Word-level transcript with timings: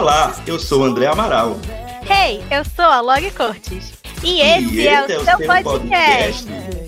Olá, 0.00 0.34
eu 0.46 0.58
sou 0.58 0.80
o 0.80 0.84
André 0.84 1.06
Amaral. 1.08 1.58
Hey, 2.08 2.42
eu 2.50 2.64
sou 2.64 2.86
a 2.86 3.02
Log 3.02 3.30
Cortes. 3.32 3.92
E 4.24 4.40
esse, 4.40 4.74
e 4.74 4.88
é 4.88 5.02
o 5.02 5.04
esse 5.04 5.24
seu 5.26 5.36
podcast, 5.36 5.62
podcast, 5.62 6.46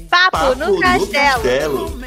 Papo, 0.09 0.31
Papo 0.31 0.55
no 0.55 0.81
Castelo. 0.81 1.13
Castelo. 1.13 2.03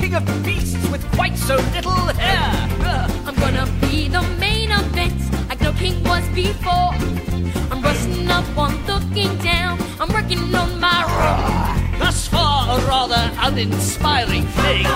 King 0.00 0.14
of 0.14 0.24
beasts 0.44 0.88
with 0.88 1.04
quite 1.12 1.36
so 1.36 1.56
little 1.74 2.06
hair. 2.22 2.50
Uh, 2.80 3.06
I'm 3.26 3.34
gonna 3.34 3.66
be 3.82 4.08
the 4.08 4.22
main 4.38 4.70
event, 4.70 5.20
like 5.48 5.60
no 5.60 5.72
king 5.72 6.02
was 6.04 6.26
before. 6.28 6.92
I'm 7.70 7.82
rushing 7.82 8.28
up 8.28 8.46
on 8.56 8.72
looking 8.86 9.36
down, 9.38 9.78
I'm 10.00 10.10
working 10.12 10.54
on 10.54 10.80
my 10.80 11.00
thus 11.98 12.28
far, 12.28 12.78
a 12.78 12.82
rather 12.86 13.30
uninspiring 13.46 14.46
thing. 14.60 14.86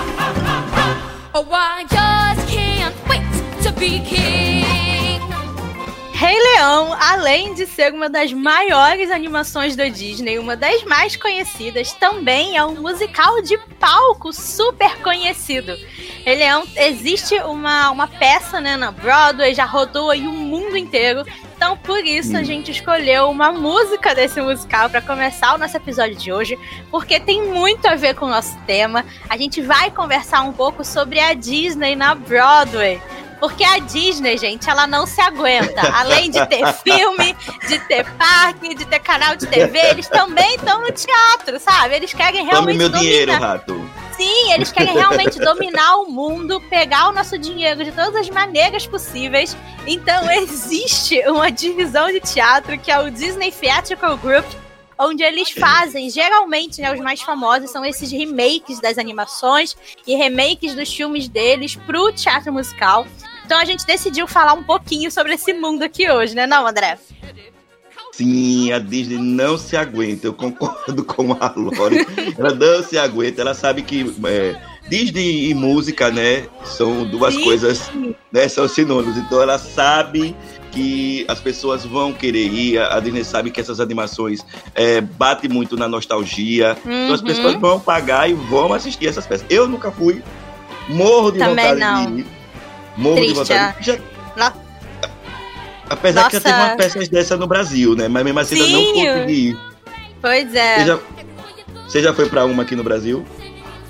Oh, 1.37 1.47
I 1.51 1.85
just 1.97 2.47
can't 2.49 2.95
wait 3.07 3.27
to 3.63 3.71
be 3.79 3.99
king. 3.99 4.74
Rei 6.25 6.41
Leão, 6.41 6.97
além 6.99 7.53
de 7.53 7.67
ser 7.67 7.93
uma 7.93 8.09
das 8.09 8.33
maiores 8.33 9.11
animações 9.11 9.75
da 9.75 9.87
Disney, 9.87 10.39
uma 10.39 10.57
das 10.57 10.83
mais 10.83 11.15
conhecidas, 11.15 11.93
também 11.93 12.57
é 12.57 12.65
um 12.65 12.81
musical 12.81 13.43
de 13.43 13.55
palco 13.79 14.33
super 14.33 14.99
conhecido. 15.03 15.77
Rei 16.25 16.37
Leão, 16.37 16.63
existe 16.77 17.35
uma, 17.41 17.91
uma 17.91 18.07
peça 18.07 18.59
né, 18.59 18.75
na 18.75 18.89
Broadway, 18.89 19.53
já 19.53 19.65
rodou 19.65 20.09
aí 20.09 20.25
o 20.27 20.31
mundo 20.31 20.75
inteiro. 20.75 21.23
Então, 21.55 21.77
por 21.77 22.03
isso, 22.03 22.35
a 22.35 22.41
gente 22.41 22.71
escolheu 22.71 23.29
uma 23.29 23.51
música 23.51 24.15
desse 24.15 24.41
musical 24.41 24.89
para 24.89 25.03
começar 25.03 25.53
o 25.53 25.59
nosso 25.59 25.77
episódio 25.77 26.15
de 26.15 26.33
hoje, 26.33 26.57
porque 26.89 27.19
tem 27.19 27.43
muito 27.43 27.85
a 27.85 27.93
ver 27.93 28.15
com 28.15 28.25
o 28.25 28.29
nosso 28.29 28.57
tema. 28.65 29.05
A 29.29 29.37
gente 29.37 29.61
vai 29.61 29.91
conversar 29.91 30.41
um 30.41 30.51
pouco 30.51 30.83
sobre 30.83 31.19
a 31.19 31.35
Disney 31.35 31.95
na 31.95 32.15
Broadway. 32.15 32.99
Porque 33.45 33.63
a 33.63 33.77
Disney, 33.77 34.39
gente, 34.39 34.67
ela 34.67 34.87
não 34.87 35.05
se 35.05 35.21
aguenta. 35.21 35.79
Além 35.93 36.31
de 36.31 36.43
ter 36.47 36.65
filme, 36.81 37.37
de 37.67 37.77
ter 37.81 38.03
parque, 38.13 38.73
de 38.73 38.85
ter 38.85 38.97
canal 38.97 39.35
de 39.35 39.45
TV, 39.45 39.77
eles 39.91 40.07
também 40.07 40.55
estão 40.55 40.81
no 40.81 40.91
teatro, 40.91 41.59
sabe? 41.59 41.93
Eles 41.93 42.11
querem 42.11 42.39
Tome 42.39 42.49
realmente 42.49 42.77
meu 42.77 42.89
dominar. 42.89 43.03
dinheiro, 43.03 43.31
rato. 43.33 43.89
Sim, 44.17 44.51
eles 44.51 44.71
querem 44.71 44.95
realmente 44.95 45.37
dominar 45.37 45.97
o 45.97 46.09
mundo, 46.09 46.59
pegar 46.71 47.09
o 47.09 47.11
nosso 47.11 47.37
dinheiro 47.37 47.83
de 47.83 47.91
todas 47.91 48.15
as 48.15 48.29
maneiras 48.31 48.87
possíveis. 48.87 49.55
Então 49.85 50.27
existe 50.41 51.19
uma 51.27 51.51
divisão 51.51 52.07
de 52.07 52.21
teatro 52.21 52.79
que 52.79 52.89
é 52.89 52.99
o 52.99 53.11
Disney 53.11 53.51
Theatrical 53.51 54.17
Group, 54.17 54.45
onde 54.97 55.23
eles 55.23 55.51
fazem, 55.51 56.09
geralmente, 56.09 56.81
né, 56.81 56.91
os 56.91 56.99
mais 56.99 57.21
famosos 57.21 57.69
são 57.69 57.85
esses 57.85 58.11
remakes 58.11 58.79
das 58.79 58.97
animações 58.97 59.77
e 60.07 60.15
remakes 60.15 60.73
dos 60.73 60.91
filmes 60.91 61.27
deles 61.27 61.75
pro 61.75 62.11
teatro 62.11 62.51
musical. 62.51 63.05
Então 63.45 63.59
a 63.59 63.65
gente 63.65 63.85
decidiu 63.85 64.27
falar 64.27 64.53
um 64.53 64.63
pouquinho 64.63 65.11
sobre 65.11 65.33
esse 65.33 65.53
mundo 65.53 65.83
aqui 65.83 66.09
hoje, 66.09 66.35
né, 66.35 66.47
não, 66.47 66.65
André? 66.67 66.97
Sim, 68.11 68.71
a 68.71 68.79
Disney 68.79 69.17
não 69.17 69.57
se 69.57 69.75
aguenta. 69.75 70.25
Eu 70.27 70.33
concordo 70.33 71.03
com 71.03 71.33
a 71.33 71.53
Lore. 71.55 72.07
Ela 72.37 72.53
não 72.55 72.81
se 72.81 72.97
aguenta. 72.97 73.41
Ela 73.41 73.53
sabe 73.53 73.81
que 73.81 74.05
é, 74.25 74.55
Disney 74.89 75.49
e 75.49 75.53
música, 75.53 76.09
né, 76.09 76.45
são 76.63 77.05
duas 77.05 77.33
Sim. 77.33 77.43
coisas, 77.43 77.91
né, 78.31 78.47
são 78.47 78.67
sinônimos. 78.69 79.17
Então 79.17 79.41
ela 79.41 79.57
sabe 79.59 80.33
que 80.71 81.25
as 81.27 81.39
pessoas 81.41 81.83
vão 81.85 82.13
querer 82.13 82.47
ir. 82.47 82.79
A 82.79 82.99
Disney 83.01 83.23
sabe 83.25 83.51
que 83.51 83.59
essas 83.59 83.79
animações 83.81 84.45
é, 84.73 85.01
batem 85.01 85.49
muito 85.49 85.75
na 85.77 85.87
nostalgia. 85.87 86.77
Então 86.85 87.13
as 87.13 87.19
Uhum. 87.19 87.27
pessoas 87.27 87.55
vão 87.55 87.79
pagar 87.81 88.29
e 88.29 88.33
vão 88.33 88.73
assistir 88.73 89.07
essas 89.07 89.27
peças. 89.27 89.45
Eu 89.49 89.67
nunca 89.67 89.91
fui. 89.91 90.23
Morro 90.87 91.31
de 91.31 91.39
Também 91.39 91.65
vontade 91.75 91.79
não. 91.79 92.15
de 92.15 92.21
ir. 92.21 92.27
Morro 92.97 93.15
de 93.15 93.21
Triste, 93.21 93.37
vontade. 93.39 93.91
é. 93.91 93.99
Já, 94.37 94.53
apesar 95.89 96.29
que 96.29 96.37
já 96.37 96.39
Nossa. 96.39 96.41
teve 96.41 96.59
umas 96.59 96.75
peças 96.75 97.09
dessa 97.09 97.37
no 97.37 97.47
Brasil, 97.47 97.95
né? 97.95 98.07
Mas 98.07 98.23
mesmo 98.23 98.39
assim 98.39 98.61
ainda 98.61 98.77
não 98.77 98.85
consegui 98.85 99.49
ir. 99.49 99.57
Pois 100.21 100.55
é. 100.55 100.79
Você 100.79 100.85
já, 100.85 100.99
você 101.87 102.01
já 102.01 102.13
foi 102.13 102.27
pra 102.27 102.45
uma 102.45 102.63
aqui 102.63 102.75
no 102.75 102.83
Brasil? 102.83 103.25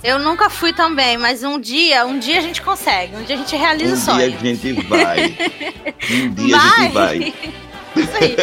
Eu 0.03 0.19
nunca 0.19 0.49
fui 0.51 0.71
também, 0.71 1.17
mas 1.17 1.43
um 1.43 1.59
dia, 1.59 2.05
um 2.05 2.19
dia 2.19 2.37
a 2.37 2.41
gente 2.41 2.61
consegue, 2.61 3.15
um 3.15 3.23
dia 3.23 3.35
a 3.35 3.39
gente 3.39 3.55
realiza 3.55 3.95
o 3.95 3.97
um 3.97 3.99
sonho. 3.99 4.31
dia 4.37 4.51
a 4.51 4.55
gente 4.55 4.73
vai. 4.83 5.35
Um 6.11 6.29
dia 6.35 6.55
a 6.55 6.81
gente 6.81 6.93
vai. 6.93 7.33
Isso 7.95 8.15
aí. 8.21 8.35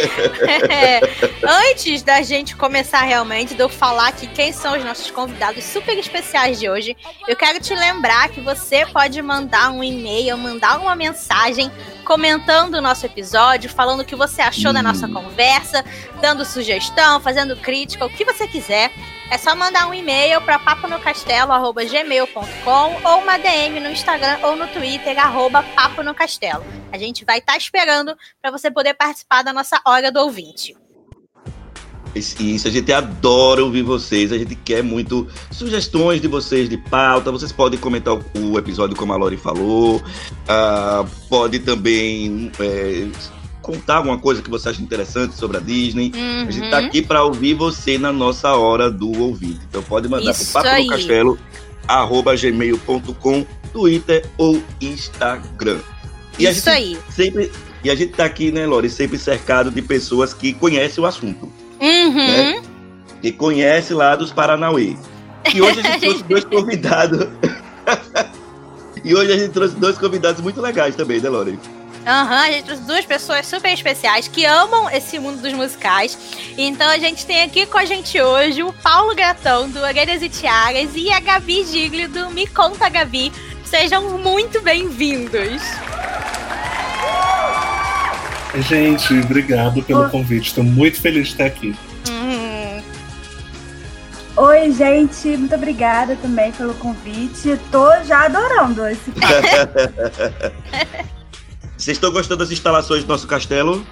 É, 0.71 1.01
Antes 1.45 2.03
da 2.03 2.23
gente 2.23 2.55
começar 2.57 3.03
realmente, 3.03 3.55
de 3.55 3.61
eu 3.63 3.69
falar 3.69 4.09
aqui 4.09 4.27
quem 4.27 4.53
são 4.53 4.77
os 4.77 4.85
nossos 4.85 5.11
convidados 5.11 5.65
super 5.65 5.97
especiais 5.99 6.59
de 6.59 6.69
hoje, 6.69 6.97
eu 7.27 7.37
quero 7.37 7.61
te 7.61 7.75
lembrar 7.75 8.29
que 8.29 8.41
você 8.41 8.87
pode 8.87 9.21
mandar 9.21 9.71
um 9.71 9.83
e-mail, 9.83 10.37
mandar 10.39 10.79
uma 10.81 10.95
mensagem 10.95 11.71
comentando 12.05 12.75
o 12.75 12.81
nosso 12.81 13.07
episódio, 13.07 13.71
falando 13.71 14.01
o 14.01 14.05
que 14.05 14.17
você 14.17 14.43
achou 14.43 14.73
da 14.73 14.81
Hum. 14.81 14.85
nossa 14.85 15.09
conversa, 15.09 15.85
dando 16.21 16.45
sugestão, 16.45 17.21
fazendo 17.21 17.57
crítica, 17.57 18.05
o 18.05 18.11
que 18.11 18.25
você 18.25 18.47
quiser. 18.47 18.91
É 19.33 19.39
só 19.39 19.57
mandar 19.57 19.89
um 19.89 19.95
e-mail 19.95 20.43
para 20.43 20.59
paponocastelo.gmail.com 20.59 22.97
ou 23.03 23.23
uma 23.23 23.39
DM 23.39 23.81
no 23.81 23.89
Instagram 23.89 24.37
ou 24.43 24.55
no 24.55 24.69
Twitter, 24.69 25.19
arroba 25.19 25.63
Papo 25.75 26.03
no 26.03 26.15
Castelo. 26.15 26.63
A 26.93 26.99
gente 26.99 27.25
vai 27.25 27.39
estar 27.39 27.57
esperando 27.57 28.15
para 28.43 28.51
você 28.51 28.71
poder 28.71 28.93
participar 28.93 29.43
da 29.43 29.51
nossa 29.51 29.81
hora 29.87 30.13
do 30.13 30.21
ouvinte. 30.21 30.77
Isso, 32.15 32.69
a 32.69 32.71
gente 32.71 32.93
adora 32.93 33.65
ouvir 33.65 33.81
vocês. 33.81 34.33
A 34.33 34.37
gente 34.37 34.55
quer 34.55 34.83
muito 34.83 35.27
sugestões 35.51 36.21
de 36.21 36.29
vocês 36.29 36.69
de 36.69 36.77
pauta. 36.77 37.33
Vocês 37.33 37.53
podem 37.53 37.81
comentar 37.81 38.13
o, 38.13 38.59
episódio 38.59 38.95
como 38.95 39.15
a 39.15 39.17
Lori 39.17 39.39
falou. 39.39 40.03
Ah, 40.47 41.07
pode 41.31 41.61
também 41.61 42.53
é, 42.61 43.09
contar 43.63 43.97
alguma 43.97 44.19
coisa 44.19 44.43
que 44.43 44.51
você 44.51 44.69
acha 44.69 44.83
interessante 44.83 45.35
sobre 45.37 45.57
a 45.57 45.61
Disney. 45.61 46.13
A 46.47 46.51
gente 46.51 46.69
tá 46.69 46.81
Uhum. 46.81 46.87
aqui 46.87 47.01
para 47.01 47.23
ouvir 47.25 47.55
você 47.55 47.97
na 47.97 48.13
nossa 48.13 48.55
hora 48.55 48.91
do 48.91 49.11
ouvinte. 49.21 49.61
Então 49.69 49.83
pode 49.83 50.09
mandar 50.09 50.35
pro 50.35 50.45
papo 50.47 50.69
aí. 50.69 50.85
no 50.87 50.91
castelo, 50.91 51.39
arroba 51.89 52.35
gmail.com, 52.37 53.47
Twitter 53.73 54.27
ou 54.37 54.63
Instagram. 54.81 55.79
E 56.39 56.45
Isso 56.47 56.69
aí. 56.69 56.99
sempre. 57.11 57.51
E 57.85 57.91
a 57.91 57.95
gente 57.95 58.13
tá 58.13 58.25
aqui, 58.25 58.53
né, 58.53 58.67
Lori, 58.67 58.89
sempre 58.91 59.19
cercado 59.19 59.71
de 59.71 59.83
pessoas 59.83 60.33
que 60.35 60.53
conhecem 60.53 61.03
o 61.03 61.07
assunto. 61.07 61.51
Uhum. 61.81 62.13
Né? 62.15 62.63
Que 63.21 63.33
conhece 63.33 63.93
lá 63.95 64.15
dos 64.17 64.33
Paranauê. 64.33 64.97
E 65.53 65.61
hoje 65.61 65.81
a 65.81 65.83
gente 65.83 66.01
trouxe 66.07 66.23
dois 66.25 66.45
convidados. 66.45 67.27
e 69.05 69.15
hoje 69.15 69.33
a 69.33 69.37
gente 69.37 69.51
trouxe 69.51 69.75
dois 69.77 69.99
convidados 69.99 70.41
muito 70.41 70.61
legais 70.61 70.95
também, 70.95 71.21
né, 71.21 71.29
Lori? 71.29 71.59
Aham, 72.07 72.41
a 72.41 72.51
gente 72.51 72.65
trouxe 72.65 72.83
duas 72.83 73.05
pessoas 73.05 73.47
super 73.47 73.73
especiais 73.73 74.27
que 74.27 74.45
amam 74.45 74.91
esse 74.91 75.19
mundo 75.19 75.41
dos 75.41 75.53
musicais. 75.53 76.19
Então 76.59 76.89
a 76.89 76.99
gente 76.99 77.25
tem 77.25 77.43
aqui 77.43 77.65
com 77.65 77.79
a 77.79 77.85
gente 77.85 78.21
hoje 78.21 78.63
o 78.63 78.73
Paulo 78.73 79.15
Gratão, 79.15 79.71
do 79.71 79.81
Orelhas 79.81 80.21
e 80.21 80.29
Tiaras, 80.29 80.91
e 80.97 81.13
a 81.13 81.21
Gabi 81.21 81.65
Giglio, 81.65 82.09
do 82.09 82.31
Me 82.31 82.47
Conta 82.47 82.89
Gabi. 82.89 83.33
Sejam 83.65 84.19
muito 84.19 84.61
bem-vindos. 84.61 85.63
Gente, 88.69 89.15
obrigado 89.21 89.83
pelo 89.83 90.11
convite. 90.11 90.49
Estou 90.49 90.65
muito 90.65 91.01
feliz 91.01 91.29
de 91.29 91.33
estar 91.33 91.47
aqui. 91.47 91.75
Hum, 92.11 92.83
Oi, 94.37 94.73
gente, 94.73 95.29
muito 95.37 95.55
obrigada 95.55 96.17
também 96.17 96.51
pelo 96.53 96.75
convite. 96.75 97.59
Tô 97.71 98.03
já 98.03 98.25
adorando 98.25 98.87
esse 98.89 99.13
Vocês 101.83 101.97
estão 101.97 102.13
gostando 102.13 102.39
das 102.39 102.53
instalações 102.53 103.03
do 103.03 103.09
nosso 103.09 103.27
castelo? 103.27 103.85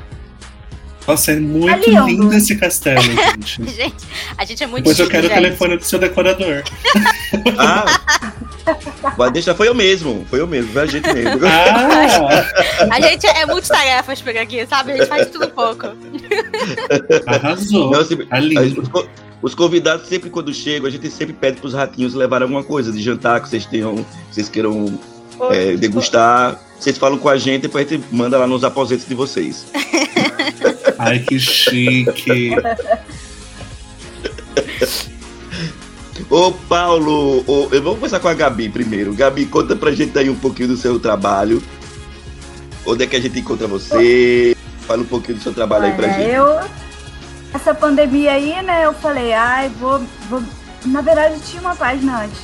Nossa, 1.09 1.33
é 1.33 1.41
muito 1.41 1.67
Tá 1.67 1.77
lindo. 1.77 2.07
lindo 2.07 2.35
esse 2.35 2.55
castelo, 2.55 3.03
gente. 3.03 3.65
gente, 3.75 3.97
a 4.39 4.45
gente 4.45 4.63
é 4.63 4.67
muito 4.69 4.85
Depois 4.85 4.99
eu 5.01 5.07
chique, 5.07 5.17
quero 5.17 5.27
o 5.27 5.31
gente. 5.31 5.43
telefone 5.43 5.77
do 5.77 5.85
seu 5.85 5.99
decorador. 5.99 6.63
Ah! 7.59 7.85
Mas 9.17 9.33
deixa, 9.33 9.55
foi 9.55 9.69
eu 9.69 9.75
mesmo, 9.75 10.25
foi 10.29 10.41
eu 10.41 10.47
mesmo, 10.47 10.73
foi 10.73 10.83
a 10.83 10.87
gente 10.87 11.13
mesmo. 11.13 11.41
Ah! 11.47 12.95
A 12.95 13.01
gente 13.01 13.27
é 13.27 13.45
multitarefas 13.47 14.21
por 14.23 14.37
aqui, 14.37 14.67
sabe? 14.67 14.93
A 14.93 14.97
gente 14.97 15.07
faz 15.09 15.29
tudo 15.31 15.49
pouco. 15.49 15.87
Arrasou. 17.27 17.91
Não, 17.91 18.05
se- 18.05 18.17
Tá 18.27 18.39
lindo. 18.39 18.83
Os, 18.83 19.07
os 19.43 19.55
convidados, 19.55 20.07
sempre 20.09 20.29
quando 20.31 20.53
chegam, 20.53 20.87
a 20.87 20.91
gente 20.91 21.09
sempre 21.11 21.33
pede 21.35 21.61
pros 21.61 21.73
ratinhos 21.75 22.15
levar 22.15 22.43
alguma 22.43 22.63
coisa 22.63 22.93
de 22.93 23.01
jantar 23.03 23.41
que 23.41 23.49
vocês 23.49 23.65
tenham, 23.67 23.97
que 23.97 24.35
vocês 24.35 24.49
queiram 24.49 24.99
é, 25.51 25.77
degustar. 25.77 26.61
Vocês 26.81 26.97
falam 26.97 27.19
com 27.19 27.29
a 27.29 27.37
gente, 27.37 27.63
depois 27.63 27.87
a 27.87 27.91
gente 27.91 28.07
manda 28.11 28.39
lá 28.39 28.47
nos 28.47 28.65
aposentos 28.65 29.07
de 29.07 29.15
vocês. 29.15 29.67
Ai, 30.99 31.19
que 31.19 31.39
chique. 31.39 32.53
Ô, 36.31 36.53
Paulo, 36.53 37.45
ô, 37.47 37.69
eu 37.71 37.83
vou 37.83 37.97
começar 37.97 38.19
com 38.19 38.29
a 38.29 38.35
Gabi 38.35 38.71
primeiro. 38.71 39.13
Gabi, 39.13 39.45
conta 39.45 39.77
pra 39.77 39.93
gente 39.93 40.19
aí 40.19 40.31
um 40.31 40.37
pouquinho 40.37 40.69
do 40.69 40.77
seu 40.77 40.99
trabalho. 40.99 41.63
Onde 42.87 43.05
é 43.05 43.07
que 43.07 43.17
a 43.17 43.21
gente 43.21 43.39
encontra 43.39 43.67
você? 43.67 44.57
Fala 44.87 45.03
um 45.03 45.07
pouquinho 45.07 45.37
do 45.37 45.43
seu 45.43 45.53
trabalho 45.53 45.85
aí 45.85 45.93
pra 45.93 46.07
Olha, 46.07 46.15
gente. 46.15 46.31
eu. 46.31 46.61
Essa 47.53 47.75
pandemia 47.75 48.33
aí, 48.33 48.63
né? 48.63 48.87
Eu 48.87 48.95
falei, 48.95 49.35
ai, 49.35 49.69
vou, 49.69 50.01
vou. 50.31 50.43
Na 50.87 51.03
verdade, 51.03 51.41
tinha 51.41 51.61
uma 51.61 51.77
página 51.77 52.25
antes 52.25 52.41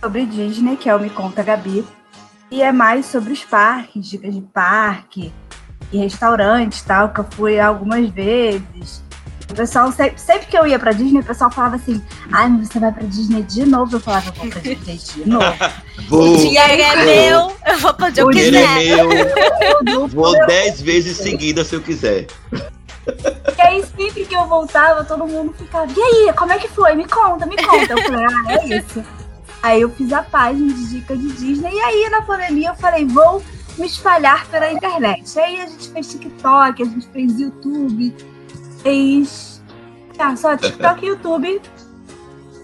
sobre 0.00 0.24
Disney, 0.24 0.76
que 0.76 0.88
é 0.88 0.94
o 0.94 1.00
Me 1.00 1.10
Conta 1.10 1.42
Gabi. 1.42 1.84
E 2.50 2.62
é 2.62 2.70
mais 2.72 3.06
sobre 3.06 3.32
os 3.32 3.44
parques, 3.44 4.08
dicas 4.08 4.34
de 4.34 4.40
parque 4.40 5.32
e 5.92 5.98
restaurantes 5.98 6.82
tal, 6.82 7.08
que 7.10 7.20
eu 7.20 7.26
fui 7.30 7.58
algumas 7.58 8.08
vezes. 8.10 9.04
O 9.50 9.54
pessoal, 9.54 9.92
sempre, 9.92 10.20
sempre 10.20 10.46
que 10.46 10.58
eu 10.58 10.66
ia 10.66 10.76
pra 10.78 10.90
Disney, 10.90 11.20
o 11.20 11.24
pessoal 11.24 11.50
falava 11.50 11.76
assim: 11.76 12.02
ai, 12.32 12.48
mas 12.48 12.68
você 12.68 12.80
vai 12.80 12.90
pra 12.92 13.04
Disney 13.04 13.42
de 13.42 13.64
novo? 13.64 13.94
Eu 13.96 14.00
falava, 14.00 14.28
eu 14.28 14.32
vou 14.34 14.48
pra 14.50 14.60
Disney 14.60 14.96
de 14.96 15.26
novo. 15.30 15.56
Vou, 16.08 16.34
O 16.34 16.36
dinheiro 16.36 16.82
é 16.82 17.04
meu, 17.04 17.52
eu 17.66 17.78
vou 17.78 17.94
pra 17.94 18.06
onde 18.08 18.20
eu 18.20 18.26
O 18.26 18.30
dinheiro 18.30 18.56
é 18.56 18.78
quiser. 18.80 19.04
meu. 19.84 20.08
Vou 20.08 20.46
dez 20.46 20.80
vezes 20.80 21.16
seguidas 21.18 21.66
se 21.68 21.74
eu 21.76 21.80
quiser. 21.80 22.26
E 23.56 23.60
aí, 23.60 23.84
sempre 23.96 24.24
que 24.24 24.34
eu 24.34 24.46
voltava, 24.46 25.04
todo 25.04 25.26
mundo 25.26 25.54
ficava, 25.56 25.86
e 25.96 26.00
aí, 26.02 26.32
como 26.34 26.52
é 26.52 26.58
que 26.58 26.68
foi? 26.68 26.94
Me 26.96 27.06
conta, 27.06 27.46
me 27.46 27.56
conta. 27.56 27.92
Eu 27.92 28.02
falei, 28.02 28.24
ah, 28.24 28.52
é 28.52 28.78
isso. 28.78 29.04
Aí 29.66 29.80
eu 29.80 29.90
fiz 29.90 30.12
a 30.12 30.22
página 30.22 30.72
de 30.72 30.86
dica 30.90 31.16
de 31.16 31.28
Disney, 31.32 31.72
e 31.74 31.80
aí 31.80 32.08
na 32.08 32.22
pandemia 32.22 32.68
eu 32.68 32.74
falei, 32.76 33.04
vou 33.04 33.42
me 33.76 33.84
espalhar 33.84 34.46
pela 34.46 34.70
internet. 34.70 35.36
Aí 35.40 35.60
a 35.60 35.66
gente 35.66 35.90
fez 35.90 36.08
TikTok, 36.12 36.82
a 36.82 36.86
gente 36.86 37.08
fez 37.08 37.40
YouTube, 37.40 38.14
fez. 38.80 39.60
Ah, 40.16 40.36
só 40.36 40.56
TikTok 40.56 41.04
e 41.04 41.08
YouTube. 41.08 41.60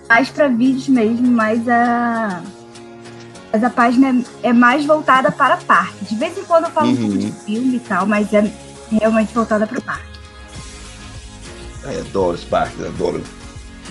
Mais 0.08 0.28
pra 0.28 0.46
vídeos 0.46 0.86
mesmo, 0.88 1.26
mas 1.26 1.68
a. 1.68 2.40
Mas 3.52 3.64
a 3.64 3.70
página 3.70 4.24
é, 4.44 4.50
é 4.50 4.52
mais 4.52 4.84
voltada 4.86 5.32
para 5.32 5.56
parque. 5.56 6.04
De 6.04 6.14
vez 6.14 6.38
em 6.38 6.44
quando 6.44 6.66
eu 6.66 6.70
falo 6.70 6.86
um 6.88 6.96
pouco 6.96 7.12
Uhum. 7.14 7.18
de 7.18 7.32
filme 7.32 7.76
e 7.76 7.80
tal, 7.80 8.06
mas 8.06 8.32
é 8.32 8.48
realmente 8.92 9.34
voltada 9.34 9.66
para 9.66 9.80
parque. 9.80 10.18
Ai, 11.84 11.98
adoro 11.98 12.36
os 12.36 12.44
parques, 12.44 12.80
adoro. 12.86 13.20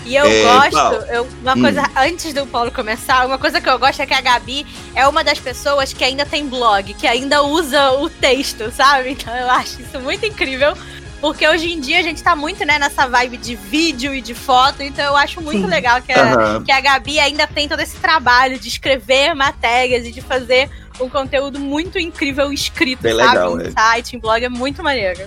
E 0.04 0.16
eu 0.16 0.24
É, 0.26 0.42
gosto, 0.42 0.72
Paulo. 0.72 0.96
eu, 1.08 1.28
uma 1.42 1.54
Hum. 1.54 1.60
coisa, 1.60 1.82
antes 1.96 2.32
do 2.34 2.44
Paulo 2.46 2.70
começar, 2.72 3.24
uma 3.26 3.38
coisa 3.38 3.60
que 3.60 3.68
eu 3.68 3.78
gosto 3.78 4.00
é 4.02 4.06
que 4.06 4.14
a 4.14 4.20
Gabi 4.20 4.66
é 4.94 5.06
uma 5.06 5.22
das 5.22 5.38
pessoas 5.38 5.92
que 5.92 6.02
ainda 6.02 6.26
tem 6.26 6.46
blog, 6.46 6.92
que 6.94 7.06
ainda 7.06 7.42
usa 7.42 7.92
o 7.92 8.10
texto, 8.10 8.70
sabe? 8.72 9.10
Então 9.10 9.34
eu 9.34 9.48
acho 9.50 9.80
isso 9.80 10.00
muito 10.00 10.26
incrível. 10.26 10.76
Porque 11.20 11.46
hoje 11.46 11.72
em 11.72 11.78
dia 11.80 12.00
a 12.00 12.02
gente 12.02 12.20
tá 12.20 12.34
muito, 12.34 12.64
né, 12.64 12.80
nessa 12.80 13.06
vibe 13.06 13.36
de 13.36 13.54
vídeo 13.54 14.12
e 14.12 14.20
de 14.20 14.34
foto, 14.34 14.82
então 14.82 15.04
eu 15.04 15.16
acho 15.16 15.40
muito 15.40 15.68
legal 15.68 16.02
que 16.02 16.10
a, 16.12 16.20
Aham. 16.32 16.64
que 16.64 16.72
a 16.72 16.80
Gabi 16.80 17.20
ainda 17.20 17.46
tem 17.46 17.68
todo 17.68 17.78
esse 17.78 17.96
trabalho 17.98 18.58
de 18.58 18.66
escrever 18.66 19.32
matérias 19.32 20.04
e 20.04 20.10
de 20.10 20.20
fazer 20.20 20.68
um 21.00 21.08
conteúdo 21.08 21.60
muito 21.60 21.96
incrível 21.96 22.52
escrito, 22.52 23.02
Bem 23.02 23.14
sabe? 23.14 23.28
legal, 23.28 23.60
em 23.60 23.66
é. 23.68 23.70
site, 23.70 24.16
em 24.16 24.18
blog, 24.18 24.44
é 24.44 24.48
muito 24.48 24.82
maneiro. 24.82 25.20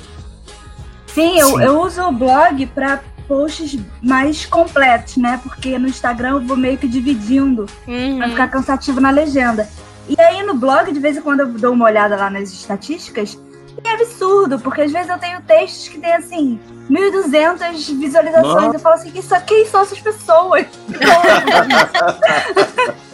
Sim, 1.08 1.40
eu, 1.40 1.48
Sim. 1.52 1.64
eu 1.64 1.80
uso 1.82 2.04
o 2.04 2.12
blog 2.12 2.66
para 2.68 3.00
posts 3.28 3.78
mais 4.02 4.46
completos, 4.46 5.18
né? 5.18 5.40
Porque 5.44 5.78
no 5.78 5.88
Instagram 5.88 6.36
eu 6.36 6.42
vou 6.42 6.58
meio 6.58 6.78
que 6.78 6.88
dividindo 6.88 7.66
Uhum. 7.88 8.18
pra 8.18 8.30
ficar 8.30 8.48
cansativo 8.48 9.00
na 9.02 9.10
legenda. 9.10 9.68
E 10.08 10.16
aí 10.22 10.44
no 10.44 10.54
blog, 10.54 10.92
de 10.92 11.00
vez 11.00 11.18
em 11.18 11.22
quando 11.22 11.42
eu 11.42 11.48
dou 11.48 11.74
uma 11.74 11.86
olhada 11.86 12.16
lá 12.16 12.30
nas 12.30 12.52
estatísticas, 12.52 13.38
e 13.84 13.88
é 13.88 13.94
absurdo, 13.94 14.60
porque 14.60 14.82
às 14.82 14.92
vezes 14.92 15.10
eu 15.10 15.18
tenho 15.18 15.42
textos 15.42 15.88
que 15.90 16.00
tem 16.00 16.14
assim 16.14 16.60
1.200 16.90 17.98
visualizações. 18.00 18.54
Nossa. 18.54 18.76
Eu 18.76 18.80
falo 18.80 18.96
assim, 18.96 19.12
quem 19.12 19.22
são, 19.22 19.40
quem 19.42 19.66
são 19.66 19.82
essas 19.82 20.00
pessoas? 20.00 20.66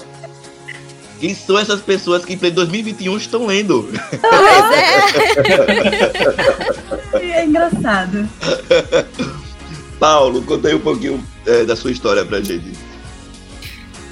Quem 1.19 1.35
são 1.35 1.59
essas 1.59 1.79
pessoas 1.81 2.25
que 2.25 2.33
em 2.33 2.37
pleno 2.37 2.55
2021 2.55 3.15
estão 3.15 3.45
lendo? 3.45 3.87
Pois 4.19 4.71
é. 7.21 7.21
é 7.41 7.45
engraçado. 7.45 8.27
Paulo, 10.05 10.41
conta 10.41 10.67
aí 10.67 10.73
um 10.73 10.79
pouquinho 10.79 11.23
é, 11.45 11.63
da 11.63 11.75
sua 11.75 11.91
história 11.91 12.25
pra 12.25 12.41
gente. 12.41 12.71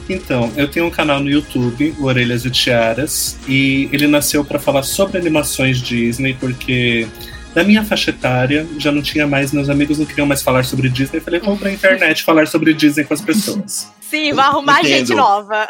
Então, 0.07 0.51
eu 0.55 0.67
tenho 0.67 0.85
um 0.85 0.91
canal 0.91 1.19
no 1.19 1.27
YouTube, 1.29 1.95
o 1.97 2.05
Orelhas 2.05 2.45
e 2.45 2.51
Tiaras, 2.51 3.37
e 3.47 3.89
ele 3.91 4.05
nasceu 4.07 4.45
para 4.45 4.59
falar 4.59 4.83
sobre 4.83 5.17
animações 5.17 5.81
Disney, 5.81 6.35
porque 6.39 7.07
na 7.55 7.63
minha 7.63 7.83
faixa 7.83 8.11
etária 8.11 8.67
já 8.77 8.91
não 8.91 9.01
tinha 9.01 9.25
mais, 9.25 9.51
meus 9.51 9.67
amigos 9.67 9.97
não 9.97 10.05
queriam 10.05 10.27
mais 10.27 10.43
falar 10.43 10.63
sobre 10.63 10.89
Disney. 10.89 11.17
Eu 11.17 11.23
falei, 11.23 11.39
vamos 11.39 11.59
pra 11.59 11.71
internet 11.71 12.21
falar 12.23 12.47
sobre 12.47 12.71
Disney 12.75 13.03
com 13.03 13.13
as 13.15 13.21
pessoas. 13.21 13.91
Sim, 14.09 14.31
vai 14.33 14.45
arrumar 14.45 14.81
Entendo. 14.81 14.91
gente 15.07 15.13
nova. 15.15 15.67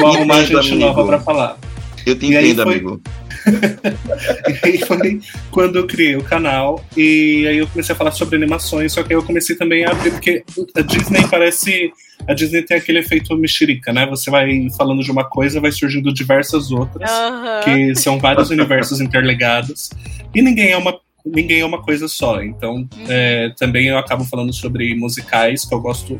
Vou 0.00 0.08
arrumar 0.16 0.42
Entendo, 0.42 0.62
gente 0.62 0.72
amigo. 0.74 0.86
nova 0.86 1.04
pra 1.06 1.20
falar. 1.20 1.56
Eu 2.04 2.16
te 2.18 2.26
E 2.26 2.36
aí 2.36 2.46
entendo, 2.50 2.62
foi- 2.64 2.72
amigo. 2.74 3.00
E 4.64 4.68
aí 4.68 4.78
foi 4.78 5.20
quando 5.50 5.76
eu 5.76 5.86
criei 5.86 6.16
o 6.16 6.22
canal 6.22 6.84
e 6.96 7.46
aí 7.48 7.58
eu 7.58 7.66
comecei 7.66 7.94
a 7.94 7.96
falar 7.98 8.10
sobre 8.12 8.36
animações, 8.36 8.92
só 8.92 9.02
que 9.02 9.12
aí 9.12 9.18
eu 9.18 9.22
comecei 9.22 9.56
também 9.56 9.84
a 9.84 9.90
abrir, 9.90 10.10
porque 10.10 10.44
a 10.76 10.80
Disney 10.82 11.26
parece. 11.30 11.92
A 12.28 12.34
Disney 12.34 12.62
tem 12.62 12.76
aquele 12.76 12.98
efeito 12.98 13.34
mexerica, 13.36 13.92
né? 13.92 14.06
Você 14.06 14.30
vai 14.30 14.68
falando 14.76 15.02
de 15.02 15.10
uma 15.10 15.24
coisa, 15.24 15.60
vai 15.60 15.72
surgindo 15.72 16.12
diversas 16.12 16.70
outras, 16.70 17.10
Aham. 17.10 17.60
que 17.64 17.94
são 17.94 18.18
vários 18.18 18.50
universos 18.50 19.00
interligados. 19.00 19.90
E 20.34 20.42
ninguém 20.42 20.72
é 20.72 20.76
uma. 20.76 20.98
Ninguém 21.24 21.60
é 21.60 21.64
uma 21.66 21.82
coisa 21.82 22.08
só. 22.08 22.42
Então, 22.42 22.88
é, 23.08 23.52
também 23.58 23.86
eu 23.86 23.98
acabo 23.98 24.24
falando 24.24 24.52
sobre 24.52 24.94
musicais, 24.94 25.64
que 25.64 25.74
eu 25.74 25.80
gosto 25.80 26.18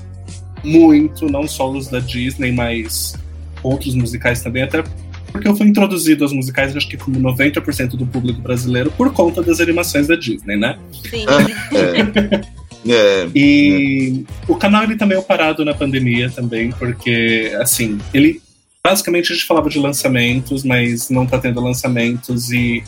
muito, 0.65 1.27
não 1.27 1.47
só 1.47 1.71
os 1.71 1.89
da 1.89 2.01
Disney, 2.01 2.53
mas 2.53 3.15
outros 3.63 3.95
musicais 3.95 4.43
também, 4.43 4.63
até 4.63 4.83
porque 5.31 5.49
eu 5.49 5.57
fui 5.57 5.67
introduzido 5.67 6.25
aos 6.25 6.33
musicais, 6.33 6.77
acho 6.77 6.89
que 6.89 6.97
como 6.97 7.19
90% 7.21 7.97
do 7.97 8.07
público 8.07 8.41
brasileiro, 8.41 8.91
por 8.91 9.13
conta 9.13 9.43
das 9.43 9.61
animações 9.61 10.07
da 10.07 10.17
Disney, 10.17 10.57
né? 10.57 10.79
Sim. 11.09 11.25
É. 11.73 12.61
É, 12.89 13.29
E 13.35 14.25
o 14.49 14.57
canal 14.57 14.85
ele 14.85 14.97
tá 14.97 15.05
meio 15.05 15.23
parado 15.23 15.65
na 15.65 15.75
pandemia 15.75 16.31
também, 16.31 16.71
porque 16.71 17.53
assim, 17.61 17.99
ele 18.13 18.41
basicamente 18.83 19.33
a 19.33 19.35
gente 19.35 19.47
falava 19.47 19.69
de 19.69 19.79
lançamentos, 19.79 20.65
mas 20.65 21.11
não 21.11 21.27
tá 21.27 21.39
tendo 21.39 21.61
lançamentos 21.61 22.51
e 22.51 22.83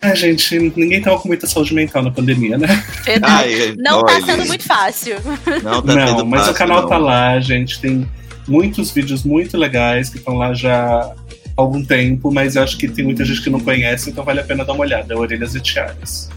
ah, 0.00 0.14
gente, 0.14 0.58
ninguém 0.76 1.00
tava 1.00 1.18
com 1.18 1.28
muita 1.28 1.46
saúde 1.46 1.72
mental 1.72 2.02
na 2.02 2.10
pandemia, 2.10 2.58
né? 2.58 2.84
Ai, 3.22 3.74
Não 3.78 4.04
tá 4.04 4.20
sendo 4.20 4.44
muito 4.44 4.62
fácil. 4.62 5.16
Não 5.62 5.80
tá 5.80 5.94
não, 5.94 6.08
sendo 6.08 6.26
mas 6.26 6.40
fácil, 6.40 6.52
o 6.52 6.58
canal 6.58 6.82
não. 6.82 6.88
tá 6.90 6.98
lá, 6.98 7.40
gente. 7.40 7.80
Tem 7.80 8.06
muitos 8.46 8.90
vídeos 8.90 9.24
muito 9.24 9.56
legais 9.56 10.08
que 10.08 10.18
estão 10.18 10.34
lá 10.34 10.54
já 10.54 11.00
há 11.00 11.14
algum 11.56 11.84
tempo, 11.84 12.32
mas 12.32 12.56
eu 12.56 12.62
acho 12.62 12.76
que 12.76 12.88
tem 12.88 13.04
muita 13.04 13.24
gente 13.24 13.42
que 13.42 13.50
não 13.50 13.60
conhece, 13.60 14.10
então 14.10 14.24
vale 14.24 14.40
a 14.40 14.44
pena 14.44 14.64
dar 14.64 14.72
uma 14.72 14.82
olhada. 14.82 15.16
Orelhas 15.16 15.54
e 15.54 15.60
Tiaras. 15.60 16.30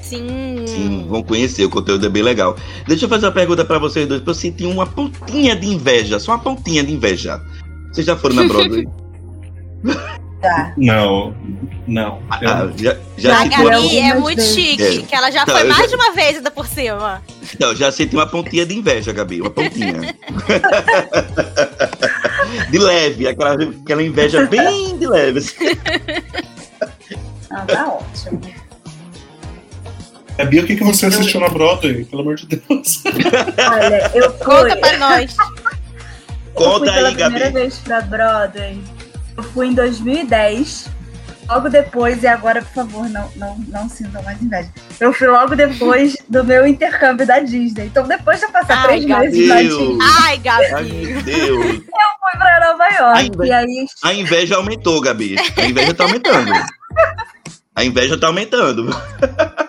Sim. 0.00 0.64
Sim, 0.66 1.06
vão 1.08 1.22
conhecer, 1.22 1.64
o 1.64 1.70
conteúdo 1.70 2.06
é 2.06 2.08
bem 2.08 2.22
legal. 2.22 2.56
Deixa 2.86 3.06
eu 3.06 3.08
fazer 3.08 3.26
uma 3.26 3.32
pergunta 3.32 3.64
pra 3.64 3.78
vocês 3.78 4.06
dois, 4.06 4.20
porque 4.20 4.30
eu 4.30 4.34
senti 4.34 4.64
uma 4.64 4.86
pontinha 4.86 5.56
de 5.56 5.66
inveja, 5.66 6.20
só 6.20 6.32
uma 6.32 6.38
pontinha 6.38 6.84
de 6.84 6.92
inveja. 6.92 7.40
Vocês 7.92 8.06
já 8.06 8.16
foram 8.16 8.36
na 8.36 8.44
Broadway? 8.48 8.86
Tá. 10.40 10.72
Não, 10.76 11.34
não. 11.86 12.20
Eu- 12.42 12.50
Ah, 12.50 12.68
já 12.76 12.96
já 13.16 13.40
a 13.40 13.44
Gabi 13.46 13.98
é 13.98 14.14
muito 14.14 14.36
vezes. 14.36 14.54
chique, 14.54 14.82
É. 14.82 15.02
que 15.02 15.14
ela 15.14 15.30
já 15.30 15.44
Não, 15.46 15.54
foi 15.54 15.64
mais 15.64 15.80
já- 15.82 15.86
de 15.86 15.94
uma 15.96 16.12
vez 16.12 16.36
ainda 16.36 16.50
por 16.50 16.66
cima. 16.66 17.22
não, 17.58 17.74
já 17.74 17.90
senti 17.90 18.14
uma 18.14 18.26
pontinha 18.26 18.66
de 18.66 18.76
inveja, 18.76 19.12
Gabi, 19.12 19.40
uma 19.40 19.50
pontinha. 19.50 19.94
de 22.70 22.78
leve, 22.78 23.28
aquela, 23.28 23.54
aquela 23.54 24.02
inveja 24.02 24.44
bem 24.46 24.98
de 24.98 25.06
leve. 25.06 25.38
assim. 25.38 25.54
Ah, 27.50 27.64
tá 27.66 27.86
ótimo. 27.88 28.40
Gabi, 30.36 30.60
o 30.60 30.66
que, 30.66 30.76
que 30.76 30.84
você 30.84 31.06
assistiu 31.06 31.40
na 31.40 31.48
Broadway? 31.48 32.04
Pelo 32.04 32.20
amor 32.22 32.34
de 32.36 32.46
Deus. 32.46 33.02
Olha, 33.06 34.10
eu 34.14 34.30
fui, 34.36 34.44
Conta 34.44 34.76
pra 34.76 34.98
nós. 34.98 35.34
eu 35.38 35.46
fui 35.46 35.76
Conta 36.54 36.92
pela 36.92 37.08
aí, 37.08 37.14
primeira 37.14 37.46
Gabi. 37.46 37.52
vez 37.58 37.78
pra 37.78 38.00
Broadway. 38.02 38.78
Eu 39.36 39.42
fui 39.42 39.68
em 39.68 39.74
2010. 39.74 40.88
Logo 41.48 41.68
depois, 41.68 42.24
e 42.24 42.26
agora, 42.26 42.60
por 42.60 42.72
favor, 42.72 43.08
não, 43.08 43.30
não, 43.36 43.56
não 43.68 43.88
sintam 43.88 44.20
mais 44.24 44.42
inveja. 44.42 44.68
Eu 44.98 45.12
fui 45.12 45.28
logo 45.28 45.54
depois 45.54 46.16
do 46.28 46.42
meu 46.42 46.66
intercâmbio 46.66 47.24
da 47.24 47.38
Disney. 47.38 47.86
Então, 47.86 48.02
depois 48.08 48.40
de 48.40 48.46
eu 48.46 48.50
passar 48.50 48.78
Ai, 48.78 48.86
três 48.88 49.04
Gabi. 49.04 49.26
meses 49.26 49.48
na. 49.48 49.62
Disney, 49.62 49.98
Ai, 50.02 50.32
Ai, 50.32 50.38
Gabi. 50.38 50.92
meu 51.06 51.22
Deus. 51.22 51.66
fui 51.86 52.38
pra 52.38 52.60
Nova 52.72 52.88
York. 52.88 53.30
Ai, 53.40 53.46
E 53.46 53.52
aí, 53.52 53.86
A 54.02 54.12
inveja 54.12 54.56
aumentou, 54.56 55.00
Gabi. 55.00 55.36
A 55.56 55.64
inveja 55.66 55.94
tá 55.94 56.02
aumentando. 56.04 56.52
A 57.76 57.84
inveja 57.84 58.18
tá 58.18 58.26
aumentando. 58.26 58.90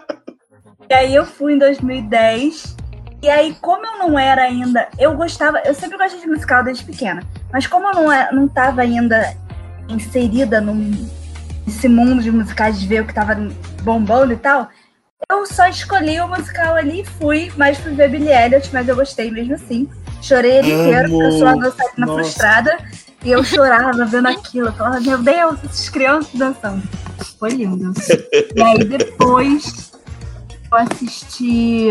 E 0.89 0.93
aí 0.93 1.13
eu 1.13 1.25
fui 1.25 1.51
em 1.53 1.57
2010. 1.57 2.77
E 3.21 3.29
aí, 3.29 3.53
como 3.61 3.85
eu 3.85 3.97
não 3.99 4.17
era 4.17 4.43
ainda. 4.43 4.87
Eu 4.97 5.13
gostava. 5.15 5.59
Eu 5.65 5.73
sempre 5.73 5.97
gostei 5.97 6.21
de 6.21 6.27
musical 6.27 6.63
desde 6.63 6.85
pequena. 6.85 7.21
Mas 7.51 7.67
como 7.67 7.87
eu 7.87 7.93
não, 7.93 8.09
é- 8.11 8.31
não 8.31 8.47
tava 8.47 8.83
ainda 8.83 9.35
inserida 9.89 10.59
num, 10.61 11.07
nesse 11.65 11.87
mundo 11.87 12.21
de 12.21 12.31
musicais 12.31 12.79
de 12.79 12.87
ver 12.87 13.01
o 13.01 13.05
que 13.05 13.13
tava 13.13 13.35
bombando 13.83 14.33
e 14.33 14.37
tal, 14.37 14.69
Eu 15.29 15.45
só 15.45 15.67
escolhi 15.67 16.19
o 16.21 16.27
musical 16.27 16.75
ali 16.75 17.01
e 17.01 17.05
fui, 17.05 17.51
mas 17.57 17.77
fui 17.77 17.93
ver 17.93 18.09
Billy 18.09 18.29
Elliot, 18.29 18.69
mas 18.71 18.87
eu 18.87 18.95
gostei 18.95 19.31
mesmo 19.31 19.55
assim. 19.55 19.89
Chorei 20.21 20.59
ele 20.59 20.71
inteiro, 20.71 21.09
porque 21.09 21.25
eu 21.25 21.31
sou 21.31 21.41
uma 21.43 21.57
dançarina 21.57 22.07
frustrada. 22.07 22.77
E 23.25 23.31
eu 23.31 23.43
chorava 23.43 24.05
vendo 24.05 24.27
aquilo. 24.27 24.67
Eu 24.67 24.73
falava, 24.73 24.99
meu 24.99 25.17
Deus, 25.17 25.59
essas 25.63 25.89
crianças 25.89 26.33
dançando. 26.33 26.83
Foi 27.39 27.49
lindo. 27.49 27.93
E 28.55 28.61
aí 28.61 28.83
depois 28.83 29.91
eu 30.71 30.77
assisti 30.77 31.89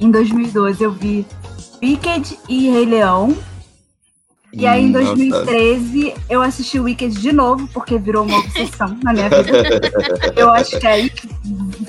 em 0.00 0.10
2012, 0.10 0.82
eu 0.82 0.92
vi 0.92 1.26
Wicked 1.82 2.38
e 2.48 2.70
Rei 2.70 2.86
Leão. 2.86 3.36
E 4.52 4.66
aí, 4.66 4.82
em 4.82 4.88
Hum, 4.88 4.92
nossa. 5.00 5.14
2013, 5.14 6.14
eu 6.28 6.42
assisti 6.42 6.80
Wicked 6.80 7.20
de 7.20 7.32
novo, 7.32 7.68
porque 7.72 7.96
virou 7.98 8.24
uma 8.26 8.38
obsessão 8.38 8.98
na 9.02 9.12
minha 9.12 9.28
vida. 9.28 9.80
Eu 10.36 10.50
acho 10.50 10.78
que 10.80 10.86
aí 10.86 11.10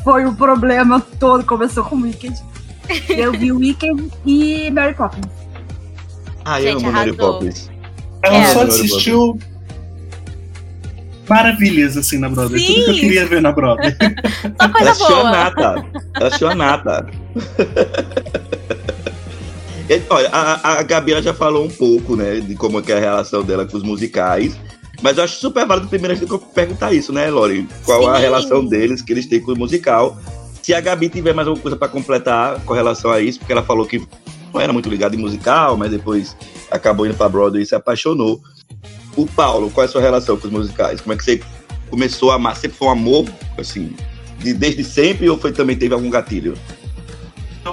foi 0.03 0.25
o 0.25 0.33
problema 0.35 0.99
todo, 1.19 1.43
começou 1.43 1.83
com 1.83 1.95
Wicked. 1.95 2.35
Eu 3.09 3.31
vi 3.31 3.51
Wicked 3.51 4.11
e 4.25 4.69
Mary 4.71 4.93
Poppins. 4.93 5.25
Ah, 6.45 6.61
Gente, 6.61 6.83
eu 6.83 6.89
amo 6.89 6.91
Mary. 6.91 7.13
Poppins. 7.13 7.69
Ela 8.23 8.37
É. 8.37 8.45
só 8.45 8.61
assistiu 8.63 9.39
maravilhas 11.27 11.95
assim 11.97 12.17
na 12.19 12.29
Broadway. 12.29 12.61
Tudo 12.63 12.73
que 12.83 12.89
eu 12.89 12.93
Sim. 12.93 12.99
queria 12.99 13.25
ver 13.25 13.41
na 13.41 13.51
Broadway. 13.51 13.95
Só 14.61 14.69
coisa 14.69 14.79
Ela 14.81 14.91
assistiu 14.91 15.15
a 15.15 15.19
boa. 15.21 15.31
nata. 15.31 15.85
Ela 16.15 16.27
assistiu 16.27 16.49
a 16.49 16.55
nata. 16.55 17.07
E, 19.91 20.01
Olha, 20.09 20.29
a, 20.31 20.79
a 20.79 20.83
Gabi 20.83 21.11
ela 21.11 21.21
já 21.21 21.33
falou 21.33 21.65
um 21.65 21.69
pouco, 21.69 22.15
né, 22.15 22.39
de 22.39 22.55
como 22.55 22.79
é 22.79 22.81
que 22.81 22.93
é 22.93 22.95
a 22.95 22.99
relação 22.99 23.43
dela 23.43 23.65
com 23.65 23.75
os 23.75 23.83
musicais. 23.83 24.57
Mas 25.01 25.17
eu 25.17 25.25
acho 25.25 25.35
super 25.35 25.67
válido 25.67 25.89
primeiro 25.89 26.13
a 26.13 26.15
gente 26.15 26.31
perguntar 26.53 26.93
isso, 26.93 27.11
né, 27.11 27.29
Lori? 27.29 27.67
Qual 27.83 28.07
a 28.07 28.15
Sim. 28.15 28.21
relação 28.21 28.65
deles 28.65 29.01
que 29.01 29.11
eles 29.11 29.25
têm 29.25 29.41
com 29.41 29.51
o 29.51 29.57
musical? 29.57 30.17
Se 30.61 30.73
a 30.73 30.79
Gabi 30.79 31.09
tiver 31.09 31.33
mais 31.33 31.45
alguma 31.45 31.61
coisa 31.61 31.75
pra 31.75 31.89
completar 31.89 32.61
com 32.61 32.73
relação 32.73 33.11
a 33.11 33.19
isso, 33.19 33.39
porque 33.39 33.51
ela 33.51 33.63
falou 33.63 33.85
que 33.85 34.01
não 34.53 34.61
era 34.61 34.71
muito 34.71 34.87
ligada 34.87 35.13
em 35.13 35.19
musical, 35.19 35.75
mas 35.75 35.91
depois 35.91 36.37
acabou 36.69 37.05
indo 37.05 37.15
pra 37.15 37.27
Broadway 37.27 37.63
e 37.63 37.65
se 37.65 37.75
apaixonou. 37.75 38.39
O 39.17 39.25
Paulo, 39.25 39.69
qual 39.71 39.83
é 39.83 39.87
a 39.89 39.91
sua 39.91 40.01
relação 40.01 40.37
com 40.37 40.47
os 40.47 40.53
musicais? 40.53 41.01
Como 41.01 41.11
é 41.11 41.17
que 41.17 41.23
você 41.25 41.41
começou 41.89 42.31
a 42.31 42.35
amar? 42.35 42.55
Sempre 42.55 42.77
foi 42.77 42.87
um 42.87 42.91
amor, 42.91 43.25
assim, 43.57 43.93
de, 44.39 44.53
desde 44.53 44.85
sempre 44.85 45.29
ou 45.29 45.37
foi 45.37 45.51
também 45.51 45.75
teve 45.75 45.93
algum 45.93 46.09
gatilho? 46.09 46.53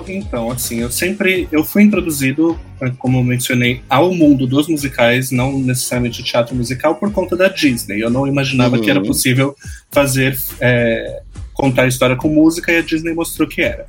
Então, 0.09 0.51
assim, 0.51 0.81
eu 0.81 0.91
sempre 0.91 1.49
eu 1.51 1.65
fui 1.65 1.83
introduzido, 1.83 2.59
eh, 2.81 2.93
como 2.99 3.19
eu 3.19 3.25
mencionei, 3.25 3.81
ao 3.89 4.15
mundo 4.15 4.47
dos 4.47 4.69
musicais, 4.69 5.31
não 5.31 5.59
necessariamente 5.59 6.23
teatro 6.23 6.55
musical, 6.55 6.95
por 6.97 7.11
conta 7.13 7.37
da 7.37 7.49
Disney. 7.49 8.01
Eu 8.01 8.11
não 8.11 8.27
imaginava 8.27 8.77
Uhum. 8.77 8.83
que 8.83 8.91
era 8.91 9.01
possível 9.03 9.57
fazer 9.91 10.39
eh, 10.61 11.23
contar 11.55 11.83
a 11.85 11.89
história 11.89 12.17
com 12.17 12.29
música 12.29 12.71
e 12.73 12.77
a 12.79 12.83
Disney 12.83 13.15
mostrou 13.15 13.49
que 13.49 13.63
era. 13.63 13.87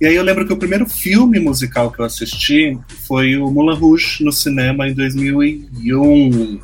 E 0.00 0.06
aí 0.06 0.14
eu 0.16 0.22
lembro 0.24 0.46
que 0.46 0.52
o 0.52 0.56
primeiro 0.56 0.86
filme 0.88 1.38
musical 1.38 1.90
que 1.92 2.00
eu 2.00 2.04
assisti 2.04 2.76
foi 3.06 3.36
o 3.36 3.50
Moulin 3.50 3.78
Rouge 3.78 4.24
no 4.24 4.32
cinema 4.32 4.88
em 4.88 4.94
2001. 4.94 6.60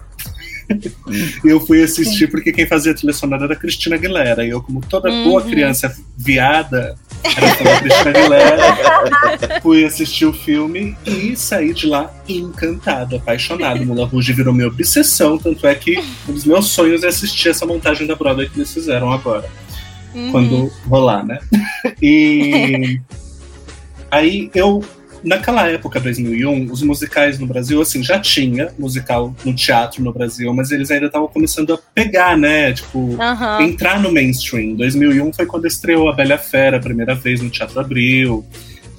E 1.45 1.49
eu 1.49 1.61
fui 1.61 1.83
assistir 1.83 2.29
porque 2.31 2.53
quem 2.53 2.67
fazia 2.67 2.93
a 2.93 2.95
trilha 2.95 3.13
sonora 3.13 3.45
era 3.45 3.53
a 3.55 3.57
Cristina 3.57 3.97
Aguilera. 3.97 4.45
E 4.45 4.51
eu, 4.51 4.61
como 4.61 4.81
toda 4.81 5.09
boa 5.25 5.43
Uhum. 5.43 5.49
criança 5.51 5.95
viada, 6.17 6.95
era 8.33 9.61
fui 9.63 9.85
assistir 9.85 10.27
o 10.27 10.33
filme 10.33 10.97
e 11.07 11.37
saí 11.37 11.73
de 11.75 11.87
lá 11.87 12.13
encantado, 12.29 13.17
apaixonado. 13.17 13.85
Moulin 13.85 14.05
Rouge 14.05 14.33
virou 14.33 14.55
minha 14.55 14.69
obsessão, 14.69 15.39
tanto 15.39 15.67
é 15.67 15.75
que 15.75 15.99
um 16.29 16.33
dos 16.33 16.45
meus 16.45 16.69
sonhos 16.69 17.03
é 17.03 17.09
assistir 17.09 17.51
essa 17.51 17.67
montagem 17.67 18.07
da 18.07 18.15
Broadway 18.15 18.49
que 18.49 18.59
eles 18.59 18.73
fizeram 18.73 19.13
agora 19.13 19.49
Uhum. 20.15 20.33
quando 20.33 20.73
rolar, 20.87 21.25
né? 21.25 21.39
E 22.03 23.01
aí 24.11 24.51
eu, 24.55 24.83
naquela 25.23 25.69
época, 25.69 26.01
2001, 26.01 26.71
os 26.71 26.83
musicais 26.83 27.39
no 27.39 27.47
Brasil, 27.47 27.81
assim, 27.81 28.03
já 28.03 28.19
tinha 28.19 28.73
musical 28.79 29.35
no 29.45 29.55
teatro 29.55 30.03
no 30.03 30.13
Brasil, 30.13 30.53
mas 30.53 30.71
eles 30.71 30.91
ainda 30.91 31.07
estavam 31.07 31.29
começando 31.29 31.75
a 31.75 31.79
pegar, 31.95 32.37
né? 32.37 32.73
Tipo, 32.73 33.17
entrar 33.61 34.01
no 34.01 34.13
mainstream. 34.13 34.75
2001 34.77 35.33
foi 35.33 35.47
quando 35.47 35.67
estreou 35.67 36.09
A 36.09 36.13
Bela 36.13 36.39
Fera, 36.39 36.77
a 36.77 36.81
primeira 36.81 37.15
vez 37.15 37.41
no 37.41 37.51
Teatro 37.51 37.81
Abril. 37.81 38.45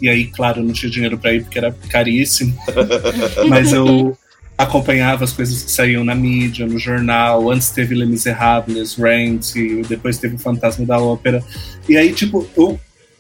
E 0.02 0.08
aí, 0.08 0.26
claro, 0.26 0.62
eu 0.62 0.64
não 0.64 0.74
tinha 0.74 0.90
dinheiro 0.90 1.18
pra 1.18 1.34
ir 1.34 1.44
porque 1.44 1.58
era 1.58 1.76
caríssimo. 1.90 2.58
Mas 3.48 3.74
eu 3.74 4.18
acompanhava 4.58 5.24
as 5.24 5.32
coisas 5.32 5.64
que 5.64 5.72
saíam 5.72 6.04
na 6.04 6.14
mídia, 6.14 6.66
no 6.66 6.78
jornal. 6.78 7.50
Antes 7.50 7.70
teve 7.70 7.96
Les 7.96 8.08
Miserables, 8.08 8.96
Rent, 8.96 9.56
e 9.56 9.82
depois 9.84 10.18
teve 10.18 10.36
o 10.36 10.40
Fantasma 10.40 10.86
da 10.86 11.00
Ópera. 11.00 11.44
E 11.88 11.96
aí, 11.96 12.14
tipo, 12.14 12.48
eu, 12.58 12.80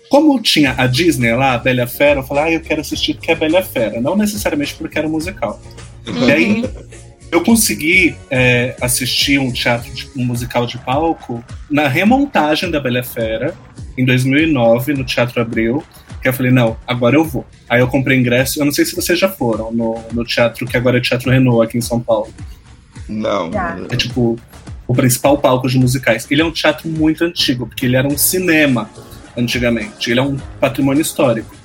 como 0.09 0.39
tinha 0.41 0.73
a 0.77 0.87
Disney 0.87 1.33
lá, 1.33 1.53
a 1.53 1.57
Bela 1.57 1.85
Fera, 1.87 2.19
eu 2.19 2.23
falei, 2.23 2.43
ah, 2.43 2.51
eu 2.51 2.61
quero 2.61 2.81
assistir 2.81 3.13
porque 3.13 3.31
é 3.31 3.35
Bela 3.35 3.61
Fera. 3.61 4.01
Não 4.01 4.15
necessariamente 4.17 4.75
porque 4.75 4.97
era 4.97 5.07
musical. 5.07 5.61
E 6.05 6.31
aí, 6.31 6.65
eu 7.31 7.43
consegui 7.43 8.15
é, 8.31 8.75
assistir 8.81 9.39
um 9.39 9.51
teatro, 9.51 9.93
de- 9.93 10.09
um 10.15 10.25
musical 10.25 10.65
de 10.65 10.77
palco 10.79 11.43
na 11.69 11.87
remontagem 11.87 12.71
da 12.71 12.79
Bela 12.79 13.03
Fera, 13.03 13.53
em 13.97 14.03
2009, 14.05 14.93
no 14.93 15.03
Teatro 15.03 15.41
Abril, 15.41 15.83
que 16.21 16.27
eu 16.27 16.33
falei, 16.33 16.51
não, 16.51 16.75
agora 16.87 17.15
eu 17.15 17.23
vou. 17.23 17.45
Aí 17.69 17.79
eu 17.79 17.87
comprei 17.87 18.17
ingresso, 18.17 18.59
eu 18.59 18.65
não 18.65 18.71
sei 18.71 18.85
se 18.85 18.95
vocês 18.95 19.19
já 19.19 19.29
foram 19.29 19.71
no, 19.71 20.01
no 20.11 20.25
teatro, 20.25 20.65
que 20.65 20.75
agora 20.75 20.97
é 20.97 21.01
Teatro 21.01 21.29
Renault, 21.29 21.63
aqui 21.67 21.77
em 21.77 21.81
São 21.81 21.99
Paulo. 21.99 22.33
Não. 23.07 23.49
É 23.91 23.95
tipo 23.95 24.37
o 24.87 24.93
principal 24.95 25.37
palco 25.37 25.67
de 25.69 25.77
musicais. 25.77 26.25
Ele 26.31 26.41
é 26.41 26.45
um 26.45 26.51
teatro 26.51 26.89
muito 26.89 27.23
antigo, 27.23 27.67
porque 27.67 27.85
ele 27.85 27.95
era 27.95 28.07
um 28.07 28.17
cinema 28.17 28.89
antigamente. 29.39 30.11
Ele 30.11 30.19
é 30.19 30.23
um 30.23 30.37
patrimônio 30.59 31.01
histórico. 31.01 31.55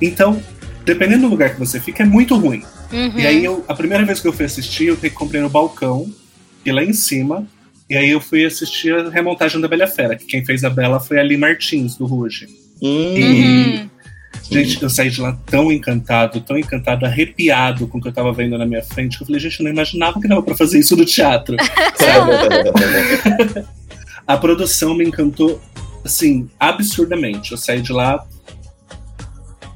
Então, 0.00 0.42
dependendo 0.84 1.22
do 1.22 1.28
lugar 1.28 1.50
que 1.50 1.58
você 1.58 1.80
fica, 1.80 2.02
é 2.02 2.06
muito 2.06 2.36
ruim. 2.36 2.62
Uhum. 2.92 3.18
E 3.18 3.26
aí, 3.26 3.44
eu, 3.44 3.64
a 3.66 3.74
primeira 3.74 4.04
vez 4.04 4.20
que 4.20 4.28
eu 4.28 4.32
fui 4.32 4.44
assistir, 4.44 4.86
eu 4.86 4.98
comprei 5.12 5.40
no 5.40 5.48
balcão, 5.48 6.10
e 6.64 6.72
lá 6.72 6.82
em 6.82 6.92
cima. 6.92 7.46
E 7.88 7.96
aí 7.96 8.10
eu 8.10 8.20
fui 8.20 8.44
assistir 8.44 8.94
a 8.94 9.10
remontagem 9.10 9.60
da 9.60 9.68
Bela 9.68 9.86
Fera, 9.86 10.16
que 10.16 10.24
quem 10.24 10.44
fez 10.44 10.64
a 10.64 10.70
Bela 10.70 10.98
foi 10.98 11.20
a 11.20 11.22
Lee 11.22 11.36
Martins, 11.36 11.96
do 11.96 12.06
Ruge. 12.06 12.48
Hum, 12.82 13.14
Uhum. 13.14 13.90
Gente, 14.50 14.82
eu 14.82 14.90
saí 14.90 15.10
de 15.10 15.20
lá 15.20 15.38
tão 15.46 15.72
encantado, 15.72 16.40
tão 16.40 16.58
encantado, 16.58 17.06
arrepiado 17.06 17.86
com 17.86 17.98
o 17.98 18.00
que 18.00 18.08
eu 18.08 18.12
tava 18.12 18.32
vendo 18.32 18.58
na 18.58 18.66
minha 18.66 18.82
frente, 18.82 19.16
que 19.16 19.22
eu 19.22 19.26
falei, 19.26 19.40
gente, 19.40 19.60
eu 19.60 19.64
não 19.64 19.72
imaginava 19.72 20.20
que 20.20 20.28
dava 20.28 20.42
pra 20.42 20.56
fazer 20.56 20.80
isso 20.80 20.96
no 20.96 21.04
teatro. 21.04 21.56
A 24.26 24.36
produção 24.36 24.94
me 24.94 25.04
encantou, 25.04 25.62
assim, 26.04 26.48
absurdamente. 26.60 27.52
Eu 27.52 27.58
saí 27.58 27.80
de 27.80 27.92
lá 27.92 28.24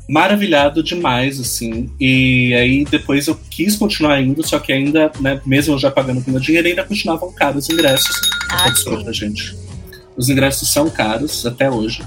maravilhado 0.08 0.82
demais, 0.82 1.38
assim. 1.38 1.90
E 2.00 2.54
aí 2.54 2.84
depois 2.84 3.26
eu 3.26 3.38
quis 3.50 3.76
continuar 3.76 4.20
indo, 4.22 4.46
só 4.46 4.58
que 4.58 4.72
ainda, 4.72 5.12
né, 5.20 5.40
mesmo 5.44 5.74
eu 5.74 5.78
já 5.78 5.90
pagando 5.90 6.22
com 6.22 6.30
meu 6.30 6.40
dinheiro, 6.40 6.66
ainda 6.66 6.84
continuavam 6.84 7.32
caros 7.32 7.64
os 7.68 7.70
ingressos. 7.74 8.16
Ah, 8.50 8.70
Desculpa, 8.70 9.12
gente. 9.12 9.54
Os 10.16 10.28
ingressos 10.28 10.72
são 10.72 10.88
caros 10.88 11.44
até 11.44 11.70
hoje, 11.70 12.02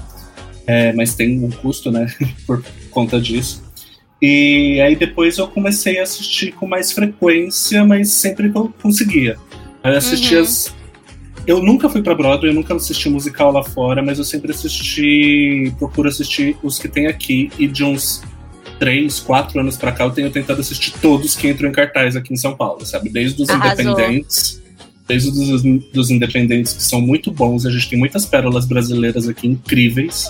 é, 0.66 0.92
mas 0.92 1.14
tem 1.14 1.42
um 1.44 1.50
custo, 1.50 1.90
né, 1.90 2.06
por 2.46 2.62
conta 2.90 3.20
disso. 3.20 3.62
E 4.20 4.80
aí 4.80 4.94
depois 4.96 5.38
eu 5.38 5.48
comecei 5.48 5.98
a 5.98 6.02
assistir 6.02 6.52
com 6.52 6.66
mais 6.66 6.92
frequência, 6.92 7.84
mas 7.84 8.08
sempre 8.10 8.50
que 8.50 8.56
eu 8.58 8.72
conseguia. 8.82 9.36
Eu 9.82 9.96
assisti 9.96 10.36
Uhum. 10.36 10.42
as. 10.42 10.74
Eu 11.46 11.60
nunca 11.62 11.88
fui 11.88 12.02
pra 12.02 12.14
Broadway, 12.14 12.50
eu 12.50 12.54
nunca 12.54 12.74
assisti 12.74 13.08
musical 13.10 13.50
lá 13.52 13.62
fora, 13.64 14.02
mas 14.02 14.18
eu 14.18 14.24
sempre 14.24 14.52
assisti. 14.52 15.72
Procuro 15.78 16.08
assistir 16.08 16.56
os 16.62 16.78
que 16.78 16.88
tem 16.88 17.06
aqui. 17.08 17.50
E 17.58 17.66
de 17.66 17.82
uns 17.82 18.22
três, 18.78 19.18
quatro 19.20 19.58
anos 19.60 19.76
pra 19.76 19.90
cá, 19.92 20.04
eu 20.04 20.10
tenho 20.10 20.30
tentado 20.30 20.60
assistir 20.60 20.92
todos 21.00 21.34
que 21.36 21.48
entram 21.48 21.68
em 21.68 21.72
cartaz 21.72 22.14
aqui 22.16 22.32
em 22.32 22.36
São 22.36 22.54
Paulo, 22.56 22.84
sabe? 22.86 23.08
Desde 23.10 23.42
os 23.42 23.50
Arrasou. 23.50 23.84
independentes. 23.92 24.62
Desde 25.06 25.28
os 25.30 25.62
dos 25.92 26.10
independentes 26.10 26.72
que 26.74 26.82
são 26.82 27.00
muito 27.00 27.30
bons, 27.32 27.66
a 27.66 27.70
gente 27.70 27.90
tem 27.90 27.98
muitas 27.98 28.24
pérolas 28.24 28.64
brasileiras 28.64 29.28
aqui 29.28 29.48
incríveis, 29.48 30.28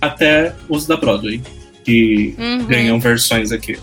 até 0.00 0.52
os 0.68 0.84
da 0.84 0.96
Broadway, 0.96 1.40
que 1.84 2.34
Uhum. 2.36 2.66
ganham 2.66 2.98
versões 2.98 3.52
aqui. 3.52 3.78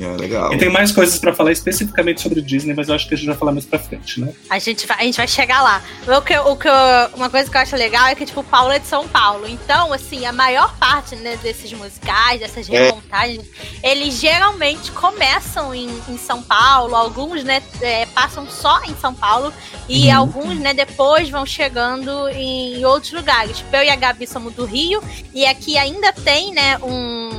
É, 0.00 0.16
legal. 0.16 0.52
E 0.52 0.58
tem 0.58 0.70
mais 0.70 0.92
coisas 0.92 1.18
pra 1.18 1.34
falar 1.34 1.52
especificamente 1.52 2.20
sobre 2.22 2.40
Disney, 2.40 2.72
mas 2.74 2.88
eu 2.88 2.94
acho 2.94 3.06
que 3.06 3.14
a 3.14 3.16
gente 3.16 3.26
vai 3.26 3.36
falar 3.36 3.52
mais 3.52 3.66
pra 3.66 3.78
frente, 3.78 4.20
né? 4.20 4.32
A 4.48 4.58
gente 4.58 4.86
vai, 4.86 4.98
a 4.98 5.02
gente 5.02 5.16
vai 5.16 5.28
chegar 5.28 5.62
lá. 5.62 5.82
O 6.06 6.22
que, 6.22 6.36
o 6.38 6.56
que 6.56 6.68
eu- 6.68 7.16
uma 7.16 7.28
coisa 7.28 7.50
que 7.50 7.56
eu 7.56 7.60
acho 7.60 7.76
legal 7.76 8.06
é 8.06 8.14
que, 8.14 8.24
tipo, 8.24 8.40
o 8.40 8.44
Paulo 8.44 8.72
é 8.72 8.78
de 8.78 8.86
São 8.86 9.06
Paulo. 9.06 9.46
Então, 9.48 9.92
assim, 9.92 10.24
a 10.24 10.32
maior 10.32 10.74
parte 10.78 11.14
né, 11.16 11.36
desses 11.42 11.72
musicais, 11.72 12.40
dessas 12.40 12.68
É. 12.70 12.86
remontagens, 12.86 13.44
eles 13.82 14.18
geralmente 14.18 14.90
começam 14.92 15.74
em, 15.74 15.88
em 16.08 16.16
São 16.18 16.42
Paulo. 16.42 16.94
Alguns, 16.96 17.44
né, 17.44 17.62
é, 17.82 18.06
passam 18.06 18.48
só 18.48 18.82
em 18.84 18.94
São 18.96 19.12
Paulo. 19.14 19.52
E 19.88 20.08
Uhum. 20.08 20.16
alguns, 20.16 20.58
né, 20.58 20.72
depois 20.72 21.28
vão 21.28 21.44
chegando 21.44 22.28
em 22.30 22.84
outros 22.84 23.12
lugares. 23.12 23.58
Tipo, 23.58 23.76
eu 23.76 23.82
e 23.84 23.90
a 23.90 23.96
Gabi 23.96 24.26
somos 24.26 24.54
do 24.54 24.64
Rio. 24.64 25.02
E 25.34 25.44
aqui 25.44 25.76
ainda 25.76 26.12
tem, 26.12 26.52
né, 26.54 26.78
um... 26.82 27.30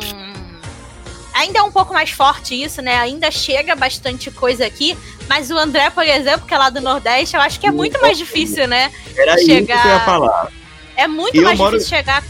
Ainda 1.42 1.60
é 1.60 1.64
um 1.64 1.72
pouco 1.72 1.92
mais 1.94 2.12
forte 2.12 2.54
isso, 2.62 2.82
né? 2.82 2.98
Ainda 3.00 3.32
chega 3.32 3.76
bastante 3.76 4.30
coisa 4.30 4.66
aqui. 4.66 4.96
Mas 5.28 5.50
o 5.50 5.58
André, 5.58 5.90
por 5.90 6.04
exemplo, 6.06 6.46
que 6.48 6.54
é 6.54 6.58
lá 6.58 6.70
do 6.70 6.80
Nordeste, 6.82 7.36
eu 7.36 7.42
acho 7.42 7.60
que 7.60 7.66
é 7.66 7.72
muito 7.72 8.00
mais 8.00 8.18
difícil, 8.18 8.68
né? 8.68 8.92
Era 9.16 9.36
isso 9.36 9.46
que 9.46 9.52
eu 9.52 9.58
chegar- 9.58 9.86
ia 9.88 10.00
falar. 10.02 10.52
É 10.96 11.08
muito 11.08 11.36
eu 11.36 11.42
mais 11.44 11.58
moro- 11.58 11.78
difícil 11.78 11.98
chegar 11.98 12.24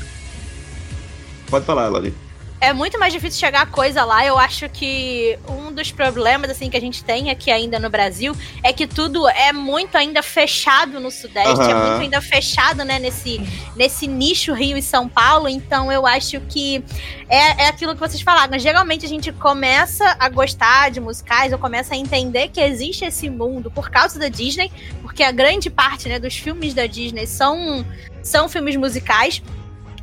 Pode 1.50 1.66
falar, 1.66 1.90
Lori. 1.90 2.14
É 2.62 2.72
muito 2.72 3.00
mais 3.00 3.12
difícil 3.12 3.40
chegar 3.40 3.66
coisa 3.66 4.06
lá. 4.06 4.24
Eu 4.24 4.38
acho 4.38 4.70
que 4.70 5.38
um 5.50 5.74
dos 5.74 5.92
problemas 5.92 6.52
assim 6.52 6.70
que 6.70 6.78
a 6.78 6.80
gente 6.80 7.04
tem 7.04 7.32
aqui 7.32 7.50
ainda 7.50 7.80
no 7.80 7.90
Brasil 7.90 8.36
é 8.64 8.72
que 8.72 8.86
tudo 8.86 9.28
é 9.28 9.52
muito 9.52 9.98
ainda 9.98 10.22
fechado 10.22 11.00
no 11.00 11.10
Sudeste, 11.10 11.60
é 11.60 11.74
Aham. 11.74 11.88
muito 11.88 12.02
ainda 12.04 12.22
fechado, 12.22 12.86
né, 12.86 13.00
nesse, 13.00 13.42
nesse 13.76 14.06
nicho 14.06 14.54
Rio 14.54 14.78
e 14.78 14.82
São 14.82 15.10
Paulo. 15.10 15.50
Então 15.50 15.92
eu 15.92 16.06
acho 16.06 16.40
que 16.42 16.84
é, 17.28 17.64
é 17.64 17.68
aquilo 17.68 17.96
que 17.96 18.00
vocês 18.00 18.22
falaram. 18.22 18.60
Geralmente 18.60 19.08
a 19.08 19.10
gente 19.10 19.32
começa 19.32 20.16
a 20.20 20.30
gostar 20.30 20.92
de 20.92 21.00
musicais 21.00 21.52
ou 21.52 21.58
começa 21.58 21.96
a 21.96 21.98
entender 21.98 22.50
que 22.50 22.62
existe 22.62 23.04
esse 23.04 23.28
mundo 23.28 23.72
por 23.72 23.90
causa 23.90 24.20
da 24.20 24.28
Disney, 24.28 24.72
porque 25.02 25.24
a 25.24 25.32
grande 25.32 25.72
parte, 25.72 26.08
né, 26.08 26.20
dos 26.20 26.38
filmes 26.38 26.76
da 26.76 26.86
Disney 26.86 27.26
são 27.26 27.84
são 28.22 28.48
filmes 28.48 28.76
musicais. 28.76 29.42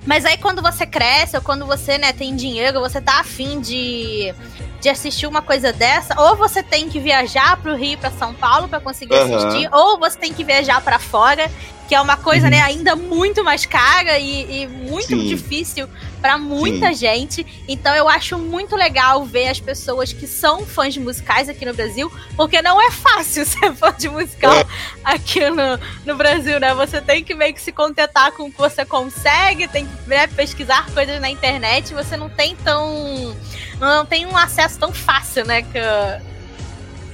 Mas 0.07 0.25
aí 0.25 0.39
quando 0.39 0.63
você 0.63 0.87
cresce, 0.87 1.37
ou 1.37 1.43
quando 1.43 1.67
você, 1.67 1.99
né, 1.99 2.13
tem 2.13 2.35
dinheiro, 2.35 2.81
você 2.81 3.01
tá 3.01 3.21
afim 3.21 3.61
de, 3.61 4.35
de 4.81 4.89
assistir 4.89 5.27
uma 5.27 5.43
coisa 5.43 5.73
dessa, 5.73 6.19
ou 6.21 6.37
você 6.37 6.63
tem 6.63 6.89
que 6.89 6.99
viajar 6.99 7.57
pro 7.59 7.77
Rio, 7.77 7.99
pra 7.99 8.11
São 8.11 8.33
Paulo 8.33 8.69
pra 8.69 8.81
conseguir 8.81 9.15
Aham. 9.15 9.37
assistir, 9.37 9.69
ou 9.73 9.99
você 9.99 10.19
tem 10.19 10.33
que 10.33 10.45
viajar 10.45 10.81
pra 10.81 10.99
fora, 10.99 11.51
que 11.89 11.95
é 11.95 12.01
uma 12.01 12.17
coisa, 12.17 12.49
né, 12.49 12.61
ainda 12.61 12.95
muito 12.97 13.45
mais 13.45 13.67
cara 13.67 14.19
e, 14.19 14.63
e 14.63 14.67
muito 14.69 15.09
Sim. 15.09 15.25
difícil 15.25 15.89
pra 16.21 16.37
muita 16.39 16.93
gente. 16.93 17.47
Então 17.67 17.95
eu 17.95 18.09
acho 18.09 18.39
muito 18.39 18.77
legal 18.77 19.25
ver 19.25 19.49
as 19.49 19.61
pessoas 19.61 20.13
que 20.13 20.27
são 20.27 20.65
fãs 20.67 20.95
de 20.95 21.01
musicais 21.01 21.49
aqui 21.49 21.65
no 21.65 21.75
Brasil, 21.75 22.11
porque 22.37 22.61
não 22.63 22.81
é 22.81 22.91
fácil 22.91 23.45
ser 23.47 23.75
fã 23.75 23.93
de 23.97 24.09
musical 24.09 24.53
É. 24.55 24.67
aqui 25.05 25.49
no, 25.51 25.79
no 26.05 26.17
Brasil, 26.17 26.59
né? 26.61 26.75
Você 26.75 27.01
tem 27.01 27.23
que 27.25 27.35
meio 27.35 27.55
que 27.55 27.61
se 27.61 27.73
contentar 27.73 28.33
com 28.33 28.45
o 28.45 28.53
que 28.53 28.59
você 28.59 28.85
consegue, 28.85 29.69
tem 29.69 29.87
que 29.87 30.09
né, 30.09 30.27
pesquisar 30.27 30.87
coisas 30.93 31.21
na 31.21 31.31
internet, 31.31 31.95
você 31.95 32.17
não 32.17 32.29
tem 32.29 32.57
tão. 32.57 33.35
não 33.81 34.05
tem 34.05 34.27
um 34.27 34.37
acesso 34.37 34.79
tão 34.79 34.93
fácil, 34.93 35.45
né? 35.45 35.63
Que, 35.63 35.79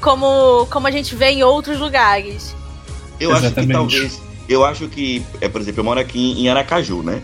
como, 0.00 0.66
como 0.66 0.86
a 0.86 0.90
gente 0.90 1.14
vê 1.14 1.30
em 1.30 1.42
outros 1.42 1.78
lugares. 1.78 2.54
Eu 3.18 3.30
acho 3.32 3.40
que 3.40 3.46
Exatamente. 3.46 3.72
talvez. 3.72 4.20
Eu 4.48 4.64
acho 4.64 4.88
que, 4.88 5.24
é, 5.40 5.48
por 5.48 5.60
exemplo, 5.60 5.80
eu 5.80 5.84
moro 5.84 5.98
aqui 6.00 6.32
em 6.38 6.48
Aracaju, 6.50 7.02
né? 7.02 7.22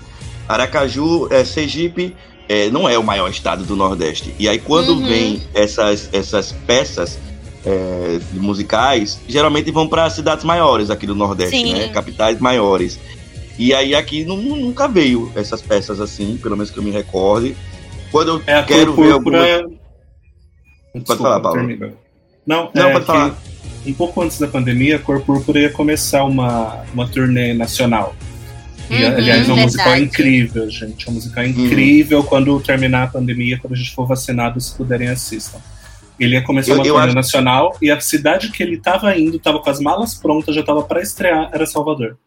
Aracaju, 0.52 1.28
é, 1.30 1.45
Sergipe, 1.45 2.14
é, 2.49 2.69
não 2.71 2.88
é 2.88 2.99
o 2.99 3.02
maior 3.04 3.28
estado 3.30 3.64
do 3.64 3.76
Nordeste. 3.76 4.35
E 4.38 4.49
aí, 4.49 4.59
quando 4.59 4.95
Uhum. 4.95 5.07
vem 5.07 5.42
essas, 5.54 6.09
essas 6.12 6.52
peças 6.66 7.19
é, 7.64 8.19
musicais, 8.33 9.21
geralmente 9.28 9.71
vão 9.71 9.87
para 9.87 10.09
cidades 10.11 10.45
maiores 10.45 10.88
aqui 10.90 11.07
do 11.07 11.14
Nordeste, 11.14 11.57
Sim. 11.59 11.75
né? 11.75 11.88
Capitais 11.88 12.40
maiores. 12.40 12.99
E 13.59 13.75
aí, 13.75 13.95
aqui 13.95 14.25
nu- 14.25 14.37
nunca 14.57 14.88
veio 14.88 15.30
essas 15.37 15.61
peças 15.61 16.00
assim, 16.00 16.38
pelo 16.42 16.57
menos 16.57 16.71
que 16.71 16.78
eu 16.78 16.83
me 16.83 16.90
recorde. 16.90 17.54
Quando 18.11 18.28
eu 18.28 18.42
É 18.47 18.62
quero 18.62 18.95
ver 18.95 19.12
alguma. 19.12 19.38
Desculpa, 20.95 21.16
falar, 21.23 21.40
Paulo. 21.40 21.62
Não, 22.47 22.71
Não, 22.75 22.88
é 22.88 22.92
pode 22.95 23.04
falar. 23.04 23.38
Um 23.87 23.92
pouco 23.95 24.23
antes 24.23 24.38
da 24.38 24.49
pandemia, 24.49 24.97
a 24.97 24.99
Cor 24.99 25.21
Púrpura 25.21 25.61
ia 25.61 25.71
começar 25.71 26.25
uma, 26.25 26.83
uma 26.92 27.07
turnê 27.07 27.52
nacional. 27.54 28.14
E, 28.88 28.94
Uhum, 29.04 29.06
aliás, 29.16 29.49
é 29.49 29.52
um 29.52 29.56
musical 29.56 29.96
incrível, 29.99 30.70
gente. 30.70 31.06
É 31.06 31.10
um 31.10 31.14
musical 31.14 31.44
Uhum. 31.44 31.50
incrível. 31.50 32.25
Quando 32.25 32.58
terminar 32.60 33.04
a 33.04 33.06
pandemia, 33.08 33.58
quando 33.58 33.75
a 33.75 33.76
gente 33.76 33.94
for 33.94 34.06
vacinado, 34.06 34.60
se 34.60 34.75
puderem, 34.76 35.08
assistam. 35.08 35.58
Ele 36.18 36.34
ia 36.34 36.42
começar 36.42 36.72
Eu- 36.72 36.76
uma 36.78 36.87
eu 36.87 36.92
turnê 36.94 37.06
acho- 37.06 37.14
nacional 37.14 37.76
e 37.80 37.90
a 37.90 38.00
cidade 38.00 38.50
que 38.50 38.62
ele 38.62 38.78
tava 38.78 39.16
indo, 39.16 39.38
tava 39.38 39.58
com 39.60 39.70
as 39.70 39.80
malas 39.80 40.14
prontas, 40.14 40.54
já 40.54 40.62
tava 40.62 40.82
pra 40.82 41.00
estrear, 41.00 41.49
era 41.52 41.64
Salvador. 41.66 42.18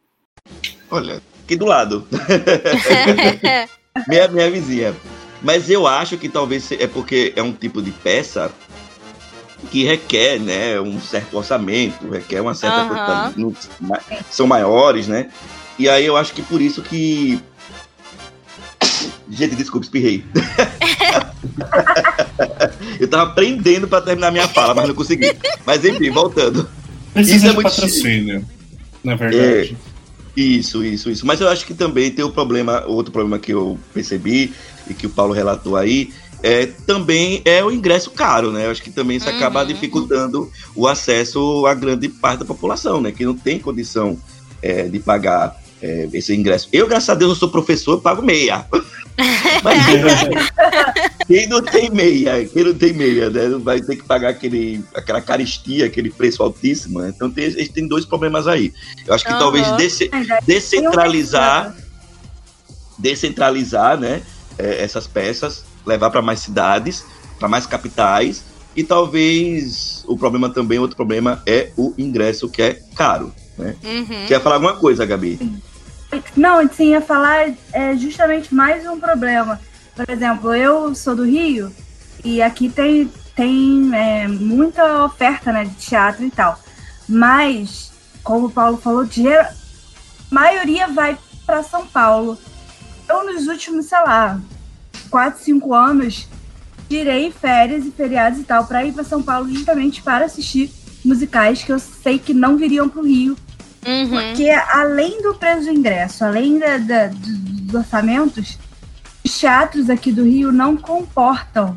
Olha, 0.89 1.21
aqui 1.43 1.55
do 1.55 1.65
lado. 1.65 2.07
minha, 4.07 4.27
minha 4.27 4.49
vizinha. 4.51 4.93
Mas 5.41 5.69
eu 5.69 5.85
acho 5.85 6.17
que 6.17 6.29
talvez 6.29 6.71
é 6.71 6.87
porque 6.87 7.33
é 7.35 7.43
um 7.43 7.51
tipo 7.51 7.81
de 7.81 7.91
peça 7.91 8.51
que 9.69 9.83
requer, 9.85 10.39
né, 10.39 10.79
um 10.79 10.99
certo 10.99 11.37
orçamento, 11.37 12.09
requer 12.09 12.41
uma 12.41 12.53
certa 12.53 12.85
ma- 13.79 13.99
são 14.29 14.45
maiores, 14.47 15.07
né? 15.07 15.29
E 15.77 15.89
aí 15.89 16.05
eu 16.05 16.15
acho 16.15 16.33
que 16.33 16.41
por 16.41 16.61
isso 16.61 16.81
que 16.81 17.39
Gente, 19.29 19.55
desculpa, 19.55 19.85
espirrei. 19.85 20.23
eu 22.99 23.07
tava 23.07 23.31
aprendendo 23.31 23.87
pra 23.87 24.01
terminar 24.01 24.31
minha 24.31 24.47
fala, 24.47 24.75
mas 24.75 24.87
não 24.87 24.93
consegui. 24.95 25.35
Mas 25.65 25.83
enfim, 25.83 26.11
voltando. 26.11 26.69
Precisa 27.13 27.37
Isso 27.37 27.45
é 27.45 27.49
de 27.49 27.55
muito 27.55 27.69
patrocínio, 27.69 28.45
na 29.03 29.15
verdade. 29.15 29.77
Isso, 30.35 30.83
isso, 30.83 31.09
isso. 31.09 31.25
Mas 31.25 31.41
eu 31.41 31.49
acho 31.49 31.65
que 31.65 31.73
também 31.73 32.11
tem 32.11 32.25
o 32.25 32.31
problema, 32.31 32.83
outro 32.85 33.11
problema 33.11 33.39
que 33.39 33.53
eu 33.53 33.79
percebi 33.93 34.53
e 34.89 34.93
que 34.93 35.07
o 35.07 35.09
Paulo 35.09 35.33
relatou 35.33 35.77
aí, 35.77 36.11
é, 36.41 36.65
também 36.65 37.41
é 37.45 37.63
o 37.63 37.71
ingresso 37.71 38.11
caro, 38.11 38.51
né? 38.51 38.65
Eu 38.65 38.71
acho 38.71 38.83
que 38.83 38.91
também 38.91 39.17
isso 39.17 39.29
acaba 39.29 39.61
Uhum. 39.61 39.67
dificultando 39.67 40.51
o 40.75 40.87
acesso 40.87 41.65
a 41.65 41.73
grande 41.73 42.09
parte 42.09 42.39
da 42.39 42.45
população, 42.45 42.99
né? 42.99 43.11
Que 43.11 43.25
não 43.25 43.35
tem 43.35 43.59
condição 43.59 44.17
é, 44.61 44.83
de 44.83 44.99
pagar 44.99 45.62
é, 45.83 46.07
esse 46.13 46.33
ingresso. 46.33 46.69
Eu, 46.71 46.87
graças 46.87 47.09
a 47.09 47.13
Deus, 47.13 47.31
eu 47.31 47.35
sou 47.35 47.49
professor, 47.49 47.93
eu 47.93 48.01
pago 48.01 48.21
meia. 48.21 48.65
Mas 49.61 49.85
quem 51.27 51.47
não 51.47 51.61
tem 51.61 51.91
meia, 51.91 52.45
quem 52.45 52.63
não 52.63 52.73
tem 52.73 52.93
meia, 52.93 53.29
né? 53.29 53.49
Vai 53.61 53.81
ter 53.81 53.97
que 53.97 54.03
pagar 54.03 54.29
aquele, 54.29 54.83
aquela 54.95 55.21
caristia, 55.21 55.85
aquele 55.85 56.09
preço 56.09 56.41
altíssimo, 56.41 56.99
né? 56.99 57.13
Então 57.15 57.29
tem, 57.29 57.43
eles 57.43 57.69
têm 57.69 57.87
dois 57.87 58.05
problemas 58.05 58.47
aí. 58.47 58.73
Eu 59.05 59.13
acho 59.13 59.23
que 59.23 59.31
Aham. 59.31 59.39
talvez 59.39 59.71
desse, 59.73 60.09
descentralizar 60.47 61.75
descentralizar 62.97 63.99
né 63.99 64.21
é, 64.57 64.83
essas 64.83 65.07
peças 65.07 65.65
levar 65.85 66.11
para 66.11 66.21
mais 66.21 66.39
cidades 66.39 67.03
para 67.39 67.49
mais 67.49 67.65
capitais 67.65 68.43
e 68.75 68.83
talvez 68.83 70.03
o 70.07 70.15
problema 70.15 70.47
também 70.47 70.77
outro 70.77 70.95
problema 70.95 71.41
é 71.45 71.71
o 71.75 71.93
ingresso 71.97 72.47
que 72.47 72.61
é 72.61 72.79
caro 72.95 73.33
né 73.57 73.75
Uhum. 73.83 74.25
quer 74.27 74.39
falar 74.41 74.55
alguma 74.55 74.75
coisa 74.75 75.05
Gabi 75.07 75.39
Não, 76.35 76.67
sim, 76.71 76.91
ia 76.91 77.01
falar 77.01 77.53
é, 77.71 77.95
justamente 77.95 78.53
mais 78.53 78.85
um 78.87 78.99
problema. 78.99 79.59
Por 79.95 80.09
exemplo, 80.09 80.53
eu 80.53 80.93
sou 80.95 81.15
do 81.15 81.23
Rio 81.23 81.71
e 82.23 82.41
aqui 82.41 82.69
tem, 82.69 83.11
tem 83.35 83.91
é, 83.93 84.27
muita 84.27 85.05
oferta 85.05 85.51
né, 85.51 85.65
de 85.65 85.75
teatro 85.75 86.25
e 86.25 86.31
tal. 86.31 86.59
Mas, 87.07 87.91
como 88.23 88.47
o 88.47 88.51
Paulo 88.51 88.77
falou, 88.77 89.03
a 89.03 89.53
maioria 90.31 90.87
vai 90.87 91.17
para 91.45 91.63
São 91.63 91.85
Paulo. 91.85 92.37
Eu, 93.07 93.25
nos 93.25 93.47
últimos, 93.47 93.85
sei 93.85 93.99
lá, 93.99 94.39
4, 95.09 95.43
5 95.43 95.73
anos, 95.73 96.27
tirei 96.89 97.31
férias 97.31 97.85
e 97.85 97.91
feriados 97.91 98.39
e 98.39 98.43
tal 98.43 98.65
para 98.65 98.85
ir 98.85 98.93
para 98.93 99.03
São 99.03 99.21
Paulo 99.21 99.49
justamente 99.49 100.01
para 100.01 100.25
assistir 100.25 100.71
musicais 101.03 101.63
que 101.63 101.71
eu 101.71 101.79
sei 101.79 102.17
que 102.17 102.33
não 102.33 102.55
viriam 102.55 102.87
para 102.87 103.01
o 103.01 103.05
Rio 103.05 103.35
Uhum. 103.85 104.09
porque 104.09 104.49
além 104.49 105.21
do 105.21 105.33
preço 105.35 105.63
do 105.65 105.71
ingresso, 105.71 106.23
além 106.23 106.57
da, 106.59 106.77
da- 106.77 107.07
do- 107.07 107.15
dos 107.63 107.73
orçamentos, 107.75 108.57
os 109.23 109.37
teatros 109.39 109.89
aqui 109.89 110.11
do 110.11 110.23
Rio 110.23 110.51
não 110.51 110.75
comportam 110.77 111.75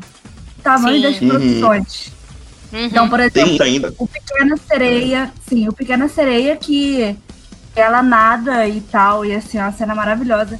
o 0.57 0.61
tamanho 0.61 0.97
Sim. 0.97 1.01
das 1.01 1.21
Uhum. 1.21 1.27
produções. 1.29 2.13
Uhum. 2.73 2.85
Então, 2.85 3.09
por 3.09 3.19
exemplo, 3.19 3.95
o 3.97 4.07
Pequena 4.07 4.57
Sereia, 4.57 5.31
sim, 5.47 5.67
o 5.69 5.73
Pequena 5.73 6.07
Sereia 6.09 6.55
que 6.57 7.15
ela 7.75 8.01
nada 8.03 8.67
e 8.67 8.81
tal, 8.81 9.23
e 9.25 9.33
assim, 9.35 9.57
é 9.57 9.61
uma 9.61 9.71
cena 9.71 9.93
maravilhosa. 9.95 10.59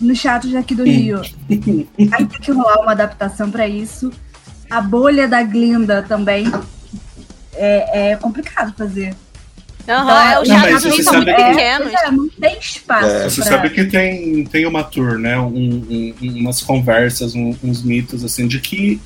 Nos 0.00 0.20
teatros 0.20 0.52
daqui 0.52 0.74
do 0.74 0.82
Rio. 0.84 1.20
Vai 2.08 2.24
ter 2.26 2.40
que 2.40 2.50
rolar 2.50 2.80
uma 2.80 2.92
adaptação 2.92 3.50
para 3.50 3.68
isso. 3.68 4.10
A 4.68 4.80
bolha 4.80 5.28
da 5.28 5.42
Glinda 5.42 6.02
também 6.02 6.50
é, 7.52 8.10
é 8.12 8.16
complicado 8.16 8.74
fazer. 8.76 9.14
Aham, 9.86 10.42
Então, 10.44 10.64
é, 10.66 10.74
os 10.74 10.82
você 10.82 11.02
são 11.02 11.12
sabe 11.12 11.26
muito 11.26 11.36
que- 11.36 11.44
pequenos. 11.50 11.92
é, 11.92 12.10
não 12.10 12.28
tem 12.28 12.58
espaço. 12.58 13.06
É, 13.06 13.28
Você 13.28 13.40
pra- 13.42 13.50
sabe 13.50 13.70
que 13.70 13.84
tem, 13.84 14.44
tem 14.44 14.66
uma 14.66 14.82
tour, 14.82 15.18
né? 15.18 15.38
Um, 15.38 15.52
um- 15.52 16.14
umas 16.40 16.62
conversas, 16.62 17.34
um- 17.34 17.54
uns 17.62 17.82
mitos, 17.82 18.24
assim, 18.24 18.46
de 18.48 18.60
que 18.60 19.00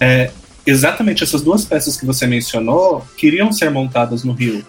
é, 0.00 0.30
exatamente 0.66 1.22
essas 1.22 1.42
duas 1.42 1.64
peças 1.64 1.96
que 1.96 2.06
você 2.06 2.26
mencionou 2.26 3.06
queriam 3.16 3.52
ser 3.52 3.70
montadas 3.70 4.24
no 4.24 4.32
Rio. 4.32 4.64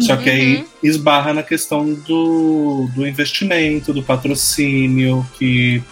Só 0.00 0.16
que 0.16 0.30
aí 0.30 0.56
Uhum. 0.58 0.64
esbarra 0.82 1.34
na 1.34 1.42
questão 1.42 1.92
do, 1.92 2.88
do 2.94 3.06
investimento, 3.06 3.92
do 3.92 4.02
patrocínio, 4.02 5.26
que 5.38 5.82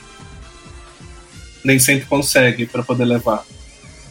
nem 1.64 1.78
sempre 1.78 2.06
consegue 2.06 2.64
para 2.66 2.82
poder 2.82 3.04
levar. 3.04 3.44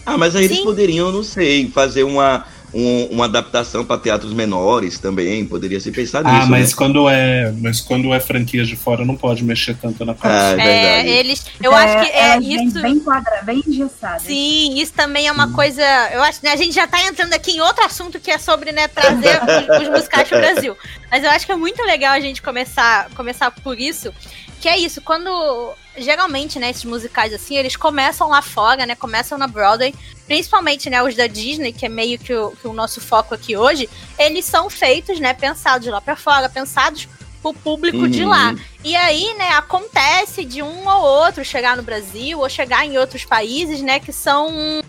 ah 0.05 0.17
mas 0.17 0.35
aí 0.35 0.45
eles 0.45 0.57
Sim. 0.57 0.63
poderiam 0.63 1.11
não 1.11 1.23
sei 1.23 1.67
fazer 1.69 2.03
uma 2.03 2.45
um- 2.73 3.05
uma 3.11 3.25
adaptação 3.25 3.83
para 3.83 3.99
teatros 3.99 4.33
menores 4.33 4.99
também. 4.99 5.45
Poderia 5.45 5.79
se 5.79 5.91
pensar 5.91 6.23
nisso. 6.23 6.35
Ah, 6.43 6.45
mas 6.45 6.69
né? 6.69 6.75
quando 6.77 7.09
é, 7.09 7.51
mas 7.59 7.81
quando 7.81 8.13
é 8.13 8.19
franquia 8.19 8.63
de 8.63 8.75
fora 8.75 9.03
não 9.05 9.15
pode 9.15 9.43
mexer 9.43 9.75
tanto 9.75 10.05
na 10.05 10.15
Ah, 10.21 10.51
é 10.51 10.53
É, 10.53 10.55
verdade. 10.55 11.09
eles. 11.09 11.45
Eu 11.61 11.73
acho 11.73 11.99
que 12.05 12.11
é 12.11 12.19
elas 12.31 12.45
vêm 12.45 12.65
isso. 12.67 12.81
Bem 12.81 12.99
quadra, 12.99 13.41
bem 13.43 13.63
engessadas. 13.65 14.21
Sim, 14.23 14.79
isso 14.79 14.93
também 14.93 15.27
é 15.27 15.31
uma 15.31 15.51
coisa. 15.51 15.81
Eu 16.13 16.21
acho 16.23 16.39
que 16.41 16.47
a 16.47 16.55
gente 16.55 16.73
já 16.73 16.85
tá 16.87 17.01
entrando 17.05 17.33
aqui 17.33 17.51
em 17.51 17.61
outro 17.61 17.83
assunto 17.85 18.19
que 18.19 18.29
é 18.31 18.37
sobre 18.37 18.71
né, 18.71 18.87
trazer 18.87 19.39
os, 19.71 19.81
os 19.83 19.89
musicais 19.89 20.27
pro 20.27 20.37
Brasil. 20.39 20.75
Mas 21.11 21.23
eu 21.23 21.29
acho 21.31 21.45
que 21.45 21.51
é 21.51 21.55
muito 21.55 21.81
legal 21.83 22.13
a 22.13 22.19
gente 22.19 22.41
começar, 22.41 23.09
começar 23.15 23.49
por 23.51 23.79
isso. 23.79 24.13
Que 24.59 24.67
é 24.67 24.77
isso, 24.77 25.01
quando. 25.01 25.73
Geralmente, 25.97 26.59
né, 26.59 26.69
esses 26.69 26.85
musicais 26.85 27.33
assim, 27.33 27.57
eles 27.57 27.75
começam 27.75 28.29
lá 28.29 28.41
fora, 28.41 28.85
né? 28.85 28.95
Começam 28.95 29.37
na 29.37 29.47
Broadway. 29.47 29.93
Principalmente, 30.27 30.89
né, 30.89 31.01
os 31.01 31.15
da 31.15 31.27
Disney, 31.27 31.73
que 31.73 31.85
é 31.85 31.89
meio 31.89 32.19
que 32.19 32.33
o, 32.33 32.51
que 32.51 32.67
o 32.67 32.73
nosso 32.73 33.01
foco 33.01 33.33
aqui 33.33 33.57
hoje, 33.57 33.89
eles 34.17 34.45
são 34.45 34.69
feitos, 34.69 35.19
né, 35.19 35.33
pensados 35.33 35.87
lá 35.87 35.99
pra 35.99 36.15
fora, 36.15 36.47
pensados 36.47 37.07
pro 37.41 37.53
público 37.53 38.07
de 38.07 38.23
Uhum. 38.23 38.29
lá. 38.29 38.55
E 38.83 38.95
aí, 38.95 39.33
né, 39.37 39.49
acontece 39.53 40.45
de 40.45 40.61
um 40.61 40.87
ou 40.87 41.01
outro 41.01 41.43
chegar 41.43 41.75
no 41.75 41.83
Brasil 41.83 42.39
ou 42.39 42.49
chegar 42.49 42.85
em 42.85 42.97
outros 42.97 43.25
países, 43.25 43.81
né, 43.81 43.99
que 43.99 44.11
são 44.13 44.81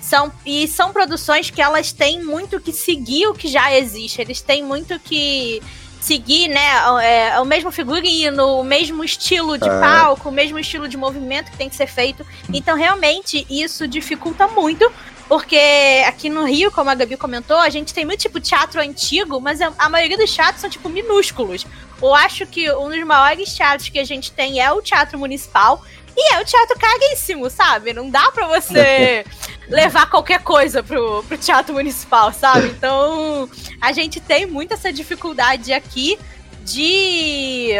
são 0.00 0.32
e 0.46 0.68
são 0.68 0.92
produções 0.92 1.50
que 1.50 1.60
elas 1.60 1.92
têm 1.92 2.22
muito 2.22 2.60
que 2.60 2.72
seguir 2.72 3.26
o 3.26 3.34
que 3.34 3.48
já 3.48 3.74
existe. 3.76 4.20
Eles 4.20 4.40
têm 4.40 4.62
muito 4.62 4.98
que 5.00 5.60
seguir, 6.06 6.48
né, 6.48 6.68
é, 7.02 7.40
o 7.40 7.44
mesmo 7.44 7.72
figurino, 7.72 8.60
o 8.60 8.64
mesmo 8.64 9.02
estilo 9.02 9.58
de 9.58 9.68
É. 9.68 9.80
palco, 9.80 10.28
o 10.28 10.32
mesmo 10.32 10.58
estilo 10.58 10.88
de 10.88 10.96
movimento 10.96 11.50
que 11.50 11.56
tem 11.56 11.68
que 11.68 11.74
ser 11.74 11.88
feito. 11.88 12.24
Então, 12.52 12.76
realmente, 12.76 13.44
isso 13.50 13.86
dificulta 13.88 14.46
muito. 14.48 14.90
Porque 15.28 15.58
aqui 16.06 16.28
no 16.30 16.44
Rio, 16.44 16.70
como 16.70 16.88
a 16.88 16.94
Gabi 16.94 17.16
comentou, 17.16 17.56
a 17.56 17.68
gente 17.68 17.92
tem 17.92 18.04
muito 18.04 18.20
tipo 18.20 18.38
teatro 18.38 18.80
antigo, 18.80 19.40
mas 19.40 19.60
a, 19.60 19.72
a 19.76 19.88
maioria 19.88 20.16
dos 20.16 20.32
teatros 20.32 20.60
são 20.60 20.70
tipo 20.70 20.88
minúsculos. 20.88 21.66
Eu 22.00 22.14
acho 22.14 22.46
que 22.46 22.70
um 22.70 22.88
dos 22.88 23.02
maiores 23.04 23.52
teatros 23.52 23.88
que 23.88 23.98
a 23.98 24.04
gente 24.04 24.30
tem 24.30 24.60
é 24.60 24.70
o 24.70 24.80
Teatro 24.80 25.18
Municipal. 25.18 25.82
E 26.16 26.34
é 26.34 26.40
o 26.40 26.44
teatro 26.44 26.78
caríssimo, 26.78 27.50
sabe? 27.50 27.92
Não 27.92 28.08
dá 28.08 28.30
pra 28.32 28.46
você 28.46 29.24
levar 29.68 30.08
qualquer 30.08 30.42
coisa 30.42 30.82
pro, 30.82 31.22
pro 31.24 31.36
teatro 31.36 31.74
municipal, 31.74 32.32
sabe? 32.32 32.68
Então, 32.68 33.48
a 33.80 33.92
gente 33.92 34.18
tem 34.20 34.46
muito 34.46 34.72
essa 34.74 34.92
dificuldade 34.92 35.72
aqui 35.72 36.18
de. 36.62 37.70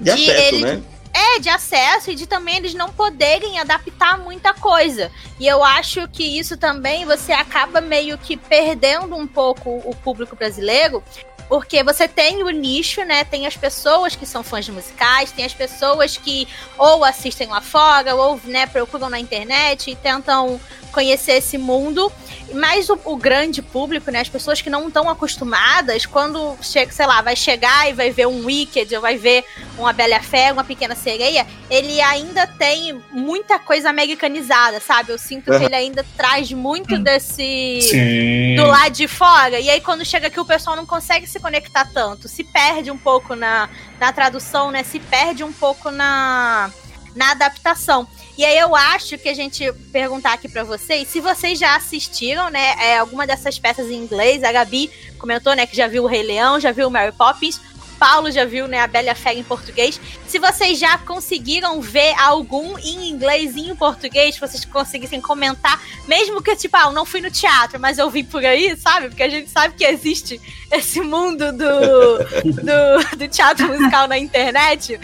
De 0.00 0.04
de 0.04 0.30
acesso, 0.30 0.54
ele- 0.54 0.64
né? 0.64 0.82
É, 1.12 1.40
de 1.40 1.48
acesso 1.48 2.10
e 2.12 2.14
de 2.14 2.26
também 2.28 2.58
eles 2.58 2.74
não 2.74 2.90
poderem 2.90 3.58
adaptar 3.58 4.18
muita 4.18 4.54
coisa. 4.54 5.10
E 5.40 5.46
eu 5.48 5.64
acho 5.64 6.06
que 6.08 6.22
isso 6.38 6.56
também 6.56 7.04
você 7.04 7.32
acaba 7.32 7.80
meio 7.80 8.16
que 8.18 8.36
perdendo 8.36 9.16
um 9.16 9.26
pouco 9.26 9.82
o 9.84 9.96
público 9.96 10.36
brasileiro. 10.36 11.02
Porque 11.48 11.82
você 11.82 12.06
tem 12.06 12.42
o 12.42 12.50
nicho, 12.50 13.02
né? 13.04 13.24
Tem 13.24 13.46
as 13.46 13.56
pessoas 13.56 14.14
que 14.14 14.26
são 14.26 14.42
fãs 14.42 14.66
de 14.66 14.72
musicais, 14.72 15.32
tem 15.32 15.44
as 15.44 15.54
pessoas 15.54 16.16
que 16.16 16.46
ou 16.76 17.04
assistem 17.04 17.48
lá 17.48 17.60
fora, 17.60 18.14
ou 18.14 18.38
né, 18.44 18.66
procuram 18.66 19.08
na 19.08 19.18
internet 19.18 19.90
e 19.90 19.96
tentam 19.96 20.60
conhecer 20.98 21.34
esse 21.34 21.56
mundo. 21.56 22.12
Mas 22.52 22.88
o, 22.88 22.98
o 23.04 23.16
grande 23.16 23.62
público, 23.62 24.10
né? 24.10 24.20
As 24.20 24.28
pessoas 24.28 24.60
que 24.60 24.70
não 24.70 24.88
estão 24.88 25.08
acostumadas, 25.08 26.06
quando 26.06 26.56
chega, 26.62 26.90
sei 26.90 27.06
lá, 27.06 27.20
vai 27.20 27.36
chegar 27.36 27.88
e 27.88 27.92
vai 27.92 28.10
ver 28.10 28.26
um 28.26 28.46
Wicked, 28.46 28.96
ou 28.96 29.02
vai 29.02 29.16
ver 29.16 29.44
uma 29.76 29.92
Bela 29.92 30.20
Fera, 30.20 30.54
uma 30.54 30.64
Pequena 30.64 30.96
Sereia, 30.96 31.46
ele 31.70 32.00
ainda 32.00 32.46
tem 32.46 33.00
muita 33.12 33.58
coisa 33.58 33.90
americanizada, 33.90 34.80
sabe? 34.80 35.12
Eu 35.12 35.18
sinto 35.18 35.44
que 35.44 35.50
Aham. 35.50 35.64
ele 35.66 35.74
ainda 35.74 36.04
traz 36.16 36.50
muito 36.50 36.98
desse 36.98 37.80
Sim. 37.82 38.56
do 38.56 38.66
lado 38.66 38.92
de 38.92 39.06
fora. 39.06 39.60
E 39.60 39.68
aí, 39.68 39.80
quando 39.80 40.04
chega 40.04 40.28
aqui, 40.28 40.40
o 40.40 40.44
pessoal 40.44 40.74
não 40.74 40.86
consegue 40.86 41.26
se 41.26 41.38
conectar 41.38 41.84
tanto. 41.92 42.28
Se 42.28 42.42
perde 42.42 42.90
um 42.90 42.98
pouco 42.98 43.36
na, 43.36 43.68
na 44.00 44.10
tradução, 44.10 44.70
né? 44.70 44.82
Se 44.82 44.98
perde 44.98 45.44
um 45.44 45.52
pouco 45.52 45.90
na, 45.90 46.70
na 47.14 47.32
adaptação. 47.32 48.08
E 48.38 48.44
aí 48.44 48.56
eu 48.56 48.76
acho 48.76 49.18
que 49.18 49.28
a 49.28 49.34
gente 49.34 49.72
perguntar 49.90 50.32
aqui 50.34 50.48
pra 50.48 50.62
vocês, 50.62 51.08
se 51.08 51.18
vocês 51.18 51.58
já 51.58 51.74
assistiram, 51.74 52.48
né, 52.50 52.76
é, 52.78 52.98
alguma 52.98 53.26
dessas 53.26 53.58
peças 53.58 53.90
em 53.90 53.96
inglês, 53.96 54.44
a 54.44 54.52
Gabi 54.52 54.88
comentou, 55.18 55.56
né, 55.56 55.66
que 55.66 55.76
já 55.76 55.88
viu 55.88 56.04
o 56.04 56.06
Rei 56.06 56.22
Leão, 56.22 56.60
já 56.60 56.70
viu 56.70 56.86
o 56.86 56.90
Mary 56.90 57.10
Poppins, 57.10 57.60
Paulo 57.98 58.30
já 58.30 58.44
viu, 58.44 58.68
né, 58.68 58.80
a 58.80 58.86
Bela 58.86 59.14
Fera 59.14 59.38
em 59.38 59.42
português. 59.42 60.00
Se 60.26 60.38
vocês 60.38 60.78
já 60.78 60.96
conseguiram 60.98 61.80
ver 61.80 62.14
algum 62.18 62.78
em 62.78 63.10
inglês 63.10 63.56
e 63.56 63.68
em 63.68 63.74
português, 63.74 64.34
se 64.34 64.40
vocês 64.40 64.64
conseguissem 64.64 65.20
comentar, 65.20 65.82
mesmo 66.06 66.42
que, 66.42 66.54
tipo, 66.56 66.76
ah, 66.76 66.84
eu 66.84 66.92
não 66.92 67.04
fui 67.04 67.20
no 67.20 67.30
teatro, 67.30 67.80
mas 67.80 67.98
eu 67.98 68.08
vi 68.10 68.22
por 68.22 68.44
aí, 68.44 68.76
sabe? 68.76 69.08
Porque 69.08 69.22
a 69.22 69.28
gente 69.28 69.50
sabe 69.50 69.74
que 69.74 69.84
existe 69.84 70.40
esse 70.70 71.00
mundo 71.00 71.50
do, 71.52 72.18
do, 72.44 73.16
do 73.16 73.28
teatro 73.28 73.66
musical 73.68 74.06
na 74.06 74.18
internet, 74.18 75.00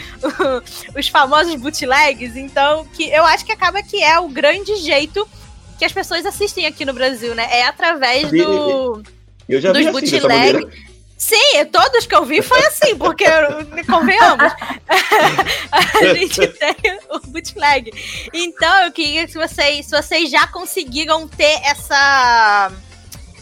os 0.96 1.08
famosos 1.08 1.54
bootlegs. 1.56 2.36
Então, 2.36 2.86
que 2.92 3.08
eu 3.08 3.24
acho 3.24 3.44
que 3.44 3.52
acaba 3.52 3.82
que 3.82 4.02
é 4.02 4.18
o 4.18 4.28
grande 4.28 4.76
jeito 4.76 5.26
que 5.78 5.84
as 5.84 5.92
pessoas 5.92 6.24
assistem 6.24 6.66
aqui 6.66 6.84
no 6.84 6.92
Brasil, 6.92 7.34
né? 7.34 7.48
É 7.50 7.66
através 7.66 8.30
do 8.30 9.02
Eu 9.48 9.60
já 9.60 9.72
dos 9.72 9.82
vi 9.82 9.88
assim, 9.88 10.00
dessa 10.00 10.28
bootleg. 10.28 10.52
maneira. 10.52 10.93
Sim, 11.24 11.64
todos 11.72 12.06
que 12.06 12.14
eu 12.14 12.22
vi 12.26 12.42
foi 12.42 12.60
assim, 12.66 12.98
porque 12.98 13.24
convenhamos. 13.90 14.52
a 15.72 16.14
gente 16.14 16.46
tem 16.52 16.98
o 17.08 17.18
bootleg. 17.28 17.90
Então, 18.34 18.84
eu 18.84 18.92
queria 18.92 19.26
que 19.26 19.32
vocês, 19.32 19.86
se 19.86 19.90
vocês 19.90 20.30
já 20.30 20.46
conseguiram 20.46 21.26
ter 21.26 21.60
essa 21.64 22.70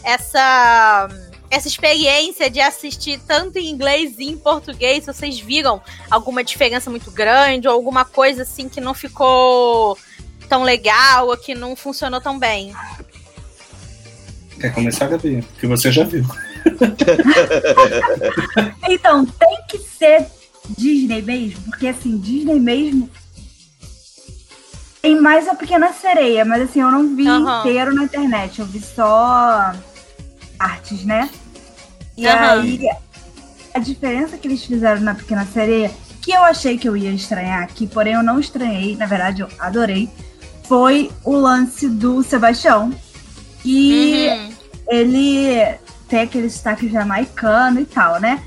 essa 0.01 1.09
essa 1.51 1.67
experiência 1.67 2.49
de 2.49 2.61
assistir 2.61 3.19
tanto 3.27 3.59
em 3.59 3.69
inglês 3.69 4.15
e 4.17 4.29
em 4.29 4.37
português, 4.37 5.03
se 5.03 5.13
vocês 5.13 5.37
viram 5.37 5.81
alguma 6.09 6.41
diferença 6.41 6.89
muito 6.89 7.11
grande 7.11 7.67
ou 7.67 7.73
alguma 7.73 8.05
coisa 8.05 8.43
assim 8.43 8.69
que 8.69 8.79
não 8.79 8.93
ficou 8.93 9.97
tão 10.47 10.63
legal 10.63 11.27
ou 11.27 11.35
que 11.35 11.53
não 11.53 11.75
funcionou 11.75 12.21
tão 12.21 12.39
bem. 12.39 12.73
Quer 14.57 14.73
começar, 14.73 15.09
Gabi? 15.09 15.43
Que 15.59 15.67
você 15.67 15.91
já 15.91 16.05
viu. 16.05 16.25
Então, 18.89 19.25
tem 19.25 19.57
que 19.69 19.77
ser 19.77 20.27
Disney 20.77 21.21
mesmo, 21.21 21.61
porque 21.63 21.87
assim, 21.87 22.17
Disney 22.17 22.59
mesmo 22.59 23.09
tem 25.01 25.19
mais 25.19 25.47
a 25.49 25.55
Pequena 25.55 25.91
Sereia, 25.91 26.45
mas 26.45 26.61
assim, 26.63 26.79
eu 26.79 26.89
não 26.89 27.13
vi 27.15 27.27
Aham. 27.27 27.59
inteiro 27.59 27.93
na 27.93 28.03
internet, 28.03 28.59
eu 28.59 28.65
vi 28.65 28.79
só 28.81 29.73
artes, 30.57 31.03
né? 31.03 31.29
E 32.17 32.25
Aham. 32.25 32.61
aí, 32.61 32.89
a 33.73 33.79
diferença 33.79 34.37
que 34.37 34.47
eles 34.47 34.63
fizeram 34.63 35.01
na 35.01 35.13
Pequena 35.13 35.45
Sereia, 35.45 35.91
que 36.21 36.31
eu 36.31 36.41
achei 36.43 36.77
que 36.77 36.87
eu 36.87 36.95
ia 36.95 37.11
estranhar 37.11 37.63
aqui, 37.63 37.85
porém 37.85 38.13
eu 38.13 38.23
não 38.23 38.39
estranhei, 38.39 38.95
na 38.95 39.05
verdade 39.05 39.41
eu 39.41 39.49
adorei, 39.59 40.09
foi 40.63 41.11
o 41.25 41.35
lance 41.35 41.89
do 41.89 42.23
Sebastião. 42.23 42.93
E 43.65 44.29
Uhum. 44.29 44.49
ele 44.89 45.77
tem 46.13 46.21
aquele 46.21 46.47
sotaque 46.47 46.87
jamaicano 46.87 47.79
e 47.79 47.85
tal, 47.85 48.21
né? 48.21 48.39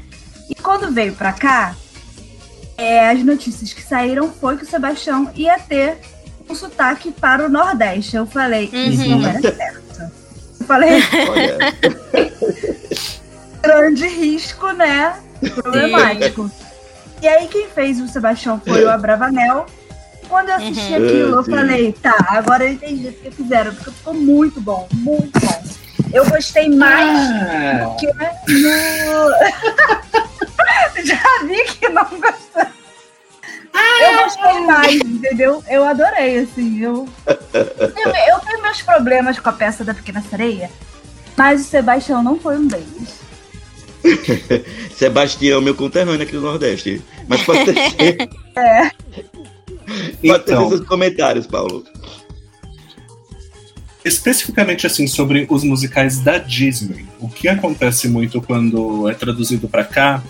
E 0.49 0.55
quando 0.55 0.93
veio 0.93 1.15
pra 1.17 1.33
cá, 1.33 1.75
é, 2.79 3.11
as 3.11 3.25
notícias 3.25 3.73
que 3.73 3.83
saíram 3.83 4.31
foi 4.31 4.57
que 4.57 4.63
o 4.63 4.67
Sebastião 4.69 5.33
ia 5.35 5.59
ter 5.59 5.99
um 6.49 6.55
sotaque 6.55 7.11
para 7.11 7.45
o 7.45 7.49
Nordeste. 7.49 8.15
Eu 8.15 8.25
falei, 8.25 8.71
isso 8.73 9.03
Uhum. 9.03 9.19
não 9.19 9.29
era 9.29 9.41
certo. 9.41 10.13
Eu 10.61 10.67
falei, 10.67 11.03
grande 13.61 14.07
risco, 14.07 14.71
né? 14.71 15.17
Problemático. 15.57 16.49
E 17.21 17.27
aí 17.27 17.49
quem 17.49 17.67
fez 17.69 18.01
o 18.01 18.07
Sebastião 18.07 18.63
foi 18.65 18.85
o 18.85 18.91
Abravanel. 18.91 19.67
Quando 20.29 20.51
eu 20.51 20.55
assisti 20.55 20.93
Uhum. 20.93 21.05
aquilo, 21.05 21.35
eu 21.37 21.45
falei, 21.45 21.93
tá, 22.01 22.15
agora 22.29 22.65
eu 22.65 22.75
entendi 22.75 23.09
o 23.09 23.13
que 23.13 23.29
fizeram, 23.33 23.75
porque 23.75 23.91
ficou 23.91 24.15
muito 24.15 24.61
bom, 24.61 24.87
muito 24.93 25.41
bom. 25.41 25.63
Eu 26.17 26.25
gostei 26.31 26.71
mais 26.71 27.31
Ah, 27.31 27.85
do 27.85 27.97
que 27.97 28.07
no. 28.07 29.31
Já 31.05 31.23
vi 31.45 31.63
que 31.75 31.89
não 31.91 32.05
gostou. 32.05 32.67
Eu 34.01 34.25
gostei 34.25 34.61
mais, 34.61 34.95
entendeu? 34.95 35.63
Eu 35.69 35.85
adorei, 35.85 36.39
assim. 36.39 36.81
Eu... 36.83 37.07
eu, 37.27 37.63
eu 37.83 38.41
tenho 38.41 38.63
meus 38.63 38.81
problemas 38.81 39.39
com 39.39 39.51
a 39.51 39.53
peça 39.53 39.85
da 39.85 39.93
Pequena 39.93 40.23
Sereia, 40.23 40.71
mas 41.37 41.61
o 41.61 41.65
Sebastião 41.65 42.23
não 42.23 42.41
foi 42.41 42.57
um 42.57 42.67
deles. 42.67 43.21
Sebastião, 44.97 45.61
meu 45.61 45.75
conterrâneo 45.75 46.23
aqui 46.23 46.33
do 46.33 46.41
Nordeste. 46.41 47.03
Mas 47.29 47.43
pode 47.43 47.63
ter, 47.75 47.77
É. 48.57 48.91
pode 50.27 50.45
ter 50.45 50.53
então, 50.53 50.69
seus 50.71 50.87
comentários, 50.87 51.47
Paulo. 51.47 51.85
Especificamente 54.07 54.87
assim 54.87 55.07
sobre 55.07 55.47
os 55.51 55.65
musicais 55.65 56.21
da 56.21 56.39
Disney, 56.39 57.05
o 57.21 57.29
que 57.29 57.49
acontece 57.49 58.09
muito 58.09 58.41
quando 58.41 59.09
é 59.09 59.15
traduzido 59.15 59.69
para 59.69 59.85
cá 59.85 60.23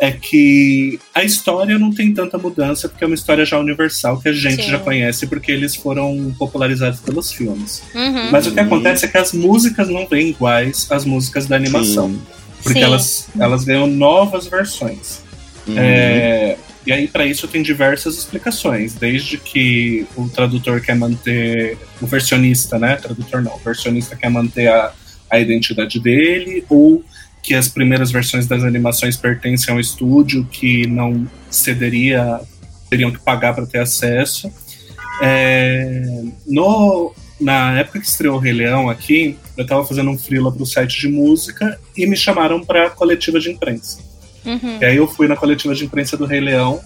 é 0.00 0.10
que 0.10 0.98
a 1.14 1.22
história 1.22 1.78
não 1.78 1.92
tem 1.92 2.12
tanta 2.12 2.36
mudança, 2.36 2.88
porque 2.88 3.04
é 3.04 3.06
uma 3.06 3.14
história 3.14 3.44
já 3.44 3.56
universal 3.60 4.18
que 4.20 4.28
a 4.28 4.32
gente 4.32 4.64
Sim. 4.64 4.70
já 4.70 4.78
conhece, 4.80 5.28
porque 5.28 5.52
eles 5.52 5.76
foram 5.76 6.34
popularizados 6.36 6.98
pelos 6.98 7.30
filmes. 7.32 7.84
Uhum. 7.94 8.30
Mas 8.32 8.48
o 8.48 8.50
que 8.52 8.58
Uhum. 8.58 8.66
acontece 8.66 9.04
é 9.04 9.08
que 9.08 9.16
as 9.16 9.32
músicas 9.32 9.88
não 9.88 10.04
vêm 10.08 10.30
iguais 10.30 10.88
às 10.90 11.04
músicas 11.04 11.46
da 11.46 11.54
animação. 11.54 12.08
Sim. 12.08 12.20
Porque 12.64 12.78
Sim. 12.80 12.84
elas, 12.84 13.28
elas 13.38 13.64
ganham 13.64 13.86
novas 13.86 14.48
versões. 14.48 15.20
Uhum. 15.68 15.74
É, 15.78 16.56
e 16.84 16.92
aí, 16.92 17.06
para 17.06 17.24
isso, 17.24 17.46
tem 17.46 17.62
diversas 17.62 18.18
explicações. 18.18 18.94
Desde 18.94 19.38
que 19.38 20.06
o 20.16 20.28
tradutor 20.28 20.80
quer 20.80 20.96
manter. 20.96 21.78
O 22.00 22.06
versionista, 22.06 22.78
né? 22.78 22.96
Tradutor 22.96 23.42
não. 23.42 23.54
O 23.54 23.58
versionista 23.58 24.16
quer 24.16 24.30
manter 24.30 24.68
a, 24.68 24.92
a 25.30 25.38
identidade 25.38 26.00
dele, 26.00 26.64
ou 26.68 27.04
que 27.42 27.54
as 27.54 27.68
primeiras 27.68 28.10
versões 28.10 28.46
das 28.46 28.62
animações 28.62 29.16
pertencem 29.16 29.72
ao 29.72 29.80
estúdio 29.80 30.46
que 30.50 30.86
não 30.86 31.26
cederia, 31.50 32.40
teriam 32.88 33.10
que 33.10 33.18
pagar 33.18 33.54
para 33.54 33.66
ter 33.66 33.78
acesso. 33.78 34.52
É, 35.20 36.22
no, 36.46 37.14
na 37.40 37.78
época 37.78 38.00
que 38.00 38.06
estreou 38.06 38.36
o 38.36 38.38
Rei 38.38 38.52
Leão 38.52 38.88
aqui, 38.88 39.36
eu 39.56 39.62
estava 39.62 39.84
fazendo 39.84 40.10
um 40.10 40.18
freela 40.18 40.52
para 40.52 40.62
o 40.62 40.66
site 40.66 41.00
de 41.00 41.08
música 41.08 41.78
e 41.96 42.06
me 42.06 42.16
chamaram 42.16 42.64
para 42.64 42.90
coletiva 42.90 43.38
de 43.38 43.50
imprensa. 43.50 44.11
Uhum. 44.44 44.78
E 44.80 44.84
aí 44.84 44.96
eu 44.96 45.06
fui 45.06 45.28
na 45.28 45.36
coletiva 45.36 45.74
de 45.74 45.84
imprensa 45.84 46.16
do 46.16 46.26
Rei 46.26 46.40
Leão. 46.40 46.80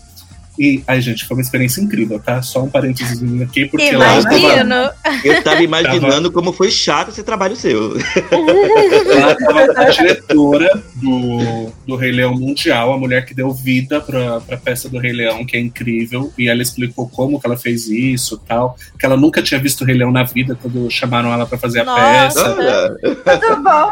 E, 0.58 0.82
ai, 0.86 1.02
gente, 1.02 1.26
foi 1.26 1.36
uma 1.36 1.42
experiência 1.42 1.82
incrível, 1.82 2.18
tá? 2.18 2.40
Só 2.40 2.62
um 2.62 2.70
parênteses 2.70 3.20
aqui, 3.42 3.66
porque 3.66 3.90
lá 3.92 4.16
eu 4.16 4.22
tava, 4.22 4.38
Imagino. 4.38 4.90
Eu 5.22 5.42
tava 5.42 5.62
imaginando 5.62 6.32
como 6.32 6.50
foi 6.50 6.70
chato 6.70 7.10
esse 7.10 7.22
trabalho 7.22 7.54
seu. 7.54 7.92
lá 9.20 9.34
tava 9.34 9.80
a 9.82 9.90
diretora 9.90 10.82
do, 10.94 11.70
do 11.86 11.96
Rei 11.96 12.10
Leão 12.10 12.34
Mundial, 12.34 12.94
a 12.94 12.98
mulher 12.98 13.26
que 13.26 13.34
deu 13.34 13.52
vida 13.52 14.00
pra, 14.00 14.40
pra 14.40 14.56
peça 14.56 14.88
do 14.88 14.98
Rei 14.98 15.12
Leão, 15.12 15.44
que 15.44 15.58
é 15.58 15.60
incrível. 15.60 16.32
E 16.38 16.48
ela 16.48 16.62
explicou 16.62 17.06
como 17.06 17.38
que 17.38 17.46
ela 17.46 17.58
fez 17.58 17.86
isso 17.88 18.40
tal. 18.48 18.78
Que 18.98 19.04
ela 19.04 19.16
nunca 19.16 19.42
tinha 19.42 19.60
visto 19.60 19.82
o 19.82 19.84
Rei 19.84 19.96
Leão 19.96 20.10
na 20.10 20.22
vida 20.22 20.58
quando 20.60 20.90
chamaram 20.90 21.30
ela 21.34 21.44
pra 21.44 21.58
fazer 21.58 21.80
a 21.80 21.84
Nossa. 21.84 22.54
peça. 22.54 22.96
Tudo 23.40 23.62
bom? 23.62 23.90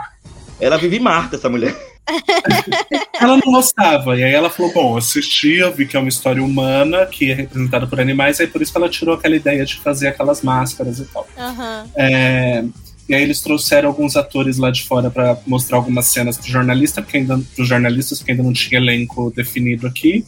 ela 0.60 0.78
vive 0.78 0.98
Marta, 0.98 1.36
essa 1.36 1.48
mulher. 1.50 1.74
Ela 3.20 3.36
não 3.36 3.52
gostava. 3.52 4.16
E 4.16 4.24
aí 4.24 4.32
ela 4.32 4.50
falou: 4.50 4.72
Bom, 4.72 4.96
assisti, 4.96 5.54
eu 5.54 5.72
vi 5.72 5.86
que 5.86 5.96
é 5.96 6.00
uma 6.00 6.08
história 6.08 6.42
humana, 6.42 7.06
que 7.06 7.30
é 7.30 7.34
representada 7.34 7.86
por 7.86 8.00
animais, 8.00 8.40
aí 8.40 8.46
por 8.46 8.60
isso 8.60 8.72
que 8.72 8.78
ela 8.78 8.88
tirou 8.88 9.14
aquela 9.14 9.34
ideia 9.34 9.64
de 9.64 9.76
fazer 9.76 10.08
aquelas 10.08 10.42
máscaras 10.42 10.98
e 10.98 11.04
tal. 11.06 11.26
Aham. 11.38 11.86
É, 11.96 12.64
e 13.08 13.14
aí 13.14 13.22
eles 13.22 13.40
trouxeram 13.40 13.88
alguns 13.88 14.16
atores 14.16 14.56
lá 14.56 14.70
de 14.70 14.82
fora 14.84 15.10
para 15.10 15.38
mostrar 15.46 15.76
algumas 15.76 16.06
cenas 16.06 16.36
pro 16.36 16.48
jornalista, 16.48 17.02
porque 17.02 17.18
ainda, 17.18 17.38
pros 17.54 17.68
jornalistas, 17.68 18.18
porque 18.18 18.32
ainda 18.32 18.42
não 18.42 18.52
tinha 18.52 18.80
elenco 18.80 19.30
definido 19.34 19.86
aqui. 19.86 20.24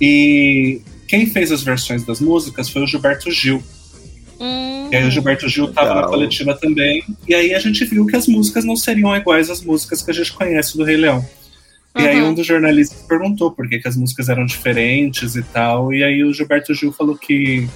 E 0.00 0.80
quem 1.08 1.26
fez 1.26 1.50
as 1.50 1.62
versões 1.62 2.04
das 2.04 2.20
músicas 2.20 2.68
foi 2.68 2.82
o 2.82 2.86
Gilberto 2.86 3.30
Gil. 3.30 3.62
Hum. 4.40 4.88
E 4.90 4.96
aí 4.96 5.06
o 5.06 5.10
Gilberto 5.10 5.48
Gil 5.48 5.66
estava 5.66 5.94
na 5.94 6.06
coletiva 6.06 6.54
também. 6.54 7.02
E 7.26 7.34
aí 7.34 7.54
a 7.54 7.58
gente 7.58 7.84
viu 7.84 8.06
que 8.06 8.16
as 8.16 8.26
músicas 8.26 8.64
não 8.64 8.76
seriam 8.76 9.14
iguais 9.16 9.50
às 9.50 9.62
músicas 9.62 10.02
que 10.02 10.10
a 10.10 10.14
gente 10.14 10.32
conhece 10.32 10.76
do 10.76 10.84
Rei 10.84 10.96
Leão. 10.96 11.24
E 11.98 12.06
aí 12.06 12.20
Uhum. 12.20 12.28
um 12.28 12.34
dos 12.34 12.46
jornalistas 12.46 13.02
perguntou 13.02 13.50
por 13.50 13.68
que, 13.68 13.78
que 13.78 13.88
as 13.88 13.96
músicas 13.96 14.28
eram 14.28 14.44
diferentes 14.44 15.34
e 15.34 15.42
tal. 15.42 15.92
E 15.92 16.04
aí 16.04 16.22
o 16.22 16.32
Gilberto 16.32 16.74
Gil 16.74 16.92
falou 16.92 17.16
que 17.16 17.66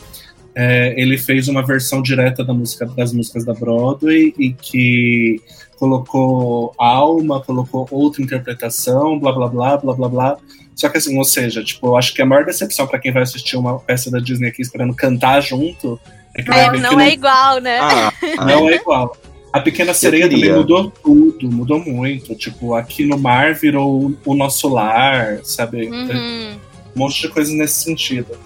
é, 0.54 0.94
ele 0.96 1.16
fez 1.16 1.48
uma 1.48 1.64
versão 1.64 2.02
direta 2.02 2.44
da 2.44 2.52
música, 2.52 2.84
das 2.86 3.12
músicas 3.12 3.44
da 3.44 3.54
Broadway 3.54 4.34
e 4.38 4.52
que 4.52 5.40
colocou 5.78 6.74
alma, 6.76 7.40
colocou 7.40 7.88
outra 7.90 8.22
interpretação, 8.22 9.18
blá 9.18 9.32
blá 9.32 9.48
blá, 9.48 9.76
blá 9.78 9.94
blá 9.94 10.08
blá. 10.08 10.36
Só 10.74 10.88
que 10.88 10.98
assim, 10.98 11.16
ou 11.16 11.24
seja, 11.24 11.64
tipo, 11.64 11.86
eu 11.86 11.96
acho 11.96 12.12
que 12.14 12.20
a 12.20 12.26
maior 12.26 12.44
decepção 12.44 12.86
para 12.86 12.98
quem 12.98 13.12
vai 13.12 13.22
assistir 13.22 13.56
uma 13.56 13.78
peça 13.78 14.10
da 14.10 14.18
Disney 14.18 14.48
aqui 14.48 14.60
esperando 14.60 14.94
cantar 14.94 15.40
junto 15.40 15.98
é 16.48 16.64
É, 16.76 16.80
não 16.80 16.96
que 16.96 17.02
é 17.02 17.12
igual, 17.12 17.60
né? 17.60 17.78
Ah, 17.80 18.12
não 18.44 18.68
é 18.68 18.76
igual. 18.76 19.16
A 19.52 19.60
Pequena 19.60 19.92
Sereia 19.92 20.28
também 20.28 20.52
mudou 20.52 20.90
tudo, 20.90 21.50
mudou 21.50 21.80
muito. 21.80 22.34
Tipo, 22.34 22.74
aqui 22.74 23.04
no 23.04 23.18
mar 23.18 23.54
virou 23.54 24.14
o 24.24 24.34
nosso 24.34 24.68
lar, 24.68 25.40
sabe? 25.42 25.88
Uhum. 25.88 26.56
Um 26.94 26.98
monte 26.98 27.20
de 27.22 27.28
coisas 27.28 27.52
nesse 27.52 27.82
sentido. 27.82 28.38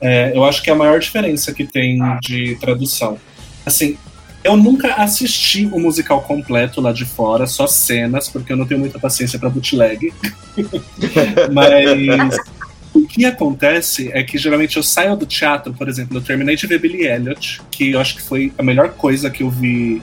É, 0.00 0.32
eu 0.34 0.44
acho 0.44 0.62
que 0.62 0.70
é 0.70 0.72
a 0.72 0.76
maior 0.76 0.98
diferença 0.98 1.52
que 1.52 1.64
tem 1.64 1.98
de 2.20 2.56
tradução. 2.56 3.18
Assim, 3.64 3.96
eu 4.42 4.56
nunca 4.56 4.94
assisti 4.94 5.66
o 5.66 5.78
musical 5.78 6.22
completo 6.22 6.80
lá 6.80 6.92
de 6.92 7.04
fora, 7.04 7.46
só 7.46 7.66
cenas, 7.66 8.28
porque 8.28 8.52
eu 8.52 8.56
não 8.56 8.66
tenho 8.66 8.80
muita 8.80 8.98
paciência 8.98 9.38
pra 9.38 9.50
bootleg. 9.50 10.12
Mas 11.52 12.36
o 12.92 13.06
que 13.06 13.24
acontece 13.24 14.10
é 14.12 14.22
que 14.22 14.36
geralmente 14.36 14.76
eu 14.76 14.82
saio 14.82 15.16
do 15.16 15.26
teatro, 15.26 15.72
por 15.72 15.88
exemplo, 15.88 16.16
eu 16.16 16.22
terminei 16.22 16.56
de 16.56 16.66
ver 16.66 16.80
Billy 16.80 17.06
Elliot, 17.06 17.60
que 17.70 17.92
eu 17.92 18.00
acho 18.00 18.16
que 18.16 18.22
foi 18.22 18.52
a 18.58 18.62
melhor 18.62 18.90
coisa 18.90 19.30
que 19.30 19.42
eu 19.42 19.50
vi. 19.50 20.02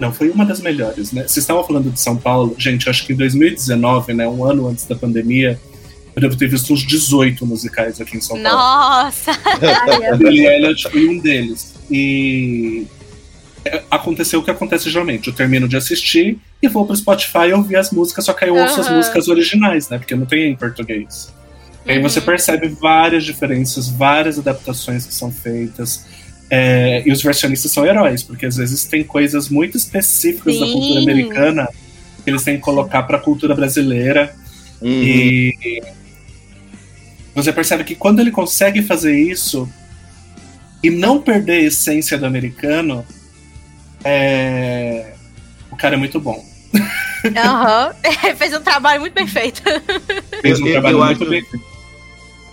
Não, 0.00 0.12
foi 0.12 0.30
uma 0.30 0.44
das 0.44 0.60
melhores, 0.60 1.12
né? 1.12 1.22
Vocês 1.22 1.38
estavam 1.38 1.64
falando 1.64 1.90
de 1.90 2.00
São 2.00 2.16
Paulo, 2.16 2.54
gente, 2.58 2.86
eu 2.86 2.90
acho 2.90 3.06
que 3.06 3.12
em 3.12 3.16
2019, 3.16 4.14
né, 4.14 4.28
um 4.28 4.44
ano 4.44 4.68
antes 4.68 4.84
da 4.86 4.94
pandemia, 4.94 5.60
eu 6.14 6.22
devo 6.22 6.36
ter 6.36 6.48
visto 6.48 6.72
uns 6.72 6.84
18 6.84 7.46
musicais 7.46 8.00
aqui 8.00 8.16
em 8.16 8.20
São 8.20 8.40
Paulo. 8.40 8.58
Nossa! 8.58 9.32
Billy 10.18 10.46
Elliot 10.46 10.90
foi 10.90 11.08
um 11.08 11.18
deles. 11.20 11.74
E 11.90 12.86
é, 13.64 13.82
aconteceu 13.90 14.40
o 14.40 14.42
que 14.42 14.50
acontece 14.50 14.90
geralmente. 14.90 15.28
Eu 15.28 15.34
termino 15.34 15.68
de 15.68 15.76
assistir 15.76 16.38
e 16.60 16.68
vou 16.68 16.84
pro 16.84 16.96
Spotify 16.96 17.52
ouvir 17.54 17.76
as 17.76 17.90
músicas, 17.90 18.24
só 18.24 18.32
que 18.32 18.44
aí 18.44 18.50
eu 18.50 18.56
ouço 18.56 18.80
as 18.80 18.86
Aham. 18.86 18.96
músicas 18.96 19.28
originais, 19.28 19.88
né? 19.88 19.98
Porque 19.98 20.14
não 20.14 20.26
tem 20.26 20.50
em 20.50 20.56
português. 20.56 21.32
E 21.88 21.92
aí 21.92 22.00
você 22.02 22.18
Uhum. 22.20 22.26
percebe 22.26 22.68
várias 22.68 23.24
diferenças, 23.24 23.88
várias 23.88 24.38
adaptações 24.38 25.06
que 25.06 25.14
são 25.14 25.32
feitas. 25.32 26.04
É, 26.50 27.02
e 27.06 27.10
os 27.12 27.22
versionistas 27.22 27.72
são 27.72 27.84
heróis, 27.84 28.22
porque 28.22 28.46
às 28.46 28.56
vezes 28.56 28.84
tem 28.84 29.02
coisas 29.04 29.48
muito 29.48 29.76
específicas 29.76 30.58
da 30.58 30.66
Sim. 30.66 30.72
cultura 30.72 31.00
americana 31.00 31.68
que 32.24 32.30
eles 32.30 32.42
têm 32.42 32.56
que 32.56 32.62
colocar 32.62 33.02
pra 33.04 33.18
cultura 33.18 33.54
brasileira. 33.54 34.34
uhum. 34.82 34.88
E 35.02 35.82
você 37.34 37.52
percebe 37.52 37.84
que 37.84 37.94
quando 37.94 38.20
ele 38.20 38.30
consegue 38.30 38.82
fazer 38.82 39.16
isso 39.18 39.68
e 40.82 40.90
não 40.90 41.20
perder 41.20 41.52
a 41.52 41.62
essência 41.64 42.18
do 42.18 42.26
americano, 42.26 43.04
é... 44.04 45.12
o 45.70 45.76
cara 45.76 45.94
é 45.94 45.98
muito 45.98 46.20
bom. 46.20 46.44
Aham. 47.36 47.94
Fez 48.36 48.54
um 48.54 48.60
trabalho 48.60 49.00
muito 49.00 49.14
bem 49.14 49.26
feito. 49.26 49.62
Fez 50.40 50.60
um 50.60 50.66
eu- 50.66 50.72
trabalho 50.72 50.96
eu 50.98 51.04
muito 51.04 51.22
acho- 51.22 51.30
bem 51.30 51.42
feito. 51.44 51.67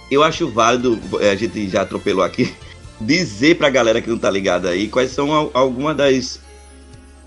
Eu 0.09 0.23
acho 0.23 0.49
válido, 0.49 0.99
é, 1.19 1.31
a 1.31 1.35
gente 1.35 1.67
já 1.67 1.81
atropelou 1.81 2.23
aqui, 2.23 2.53
dizer 3.01 3.57
pra 3.57 3.69
galera 3.69 4.01
que 4.01 4.09
não 4.09 4.17
tá 4.17 4.29
ligada 4.29 4.69
aí 4.69 4.87
quais 4.87 5.11
são 5.11 5.31
al- 5.33 5.51
algumas 5.53 5.97
das, 5.97 6.39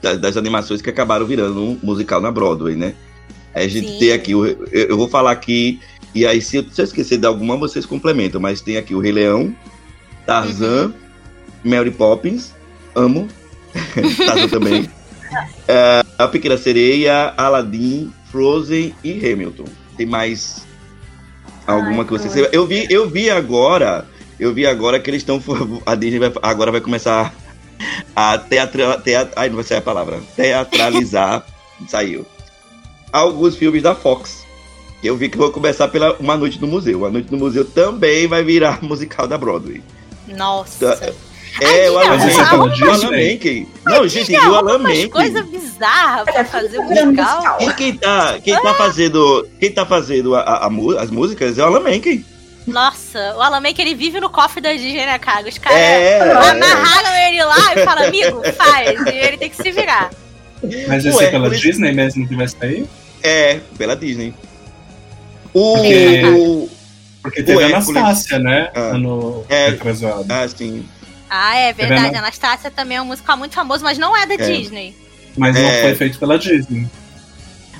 das, 0.01 0.19
das 0.19 0.37
animações 0.37 0.81
que 0.81 0.89
acabaram 0.91 1.27
virando 1.27 1.61
um 1.63 1.79
musical 1.83 2.21
na 2.21 2.31
Broadway, 2.31 2.77
né? 2.77 2.95
A 3.55 3.67
gente 3.67 3.89
Sim. 3.89 3.99
tem 3.99 4.13
aqui, 4.13 4.33
eu, 4.33 4.45
eu 4.73 4.97
vou 4.97 5.09
falar 5.09 5.33
aqui, 5.33 5.81
e 6.15 6.25
aí 6.25 6.41
se 6.41 6.59
eu, 6.59 6.65
se 6.71 6.81
eu 6.81 6.85
esquecer 6.85 7.19
de 7.19 7.27
alguma, 7.27 7.57
vocês 7.57 7.85
complementam, 7.85 8.41
mas 8.41 8.61
tem 8.61 8.77
aqui 8.77 8.95
o 8.95 9.01
Rei 9.01 9.11
Leão, 9.13 9.55
Tarzan, 10.25 10.93
Mary 11.65 11.91
Poppins, 11.91 12.53
amo, 12.95 13.27
Tarzan 14.25 14.49
também, 14.49 14.89
é, 15.67 16.05
A 16.19 16.29
Pequena 16.29 16.57
Sereia, 16.57 17.33
Aladdin, 17.37 18.13
Frozen 18.31 18.95
e 19.05 19.13
Hamilton. 19.27 19.65
Tem 19.97 20.07
mais 20.07 20.67
alguma 21.73 22.03
Ai, 22.03 22.05
que 22.05 22.11
você... 22.13 22.49
Eu 22.53 22.67
vi, 22.67 22.87
eu 22.91 23.09
vi 23.09 23.31
agora, 23.31 24.07
eu 24.41 24.53
vi 24.53 24.67
agora 24.67 24.99
que 24.99 25.11
eles 25.11 25.23
estão... 25.23 25.43
A 25.87 25.95
Disney 25.95 26.19
vai- 26.19 26.33
agora 26.43 26.73
vai 26.73 26.81
começar 26.81 27.35
a 28.15 28.37
teatra, 28.39 28.99
teat, 28.99 29.31
ai, 29.37 29.49
não 29.49 29.57
vai 29.57 29.65
sair 29.65 29.79
a 29.79 29.83
palavra. 29.83 30.21
Teatralizar. 30.35 31.45
saiu. 31.89 32.27
Alguns 33.13 33.57
filmes 33.57 33.83
da 33.83 33.95
Fox. 33.95 34.45
Eu 35.03 35.17
vi 35.17 35.29
que 35.29 35.39
vou 35.39 35.53
começar 35.53 35.87
pela 35.89 36.15
Uma 36.15 36.37
Noite 36.37 36.61
no 36.61 36.67
Museu. 36.67 37.07
A 37.07 37.11
Noite 37.11 37.31
no 37.31 37.39
Museu 37.39 37.65
também 37.65 38.27
vai 38.27 38.43
virar 38.43 38.83
musical 38.83 39.29
da 39.29 39.39
Broadway. 39.39 39.81
Nossa. 40.27 41.15
É, 41.61 41.91
o 41.91 41.99
Alan 41.99 42.17
é 42.17 43.07
o? 43.07 43.11
Menken. 43.11 43.69
Não, 43.85 44.07
gente, 44.09 44.33
e 44.33 44.37
o 44.39 44.55
Alan 44.55 44.79
Menken. 44.79 45.09
coisas 45.11 45.45
bizarras 45.47 46.25
pra 46.25 46.45
fazer 46.45 46.81
Virando 46.87 47.13
musical. 47.15 47.59
E 47.61 47.73
quem 47.75 47.95
tá, 47.97 48.39
quem 48.43 48.61
tá 48.61 48.75
fazendo, 48.75 49.49
quem 49.59 49.71
tá 49.73 49.85
fazendo 49.87 50.35
a, 50.37 50.41
a- 50.41 50.67
a 50.67 51.03
as 51.03 51.11
músicas 51.11 51.59
é 51.59 51.63
o 51.63 51.67
Alan 51.67 51.81
Menken. 51.81 52.25
Nossa, 52.67 53.35
o 53.37 53.41
Alan 53.41 53.61
Maker, 53.61 53.81
ele 53.87 53.95
vive 53.95 54.21
no 54.21 54.29
cofre 54.29 54.61
da 54.61 54.73
Disney, 54.73 55.07
né, 55.07 55.19
cara? 55.19 55.49
Os 55.49 55.57
caras 55.57 55.79
É, 55.79 56.19
é. 56.19 56.33
amarraram 56.33 57.17
ele 57.29 57.43
lá 57.43 57.75
e 57.75 57.85
falam, 57.85 58.07
amigo, 58.07 58.43
faz. 58.53 59.01
E 59.07 59.17
ele 59.17 59.37
tem 59.39 59.49
que 59.49 59.57
se 59.57 59.71
virar. 59.73 60.11
Mas 60.87 61.05
Ué, 61.05 61.11
esse 61.11 61.25
é 61.25 61.31
pela 61.31 61.49
Disney 61.51 61.93
mesmo 61.93 62.29
que 62.29 62.37
vai 62.37 62.47
sair? 62.47 62.85
É, 63.23 63.59
pela 63.79 63.97
Disney. 63.97 64.35
O, 65.55 65.75
Porque- 65.77 66.23
o- 66.27 66.69
Porque 67.23 67.43
teve 67.43 67.57
O 67.59 67.61
a 67.61 67.71
Hércules. 67.71 67.89
Anastácia, 67.97 68.39
né? 68.39 68.71
Ah. 68.75 68.81
Ano 68.81 69.45
É. 69.49 69.71
retrasado. 69.71 70.27
ah, 70.29 70.47
sim. 70.49 70.85
Ah, 71.31 71.57
é 71.57 71.73
verdade. 71.73 72.03
vendo? 72.03 72.17
Anastácia 72.17 72.71
também 72.71 72.97
é 72.97 73.03
um 73.03 73.07
musical 73.07 73.37
muito 73.37 73.55
famoso, 73.55 73.83
mas 73.85 73.99
não 73.99 74.17
é 74.17 74.27
da 74.27 74.35
É. 74.35 74.37
Disney. 74.37 74.95
Mas 75.37 75.55
não 75.55 75.63
É. 75.63 75.83
foi 75.83 75.95
feito 75.95 76.19
pela 76.19 76.39
Disney. 76.39 76.87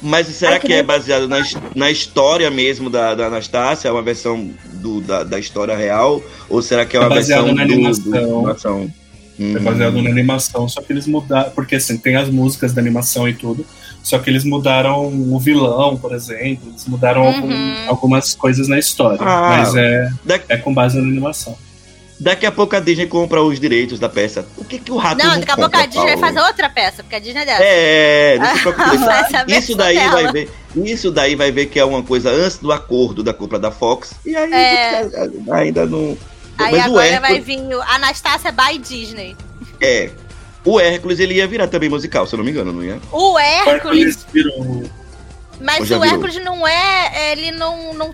Mas 0.01 0.29
será 0.29 0.53
Ai, 0.53 0.61
que 0.61 0.69
que 0.69 0.73
é 0.75 0.83
baseado 0.83 1.27
na, 1.27 1.43
na 1.75 1.91
história 1.91 2.49
mesmo 2.51 2.89
da, 2.89 3.15
da 3.17 3.27
Anastácia? 3.27 3.89
É 3.89 3.93
uma 3.93 4.03
versão 4.03 4.49
do, 4.75 5.01
da, 5.01 5.25
da 5.25 5.39
história 5.41 5.77
real? 5.77 6.23
Ou 6.49 6.63
será 6.63 6.87
que 6.87 6.97
é 6.97 7.01
É 7.01 7.03
uma 7.03 7.13
versão 7.13 7.53
na 7.53 7.65
do, 7.65 7.73
animação. 7.73 8.05
do 8.13 8.17
animação? 8.17 8.93
É 9.41 9.43
Hum. 9.43 9.55
baseado 9.63 10.03
na 10.03 10.11
animação, 10.11 10.69
só 10.69 10.81
que 10.83 10.93
eles 10.93 11.07
mudaram. 11.07 11.51
Porque 11.53 11.77
assim, 11.77 11.97
tem 11.97 12.17
as 12.17 12.29
músicas 12.29 12.73
da 12.73 12.81
animação 12.81 13.29
e 13.29 13.33
tudo. 13.35 13.65
Só 14.03 14.19
que 14.19 14.31
eles 14.31 14.43
mudaram 14.45 15.07
o 15.07 15.39
vilão, 15.39 15.97
por 15.97 16.13
exemplo. 16.15 16.69
Eles 16.71 16.85
mudaram 16.87 17.23
Uhum. 17.23 17.35
algum- 17.35 17.89
algumas 17.89 18.35
coisas 18.35 18.69
na 18.69 18.79
história. 18.79 19.19
Ah. 19.21 19.59
mas 19.59 19.75
é, 19.77 20.11
Da- 20.25 20.41
é 20.49 20.57
com 20.57 20.73
base 20.73 20.97
na 20.97 21.03
animação. 21.07 21.57
Daqui 22.21 22.45
a 22.47 22.51
pouco 22.53 22.75
a 22.75 22.81
Disney 22.81 23.07
compra 23.07 23.41
os 23.43 23.61
direitos 23.61 24.01
da 24.01 24.09
peça. 24.09 24.45
O 24.57 24.65
que, 24.65 24.79
que 24.81 24.91
o 24.91 24.97
rato 24.97 25.19
não, 25.23 25.31
Não, 25.35 25.39
daqui 25.41 25.53
a 25.53 25.57
pouco 25.57 25.77
a 25.77 25.87
Disney 25.87 26.17
vai 26.17 26.17
fazer 26.17 26.41
outra 26.41 26.69
peça, 26.69 27.03
porque 27.05 27.15
a 27.15 27.19
Disney 27.21 27.43
é 27.43 27.45
dessa. 27.45 27.63
É, 27.63 28.39
não 28.39 28.55
se 28.57 28.61
preocupe. 28.63 28.97
Isso 29.57 29.77
daí 29.77 29.97
dela. 29.97 30.11
vai 30.23 30.33
ver. 30.33 30.51
Isso 30.77 31.11
daí 31.13 31.35
vai 31.37 31.53
ver 31.53 31.67
que 31.67 31.79
é 31.79 31.85
uma 31.85 32.03
coisa 32.03 32.31
antes 32.31 32.59
do 32.59 32.73
acordo 32.73 33.23
da 33.23 33.33
compra 33.33 33.59
da 33.59 33.71
Fox. 33.71 34.15
E 34.27 34.35
aí 34.37 34.53
É. 34.53 35.09
ainda 35.53 35.87
não. 35.87 36.19
Aí 36.59 36.73
Mas 36.73 36.85
agora 36.87 37.21
vai 37.21 37.37
Hércules, 37.37 37.45
vir 37.45 37.75
o 37.77 37.83
Anastácia 37.83 38.51
by 38.51 38.79
Disney. 38.79 39.37
é. 39.81 40.11
O 40.65 40.79
Hércules 40.81 41.21
ele 41.21 41.35
ia 41.35 41.47
virar 41.47 41.69
também 41.69 41.89
musical, 41.89 42.27
se 42.27 42.35
eu 42.35 42.39
não 42.39 42.45
me 42.45 42.51
engano, 42.51 42.73
não 42.73 42.83
ia? 42.83 42.99
O 43.13 43.39
Hércules, 43.39 44.27
virou. 44.35 44.83
mas 45.61 45.81
o 45.83 45.85
virou? 45.85 46.05
Hércules 46.05 46.45
não 46.45 46.67
é. 46.67 47.31
Ele 47.33 47.53
não, 47.53 47.95
não. 47.95 48.13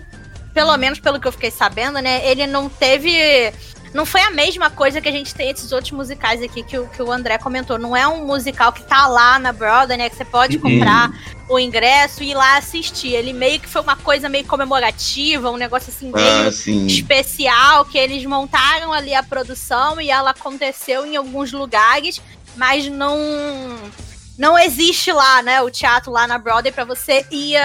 Pelo 0.53 0.77
menos 0.77 0.99
pelo 0.99 1.19
que 1.19 1.27
eu 1.27 1.31
fiquei 1.33 1.49
sabendo, 1.51 1.99
né? 1.99 2.21
Ele 2.29 2.45
não 2.47 2.69
teve. 2.69 3.51
Não 3.95 4.05
foi 4.05 4.19
a 4.19 4.29
mesma 4.29 4.69
coisa 4.69 4.99
que 4.99 5.07
a 5.07 5.11
gente 5.11 5.33
tem 5.33 5.49
esses 5.51 5.71
outros 5.71 5.91
musicais 5.93 6.43
aqui 6.43 6.61
que 6.63 6.77
o, 6.77 6.85
que 6.89 7.01
o 7.01 7.09
André 7.09 7.37
comentou. 7.37 7.79
Não 7.79 7.95
é 7.95 8.05
um 8.05 8.25
musical 8.27 8.73
que 8.73 8.83
tá 8.83 9.07
lá 9.07 9.39
na 9.39 9.53
Broadway, 9.53 9.97
né? 9.97 10.09
Que 10.09 10.17
você 10.17 10.25
pode 10.25 10.57
Uhum. 10.57 10.63
comprar 10.63 11.11
o 11.49 11.57
ingresso 11.57 12.21
e 12.21 12.31
ir 12.31 12.33
lá 12.35 12.57
assistir. 12.57 13.13
Ele 13.13 13.31
meio 13.31 13.57
que 13.57 13.69
foi 13.69 13.81
uma 13.81 13.95
coisa 13.95 14.27
meio 14.27 14.43
comemorativa, 14.45 15.49
um 15.49 15.55
negócio 15.55 15.93
assim 15.95 16.11
meio 16.13 16.27
Ah, 16.27 16.49
especial 16.87 17.85
que 17.85 17.97
eles 17.97 18.25
montaram 18.25 18.91
ali 18.91 19.15
a 19.15 19.23
produção 19.23 20.01
e 20.01 20.09
ela 20.11 20.31
aconteceu 20.31 21.05
em 21.05 21.15
alguns 21.15 21.53
lugares, 21.53 22.21
mas 22.57 22.87
não 22.89 23.17
não 24.37 24.59
existe 24.59 25.09
lá, 25.13 25.41
né, 25.41 25.61
o 25.61 25.69
teatro 25.71 26.11
lá 26.11 26.27
na 26.27 26.37
Broadway 26.37 26.69
para 26.73 26.83
você 26.83 27.25
ir 27.31 27.55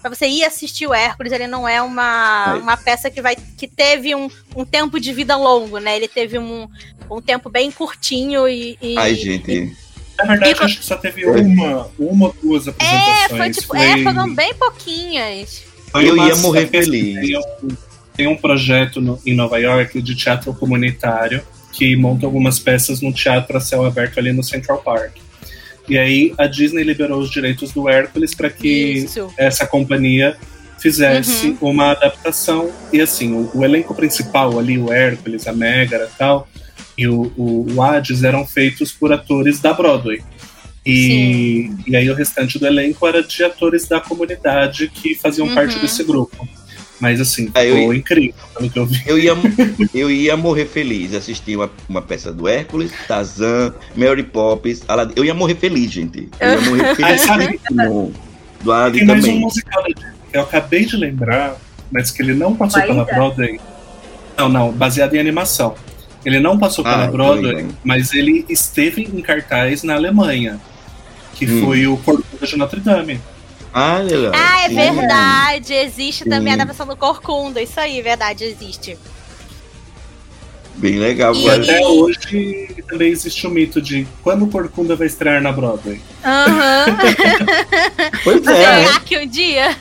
para 0.00 0.14
você 0.14 0.26
ir 0.26 0.44
assistir 0.44 0.86
o 0.86 0.94
Hércules, 0.94 1.32
ele 1.32 1.46
não 1.46 1.66
é 1.68 1.80
uma, 1.82 2.52
Aí. 2.54 2.60
uma 2.60 2.76
peça 2.76 3.10
que 3.10 3.20
vai 3.20 3.36
que 3.36 3.66
teve 3.66 4.14
um, 4.14 4.28
um 4.56 4.64
tempo 4.64 4.98
de 5.00 5.12
vida 5.12 5.36
longo, 5.36 5.78
né? 5.78 5.96
Ele 5.96 6.08
teve 6.08 6.38
um, 6.38 6.68
um 7.10 7.20
tempo 7.20 7.48
bem 7.50 7.70
curtinho 7.70 8.48
e, 8.48 8.78
e- 8.80 8.96
Ai, 8.98 9.14
gente. 9.14 9.76
Na 10.18 10.24
verdade, 10.24 10.62
acho 10.64 10.78
que 10.80 10.84
só 10.84 10.96
teve 10.96 11.24
uma, 11.26 11.88
uma 11.98 12.26
ou 12.26 12.36
duas 12.42 12.66
é, 12.66 12.70
apresentações. 12.70 13.28
foi 13.38 13.50
tipo, 13.50 13.76
é, 13.76 14.02
foram 14.02 14.34
bem 14.34 14.52
pouquinhas. 14.54 15.62
Foi 15.92 16.08
Eu 16.08 16.16
ia 16.16 16.34
morrer 16.36 16.66
feliz. 16.66 17.20
Tem 17.20 17.38
um, 17.38 17.68
tem 18.16 18.26
um 18.26 18.36
projeto 18.36 19.00
no- 19.00 19.20
em 19.24 19.34
Nova 19.34 19.58
York 19.58 20.02
de 20.02 20.14
teatro 20.16 20.52
comunitário 20.52 21.40
que 21.72 21.94
monta 21.96 22.26
algumas 22.26 22.58
peças 22.58 23.00
num 23.00 23.12
teatro 23.12 23.56
a 23.56 23.60
céu 23.60 23.84
aberto 23.84 24.18
ali 24.18 24.32
no 24.32 24.42
Central 24.42 24.78
Park. 24.78 25.16
E 25.88 25.96
aí 25.98 26.34
a 26.36 26.46
Disney 26.46 26.82
liberou 26.84 27.18
os 27.20 27.30
direitos 27.30 27.72
do 27.72 27.88
Hércules 27.88 28.34
para 28.34 28.50
que 28.50 28.68
Isso. 29.04 29.32
essa 29.36 29.66
companhia 29.66 30.36
fizesse 30.78 31.48
Uhum. 31.60 31.70
uma 31.70 31.90
adaptação. 31.92 32.70
E 32.92 33.00
assim, 33.00 33.32
o, 33.32 33.50
o 33.54 33.64
elenco 33.64 33.94
principal 33.94 34.58
ali, 34.58 34.78
o 34.78 34.92
Hércules, 34.92 35.46
a 35.46 35.52
Megara 35.52 36.08
e 36.12 36.18
tal, 36.18 36.48
e 36.96 37.06
o, 37.08 37.32
o, 37.36 37.66
o 37.74 37.82
Hades 37.82 38.22
eram 38.22 38.46
feitos 38.46 38.92
por 38.92 39.12
atores 39.12 39.60
da 39.60 39.72
Broadway. 39.72 40.20
E, 40.86 41.70
e 41.86 41.96
aí 41.96 42.08
o 42.10 42.14
restante 42.14 42.58
do 42.58 42.66
elenco 42.66 43.06
era 43.06 43.22
de 43.22 43.44
atores 43.44 43.86
da 43.86 44.00
comunidade 44.00 44.88
que 44.88 45.14
faziam 45.14 45.46
Uhum. 45.48 45.54
parte 45.54 45.78
desse 45.78 46.02
grupo. 46.04 46.48
Mas 47.00 47.20
assim, 47.20 47.46
ficou 47.46 47.62
ia- 47.62 47.94
incrível, 47.96 48.34
pelo 48.56 48.70
que 48.70 48.78
eu 48.78 48.86
vi. 48.86 49.02
Eu 49.06 49.18
ia, 49.18 49.32
eu 49.94 50.10
ia 50.10 50.36
morrer 50.36 50.66
feliz 50.66 51.14
assistir 51.14 51.56
uma, 51.56 51.70
uma 51.88 52.02
peça 52.02 52.32
do 52.32 52.48
Hércules, 52.48 52.90
Tarzan, 53.06 53.72
Mary 53.96 54.24
Poppins, 54.24 54.82
Aladdin. 54.88 55.12
Eu 55.16 55.24
ia 55.24 55.32
morrer 55.34 55.54
feliz, 55.54 55.90
gente. 55.90 56.28
Eu 56.40 56.48
ia 56.54 56.60
morrer 56.62 56.94
feliz. 56.96 57.20
sabe- 57.20 57.60
do 58.60 58.72
Aladdin 58.72 58.98
Tem 58.98 59.06
mais 59.06 59.20
um 59.24 59.26
também. 59.28 59.40
musical 59.40 59.82
da 59.82 59.88
Disney 59.88 60.12
que 60.30 60.36
eu 60.36 60.42
acabei 60.42 60.84
de 60.84 60.96
lembrar, 60.96 61.56
mas 61.90 62.10
que 62.10 62.20
ele 62.20 62.34
não 62.34 62.54
passou 62.56 62.82
pela 62.82 63.04
Broadway. 63.04 63.58
Não, 64.36 64.48
não, 64.48 64.72
baseado 64.72 65.14
em 65.14 65.18
animação. 65.20 65.74
Ele 66.24 66.40
não 66.40 66.58
passou 66.58 66.84
Ah, 66.86 66.90
pela 66.90 67.06
tô 67.06 67.12
Broadway, 67.12 67.66
mas 67.84 68.12
ele 68.12 68.44
esteve 68.48 69.02
em 69.02 69.22
cartaz 69.22 69.82
na 69.84 69.94
Alemanha, 69.94 70.60
que 71.34 71.46
Hum. 71.46 71.64
foi 71.64 71.86
o 71.86 71.96
Corcunda 71.96 72.44
de 72.46 72.56
Notre 72.56 72.80
Dame. 72.80 73.20
Ah, 73.72 73.98
legal. 73.98 74.32
Ah, 74.34 74.62
é 74.64 74.68
Sim. 74.68 74.74
verdade. 74.74 75.74
Existe 75.74 76.24
também 76.24 76.52
a 76.52 76.56
Sim. 76.56 76.62
adaptação 76.62 76.86
do 76.86 76.96
Corcunda. 76.96 77.60
Isso 77.60 77.78
aí, 77.78 78.00
verdade, 78.02 78.44
existe. 78.44 78.96
Bem 80.76 80.98
legal. 80.98 81.34
E- 81.34 81.38
Agora, 81.48 81.62
até 81.62 81.84
hoje 81.86 82.74
também 82.88 83.10
existe 83.10 83.46
o 83.46 83.50
mito 83.50 83.82
de 83.82 84.06
quando 84.22 84.44
o 84.44 84.48
Corcunda 84.50 84.94
vai 84.94 85.06
estrear 85.08 85.42
na 85.42 85.50
Broadway. 85.52 86.00
Aham. 86.24 86.86
Pois 88.24 88.46
é, 88.46 88.50
né? 88.52 88.86
Será 88.86 89.00
que 89.00 89.18
um 89.18 89.26
dia? 89.26 89.76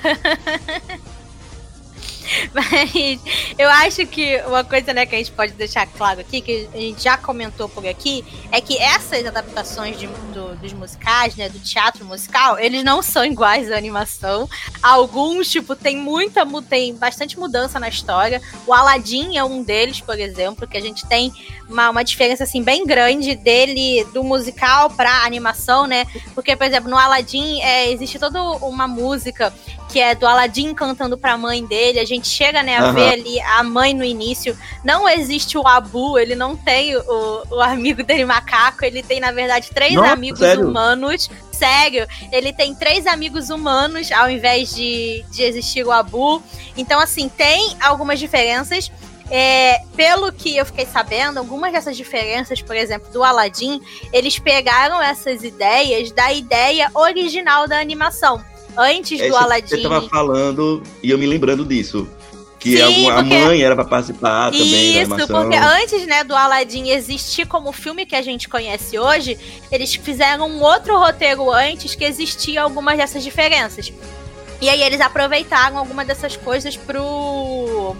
Mas 2.54 3.20
eu 3.58 3.70
acho 3.70 4.06
que 4.08 4.38
uma 4.48 4.64
coisa 4.64 4.94
né, 4.94 5.06
que 5.06 5.16
a 5.16 5.18
gente 5.18 5.32
pode 5.32 5.54
deixar 5.54 5.86
claro 5.88 6.20
aqui, 6.20 6.42
que 6.42 6.68
a 6.74 6.78
gente 6.78 7.04
já 7.04 7.18
comentou 7.18 7.68
por 7.70 7.86
aqui, 7.88 8.24
é 8.52 8.60
que 8.62 8.78
essas 8.78 9.26
adaptações 9.26 9.98
de- 10.00 10.08
do- 10.08 10.56
dos 10.56 10.74
musicais, 10.74 11.36
né, 11.36 11.50
do 11.50 11.60
teatro 11.60 12.06
musical, 12.06 12.60
eles 12.60 12.84
não 12.84 13.02
são 13.02 13.26
iguais 13.26 13.72
à 13.72 13.78
animação. 13.78 14.50
Alguns, 14.82 15.50
tipo, 15.50 15.76
tem 15.76 15.98
muita, 15.98 16.46
mu- 16.46 16.62
tem 16.62 16.96
bastante 16.96 17.38
mudança 17.40 17.80
na 17.80 17.90
história. 17.90 18.42
O 18.66 18.74
Aladdin 18.74 19.38
é 19.38 19.44
um 19.44 19.64
deles, 19.64 20.02
por 20.02 20.20
exemplo, 20.20 20.68
que 20.68 20.78
a 20.78 20.82
gente 20.82 21.06
tem 21.08 21.32
uma, 21.70 21.90
uma 21.90 22.04
diferença 22.04 22.44
assim 22.44 22.64
bem 22.64 22.86
grande 22.86 23.36
dele 23.36 24.06
do 24.14 24.24
musical 24.24 24.90
pra 24.90 25.24
animação, 25.26 25.86
né? 25.86 26.06
Porque, 26.34 26.56
por 26.56 26.66
exemplo, 26.66 26.90
no 26.90 26.98
Aladdin 26.98 27.62
é, 27.62 27.92
existe 27.92 28.18
toda 28.20 28.42
uma 28.42 28.88
música 28.88 29.54
que 29.88 30.00
é 30.00 30.14
do 30.14 30.28
Aladdin 30.28 30.74
cantando 30.74 31.18
pra 31.18 31.38
mãe 31.38 31.66
dele. 31.66 32.00
A 32.00 32.06
gente 32.06 32.28
chega, 32.28 32.62
né, 32.62 32.78
a 32.78 32.84
Aham. 32.84 32.94
ver 32.94 33.10
ali 33.14 33.40
a 33.40 33.64
mãe 33.64 33.94
no 33.94 34.04
início. 34.04 34.58
Não 34.84 35.08
existe 35.08 35.58
o 35.58 35.68
Abu, 35.68 36.20
ele 36.20 36.36
não 36.36 36.56
tem 36.56 36.96
o, 36.96 37.44
o 37.50 37.62
amigo 37.62 38.04
dele 38.04 38.26
macaco, 38.26 38.84
ele 38.84 39.02
tem, 39.02 39.20
na 39.20 39.32
verdade, 39.32 39.70
três 39.74 39.94
Nossa, 39.94 40.12
amigos 40.12 40.40
sério? 40.40 40.68
humanos. 40.68 41.30
Sério, 41.52 42.08
ele 42.32 42.54
tem 42.54 42.76
três 42.76 43.08
amigos 43.08 43.50
humanos 43.50 44.12
ao 44.12 44.30
invés 44.30 44.76
de, 44.76 45.26
de 45.32 45.42
existir 45.42 45.84
o 45.84 45.92
Abu. 45.92 46.44
Então, 46.76 47.00
assim, 47.00 47.30
tem 47.30 47.76
algumas 47.80 48.20
diferenças. 48.20 48.92
É, 49.30 49.82
pelo 49.96 50.32
que 50.32 50.56
eu 50.56 50.66
fiquei 50.66 50.86
sabendo, 50.86 51.38
algumas 51.40 51.74
dessas 51.74 51.98
diferenças, 51.98 52.62
por 52.62 52.76
exemplo, 52.76 53.12
do 53.12 53.24
Aladdin, 53.24 53.82
eles 54.14 54.40
pegaram 54.40 55.02
essas 55.02 55.44
ideias 55.44 56.12
da 56.12 56.32
ideia 56.32 56.90
original 56.94 57.68
da 57.68 57.78
animação. 57.80 58.42
Antes 58.78 59.20
É 59.20 59.24
do 59.24 59.30
isso 59.30 59.38
Aladdin. 59.38 59.68
Você 59.70 59.82
tava 59.82 60.02
falando 60.10 60.84
e 61.02 61.10
eu 61.10 61.18
me 61.18 61.26
lembrando 61.26 61.66
disso. 61.66 62.08
Que 62.60 62.78
Sim, 62.78 62.82
alguma- 62.84 63.14
a 63.14 63.16
porque- 63.18 63.38
mãe 63.38 63.62
era 63.62 63.76
pra 63.76 63.86
participar 63.86 64.52
também 64.52 64.94
da 65.08 65.16
Isso, 65.16 65.28
porque 65.28 65.56
antes, 65.56 66.08
né, 66.08 66.24
do 66.24 66.36
Aladdin 66.36 66.90
existir 66.90 67.46
como 67.46 67.72
filme 67.72 68.04
que 68.06 68.16
a 68.16 68.22
gente 68.22 68.50
conhece 68.50 68.98
hoje, 68.98 69.38
eles 69.72 69.94
fizeram 69.94 70.50
um 70.50 70.62
outro 70.62 70.98
roteiro 70.98 71.52
antes 71.52 71.94
que 71.94 72.04
existia 72.04 72.64
algumas 72.64 72.98
dessas 72.98 73.24
diferenças. 73.24 73.94
E 74.60 74.70
aí 74.70 74.82
eles 74.82 75.00
aproveitaram 75.02 75.78
algumas 75.78 76.08
dessas 76.08 76.36
coisas 76.36 76.76
pro, 76.76 77.96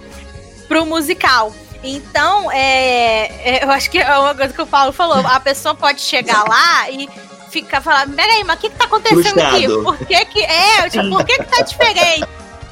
pro 0.68 0.86
musical. 0.88 1.54
Então, 1.84 2.52
é, 2.52 3.60
é, 3.60 3.64
eu 3.64 3.70
acho 3.70 3.92
que 3.92 4.00
é 4.00 4.18
uma 4.18 4.34
coisa 4.34 4.52
que 4.52 4.62
o 4.62 4.66
Paulo 4.66 4.92
falou. 4.92 5.20
A 5.28 5.40
pessoa 5.40 5.76
pode 5.76 6.02
chegar 6.02 6.44
lá 6.50 6.90
e 6.90 7.08
ficar 7.50 7.82
falando, 7.82 8.16
peraí, 8.16 8.44
mas 8.44 8.58
o 8.58 8.62
que 8.62 8.70
que 8.70 8.76
tá 8.76 8.86
acontecendo 8.86 9.40
aqui? 9.40 9.66
Frustrado. 9.66 9.84
Por 9.84 9.98
que 10.06 10.26
que... 10.26 10.42
É, 10.44 10.90
tipo, 10.90 11.10
por 11.10 11.26
que 11.26 11.38
que 11.38 11.46
tá 11.46 11.62
diferente? 11.64 12.28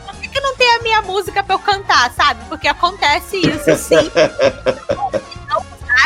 Por 0.06 0.16
que 0.16 0.28
que 0.28 0.40
não 0.40 0.56
tem 0.56 0.76
a 0.76 0.80
minha 0.80 1.02
música 1.02 1.44
pra 1.44 1.56
eu 1.56 1.60
cantar, 1.60 2.12
sabe? 2.12 2.44
Porque 2.50 2.68
acontece 2.68 3.38
isso, 3.38 3.76
sim 3.78 4.12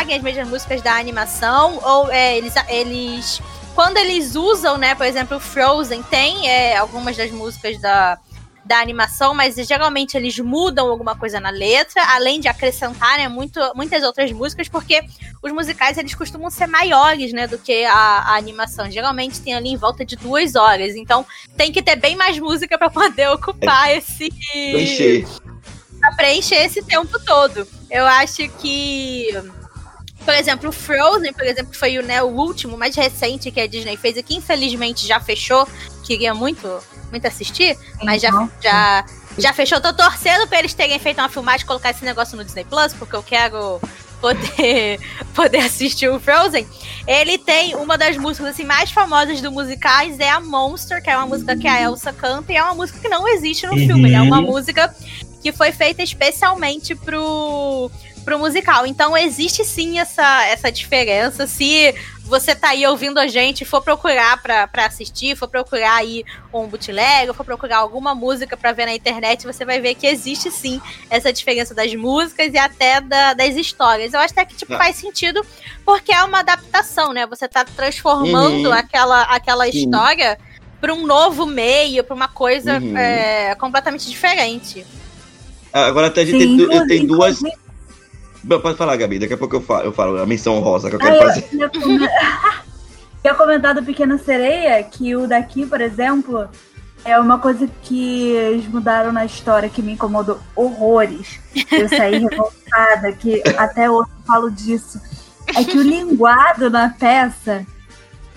seguem 0.00 0.16
as 0.16 0.22
mesmas 0.22 0.48
músicas 0.48 0.82
da 0.82 0.96
animação, 0.96 1.78
ou 1.82 2.10
é, 2.10 2.36
eles, 2.36 2.54
eles. 2.68 3.42
Quando 3.74 3.96
eles 3.98 4.34
usam, 4.34 4.76
né, 4.76 4.94
por 4.94 5.06
exemplo, 5.06 5.38
Frozen, 5.38 6.02
tem 6.02 6.48
é, 6.48 6.76
algumas 6.76 7.16
das 7.16 7.30
músicas 7.30 7.80
da, 7.80 8.18
da 8.70 8.78
animação, 8.78 9.34
mas 9.34 9.56
geralmente 9.56 10.16
eles 10.16 10.38
mudam 10.38 10.88
alguma 10.88 11.16
coisa 11.16 11.40
na 11.40 11.50
letra, 11.50 12.04
além 12.14 12.38
de 12.38 12.46
acrescentar 12.46 13.18
né, 13.18 13.26
muito, 13.26 13.58
muitas 13.74 14.04
outras 14.04 14.30
músicas, 14.30 14.68
porque 14.68 15.02
os 15.42 15.50
musicais 15.50 15.98
eles 15.98 16.14
costumam 16.14 16.48
ser 16.50 16.68
maiores 16.68 17.32
né, 17.32 17.48
do 17.48 17.58
que 17.58 17.84
a, 17.84 17.92
a 17.92 18.36
animação. 18.36 18.88
Geralmente 18.88 19.40
tem 19.40 19.54
ali 19.54 19.70
em 19.70 19.76
volta 19.76 20.04
de 20.04 20.14
duas 20.14 20.54
horas, 20.54 20.94
então 20.94 21.26
tem 21.56 21.72
que 21.72 21.82
ter 21.82 21.96
bem 21.96 22.14
mais 22.14 22.38
música 22.38 22.78
para 22.78 22.88
poder 22.88 23.28
ocupar 23.34 23.90
esse 23.90 24.30
Preencher. 24.52 25.26
pra 25.98 26.12
preencher 26.12 26.64
esse 26.64 26.80
tempo 26.80 27.18
todo. 27.26 27.66
Eu 27.90 28.06
acho 28.06 28.48
que 28.60 29.30
Por 30.24 30.34
exemplo, 30.34 30.68
o 30.68 30.72
Frozen, 30.72 31.32
por 31.32 31.44
exemplo, 31.44 31.74
foi 31.74 31.98
o, 31.98 32.04
né, 32.04 32.22
o 32.22 32.28
último, 32.28 32.76
mais 32.76 32.94
recente 32.94 33.50
que 33.50 33.60
a 33.60 33.66
Disney 33.66 33.96
fez 33.96 34.16
e 34.16 34.22
que 34.22 34.36
infelizmente 34.36 35.08
já 35.08 35.18
fechou. 35.18 35.66
Queria 36.10 36.34
muito, 36.34 36.66
muito 37.08 37.24
assistir, 37.28 37.78
mas 38.02 38.20
já, 38.20 38.34
Uhum. 38.34 38.50
já, 38.60 39.04
já 39.38 39.52
fechou. 39.52 39.80
Tô 39.80 39.92
torcendo 39.92 40.44
pra 40.48 40.58
eles 40.58 40.74
terem 40.74 40.98
feito 40.98 41.18
uma 41.20 41.28
filmagem 41.28 41.62
e 41.62 41.66
colocar 41.68 41.90
esse 41.90 42.04
negócio 42.04 42.36
no 42.36 42.44
Disney 42.44 42.64
Plus, 42.64 42.92
porque 42.94 43.14
eu 43.14 43.22
quero 43.22 43.80
poder, 44.20 44.98
poder 45.32 45.58
assistir 45.58 46.08
o 46.08 46.18
Frozen. 46.18 46.66
Ele 47.06 47.38
tem 47.38 47.76
uma 47.76 47.96
das 47.96 48.16
músicas 48.16 48.48
assim, 48.48 48.64
mais 48.64 48.90
famosas 48.90 49.40
do 49.40 49.52
musicais, 49.52 50.18
é 50.18 50.28
a 50.28 50.40
Monster, 50.40 51.00
que 51.00 51.08
é 51.08 51.16
uma 51.16 51.26
música 51.28 51.56
que 51.56 51.68
a 51.68 51.80
Elsa 51.80 52.12
canta, 52.12 52.52
e 52.52 52.56
é 52.56 52.62
uma 52.64 52.74
música 52.74 52.98
que 52.98 53.08
não 53.08 53.28
existe 53.28 53.64
no 53.68 53.74
Uhum. 53.74 53.86
filme, 53.86 54.10
né? 54.10 54.16
É 54.18 54.20
uma 54.20 54.42
música 54.42 54.92
que 55.40 55.52
foi 55.52 55.70
feita 55.70 56.02
especialmente 56.02 56.96
pro, 56.96 57.88
pro 58.24 58.36
musical. 58.36 58.84
Então 58.84 59.16
existe 59.16 59.64
sim 59.64 60.00
essa, 60.00 60.44
essa 60.46 60.72
diferença. 60.72 61.46
Se 61.46 61.94
você 62.30 62.54
tá 62.54 62.68
aí 62.70 62.86
ouvindo 62.86 63.18
a 63.18 63.26
gente, 63.26 63.64
for 63.64 63.82
procurar 63.82 64.40
pra, 64.40 64.66
pra 64.68 64.86
assistir, 64.86 65.36
for 65.36 65.48
procurar 65.48 65.96
aí 65.96 66.24
um 66.54 66.66
bootleg, 66.68 67.34
for 67.34 67.44
procurar 67.44 67.78
alguma 67.78 68.14
música 68.14 68.56
pra 68.56 68.70
ver 68.72 68.86
na 68.86 68.94
internet, 68.94 69.44
você 69.44 69.64
vai 69.64 69.80
ver 69.80 69.96
que 69.96 70.06
existe 70.06 70.50
sim 70.50 70.80
essa 71.10 71.32
diferença 71.32 71.74
das 71.74 71.92
músicas 71.94 72.54
e 72.54 72.58
até 72.58 73.00
da- 73.00 73.34
das 73.34 73.56
histórias. 73.56 74.14
Eu 74.14 74.20
acho 74.20 74.32
até 74.32 74.44
que 74.44 74.54
tipo, 74.56 74.72
Ah. 74.74 74.78
faz 74.78 74.96
sentido 74.96 75.44
porque 75.84 76.12
é 76.14 76.22
uma 76.22 76.38
adaptação, 76.38 77.12
né? 77.12 77.26
Você 77.26 77.48
tá 77.48 77.64
transformando 77.64 78.68
Uhum. 78.68 78.72
aquela, 78.72 79.22
aquela 79.22 79.64
Sim. 79.66 79.78
história 79.78 80.38
pra 80.80 80.94
um 80.94 81.04
novo 81.06 81.44
meio, 81.44 82.04
pra 82.04 82.14
uma 82.14 82.28
coisa 82.28 82.78
Uhum. 82.78 82.96
é, 82.96 83.54
completamente 83.56 84.08
diferente. 84.08 84.86
Agora 85.72 86.06
até 86.06 86.22
a 86.22 86.24
gente 86.24 86.38
Sim, 86.42 86.56
tem, 86.56 86.66
inclusive- 86.66 87.06
duas. 87.06 87.38
Pode 88.62 88.76
falar, 88.76 88.96
Gabi, 88.96 89.18
daqui 89.18 89.34
a 89.34 89.38
pouco 89.38 89.56
eu 89.56 89.60
falo, 89.60 89.84
eu 89.84 89.92
falo 89.92 90.18
a 90.22 90.26
menção 90.26 90.58
rosa 90.60 90.88
que 90.88 90.96
eu 90.96 91.00
quero 91.00 91.12
Ah, 91.14 91.16
eu 91.16 91.22
fazer. 91.28 91.42
come- 91.80 92.08
ia 93.24 93.34
comentar 93.34 93.74
do 93.74 93.82
Pequena 93.82 94.16
Sereia 94.18 94.82
que 94.82 95.14
o 95.14 95.26
daqui, 95.26 95.66
por 95.66 95.80
exemplo, 95.80 96.48
é 97.04 97.18
uma 97.18 97.38
coisa 97.38 97.68
que 97.82 98.30
eles 98.32 98.66
mudaram 98.66 99.12
na 99.12 99.24
história 99.24 99.68
que 99.68 99.82
me 99.82 99.92
incomodou 99.92 100.38
horrores. 100.56 101.38
Eu 101.70 101.88
saí 101.88 102.18
revoltada, 102.26 103.12
que 103.12 103.42
até 103.58 103.90
hoje 103.90 104.08
eu 104.10 104.26
falo 104.26 104.50
disso. 104.50 105.00
É 105.54 105.64
que 105.64 105.76
o 105.76 105.82
linguado 105.82 106.70
na 106.70 106.90
peça, 106.90 107.66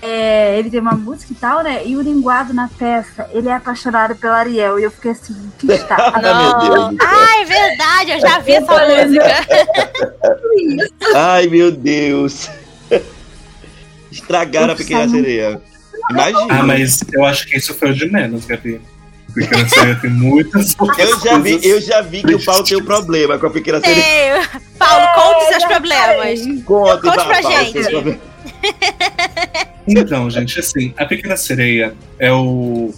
é, 0.05 0.59
ele 0.59 0.69
tem 0.69 0.81
uma 0.81 0.91
música 0.91 1.31
e 1.31 1.35
tal, 1.35 1.63
né? 1.63 1.81
E 1.85 1.95
o 1.95 2.01
linguado 2.01 2.53
na 2.53 2.67
peça, 2.67 3.29
ele 3.31 3.47
é 3.47 3.53
apaixonado 3.53 4.15
pela 4.15 4.37
Ariel. 4.37 4.77
E 4.77 4.83
eu 4.83 4.91
fiquei 4.91 5.11
assim, 5.11 5.33
que 5.57 5.65
está? 5.71 5.95
Ah, 5.95 6.19
meu 6.19 6.59
Deus 6.59 6.89
do 6.89 6.97
céu. 6.97 7.09
Ah, 7.09 7.41
é 7.41 7.45
verdade, 7.45 8.11
eu 8.11 8.19
já 8.19 8.39
vi 8.39 8.51
essa 8.51 8.73
Eu 8.73 9.07
música. 9.07 9.47
Ai, 11.15 11.47
meu 11.47 11.71
Deus. 11.71 12.49
Estragaram 14.11 14.73
a 14.73 14.75
pequena 14.75 15.07
sereia. 15.07 15.61
Imagina. 16.11 16.47
Ah, 16.49 16.63
mas 16.63 16.99
eu 17.13 17.25
acho 17.25 17.47
que 17.47 17.57
isso 17.57 17.73
foi 17.73 17.91
o 17.91 17.93
de 17.93 18.11
menos, 18.11 18.45
Gabi. 18.45 18.81
Porque 19.33 19.55
na 19.55 19.67
série 19.67 19.95
tem 19.95 20.11
muitas 20.11 20.75
Eu 20.99 21.19
já 21.19 21.37
vi, 21.39 21.51
coisas. 21.53 21.65
eu 21.65 21.81
já 21.81 22.01
vi 22.01 22.21
que 22.21 22.35
o 22.35 22.43
Paulo 22.43 22.63
tem 22.63 22.77
um 22.77 22.85
problema 22.85 23.39
com 23.39 23.47
a 23.47 23.49
pequena 23.49 23.79
sereia. 23.79 24.37
Ei, 24.37 24.61
Paulo, 24.77 25.07
conte 25.15 25.45
seus 25.47 25.65
problemas. 25.65 26.39
Conte, 26.65 27.01
pra 27.01 27.41
Paulo, 27.41 27.49
gente. 27.63 28.19
Então, 29.87 30.29
gente, 30.29 30.59
assim, 30.59 30.93
A 30.97 31.05
Pequena 31.05 31.35
Sereia 31.35 31.93
é 32.17 32.31
o, 32.31 32.93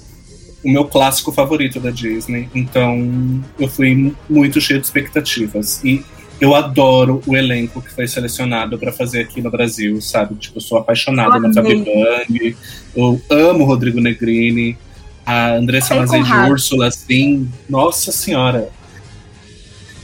o 0.64 0.70
meu 0.70 0.86
clássico 0.86 1.32
favorito 1.32 1.80
da 1.80 1.90
Disney. 1.90 2.48
Então, 2.54 3.44
eu 3.60 3.68
fui 3.68 4.14
muito 4.30 4.62
cheio 4.62 4.80
de 4.80 4.86
expectativas. 4.86 5.84
E 5.84 6.04
eu 6.40 6.54
adoro 6.54 7.22
o 7.26 7.36
elenco 7.36 7.82
que 7.82 7.92
foi 7.92 8.08
selecionado 8.08 8.78
pra 8.78 8.92
fazer 8.92 9.22
aqui 9.22 9.42
no 9.42 9.50
Brasil, 9.50 10.00
sabe? 10.02 10.36
Tipo, 10.36 10.58
eu 10.58 10.62
sou 10.62 10.78
apaixonado 10.78 11.36
Eu 11.38 11.42
na 11.42 11.54
Fabi. 11.54 11.76
Bang, 11.78 12.58
eu 12.96 13.22
amo 13.30 13.64
o 13.64 13.68
Rodrigo 13.68 14.00
Negrini, 14.00 14.78
a 15.26 15.54
Andressa 15.56 15.96
Mazei 15.96 16.22
de. 16.22 16.32
Úrsula, 16.32 16.88
assim, 16.88 17.50
nossa 17.68 18.12
senhora. 18.12 18.70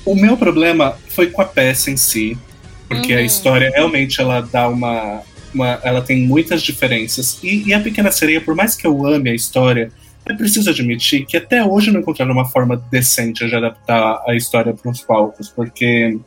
O 0.04 0.16
meu 0.16 0.36
problema 0.36 0.96
foi 1.10 1.28
com 1.28 1.44
a 1.44 1.46
peça 1.46 1.92
em 1.92 1.98
si, 1.98 2.36
porque 2.88 3.14
a 3.14 3.18
Uhum. 3.18 3.26
história 3.26 3.70
realmente 3.70 4.20
ela 4.20 4.42
dá 4.42 4.68
uma, 4.68 5.22
uma- 5.54 5.80
ela 5.84 6.02
tem 6.02 6.26
muitas 6.26 6.62
diferenças. 6.62 7.40
E, 7.44 7.68
e 7.68 7.74
a 7.74 7.80
Pequena 7.80 8.12
Sereia, 8.12 8.42
por 8.42 8.56
mais 8.56 8.76
que 8.76 8.86
eu 8.88 9.06
ame 9.06 9.30
a 9.30 9.34
história, 9.36 9.92
eu 10.26 10.36
preciso 10.38 10.70
admitir 10.70 11.26
que 11.26 11.36
até 11.38 11.64
hoje 11.64 11.92
não 11.92 12.00
encontraram 12.02 12.32
uma 12.32 12.46
forma 12.46 12.78
decente 12.92 13.48
de 13.48 13.56
adaptar 13.56 14.22
a 14.28 14.36
história 14.36 14.74
para 14.74 14.90
os 14.92 15.02
palcos, 15.02 15.50
porque 15.50 16.18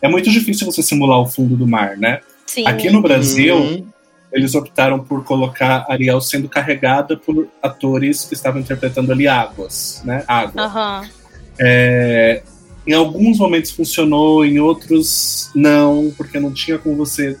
é 0.00 0.08
muito 0.08 0.30
difícil 0.30 0.66
você 0.70 0.82
simular 0.82 1.18
o 1.20 1.26
fundo 1.26 1.56
do 1.56 1.66
mar, 1.66 1.96
né? 1.96 2.20
Sim. 2.46 2.66
Aqui 2.66 2.90
no 2.90 3.02
Brasil, 3.02 3.56
Uhum. 3.56 3.86
eles 4.32 4.54
optaram 4.54 4.98
por 4.98 5.24
colocar 5.24 5.84
Ariel 5.88 6.20
sendo 6.20 6.48
carregada 6.48 7.16
por 7.16 7.48
atores 7.62 8.24
que 8.24 8.34
estavam 8.34 8.60
interpretando 8.60 9.12
ali 9.12 9.28
águas, 9.28 10.02
né? 10.04 10.24
Água. 10.26 10.62
Aham. 10.62 11.08
É, 11.58 12.42
em 12.86 12.92
alguns 12.92 13.38
momentos 13.38 13.70
funcionou, 13.70 14.44
em 14.44 14.58
outros 14.58 15.50
não, 15.54 16.12
porque 16.16 16.40
não 16.40 16.52
tinha 16.52 16.78
como 16.78 16.96
você 16.96 17.38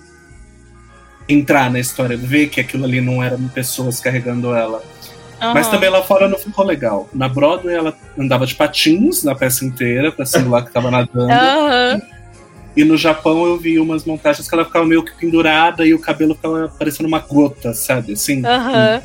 entrar 1.28 1.70
na 1.70 1.80
história, 1.80 2.16
ver 2.16 2.48
que 2.48 2.60
aquilo 2.60 2.84
ali 2.84 3.00
não 3.00 3.22
eram 3.22 3.48
pessoas 3.48 4.00
carregando 4.00 4.54
ela. 4.54 4.82
Mas 5.40 5.66
aham. 5.66 5.70
também 5.74 5.90
lá 5.90 6.02
fora 6.02 6.28
não 6.28 6.38
ficou 6.38 6.64
legal. 6.64 7.08
Na 7.12 7.28
Broadway 7.28 7.74
ela 7.74 7.94
andava 8.18 8.46
de 8.46 8.54
patins 8.54 9.22
na 9.24 9.34
peça 9.34 9.64
inteira 9.64 10.10
pra 10.12 10.24
simular 10.24 10.64
que 10.64 10.72
tava 10.72 10.90
nadando. 10.90 11.30
Aham. 11.32 12.00
E 12.76 12.82
no 12.84 12.96
Japão 12.96 13.44
eu 13.46 13.56
vi 13.58 13.78
umas 13.78 14.04
montagens 14.04 14.48
que 14.48 14.54
ela 14.54 14.64
ficava 14.64 14.84
meio 14.84 15.04
que 15.04 15.12
pendurada 15.16 15.86
e 15.86 15.94
o 15.94 15.98
cabelo 15.98 16.34
ficava 16.34 16.68
parecendo 16.78 17.06
uma 17.08 17.18
gota, 17.20 17.72
sabe? 17.74 18.14
Assim. 18.14 18.44
Aham. 18.44 19.02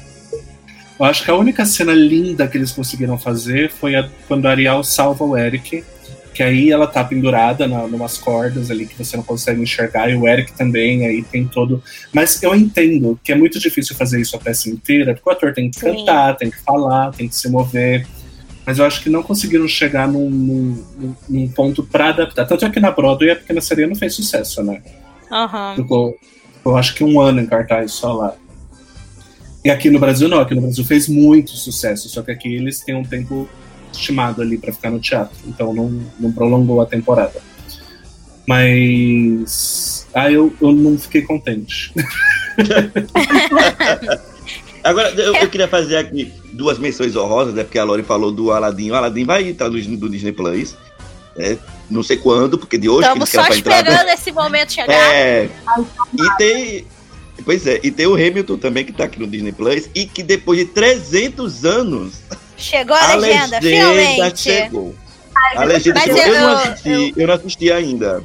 Eu 0.99 1.05
acho 1.05 1.23
que 1.23 1.31
a 1.31 1.35
única 1.35 1.65
cena 1.65 1.93
linda 1.93 2.47
que 2.47 2.57
eles 2.57 2.71
conseguiram 2.71 3.17
fazer 3.17 3.71
foi 3.71 3.95
a- 3.95 4.09
quando 4.27 4.45
a 4.47 4.51
Ariel 4.51 4.83
salva 4.83 5.23
o 5.23 5.37
Eric. 5.37 5.83
Que 6.39 6.43
aí 6.43 6.71
ela 6.71 6.87
tá 6.87 7.03
pendurada 7.03 7.67
na, 7.67 7.85
numas 7.85 8.17
cordas 8.17 8.71
ali 8.71 8.85
que 8.85 8.97
você 8.97 9.17
não 9.17 9.23
consegue 9.25 9.61
enxergar, 9.61 10.09
e 10.09 10.15
o 10.15 10.25
Eric 10.25 10.53
também, 10.53 11.05
aí 11.05 11.21
tem 11.21 11.45
todo. 11.45 11.83
Mas 12.13 12.41
eu 12.41 12.55
entendo 12.55 13.19
que 13.21 13.33
é 13.33 13.35
muito 13.35 13.59
difícil 13.59 13.93
fazer 13.93 14.21
isso 14.21 14.37
a 14.37 14.39
peça 14.39 14.69
inteira, 14.69 15.13
porque 15.13 15.29
o 15.29 15.33
ator 15.33 15.53
tem 15.53 15.69
que 15.69 15.77
Sim. 15.77 15.87
cantar, 15.97 16.37
tem 16.37 16.49
que 16.49 16.57
falar, 16.61 17.11
tem 17.11 17.27
que 17.27 17.35
se 17.35 17.49
mover. 17.49 18.07
Mas 18.65 18.79
eu 18.79 18.85
acho 18.85 19.03
que 19.03 19.09
não 19.09 19.21
conseguiram 19.21 19.67
chegar 19.67 20.07
num, 20.07 20.29
num- 20.29 21.15
num- 21.27 21.49
ponto 21.49 21.83
pra 21.83 22.07
adaptar. 22.07 22.45
Tanto 22.47 22.63
é 22.63 22.69
que 22.69 22.79
na 22.79 22.91
Broadway 22.91 23.31
a 23.31 23.35
Pequena 23.35 23.59
Sereia 23.59 23.89
não 23.89 23.95
fez 23.97 24.15
sucesso, 24.15 24.63
né? 24.63 24.81
Aham. 25.29 25.75
Ficou, 25.75 26.15
eu 26.65 26.77
acho 26.77 26.95
que 26.95 27.03
um 27.03 27.19
ano 27.19 27.41
em 27.41 27.45
cartaz 27.45 27.91
só 27.91 28.13
lá. 28.13 28.33
E 29.65 29.69
aqui 29.69 29.89
no 29.89 29.99
Brasil 29.99 30.29
não, 30.29 30.39
aqui 30.39 30.55
no 30.55 30.61
Brasil 30.61 30.85
fez 30.85 31.09
muito 31.09 31.51
sucesso, 31.51 32.07
só 32.07 32.21
que 32.21 32.31
aqui 32.31 32.55
eles 32.55 32.79
têm 32.79 32.95
um 32.95 33.03
tempo 33.03 33.49
estimado 33.91 34.41
ali 34.41 34.57
pra 34.57 34.73
ficar 34.73 34.89
no 34.89 34.99
teatro, 34.99 35.35
então 35.47 35.73
não, 35.73 36.01
não 36.19 36.31
prolongou 36.31 36.81
a 36.81 36.85
temporada. 36.85 37.41
Mas. 38.47 40.07
Ah, 40.13 40.31
eu, 40.31 40.51
eu 40.59 40.71
não 40.71 40.97
fiquei 40.97 41.21
contente. 41.21 41.93
Agora, 44.83 45.09
eu, 45.09 45.35
eu 45.35 45.49
queria 45.49 45.67
fazer 45.67 45.97
aqui 45.97 46.33
duas 46.53 46.79
menções 46.79 47.15
honrosas, 47.15 47.53
né? 47.53 47.63
Porque 47.63 47.77
a 47.77 47.83
Lori 47.83 48.01
falou 48.01 48.31
do 48.31 48.51
Aladdin. 48.51 48.89
O 48.89 48.95
Aladdin 48.95 49.23
vai 49.25 49.43
estar 49.43 49.69
no, 49.69 49.79
do 49.97 50.09
Disney 50.09 50.31
Plus. 50.31 50.75
né? 51.35 51.59
Não 51.89 52.01
sei 52.01 52.17
quando, 52.17 52.57
porque 52.57 52.77
de 52.77 52.89
hoje 52.89 53.07
Estamos 53.07 53.29
que 53.29 53.35
só 53.35 53.43
querem 53.43 53.61
pra 53.61 53.79
entrar. 53.79 53.91
esperando 53.93 54.13
esse 54.17 54.31
momento 54.31 54.73
chegar. 54.73 55.13
É. 55.13 55.49
E 56.17 56.37
tem. 56.37 56.87
Pois 57.45 57.65
é, 57.67 57.79
e 57.83 57.91
tem 57.91 58.05
o 58.05 58.15
Hamilton 58.15 58.57
também 58.57 58.83
que 58.83 58.91
tá 58.91 59.05
aqui 59.05 59.19
no 59.19 59.27
Disney 59.27 59.51
Plus 59.53 59.89
e 59.95 60.05
que 60.05 60.21
depois 60.21 60.59
de 60.59 60.65
300 60.65 61.63
anos 61.65 62.15
Chegou 62.59 62.95
a, 62.95 63.15
legenda, 63.15 63.61
finalmente. 63.61 64.39
chegou. 64.41 64.95
A 65.55 65.63
legenda 65.63 65.99
chegou. 66.01 66.17
Eu, 66.17 66.33
eu- 66.33 66.41
não 66.41 66.57
assisti, 66.57 67.13
eu, 67.17 67.27
não 67.27 67.33
assisti 67.33 67.71
ainda. 67.71 68.23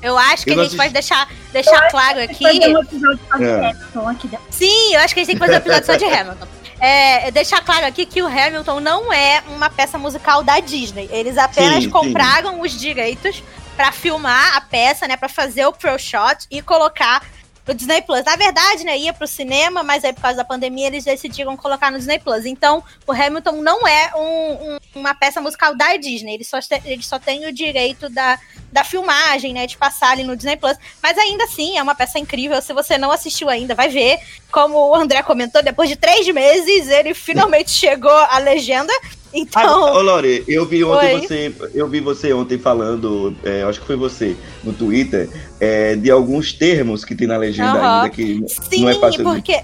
Eu 0.00 0.16
acho 0.16 0.44
que 0.44 0.50
Eu 0.50 0.54
a 0.54 0.56
gente 0.62 0.66
assisti. 0.66 0.76
pode 0.76 0.92
deixar, 0.92 1.28
deixar 1.52 1.88
claro 1.90 2.20
aqui. 2.22 2.44
Fazer 2.44 2.76
um 2.76 2.80
episódio 2.82 3.18
de 3.36 3.44
É. 3.44 3.70
Hamilton 3.70 4.08
aqui 4.08 4.28
dentro. 4.28 4.46
Sim, 4.50 4.94
eu 4.94 5.00
acho 5.00 5.12
que 5.14 5.20
a 5.20 5.24
gente 5.24 5.26
tem 5.26 5.34
que 5.36 5.40
fazer 5.40 5.54
um 5.54 5.56
episódio 5.56 5.86
só 5.86 5.96
de 5.96 6.04
Hamilton. 6.04 6.46
É, 6.80 7.30
deixar 7.32 7.60
claro 7.64 7.84
aqui 7.84 8.06
que 8.06 8.22
o 8.22 8.26
Hamilton 8.28 8.78
não 8.78 9.12
é 9.12 9.42
uma 9.48 9.68
peça 9.68 9.98
musical 9.98 10.44
da 10.44 10.60
Disney. 10.60 11.08
Eles 11.10 11.36
apenas 11.36 11.74
Sim, 11.76 11.80
sim. 11.82 11.90
compraram 11.90 12.60
os 12.60 12.78
direitos 12.78 13.42
pra 13.76 13.90
filmar 13.90 14.56
a 14.56 14.60
peça, 14.60 15.08
né, 15.08 15.16
Pra 15.16 15.28
fazer 15.28 15.66
o 15.66 15.72
pro 15.72 15.98
shot 15.98 16.46
e 16.48 16.62
colocar 16.62 17.24
no 17.68 17.74
Disney 17.74 18.00
Plus. 18.02 18.24
Na 18.24 18.34
verdade, 18.34 18.82
né, 18.82 18.96
ia 18.98 19.12
pro 19.12 19.28
cinema, 19.28 19.82
mas 19.82 20.02
aí 20.04 20.12
por 20.12 20.22
causa 20.22 20.38
da 20.38 20.44
pandemia 20.44 20.86
eles 20.86 21.04
decidiram 21.04 21.56
colocar 21.56 21.90
no 21.92 21.98
Disney 21.98 22.18
Plus. 22.18 22.46
Então, 22.46 22.82
o 23.06 23.12
Hamilton 23.12 23.52
não 23.62 23.86
é 23.86 24.10
um- 24.16 24.72
um- 24.74 24.78
uma 24.96 25.14
peça 25.14 25.40
musical 25.40 25.76
da 25.76 25.96
Disney. 25.96 26.34
Ele 26.34 26.44
só, 26.44 26.58
te- 26.60 26.80
ele 26.86 27.02
só 27.02 27.18
tem 27.18 27.46
o 27.46 27.52
direito 27.52 28.08
da, 28.08 28.38
da 28.72 28.82
filmagem, 28.82 29.52
né, 29.52 29.66
de 29.66 29.76
passar 29.76 30.12
ali 30.12 30.24
no 30.24 30.34
Disney 30.36 30.56
Plus. 30.56 30.76
Mas 31.02 31.16
ainda 31.18 31.44
assim, 31.44 31.76
é 31.78 31.82
uma 31.82 31.94
peça 31.94 32.18
incrível. 32.18 32.60
Se 32.62 32.72
você 32.72 32.96
não 32.96 33.12
assistiu 33.12 33.48
ainda, 33.50 33.74
vai 33.74 33.88
ver. 33.90 34.18
Como 34.50 34.78
o 34.78 34.94
André 34.94 35.22
comentou, 35.22 35.62
depois 35.62 35.90
de 35.90 35.96
três 35.96 36.26
meses, 36.28 36.88
ele 36.88 37.12
finalmente 37.12 37.70
chegou 37.70 38.10
à 38.10 38.38
legenda. 38.38 38.92
Então, 39.32 39.86
Ah, 39.88 39.92
ô 39.98 40.02
Lore, 40.02 40.42
eu 40.48 40.64
vi 40.64 40.82
ontem 40.84 41.14
Oi. 41.16 41.20
você, 41.20 41.54
eu 41.74 41.86
vi 41.88 42.00
você 42.00 42.32
ontem 42.32 42.58
falando, 42.58 43.36
é, 43.44 43.62
acho 43.62 43.80
que 43.80 43.86
foi 43.86 43.96
você 43.96 44.34
no 44.64 44.72
Twitter, 44.72 45.28
é, 45.60 45.94
de 45.96 46.10
alguns 46.10 46.52
termos 46.52 47.04
que 47.04 47.14
tem 47.14 47.26
na 47.28 47.36
legenda 47.36 47.78
Aham. 47.78 47.96
ainda 48.02 48.10
que 48.14 48.42
sim, 48.48 48.82
não 48.82 48.88
é 48.88 48.94
fácil 48.94 49.24
porque. 49.24 49.62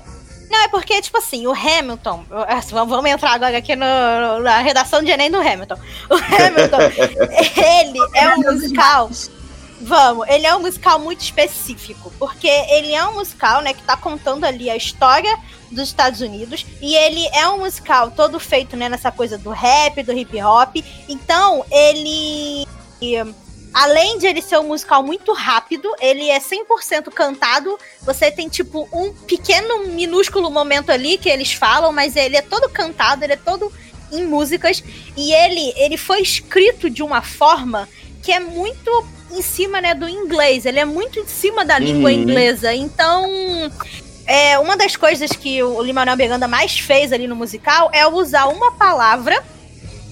Não, 0.50 0.62
é 0.62 0.68
porque, 0.68 1.00
tipo 1.00 1.18
assim, 1.18 1.46
o 1.48 1.52
Hamilton. 1.52 2.24
assim, 2.46 2.74
Vamos 2.74 2.94
vamos 2.94 3.10
entrar 3.10 3.32
agora 3.32 3.56
aqui 3.58 3.74
no- 3.74 4.38
na 4.40 4.60
redação 4.60 5.02
de 5.02 5.10
Enem 5.10 5.28
do 5.30 5.38
Hamilton. 5.38 5.74
O 6.08 6.14
Hamilton, 6.14 6.78
ele 7.56 7.98
é 8.14 8.28
um 8.36 8.52
musical. 8.52 9.10
Vamos, 9.86 10.26
ele 10.28 10.46
é 10.46 10.56
um 10.56 10.60
musical 10.60 10.98
muito 10.98 11.20
específico, 11.20 12.10
porque 12.18 12.48
ele 12.48 12.94
é 12.94 13.06
um 13.06 13.16
musical, 13.16 13.60
né, 13.60 13.74
que 13.74 13.82
tá 13.82 13.94
contando 13.94 14.44
ali 14.44 14.70
a 14.70 14.76
história 14.76 15.38
dos 15.70 15.88
Estados 15.88 16.22
Unidos, 16.22 16.64
e 16.80 16.94
ele 16.94 17.28
é 17.34 17.46
um 17.50 17.58
musical 17.58 18.10
todo 18.10 18.40
feito, 18.40 18.78
né, 18.78 18.88
nessa 18.88 19.12
coisa 19.12 19.36
do 19.36 19.50
rap, 19.50 20.02
do 20.02 20.12
hip 20.12 20.42
hop, 20.42 20.76
então 21.06 21.66
ele 21.70 22.66
além 23.74 24.16
de 24.16 24.26
ele 24.26 24.40
ser 24.40 24.58
um 24.58 24.68
musical 24.68 25.02
muito 25.02 25.34
rápido, 25.34 25.94
ele 26.00 26.30
é 26.30 26.40
100% 26.40 27.10
cantado, 27.12 27.78
você 28.00 28.30
tem 28.30 28.48
tipo 28.48 28.88
um 28.90 29.12
pequeno 29.12 29.88
minúsculo 29.88 30.50
momento 30.50 30.90
ali 30.90 31.18
que 31.18 31.28
eles 31.28 31.52
falam, 31.52 31.92
mas 31.92 32.16
ele 32.16 32.38
é 32.38 32.42
todo 32.42 32.70
cantado, 32.70 33.22
ele 33.22 33.34
é 33.34 33.36
todo 33.36 33.70
em 34.10 34.24
músicas, 34.24 34.82
e 35.14 35.30
ele 35.34 35.74
ele 35.76 35.98
foi 35.98 36.22
escrito 36.22 36.88
de 36.88 37.02
uma 37.02 37.20
forma 37.20 37.86
que 38.22 38.32
é 38.32 38.40
muito 38.40 39.06
em 39.36 39.42
cima, 39.42 39.80
né, 39.80 39.94
do 39.94 40.08
inglês. 40.08 40.64
Ele 40.66 40.78
é 40.78 40.84
muito 40.84 41.18
em 41.20 41.26
cima 41.26 41.64
da 41.64 41.78
língua 41.78 42.10
Uhum. 42.10 42.16
inglesa. 42.22 42.74
Então, 42.74 43.28
é, 44.26 44.58
uma 44.58 44.76
das 44.76 44.96
coisas 44.96 45.30
que 45.30 45.62
o 45.62 45.82
Lin-Manuel 45.82 46.16
Miranda 46.16 46.48
mais 46.48 46.78
fez 46.78 47.12
ali 47.12 47.26
no 47.26 47.36
musical 47.36 47.90
é 47.92 48.06
usar 48.06 48.46
uma 48.46 48.72
palavra 48.72 49.42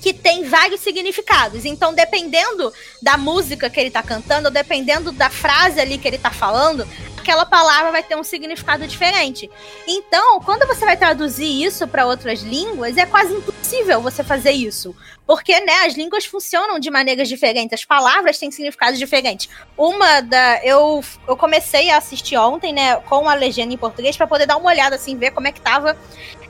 que 0.02 0.12
tem 0.12 0.42
vários 0.44 0.80
significados. 0.80 1.64
Então, 1.64 1.94
dependendo 1.94 2.72
da 3.00 3.16
música 3.16 3.70
que 3.70 3.78
ele 3.78 3.90
tá 3.90 4.02
cantando, 4.02 4.48
ou 4.48 4.52
dependendo 4.52 5.12
da 5.12 5.30
frase 5.30 5.80
ali 5.80 5.96
que 5.96 6.08
ele 6.08 6.18
tá 6.18 6.30
falando, 6.30 6.86
aquela 7.22 7.46
palavra 7.46 7.92
vai 7.92 8.02
ter 8.02 8.16
um 8.16 8.24
significado 8.24 8.86
diferente. 8.86 9.48
Então, 9.86 10.40
quando 10.40 10.66
você 10.66 10.84
vai 10.84 10.96
traduzir 10.96 11.64
isso 11.64 11.86
para 11.86 12.04
outras 12.04 12.42
línguas, 12.42 12.96
é 12.98 13.06
quase 13.06 13.32
impossível 13.32 14.02
você 14.02 14.22
fazer 14.24 14.50
isso. 14.50 14.94
Porque, 15.24 15.58
né, 15.60 15.86
as 15.86 15.94
línguas 15.94 16.26
funcionam 16.26 16.78
de 16.80 16.90
maneiras 16.90 17.28
diferentes, 17.28 17.72
as 17.72 17.84
palavras 17.84 18.38
têm 18.38 18.50
significados 18.50 18.98
diferentes. 18.98 19.48
Uma 19.78 20.20
da. 20.20 20.60
Eu, 20.64 21.02
eu 21.26 21.36
comecei 21.36 21.90
a 21.90 21.96
assistir 21.96 22.36
ontem, 22.36 22.72
né, 22.72 22.96
com 22.96 23.28
a 23.28 23.34
legenda 23.34 23.72
em 23.72 23.78
português, 23.78 24.16
para 24.16 24.26
poder 24.26 24.46
dar 24.46 24.56
uma 24.56 24.68
olhada, 24.68 24.96
assim, 24.96 25.16
ver 25.16 25.30
como 25.30 25.46
é 25.46 25.52
que 25.52 25.60
tava 25.60 25.96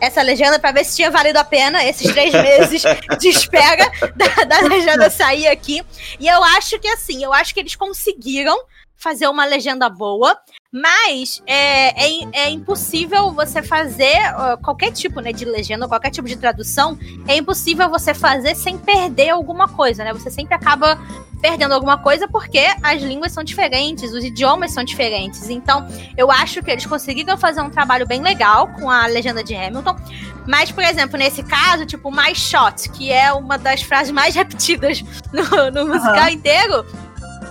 essa 0.01 0.23
legenda, 0.23 0.59
para 0.59 0.73
ver 0.73 0.85
se 0.85 0.97
tinha 0.97 1.11
valido 1.11 1.39
a 1.39 1.45
pena 1.45 1.85
esses 1.85 2.11
três 2.13 2.33
meses 2.33 2.83
de 3.21 3.29
espera 3.29 3.93
da, 4.17 4.45
da 4.45 4.61
legenda 4.67 5.11
sair 5.11 5.49
aqui. 5.49 5.85
E 6.19 6.27
eu 6.27 6.43
acho 6.43 6.79
que, 6.81 6.89
assim, 6.89 7.23
eu 7.23 7.33
acho 7.33 7.53
que 7.53 7.61
eles 7.61 7.77
conseguiram 7.77 8.57
fazer 8.97 9.27
uma 9.27 9.45
legenda 9.45 9.89
boa, 9.89 10.39
mas 10.73 11.43
é, 11.47 12.03
é, 12.03 12.29
é 12.33 12.51
impossível 12.51 13.31
você 13.31 13.63
fazer 13.63 14.17
ó, 14.35 14.57
qualquer 14.57 14.91
tipo 14.91 15.21
né, 15.21 15.31
de 15.31 15.45
legenda, 15.45 15.87
qualquer 15.87 16.11
tipo 16.11 16.27
de 16.27 16.37
tradução, 16.37 16.99
é 17.29 17.37
impossível 17.37 17.91
você 17.91 18.15
fazer 18.15 18.55
sem 18.55 18.79
perder 18.79 19.31
alguma 19.31 19.69
coisa, 19.69 20.03
né? 20.03 20.15
Você 20.15 20.31
sempre 20.31 20.55
acaba 20.55 20.99
perdendo 21.43 21.75
alguma 21.75 21.99
coisa 21.99 22.27
porque 22.27 22.65
as 22.83 23.03
línguas 23.03 23.33
são 23.33 23.45
diferentes, 23.45 24.13
os 24.13 24.25
idiomas 24.25 24.73
são 24.73 24.83
diferentes. 24.83 25.51
Então, 25.51 25.87
eu 26.17 26.31
acho 26.31 26.63
que 26.63 26.71
eles 26.71 26.87
conseguiram 26.87 27.37
fazer 27.37 27.61
um 27.61 27.69
trabalho 27.69 28.07
bem 28.07 28.23
legal 28.23 28.69
com 28.69 28.89
a 28.89 29.07
legenda 29.07 29.43
de 29.45 29.55
Hamilton. 29.55 29.97
Mas, 30.47 30.71
por 30.71 30.83
exemplo, 30.85 31.19
nesse 31.19 31.43
caso, 31.43 31.85
tipo, 31.85 32.11
My 32.11 32.35
Shot, 32.35 32.89
que 32.91 33.13
é 33.13 33.33
uma 33.33 33.59
das 33.59 33.83
frases 33.83 34.13
mais 34.13 34.35
repetidas 34.37 35.05
no, 35.33 35.71
no 35.71 35.87
musical 35.87 36.29
inteiro, 36.29 36.87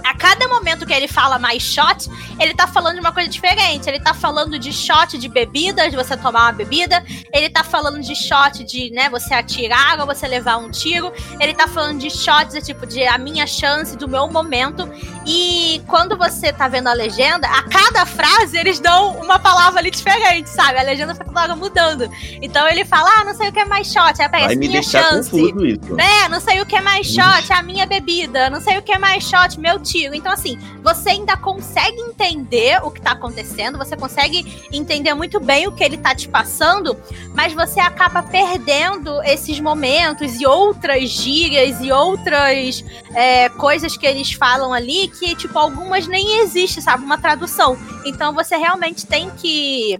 a 0.04 0.16
cada 0.16 0.48
momento 0.48 0.86
que 0.86 0.94
ele 0.94 1.08
fala 1.08 1.38
mais 1.40 1.62
shot, 1.62 2.10
ele 2.40 2.54
tá 2.54 2.68
falando 2.68 2.96
de 2.96 3.00
uma 3.02 3.12
coisa 3.12 3.30
diferente. 3.30 3.88
Ele 3.88 4.00
tá 4.00 4.14
falando 4.14 4.58
de 4.58 4.72
shot 4.72 5.18
de 5.18 5.28
bebida, 5.28 5.90
de 5.90 5.96
você 5.96 6.16
tomar 6.18 6.44
uma 6.44 6.52
bebida. 6.52 7.04
Ele 7.34 7.50
tá 7.50 7.64
falando 7.64 8.00
de 8.02 8.16
shot 8.16 8.64
de, 8.64 8.90
né, 8.92 9.10
você 9.10 9.34
atirar 9.34 10.00
ou 10.00 10.06
você 10.06 10.28
levar 10.28 10.58
um 10.58 10.70
tiro. 10.70 11.12
Ele 11.40 11.54
tá 11.54 11.68
falando 11.68 12.00
de 12.00 12.10
shots, 12.10 12.54
de, 12.54 12.62
tipo, 12.62 12.86
de 12.86 13.06
a 13.06 13.18
minha 13.18 13.46
chance, 13.48 13.96
do 13.96 14.08
meu 14.08 14.28
momento. 14.28 14.90
E 15.26 15.82
quando 15.88 16.18
você 16.18 16.52
tá 16.52 16.68
vendo 16.68 16.88
a 16.88 16.94
legenda, 16.94 17.48
a 17.48 17.64
cada 17.64 18.06
frase 18.06 18.58
eles 18.58 18.80
dão 18.80 19.18
uma 19.18 19.40
palavra 19.40 19.80
ali 19.80 19.92
diferente, 19.92 20.50
sabe? 20.50 20.80
A 20.80 20.84
legenda 20.84 21.14
fica 21.14 21.26
toda 21.26 21.42
hora 21.42 21.56
mudando. 21.56 22.10
Então 22.42 22.68
ele 22.68 22.84
fala, 22.86 23.10
ah, 23.20 23.26
não 23.26 23.36
sei 23.36 23.50
o 23.50 23.52
que 23.52 23.60
é 23.60 23.66
mais 23.66 23.88
shot. 23.88 24.20
Aí 24.20 24.26
aparece 24.26 24.48
Vai 24.48 24.56
me 24.56 24.68
minha 24.68 24.82
deixar 24.82 25.04
chance. 25.04 25.30
confuso 25.30 25.66
isso. 25.66 26.00
É, 26.00 26.28
não 26.30 26.40
sei 26.40 26.62
o 26.62 26.66
que 26.66 26.76
é 26.76 26.82
mais 26.82 27.08
shot, 27.08 27.52
a 27.52 27.62
minha 27.62 27.86
bebida, 27.86 28.50
não 28.50 28.60
sei 28.60 28.78
o 28.78 28.82
que 28.82 28.92
é 28.92 28.98
mais 28.98 29.24
shot, 29.24 29.60
meu 29.60 29.80
tiro. 29.80 30.01
Então, 30.14 30.32
assim, 30.32 30.58
você 30.84 31.12
ainda 31.12 31.38
consegue 31.38 32.00
entender 32.00 32.80
o 32.84 32.92
que 32.92 33.02
tá 33.02 33.12
acontecendo, 33.12 33.78
você 33.78 33.96
consegue 33.96 34.68
entender 34.72 35.14
muito 35.14 35.40
bem 35.40 35.68
o 35.68 35.72
que 35.72 35.84
ele 35.84 35.98
tá 35.98 36.16
te 36.16 36.28
passando, 36.28 36.98
mas 37.34 37.54
você 37.54 37.80
acaba 37.80 38.24
perdendo 38.24 39.22
esses 39.24 39.60
momentos 39.60 40.40
e 40.40 40.46
outras 40.46 41.10
gírias 41.10 41.80
e 41.82 41.92
outras 41.92 42.84
é, 43.14 43.50
coisas 43.50 43.96
que 43.96 44.06
eles 44.06 44.32
falam 44.34 44.74
ali 44.74 45.08
que, 45.08 45.36
tipo, 45.36 45.58
algumas 45.58 46.08
nem 46.08 46.40
existe, 46.42 46.82
sabe? 46.82 47.04
Uma 47.04 47.18
tradução. 47.18 47.78
Então 48.06 48.34
você 48.34 48.56
realmente 48.56 49.06
tem 49.06 49.30
que 49.32 50.00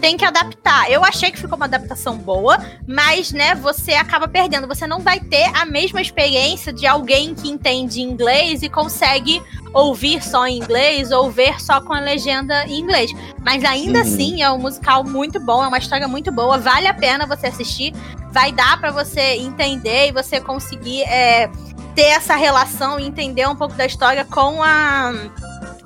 tem 0.00 0.16
que 0.16 0.24
adaptar. 0.24 0.90
Eu 0.90 1.04
achei 1.04 1.30
que 1.30 1.38
ficou 1.38 1.56
uma 1.56 1.66
adaptação 1.66 2.16
boa, 2.16 2.58
mas, 2.86 3.32
né, 3.32 3.54
você 3.54 3.92
acaba 3.92 4.26
perdendo. 4.28 4.66
Você 4.66 4.86
não 4.86 5.00
vai 5.00 5.20
ter 5.20 5.50
a 5.54 5.64
mesma 5.64 6.00
experiência 6.00 6.72
de 6.72 6.86
alguém 6.86 7.34
que 7.34 7.48
entende 7.48 8.00
inglês 8.00 8.62
e 8.62 8.68
consegue 8.68 9.42
ouvir 9.74 10.22
só 10.22 10.46
em 10.46 10.56
inglês 10.58 11.10
ou 11.10 11.30
ver 11.30 11.60
só 11.60 11.80
com 11.80 11.92
a 11.92 12.00
legenda 12.00 12.64
em 12.66 12.80
inglês. 12.80 13.10
Mas 13.44 13.64
ainda 13.64 13.98
Uhum. 13.98 14.04
assim 14.04 14.42
é 14.42 14.50
um 14.50 14.58
musical 14.58 15.04
muito 15.04 15.38
bom, 15.40 15.62
é 15.62 15.68
uma 15.68 15.78
história 15.78 16.08
muito 16.08 16.32
boa, 16.32 16.58
vale 16.58 16.86
a 16.86 16.94
pena 16.94 17.26
você 17.26 17.48
assistir. 17.48 17.92
Vai 18.32 18.52
dar 18.52 18.78
pra 18.80 18.90
você 18.90 19.36
entender 19.36 20.08
e 20.08 20.12
você 20.12 20.40
conseguir 20.40 21.02
é, 21.02 21.50
ter 21.94 22.02
essa 22.04 22.36
relação 22.36 22.98
e 23.00 23.06
entender 23.06 23.46
um 23.48 23.56
pouco 23.56 23.74
da 23.74 23.84
história 23.86 24.24
com 24.24 24.62
a 24.62 25.12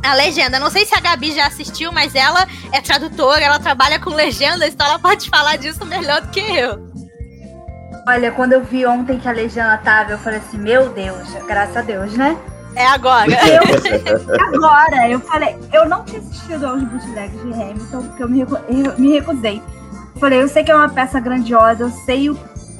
a 0.02 0.14
legenda. 0.14 0.58
Não 0.58 0.70
sei 0.70 0.84
se 0.84 0.94
a 0.94 1.00
Gabi 1.00 1.32
já 1.32 1.46
assistiu, 1.46 1.92
mas 1.92 2.14
ela 2.14 2.46
é 2.72 2.80
tradutora, 2.80 3.40
ela 3.40 3.58
trabalha 3.58 3.98
com 3.98 4.10
legendas, 4.10 4.74
então 4.74 4.86
ela 4.86 4.98
pode 4.98 5.28
falar 5.28 5.56
disso 5.56 5.84
melhor 5.86 6.20
do 6.20 6.28
que 6.28 6.40
eu. 6.40 6.90
Olha, 8.06 8.32
quando 8.32 8.52
eu 8.52 8.64
vi 8.64 8.84
ontem 8.84 9.18
que 9.18 9.28
a 9.28 9.32
legenda 9.32 9.76
tava, 9.78 10.12
eu 10.12 10.18
falei 10.18 10.40
assim, 10.40 10.58
meu 10.58 10.88
Deus, 10.88 11.28
graças 11.46 11.76
a 11.76 11.82
Deus, 11.82 12.14
né? 12.14 12.36
É 12.74 12.86
agora. 12.86 13.30
Eu, 13.30 14.54
agora, 14.54 15.08
eu 15.08 15.20
falei, 15.20 15.56
eu 15.72 15.88
não 15.88 16.04
tinha 16.04 16.20
assistido 16.20 16.66
aos 16.66 16.82
bootlegs 16.82 17.40
de 17.40 17.52
Hamilton, 17.52 18.02
porque 18.02 18.22
eu 18.22 18.28
me, 18.28 18.40
eu 18.40 18.98
me 18.98 19.12
recusei. 19.12 19.62
Falei, 20.18 20.42
eu 20.42 20.48
sei 20.48 20.64
que 20.64 20.70
é 20.70 20.74
uma 20.74 20.88
peça 20.88 21.20
grandiosa, 21.20 21.84
eu 21.84 21.90
sei 21.90 22.28
o, 22.28 22.38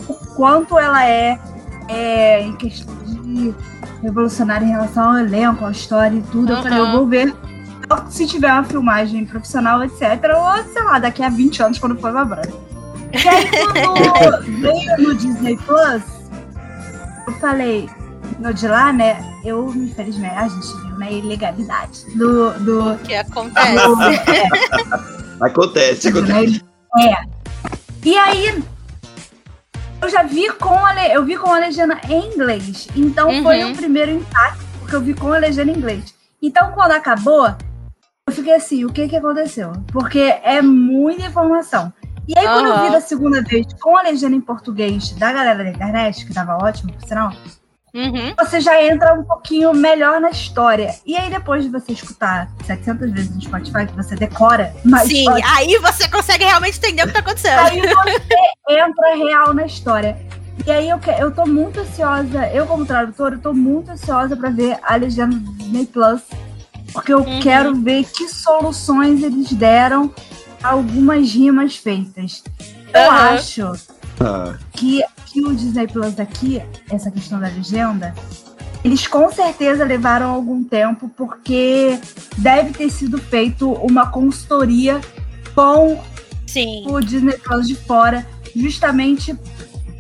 o 0.09 0.15
quanto 0.35 0.79
ela 0.79 1.07
é, 1.07 1.39
é 1.89 2.41
em 2.41 2.57
questão 2.57 2.95
de 3.05 3.55
revolucionária 4.03 4.65
em 4.65 4.71
relação 4.71 5.11
ao 5.11 5.19
elenco, 5.19 5.65
à 5.65 5.71
história 5.71 6.17
e 6.17 6.23
tudo. 6.23 6.53
Eu 6.53 6.63
falei, 6.63 6.79
eu 6.79 6.85
Uhum. 6.87 6.93
vou 6.93 7.07
ver 7.07 7.35
se 8.09 8.27
tiver 8.27 8.51
uma 8.53 8.65
filmagem 8.65 9.25
profissional, 9.27 9.83
etc. 9.85 10.01
Ou, 10.37 10.73
sei 10.73 10.83
lá, 10.83 10.99
daqui 10.99 11.23
a 11.23 11.29
20 11.29 11.63
anos, 11.63 11.79
quando 11.79 11.97
for 12.01 12.11
uma 12.11 12.25
branca. 12.25 12.53
E 13.13 13.29
aí, 13.29 13.49
quando 13.85 14.61
veio 14.61 15.09
no 15.09 15.15
Disney 15.15 15.57
Plus, 15.59 16.03
eu 17.27 17.33
falei, 17.35 17.89
no 18.39 18.53
de 18.55 18.67
lá, 18.67 18.93
né? 18.93 19.23
Eu, 19.45 19.71
infelizmente, 19.77 20.35
a 20.35 20.49
gente 20.49 20.67
viu, 20.83 20.97
né? 20.99 21.13
Ilegalidade 21.13 22.07
do. 22.17 22.53
do 22.61 22.93
O 22.95 22.99
que 22.99 23.15
acontece? 23.15 23.75
do- 23.87 25.43
Acontece, 25.45 26.09
acontece. 26.09 26.63
né? 26.97 27.11
É. 27.11 27.17
E 28.05 28.17
aí, 28.17 28.63
eu 30.03 30.09
já 30.09 30.23
vi 30.23 30.51
com 30.55 30.75
a, 30.75 30.93
le- 30.93 31.13
eu 31.13 31.25
vi 31.25 31.37
com 31.37 31.51
a 31.51 31.59
legenda 31.59 32.01
em 32.09 32.35
inglês. 32.35 32.89
Então 32.97 33.43
foi 33.43 33.63
Uhum. 33.65 33.73
o 33.73 33.77
primeiro 33.77 34.11
impacto, 34.13 34.65
porque 34.81 34.95
eu 34.97 35.01
vi 35.01 35.15
com 35.15 35.33
a 35.33 35.39
legenda 35.39 35.71
em 35.71 35.77
inglês. 35.77 36.15
Então, 36.41 36.73
quando 36.73 36.93
acabou, 36.93 37.47
eu 38.27 38.33
fiquei 38.35 38.55
assim, 38.55 38.85
o 38.85 38.93
que 38.93 39.09
que 39.09 39.17
aconteceu? 39.17 39.73
Porque 39.93 40.19
é 40.43 40.61
muita 40.61 41.27
informação. 41.27 41.93
E 42.27 42.37
aí, 42.39 42.45
quando 42.47 42.69
eu 42.69 42.83
vi 42.85 42.91
da 42.93 43.01
segunda 43.01 43.43
vez 43.43 43.67
com 43.81 43.97
a 43.97 44.03
legenda 44.03 44.35
em 44.37 44.41
português 44.41 45.13
da 45.13 45.33
galera 45.33 45.63
da 45.65 45.71
internet, 45.71 46.25
que 46.27 46.33
tava 46.35 46.57
ótimo, 46.57 46.93
por 46.93 47.07
sinal, 47.07 47.33
Uhum. 47.95 48.35
você 48.39 48.61
já 48.61 48.83
entra 48.83 49.13
um 49.15 49.23
pouquinho 49.23 49.73
melhor 49.75 50.21
na 50.21 50.31
história. 50.31 50.95
E 51.05 51.15
aí, 51.17 51.29
depois 51.31 51.63
de 51.65 51.71
você 51.71 51.93
escutar 51.93 52.49
700 52.67 53.11
vezes 53.13 53.35
no 53.35 53.41
Spotify, 53.43 53.87
que 53.87 53.95
você 53.95 54.15
decora 54.15 54.75
mais 54.85 55.09
Sim, 55.09 55.19
história, 55.21 55.45
aí 55.49 55.77
você 55.79 56.09
consegue 56.09 56.45
realmente 56.45 56.79
entender 56.79 57.03
o 57.03 57.07
que 57.09 57.13
tá 57.13 57.19
acontecendo. 57.21 57.59
aí 57.59 57.81
você 57.81 58.79
entra 58.81 59.15
real 59.17 59.53
na 59.55 59.67
história. 59.67 60.17
E 60.67 60.71
aí 60.71 60.89
eu, 60.89 60.99
que, 60.99 61.11
eu 61.11 61.31
tô 61.31 61.45
muito 61.47 61.81
ansiosa, 61.81 62.47
eu 62.49 62.67
como 62.67 62.87
tradutora, 62.87 63.35
eu 63.35 63.41
tô 63.41 63.53
muito 63.53 63.91
ansiosa 63.91 64.37
pra 64.37 64.49
ver 64.51 64.79
a 64.83 64.97
legenda 64.97 65.35
do 65.37 65.53
Disney 65.55 65.87
Plus. 65.87 66.23
Porque 66.93 67.13
eu 67.13 67.21
Uhum. 67.21 67.41
quero 67.41 67.75
ver 67.75 68.05
que 68.05 68.29
soluções 68.29 69.23
eles 69.23 69.51
deram 69.53 70.13
a 70.63 70.69
algumas 70.71 71.33
rimas 71.33 71.77
feitas. 71.77 72.43
Eu 72.93 73.11
acho 73.11 73.73
Ah, 74.21 74.55
que, 74.73 75.03
que 75.33 75.41
o 75.41 75.55
Disney 75.55 75.87
Plus 75.87 76.21
aqui, 76.21 76.63
essa 76.91 77.11
questão 77.11 77.41
da 77.41 77.49
legenda, 77.49 78.15
eles 78.85 79.07
com 79.07 79.33
certeza 79.33 79.85
levaram 79.85 80.31
algum 80.31 80.63
tempo, 80.63 81.09
porque 81.17 81.99
deve 82.37 82.73
ter 82.73 82.91
sido 82.91 83.17
feito 83.17 83.73
uma 83.73 84.11
consultoria 84.11 85.01
com 85.55 85.99
Sim. 86.47 86.85
o 86.87 87.01
Disney 87.01 87.39
Plus 87.39 87.67
de 87.67 87.75
fora, 87.75 88.27
justamente 88.55 89.35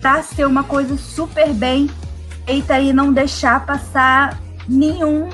para 0.01 0.23
ser 0.23 0.47
uma 0.47 0.65
coisa 0.65 0.97
super 0.99 1.53
bem 1.55 1.89
feita 2.45 2.79
e 2.79 2.93
não 2.93 3.13
deixar 3.13 3.65
passar 3.65 4.39
nenhum, 4.69 5.31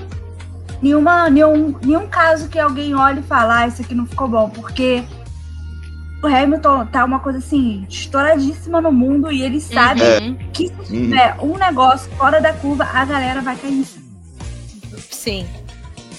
nenhuma, 0.81 1.29
nenhum, 1.29 1.75
nenhum 1.83 2.07
caso 2.07 2.49
que 2.49 2.59
alguém 2.59 2.95
olhe 2.95 3.21
e 3.21 3.23
fale, 3.23 3.51
ah, 3.53 3.67
isso 3.67 3.83
aqui 3.83 3.95
não 3.95 4.07
ficou 4.07 4.29
bom, 4.29 4.51
porque 4.51 5.03
o 6.23 6.27
Hamilton 6.27 6.87
tá 6.87 7.05
uma 7.05 7.21
coisa 7.21 7.39
assim, 7.39 7.87
estouradíssima 7.89 8.81
no 8.81 8.91
mundo 8.93 9.31
e 9.31 9.43
ele 9.43 9.61
sabe 9.61 10.03
Uhum. 10.03 10.37
que 10.53 10.69
se 10.69 10.75
tiver 10.87 11.37
um 11.41 11.57
negócio 11.57 12.11
fora 12.17 12.41
da 12.41 12.53
curva, 12.53 12.85
a 12.93 13.05
galera 13.05 13.41
vai 13.41 13.57
cair 13.57 13.73
em 13.75 13.85
cima. 13.85 14.05
Sim. 15.11 15.47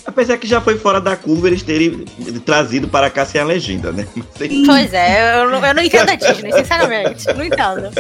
Apesar 0.06 0.38
que 0.38 0.48
já 0.48 0.60
foi 0.62 0.78
fora 0.78 1.00
da 1.00 1.16
curva 1.16 1.48
eles 1.48 1.62
terem 1.62 2.06
trazido 2.46 2.88
para 2.88 3.10
cá 3.10 3.26
sem 3.26 3.40
a 3.40 3.44
legenda, 3.44 3.92
né? 3.92 4.08
Sei- 4.38 4.64
Pois 4.66 4.94
é, 4.94 5.42
eu 5.42 5.52
não, 5.52 5.64
eu 5.66 5.74
não 5.74 5.84
entendo 5.84 6.10
a 6.10 6.16
Disney, 6.16 6.52
sinceramente. 6.54 7.26
Não 7.28 7.44
entendo. 7.46 7.92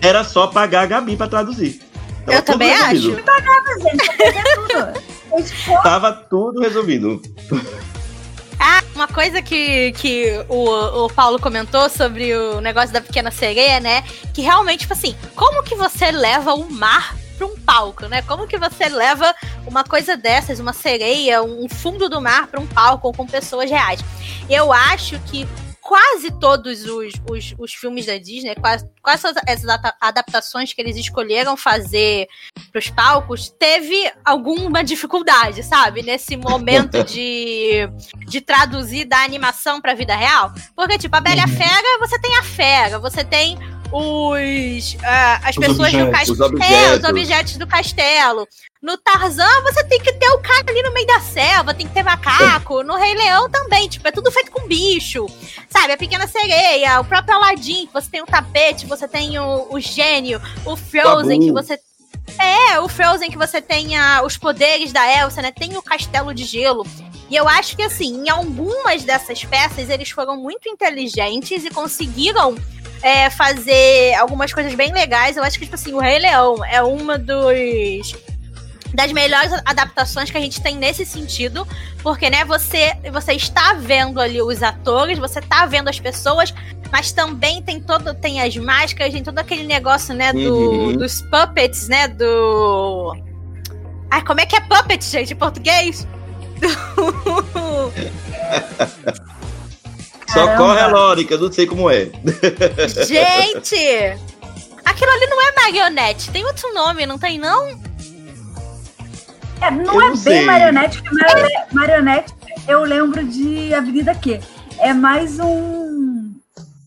Era 0.00 0.24
só 0.24 0.46
pagar 0.48 0.82
a 0.82 0.86
Gabi 0.86 1.16
para 1.16 1.28
traduzir. 1.28 1.80
Tava 2.26 2.38
Eu 2.38 2.42
também 2.42 2.72
tudo 2.74 2.84
resolvido. 2.84 3.22
É 5.32 5.42
tipo, 5.42 5.82
Tava 5.82 6.12
tudo 6.12 6.60
resolvido. 6.60 7.22
Ah, 8.66 8.82
uma 8.94 9.06
coisa 9.06 9.42
que, 9.42 9.92
que 9.92 10.42
o, 10.48 11.04
o 11.04 11.12
Paulo 11.12 11.38
comentou 11.38 11.86
sobre 11.90 12.34
o 12.34 12.62
negócio 12.62 12.94
da 12.94 13.00
pequena 13.02 13.30
sereia, 13.30 13.78
né? 13.78 14.02
Que 14.32 14.40
realmente, 14.40 14.80
tipo 14.80 14.94
assim, 14.94 15.14
como 15.36 15.62
que 15.62 15.74
você 15.74 16.10
leva 16.10 16.54
o 16.54 16.72
mar 16.72 17.14
pra 17.36 17.46
um 17.46 17.60
palco, 17.60 18.06
né? 18.06 18.22
Como 18.22 18.46
que 18.46 18.56
você 18.56 18.88
leva 18.88 19.34
uma 19.66 19.84
coisa 19.84 20.16
dessas, 20.16 20.60
uma 20.60 20.72
sereia, 20.72 21.42
um 21.42 21.68
fundo 21.68 22.08
do 22.08 22.22
mar 22.22 22.46
pra 22.46 22.58
um 22.58 22.66
palco 22.66 23.12
com 23.12 23.26
pessoas 23.26 23.68
reais? 23.70 24.00
Eu 24.48 24.72
acho 24.72 25.18
que 25.26 25.46
quase 25.84 26.30
todos 26.40 26.84
os, 26.86 27.12
os, 27.30 27.54
os 27.58 27.74
filmes 27.74 28.06
da 28.06 28.16
Disney, 28.16 28.54
quase, 28.54 28.88
quase 29.02 29.22
todas 29.22 29.42
essas 29.46 29.68
adaptações 30.00 30.72
que 30.72 30.80
eles 30.80 30.96
escolheram 30.96 31.56
fazer 31.56 32.26
pros 32.72 32.88
palcos, 32.88 33.50
teve 33.50 34.10
alguma 34.24 34.82
dificuldade, 34.82 35.62
sabe? 35.62 36.02
Nesse 36.02 36.36
momento 36.36 37.04
de 37.04 37.86
de 38.26 38.40
traduzir 38.40 39.04
da 39.04 39.22
animação 39.22 39.80
pra 39.80 39.94
vida 39.94 40.16
real. 40.16 40.52
Porque, 40.74 40.98
tipo, 40.98 41.14
a 41.14 41.20
Bela 41.20 41.44
a 41.44 41.48
Fera, 41.48 41.98
você 41.98 42.18
tem 42.18 42.36
a 42.36 42.42
fera, 42.42 42.98
você 42.98 43.24
tem 43.24 43.58
os. 43.96 44.96
ah, 45.04 45.40
as 45.44 45.56
Os 45.56 45.66
pessoas 45.66 45.92
do 45.92 45.98
objetos. 46.02 46.10
castelo. 46.10 46.32
Os 46.34 46.40
objetos. 46.40 46.98
os 46.98 47.08
objetos 47.08 47.56
do 47.56 47.66
castelo. 47.66 48.48
No 48.82 48.98
Tarzan, 48.98 49.62
você 49.62 49.84
tem 49.84 50.00
que 50.00 50.12
ter 50.12 50.28
o 50.28 50.38
cara 50.40 50.64
ali 50.68 50.82
no 50.82 50.92
meio 50.92 51.06
da 51.06 51.20
selva, 51.20 51.72
tem 51.72 51.86
que 51.86 51.94
ter 51.94 52.02
macaco. 52.02 52.82
No 52.82 52.96
Rei 52.96 53.14
Leão 53.14 53.48
também, 53.48 53.88
tipo, 53.88 54.06
é 54.06 54.12
tudo 54.12 54.30
feito 54.30 54.50
com 54.50 54.66
bicho. 54.66 55.26
Sabe, 55.70 55.92
a 55.92 55.96
Pequena 55.96 56.26
Sereia, 56.26 57.00
o 57.00 57.04
próprio 57.04 57.36
Aladdin, 57.36 57.86
que 57.86 57.92
você 57.92 58.10
tem 58.10 58.22
o 58.22 58.26
tapete, 58.26 58.84
você 58.86 59.08
tem 59.08 59.38
o, 59.38 59.68
o 59.70 59.80
gênio, 59.80 60.40
o 60.66 60.76
Frozen, 60.76 61.40
Babu. 61.40 61.46
que 61.46 61.52
você 61.52 61.78
é, 62.38 62.80
o 62.80 62.88
Frozen 62.88 63.30
que 63.30 63.36
você 63.38 63.60
tenha 63.60 64.22
os 64.24 64.36
poderes 64.36 64.92
da 64.92 65.06
Elsa, 65.20 65.42
né? 65.42 65.52
Tem 65.52 65.76
o 65.76 65.82
castelo 65.82 66.34
de 66.34 66.44
gelo. 66.44 66.86
E 67.30 67.36
eu 67.36 67.48
acho 67.48 67.76
que, 67.76 67.82
assim, 67.82 68.24
em 68.24 68.28
algumas 68.28 69.02
dessas 69.02 69.44
peças, 69.44 69.88
eles 69.88 70.10
foram 70.10 70.36
muito 70.36 70.68
inteligentes 70.68 71.64
e 71.64 71.70
conseguiram 71.70 72.54
é, 73.04 73.28
fazer 73.28 74.14
algumas 74.14 74.50
coisas 74.50 74.74
bem 74.74 74.90
legais. 74.90 75.36
Eu 75.36 75.44
acho 75.44 75.58
que, 75.58 75.66
tipo 75.66 75.74
assim, 75.74 75.92
o 75.92 75.98
Rei 75.98 76.18
Leão 76.18 76.64
é 76.64 76.82
uma 76.82 77.18
dos 77.18 78.16
das 78.94 79.12
melhores 79.12 79.52
adaptações 79.64 80.30
que 80.30 80.38
a 80.38 80.40
gente 80.40 80.62
tem 80.62 80.76
nesse 80.76 81.04
sentido, 81.04 81.66
porque 82.00 82.30
né, 82.30 82.44
você 82.44 82.96
você 83.12 83.32
está 83.32 83.74
vendo 83.74 84.20
ali 84.20 84.40
os 84.40 84.62
atores, 84.62 85.18
você 85.18 85.40
está 85.40 85.66
vendo 85.66 85.88
as 85.88 85.98
pessoas, 86.00 86.54
mas 86.92 87.10
também 87.12 87.60
tem 87.60 87.80
todo 87.80 88.14
tem 88.14 88.40
as 88.40 88.56
máscaras, 88.56 89.12
tem 89.12 89.22
todo 89.22 89.38
aquele 89.38 89.64
negócio, 89.64 90.14
né, 90.14 90.32
do, 90.32 90.54
Uhum. 90.54 90.92
dos 90.92 91.20
puppets, 91.22 91.88
né, 91.88 92.06
do 92.08 93.16
Ai, 94.10 94.22
como 94.22 94.40
é 94.40 94.46
que 94.46 94.54
é 94.56 94.60
puppet, 94.60 95.04
gente, 95.04 95.32
em 95.32 95.36
português? 95.36 96.06
Do... 96.60 96.68
Socorre 100.34 100.80
a 100.80 100.86
Lórica, 100.88 101.36
não 101.38 101.50
sei 101.50 101.66
como 101.66 101.90
é. 101.90 102.10
gente! 103.06 104.18
Aquilo 104.84 105.10
ali 105.10 105.26
não 105.26 105.40
é 105.40 105.52
marionete, 105.54 106.30
tem 106.30 106.44
outro 106.44 106.72
nome, 106.74 107.06
não 107.06 107.18
tem 107.18 107.38
não? 107.38 107.66
é, 109.60 109.70
não 109.70 109.94
Eu 109.94 110.00
é 110.00 110.08
não 110.08 110.08
bem 110.08 110.16
sei. 110.16 110.44
marionete, 110.44 111.02
porque 111.02 111.16
marionete, 111.16 111.74
marionete 111.74 112.34
eu 112.68 112.82
lembro 112.84 113.24
de 113.24 113.74
Avenida 113.74 114.14
Q. 114.14 114.40
É 114.78 114.92
mais 114.92 115.38
um. 115.38 116.33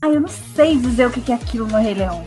Ai, 0.02 0.16
eu 0.16 0.22
não 0.22 0.28
sei 0.28 0.78
dizer 0.78 1.08
o 1.08 1.12
que 1.12 1.32
é 1.32 1.36
aquilo 1.36 1.68
no 1.68 1.78
Rei 1.78 1.96
Leão. 1.96 2.24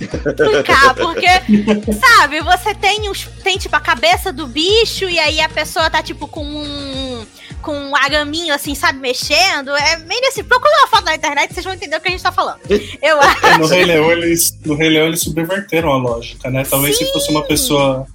explicar, 0.00 0.94
porque, 0.94 1.26
sabe, 1.92 2.40
você 2.40 2.74
tem 2.74 3.08
os. 3.10 3.24
Tem, 3.42 3.58
tipo, 3.58 3.76
a 3.76 3.80
cabeça 3.80 4.32
do 4.32 4.46
bicho, 4.46 5.04
e 5.04 5.18
aí 5.18 5.40
a 5.40 5.48
pessoa 5.48 5.90
tá, 5.90 6.02
tipo, 6.02 6.26
com 6.26 6.44
um. 6.44 7.26
Com 7.60 7.76
um 7.76 7.96
araminho, 7.96 8.54
assim, 8.54 8.74
sabe, 8.74 8.98
mexendo. 8.98 9.74
É 9.76 9.96
meio 9.98 10.20
nesse. 10.22 10.42
Procura 10.42 10.72
uma 10.78 10.86
foto 10.86 11.04
na 11.04 11.16
internet, 11.16 11.52
vocês 11.52 11.64
vão 11.64 11.74
entender 11.74 11.96
o 11.96 12.00
que 12.00 12.08
a 12.08 12.10
gente 12.10 12.22
tá 12.22 12.32
falando. 12.32 12.60
Eu 13.02 13.20
acho. 13.20 13.46
É, 13.46 13.58
no, 13.58 13.66
Rei 13.66 13.84
Leão, 13.84 14.12
eles, 14.12 14.58
no 14.64 14.74
Rei 14.74 14.88
Leão 14.88 15.08
eles 15.08 15.20
subverteram 15.20 15.92
a 15.92 15.96
lógica, 15.96 16.50
né? 16.50 16.64
Talvez 16.68 16.96
se 16.96 17.12
fosse 17.12 17.30
uma 17.30 17.42
pessoa. 17.42 18.06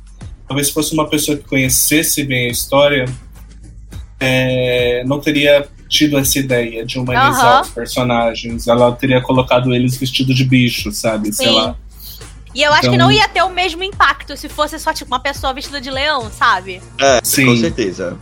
Talvez 0.48 0.68
se 0.68 0.74
fosse 0.74 0.94
uma 0.94 1.08
pessoa 1.08 1.38
que 1.38 1.44
conhecesse 1.44 2.24
bem 2.24 2.48
a 2.48 2.52
história, 2.52 3.06
é, 4.20 5.04
não 5.06 5.20
teria 5.20 5.68
tido 5.92 6.18
essa 6.18 6.40
ideia 6.40 6.86
de 6.86 6.98
humanizar 6.98 7.46
Aham. 7.58 7.62
os 7.62 7.70
personagens. 7.70 8.66
Ela 8.68 8.92
teria 8.94 9.22
colocado 9.22 9.74
eles 9.76 9.98
vestidos 9.98 10.36
de 10.38 10.46
bicho, 10.46 10.90
sabe? 10.92 11.34
Sei 11.34 11.48
Sim. 11.50 11.54
lá. 11.56 11.76
E 12.56 12.64
eu 12.64 12.72
acho 12.72 12.82
que 12.82 12.88
Então- 12.88 13.08
não 13.08 13.12
ia 13.12 13.28
ter 13.28 13.44
o 13.44 13.50
mesmo 13.50 13.84
impacto 13.84 14.36
se 14.38 14.48
fosse 14.50 14.80
só, 14.80 14.94
tipo, 14.94 15.12
uma 15.12 15.20
pessoa 15.20 15.54
vestida 15.54 15.80
de 15.82 15.92
leão, 15.92 16.32
sabe? 16.32 16.82
É, 16.98 17.20
Sim. 17.24 17.46
com 17.46 17.58
certeza. 17.58 18.18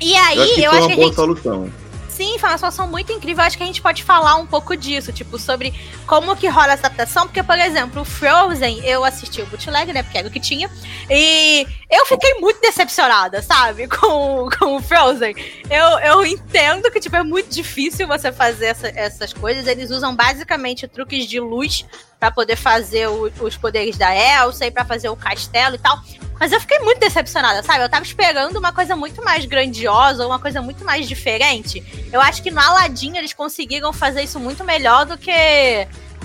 E 0.00 0.14
aí, 0.14 0.36
Eu 0.36 0.42
acho 0.42 0.54
que 0.54 0.62
eu 0.62 0.70
foi 0.70 0.78
acho 0.78 0.86
uma 0.88 0.94
que 0.96 1.00
a 1.00 1.04
gente. 1.06 1.14
solução. 1.14 1.70
Sim, 2.16 2.38
foi 2.38 2.48
uma 2.48 2.56
situação 2.56 2.86
muito 2.88 3.12
incrível. 3.12 3.44
Acho 3.44 3.58
que 3.58 3.62
a 3.62 3.66
gente 3.66 3.82
pode 3.82 4.02
falar 4.02 4.36
um 4.36 4.46
pouco 4.46 4.74
disso, 4.74 5.12
tipo, 5.12 5.38
sobre 5.38 5.74
como 6.06 6.34
que 6.34 6.48
rola 6.48 6.72
essa 6.72 6.86
adaptação. 6.86 7.26
Porque, 7.26 7.42
por 7.42 7.58
exemplo, 7.58 8.00
o 8.00 8.04
Frozen, 8.06 8.80
eu 8.84 9.04
assisti 9.04 9.42
o 9.42 9.46
bootleg, 9.46 9.92
né? 9.92 10.02
Porque 10.02 10.16
era 10.16 10.26
o 10.26 10.30
que 10.30 10.40
tinha. 10.40 10.70
E 11.10 11.66
eu 11.90 12.06
fiquei 12.06 12.34
muito 12.40 12.58
decepcionada, 12.60 13.42
sabe? 13.42 13.86
Com, 13.96 14.48
com 14.58 14.76
o 14.76 14.80
Frozen. 14.82 15.34
Eu, 15.68 15.98
eu 15.98 16.24
entendo 16.26 16.90
que, 16.90 17.00
tipo, 17.00 17.16
é 17.16 17.22
muito 17.22 17.50
difícil 17.54 18.06
você 18.06 18.32
fazer 18.32 18.66
essa- 18.66 18.88
essas 18.88 19.32
coisas. 19.34 19.66
Eles 19.66 19.90
usam 19.90 20.16
basicamente 20.16 20.88
truques 20.88 21.26
de 21.26 21.38
luz 21.38 21.84
pra 22.18 22.30
poder 22.30 22.56
fazer 22.56 23.08
o- 23.08 23.30
os 23.40 23.56
poderes 23.56 23.96
da 23.96 24.14
Elsa 24.14 24.66
e 24.66 24.70
pra 24.70 24.84
fazer 24.84 25.08
o 25.08 25.16
castelo 25.16 25.74
e 25.74 25.78
tal. 25.78 25.98
Mas 26.38 26.52
eu 26.52 26.60
fiquei 26.60 26.78
muito 26.80 26.98
decepcionada, 26.98 27.62
sabe? 27.62 27.82
Eu 27.84 27.88
tava 27.88 28.04
esperando 28.04 28.56
uma 28.58 28.72
coisa 28.72 28.94
muito 28.94 29.22
mais 29.24 29.44
grandiosa, 29.46 30.26
uma 30.26 30.38
coisa 30.38 30.60
muito 30.60 30.84
mais 30.84 31.08
diferente. 31.08 31.82
Eu 32.12 32.20
acho 32.20 32.42
que 32.42 32.50
no 32.50 32.60
Aladdin 32.60 33.16
eles 33.16 33.32
conseguiram 33.32 33.92
fazer 33.92 34.22
isso 34.22 34.38
muito 34.38 34.62
melhor 34.64 35.06
do 35.06 35.16
que 35.16 35.32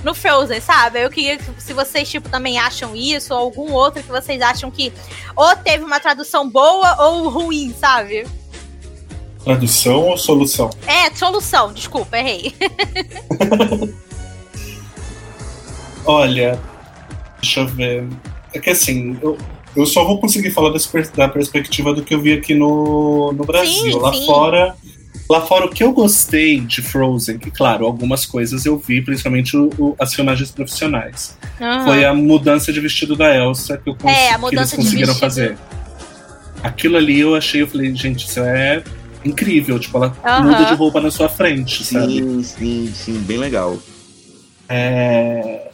no 0.03 0.13
Frozen, 0.13 0.59
sabe? 0.59 0.99
Eu 1.01 1.09
queria 1.09 1.37
que 1.37 1.45
se 1.61 1.71
vocês 1.73 2.09
tipo 2.09 2.27
também 2.27 2.57
acham 2.59 2.95
isso 2.95 3.33
ou 3.33 3.39
algum 3.39 3.71
outro 3.71 4.01
que 4.03 4.09
vocês 4.09 4.41
acham 4.41 4.69
que 4.71 4.91
ou 5.35 5.55
teve 5.55 5.83
uma 5.83 5.99
tradução 5.99 6.49
boa 6.49 7.01
ou 7.05 7.29
ruim, 7.29 7.73
sabe? 7.79 8.27
Tradução 9.45 10.07
ou 10.07 10.17
solução? 10.17 10.69
É, 10.85 11.09
solução, 11.15 11.71
desculpa, 11.73 12.17
errei. 12.17 12.53
Olha, 16.05 16.59
deixa 17.41 17.61
eu 17.61 17.67
ver. 17.67 18.07
É 18.53 18.59
que 18.59 18.69
assim, 18.69 19.17
eu, 19.21 19.37
eu 19.75 19.85
só 19.85 20.03
vou 20.03 20.19
conseguir 20.19 20.51
falar 20.51 20.69
das 20.71 20.85
per- 20.85 21.09
da 21.11 21.27
perspectiva 21.29 21.93
do 21.93 22.03
que 22.03 22.13
eu 22.13 22.21
vi 22.21 22.33
aqui 22.33 22.53
no, 22.53 23.31
no 23.33 23.45
Brasil. 23.45 23.93
Sim, 23.93 23.99
lá 23.99 24.13
sim. 24.13 24.25
fora. 24.25 24.75
Lá 25.29 25.39
fora, 25.41 25.65
o 25.65 25.69
que 25.69 25.81
eu 25.81 25.93
gostei 25.93 26.59
de 26.59 26.81
Frozen, 26.81 27.37
que 27.37 27.49
claro, 27.49 27.85
algumas 27.85 28.25
coisas 28.25 28.65
eu 28.65 28.77
vi, 28.77 29.01
principalmente 29.01 29.55
o- 29.55 29.69
o- 29.77 29.95
as 29.97 30.13
filmagens 30.13 30.51
profissionais. 30.51 31.37
Aham. 31.59 31.85
Foi 31.85 32.03
a 32.03 32.13
mudança 32.13 32.73
de 32.73 32.81
vestido 32.81 33.15
da 33.15 33.33
Elsa 33.33 33.77
que, 33.77 33.89
eu 33.89 33.95
cons- 33.95 34.11
É, 34.11 34.31
a 34.31 34.39
que 34.39 34.55
eles 34.55 34.73
conseguiram 34.73 35.15
fazer. 35.15 35.57
Aquilo 36.61 36.97
ali 36.97 37.19
eu 37.21 37.33
achei, 37.33 37.61
eu 37.61 37.67
falei, 37.67 37.95
gente, 37.95 38.27
isso 38.27 38.41
é 38.41 38.83
incrível. 39.23 39.79
Tipo, 39.79 39.97
ela 39.99 40.17
Aham. 40.23 40.43
muda 40.51 40.65
de 40.65 40.73
roupa 40.73 40.99
na 40.99 41.09
sua 41.09 41.29
frente, 41.29 41.83
sabe? 41.85 42.13
Sim, 42.17 42.43
sim, 42.43 42.91
sim, 42.93 43.13
bem 43.19 43.37
legal. 43.37 43.77
É, 44.67 45.70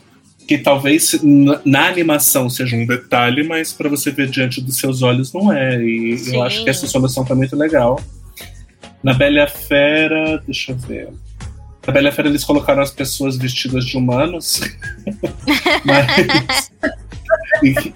que 0.48 0.58
talvez 0.58 1.20
na 1.66 1.88
animação 1.88 2.50
seja 2.50 2.78
um 2.78 2.86
detalhe, 2.86 3.44
mas 3.44 3.74
para 3.74 3.90
você 3.90 4.12
ver 4.12 4.30
diante 4.30 4.62
dos 4.62 4.78
seus 4.78 5.02
olhos 5.02 5.34
não 5.34 5.52
é. 5.52 5.84
E 5.84 6.18
Sim. 6.18 6.36
eu 6.36 6.44
acho 6.44 6.64
que 6.64 6.70
essa 6.70 6.88
solução 6.88 7.26
tá 7.26 7.36
muito 7.36 7.56
legal. 7.56 8.00
Na 9.04 9.14
Bela 9.14 9.46
Fera, 9.46 10.42
deixa 10.46 10.72
eu 10.72 10.78
ver. 10.78 11.10
Na 11.86 11.94
Bela 11.94 12.12
Fera 12.14 12.30
eles 12.30 12.46
colocaram 12.46 12.82
as 12.82 12.92
pessoas 12.92 13.38
vestidas 13.38 13.86
de 13.86 13.98
humanos. 13.98 14.62
Mas. 15.84 16.72
que, 17.60 17.94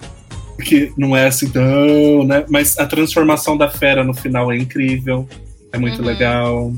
que 0.62 0.92
não 0.98 1.16
é 1.16 1.26
assim 1.28 1.48
tão, 1.48 2.22
né? 2.24 2.44
Mas 2.50 2.78
a 2.78 2.86
transformação 2.86 3.56
da 3.56 3.68
fera 3.70 4.04
no 4.04 4.12
final 4.12 4.52
é 4.52 4.56
incrível. 4.58 5.26
É 5.72 5.78
muito 5.78 6.00
Uhum. 6.00 6.06
legal. 6.06 6.72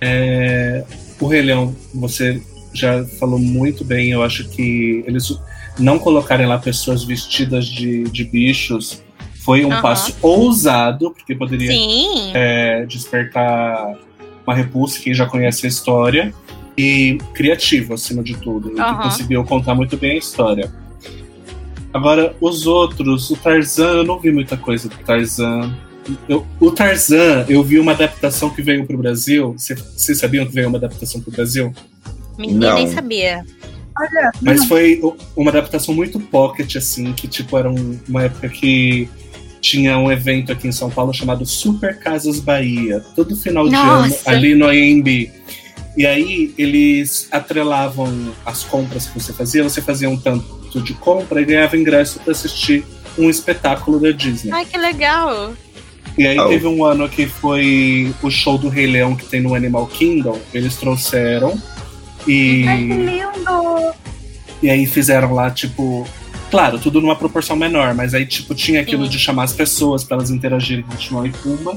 É, 0.00 0.82
o 1.20 1.26
Rei 1.28 1.42
Leão, 1.42 1.76
você 1.94 2.42
já 2.72 3.04
falou 3.18 3.38
muito 3.38 3.84
bem. 3.84 4.10
Eu 4.10 4.22
acho 4.22 4.48
que 4.48 5.04
eles 5.06 5.36
não 5.78 5.98
colocarem 5.98 6.46
lá 6.46 6.58
pessoas 6.58 7.02
vestidas 7.04 7.66
de, 7.66 8.04
de 8.04 8.24
bichos 8.24 9.02
foi 9.44 9.64
um 9.64 9.72
Aham. 9.72 9.82
passo 9.82 10.14
ousado, 10.22 11.10
porque 11.10 11.34
poderia 11.34 11.72
é, 12.34 12.86
despertar 12.86 13.94
uma 14.46 14.54
repulsa, 14.54 15.00
quem 15.00 15.12
já 15.12 15.26
conhece 15.26 15.66
a 15.66 15.68
história, 15.68 16.32
e 16.78 17.18
criativo, 17.34 17.94
acima 17.94 18.22
de 18.22 18.34
tudo, 18.36 18.70
e 18.70 18.74
que 18.74 19.02
conseguiu 19.02 19.42
contar 19.44 19.74
muito 19.74 19.96
bem 19.96 20.12
a 20.12 20.18
história. 20.18 20.72
Agora, 21.92 22.34
os 22.40 22.66
outros, 22.66 23.30
o 23.30 23.36
Tarzan, 23.36 23.96
eu 23.98 24.04
não 24.04 24.18
vi 24.18 24.32
muita 24.32 24.56
coisa 24.56 24.88
do 24.88 24.96
Tarzan. 24.98 25.74
Eu- 26.28 26.46
o 26.58 26.70
Tarzan, 26.70 27.44
eu 27.48 27.62
vi 27.62 27.78
uma 27.78 27.92
adaptação 27.92 28.48
que 28.48 28.62
veio 28.62 28.86
pro 28.86 28.96
Brasil. 28.96 29.54
Cê- 29.58 29.74
Vocês 29.74 30.18
sabiam 30.18 30.46
que 30.46 30.52
veio 30.54 30.68
uma 30.68 30.78
adaptação 30.78 31.20
pro 31.20 31.30
Brasil? 31.30 31.72
Menina, 32.38 32.68
Não. 32.70 32.74
nem 32.76 32.90
sabia. 32.90 33.44
Olha, 33.98 34.30
Mas 34.40 34.64
foi 34.64 35.00
uma 35.36 35.50
adaptação 35.50 35.94
muito 35.94 36.18
pocket, 36.18 36.76
assim, 36.76 37.12
que 37.12 37.28
tipo, 37.28 37.56
era 37.58 37.70
um- 37.70 37.98
uma 38.08 38.24
época 38.24 38.48
que 38.48 39.08
tinha 39.60 39.98
um 39.98 40.10
evento 40.10 40.50
aqui 40.50 40.66
em 40.66 40.72
São 40.72 40.90
Paulo 40.90 41.12
chamado 41.12 41.44
Super 41.44 41.98
Casas 41.98 42.40
Bahia, 42.40 43.00
todo 43.14 43.36
final 43.36 43.68
de 43.68 43.74
ano, 43.74 44.08
Nossa. 44.08 44.30
ali 44.30 44.54
no 44.54 44.66
AMB. 44.66 45.30
E 45.96 46.06
aí 46.06 46.54
eles 46.56 47.28
atrelavam 47.30 48.32
as 48.46 48.64
compras 48.64 49.06
que 49.06 49.20
você 49.20 49.32
fazia, 49.32 49.62
você 49.62 49.82
fazia 49.82 50.08
um 50.08 50.16
tanto 50.16 50.80
de 50.80 50.94
compra 50.94 51.42
e 51.42 51.44
ganhava 51.44 51.76
ingresso 51.76 52.18
para 52.20 52.32
assistir 52.32 52.82
um 53.18 53.28
espetáculo 53.28 54.00
da 54.00 54.10
Disney. 54.10 54.50
Ai, 54.52 54.64
que 54.64 54.78
legal. 54.78 55.52
E 56.16 56.26
aí 56.26 56.38
Oh. 56.38 56.48
teve 56.48 56.66
um 56.66 56.82
ano 56.82 57.06
que 57.10 57.26
foi 57.26 58.12
o 58.22 58.30
show 58.30 58.56
do 58.56 58.70
Rei 58.70 58.86
Leão 58.86 59.14
que 59.14 59.26
tem 59.26 59.40
no 59.42 59.54
Animal 59.54 59.86
Kingdom, 59.86 60.40
eles 60.52 60.76
trouxeram. 60.76 61.60
E 62.26 62.66
ai, 62.66 62.78
que 62.78 62.92
lindo! 62.92 63.94
e 64.62 64.70
aí 64.70 64.86
fizeram 64.86 65.34
lá, 65.34 65.50
tipo. 65.50 66.06
Claro, 66.50 66.78
tudo 66.78 67.00
numa 67.00 67.16
proporção 67.16 67.56
menor, 67.56 67.94
mas 67.94 68.12
aí, 68.12 68.26
tipo, 68.26 68.54
tinha 68.54 68.80
aquilo 68.82 69.04
Sim. 69.04 69.10
de 69.10 69.18
chamar 69.18 69.44
as 69.44 69.52
pessoas 69.54 70.04
para 70.04 70.18
elas 70.18 70.30
interagirem 70.30 70.84
com 70.84 70.94
Timão 70.96 71.26
e 71.26 71.30
Pumba. 71.30 71.74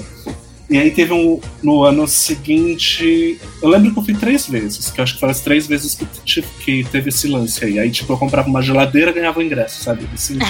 E 0.70 0.78
aí 0.78 0.92
teve 0.92 1.14
um. 1.14 1.40
No 1.64 1.84
ano 1.84 2.08
seguinte. 2.08 3.40
Eu 3.62 3.70
lembro 3.70 3.94
que 3.94 4.00
eu 4.00 4.04
fui 4.04 4.14
três 4.14 4.48
vezes, 4.48 4.92
que 4.92 5.00
eu 5.00 5.04
acho 5.04 5.14
que 5.14 5.20
foram 5.20 5.32
as 5.32 5.42
três 5.42 5.66
vezes 5.66 5.96
que, 5.96 6.06
tipo, 6.24 6.48
que 6.60 6.84
teve 6.92 7.10
esse 7.10 7.28
lance 7.28 7.64
aí. 7.64 7.80
Aí, 7.80 7.90
tipo, 7.90 8.12
eu 8.12 8.18
comprava 8.18 8.50
uma 8.50 8.62
geladeira 8.62 9.12
e 9.12 9.14
ganhava 9.14 9.40
o 9.40 9.44
ingresso, 9.44 9.84
sabe? 9.84 10.08
Assim. 10.14 10.38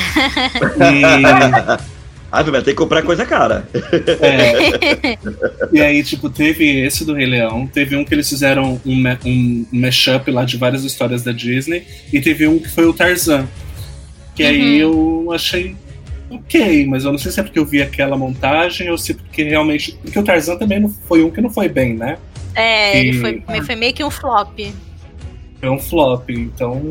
E. 0.75 1.94
Ah, 2.39 2.43
vai 2.43 2.61
ter 2.61 2.71
que 2.71 2.77
comprar 2.77 3.01
coisa 3.01 3.25
cara. 3.25 3.67
É. 4.21 5.17
e 5.71 5.81
aí, 5.81 6.03
tipo, 6.03 6.29
teve 6.29 6.81
esse 6.81 7.05
do 7.05 7.13
Rei 7.13 7.25
Leão, 7.25 7.65
teve 7.67 7.95
um 7.95 8.03
que 8.03 8.13
eles 8.13 8.27
fizeram 8.29 8.79
um, 8.85 9.03
um 9.25 9.65
mashup 9.71 10.29
lá 10.31 10.43
de 10.45 10.57
várias 10.57 10.83
histórias 10.83 11.23
da 11.23 11.31
Disney, 11.31 11.83
e 12.11 12.19
teve 12.21 12.47
um 12.47 12.59
que 12.59 12.69
foi 12.69 12.85
o 12.85 12.93
Tarzan. 12.93 13.47
Que 14.35 14.43
aí 14.43 14.79
eu 14.79 15.29
achei 15.33 15.75
ok, 16.29 16.85
mas 16.87 17.05
eu 17.05 17.11
não 17.11 17.17
sei 17.17 17.31
se 17.31 17.39
é 17.39 17.43
porque 17.43 17.57
eu 17.57 17.65
vi 17.65 17.81
aquela 17.81 18.17
montagem 18.17 18.89
ou 18.91 18.97
se 18.97 19.13
porque 19.13 19.43
realmente. 19.43 19.97
Porque 20.01 20.19
o 20.19 20.23
Tarzan 20.23 20.57
também 20.57 20.79
não 20.79 20.89
foi 20.89 21.23
um 21.23 21.31
que 21.31 21.39
não 21.39 21.49
foi 21.49 21.69
bem, 21.69 21.93
né? 21.93 22.17
É, 22.53 22.99
ele 22.99 23.19
foi, 23.19 23.43
foi 23.63 23.75
meio 23.75 23.93
que 23.93 24.03
um 24.03 24.11
flop. 24.11 24.59
Foi 25.59 25.69
um 25.69 25.79
flop, 25.79 26.29
então. 26.29 26.81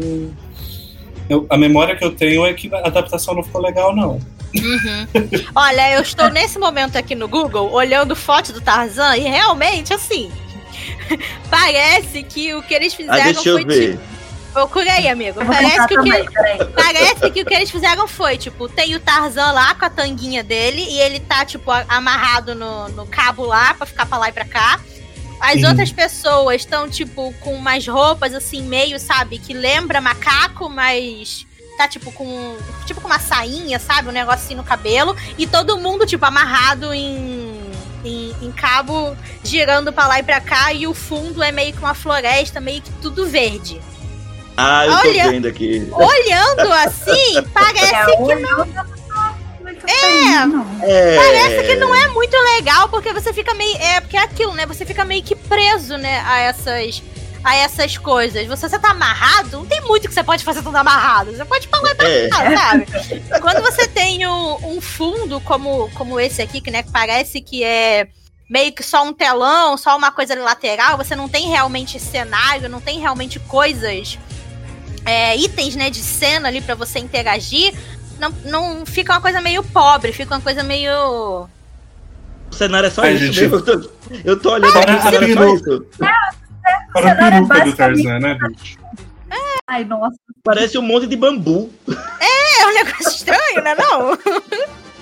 eu- 1.28 1.47
a 1.51 1.57
memória 1.57 1.97
que 1.97 2.05
eu 2.05 2.12
tenho 2.12 2.45
é 2.47 2.53
que 2.55 2.72
a 2.74 2.86
adaptação 2.86 3.34
não 3.34 3.42
ficou 3.42 3.61
legal, 3.61 3.95
não. 3.95 4.18
Uhum. 4.57 5.07
Olha, 5.55 5.92
eu 5.94 6.02
estou 6.02 6.30
nesse 6.30 6.59
momento 6.59 6.96
aqui 6.96 7.14
no 7.14 7.26
Google 7.28 7.72
olhando 7.72 8.14
foto 8.14 8.52
do 8.52 8.61
Tarzan 8.61 9.16
e 9.16 9.20
realmente, 9.22 9.92
assim, 9.92 10.30
parece 11.50 12.22
que 12.22 12.55
o 12.55 12.62
que 12.62 12.74
eles 12.74 12.92
Ah, 12.92 12.96
fizeram 12.96 13.24
deixa 13.32 13.48
eu 13.48 13.55
foi 13.57 13.64
ver. 13.64 13.92
tipo. 13.92 14.14
Procura 14.52 14.92
aí, 14.92 15.09
amigo. 15.09 15.44
Parece 15.44 15.88
que, 15.88 15.98
o 15.98 16.02
que, 16.05 16.24
parece 16.76 17.30
que 17.32 17.42
o 17.42 17.44
que 17.44 17.55
eles 17.55 17.70
fizeram 17.70 18.07
foi, 18.07 18.38
tipo, 18.38 18.68
tem 18.68 18.94
o 18.94 19.00
Tarzan 19.00 19.50
lá 19.50 19.74
com 19.74 19.84
a 19.84 19.90
tanguinha 19.90 20.44
dele 20.44 20.80
e 20.88 21.00
ele 21.00 21.18
tá, 21.18 21.44
tipo, 21.44 21.72
amarrado 21.88 22.55
no, 22.55 22.88
no 22.90 23.05
cabo 23.05 23.44
lá 23.44 23.74
pra 23.74 23.84
ficar 23.84 24.07
pra 24.07 24.16
lá 24.16 24.28
e 24.28 24.32
pra 24.32 24.44
cá. 24.44 24.78
As 25.40 25.61
Uhum. 25.61 25.70
outras 25.70 25.90
pessoas 25.90 26.62
estão, 26.62 26.88
tipo, 26.88 27.34
com 27.40 27.52
umas 27.52 27.84
roupas 27.88 28.32
assim, 28.32 28.62
meio, 28.62 28.96
sabe, 29.00 29.38
que 29.40 29.52
lembra 29.52 30.00
macaco, 30.00 30.68
mas 30.70 31.44
tá, 31.76 31.88
tipo, 31.88 32.10
com. 32.12 32.56
Tipo 32.86 33.00
com 33.00 33.06
uma 33.06 33.18
sainha, 33.18 33.78
sabe? 33.78 34.08
Um 34.08 34.12
negocinho 34.12 34.58
no 34.58 34.64
cabelo. 34.64 35.16
E 35.38 35.46
todo 35.46 35.78
mundo, 35.78 36.06
tipo, 36.06 36.24
amarrado 36.24 36.92
em. 36.92 37.62
Em, 38.04 38.34
em 38.42 38.52
cabo, 38.52 39.16
girando 39.42 39.90
pra 39.90 40.06
lá 40.06 40.18
e 40.18 40.22
pra 40.22 40.38
cá, 40.38 40.74
e 40.74 40.86
o 40.86 40.92
fundo 40.92 41.42
é 41.42 41.50
meio 41.50 41.72
que 41.72 41.78
uma 41.78 41.94
floresta, 41.94 42.60
meio 42.60 42.82
que 42.82 42.90
tudo 43.00 43.26
verde. 43.26 43.80
Ah, 44.56 44.86
eu 44.86 44.92
tô 44.92 45.08
Olha. 45.08 45.30
vendo 45.30 45.48
aqui. 45.48 45.88
Olhando 45.90 46.72
assim, 46.72 47.42
parece 47.52 47.94
É, 47.94 48.04
que 48.04 48.34
não 48.34 48.66
tô 48.66 48.94
É. 49.86 50.90
É... 50.90 51.16
Parece 51.16 51.66
que 51.66 51.76
não 51.76 51.94
é 51.94 52.08
muito 52.08 52.36
legal, 52.56 52.88
porque 52.90 53.12
você 53.12 53.32
fica 53.32 53.54
meio. 53.54 53.76
É, 53.78 54.00
porque 54.00 54.16
é 54.16 54.20
aquilo, 54.20 54.52
né? 54.52 54.66
Você 54.66 54.84
fica 54.84 55.04
meio 55.04 55.22
que 55.22 55.34
preso, 55.34 55.96
né, 55.96 56.22
a 56.26 56.40
essas. 56.40 57.02
A 57.45 57.55
essas 57.57 57.99
coisas. 57.99 58.47
Você, 58.47 58.68
você 58.68 58.78
tá 58.78 58.90
amarrado, 58.90 59.59
não 59.59 59.66
tem 59.66 59.80
muito 59.82 60.09
que 60.09 60.14
você 60.14 60.24
pode 60.24 60.42
fazer 60.42 60.62
tudo 60.62 60.76
amarrado. 60.76 61.30
Você 61.30 61.45
pode 61.45 61.68
falar 61.68 61.90
e 61.90 61.95
pra 61.95 62.09
É. 62.09 62.28
cá, 62.28 62.57
sabe? 62.57 62.86
Quando 63.42 63.61
você 63.62 63.86
tem 63.86 64.26
um, 64.26 64.76
um 64.76 64.80
fundo 64.80 65.38
como, 65.40 65.90
como 65.90 66.18
esse 66.18 66.40
aqui, 66.40 66.61
que 66.62 66.70
né, 66.70 66.82
que 66.82 66.90
parece 66.90 67.42
que 67.42 67.62
é 67.62 68.09
meio 68.49 68.72
que 68.72 68.82
só 68.82 69.05
um 69.05 69.12
telão, 69.12 69.76
só 69.76 69.95
uma 69.97 70.11
coisa 70.11 70.34
lateral, 70.34 70.97
você 70.97 71.14
não 71.14 71.28
tem 71.28 71.49
realmente 71.51 72.01
cenário, 72.01 72.68
não 72.68 72.80
tem 72.80 72.99
realmente 72.99 73.38
coisas, 73.40 74.18
é, 75.05 75.36
itens, 75.36 75.76
né, 75.76 75.90
de 75.90 76.03
cena 76.03 76.49
ali 76.49 76.61
pra 76.62 76.74
você 76.74 76.99
interagir. 76.99 77.74
Não, 78.18 78.30
não 78.45 78.86
fica 78.86 79.12
uma 79.12 79.20
coisa 79.20 79.40
meio 79.40 79.62
pobre, 79.62 80.12
fica 80.12 80.34
uma 80.34 80.40
coisa 80.40 80.62
meio. 80.62 81.47
O 82.51 82.55
cenário 82.55 82.86
é 82.86 82.90
só 82.90 83.03
Ai, 83.03 83.14
isso 83.14 83.24
gente. 83.26 83.40
mesmo. 83.42 83.57
Eu 83.57 83.62
tô, 83.64 83.90
eu 84.24 84.40
tô 84.40 84.53
olhando 84.53 84.72
Para 84.72 84.92
aqui, 84.95 85.07
o 85.07 85.11
cenário 85.11 85.32
é 85.32 85.59
só 85.59 86.05
a 86.05 86.43
Para 86.92 87.12
a 87.12 87.14
cenário 87.14 87.36
é 87.36 87.48
peruca 87.48 87.64
do 87.64 87.72
Tarzan, 87.76 88.18
né, 88.20 88.38
bicho? 88.40 88.78
Ai, 89.66 89.84
nossa. 89.84 90.16
Parece 90.42 90.76
um 90.76 90.82
monte 90.82 91.06
de 91.06 91.16
bambu. 91.16 91.72
É 91.88 92.66
um 92.66 92.74
negócio 92.74 93.08
estranho, 93.08 93.62
né? 93.62 93.74
Não? 93.74 94.18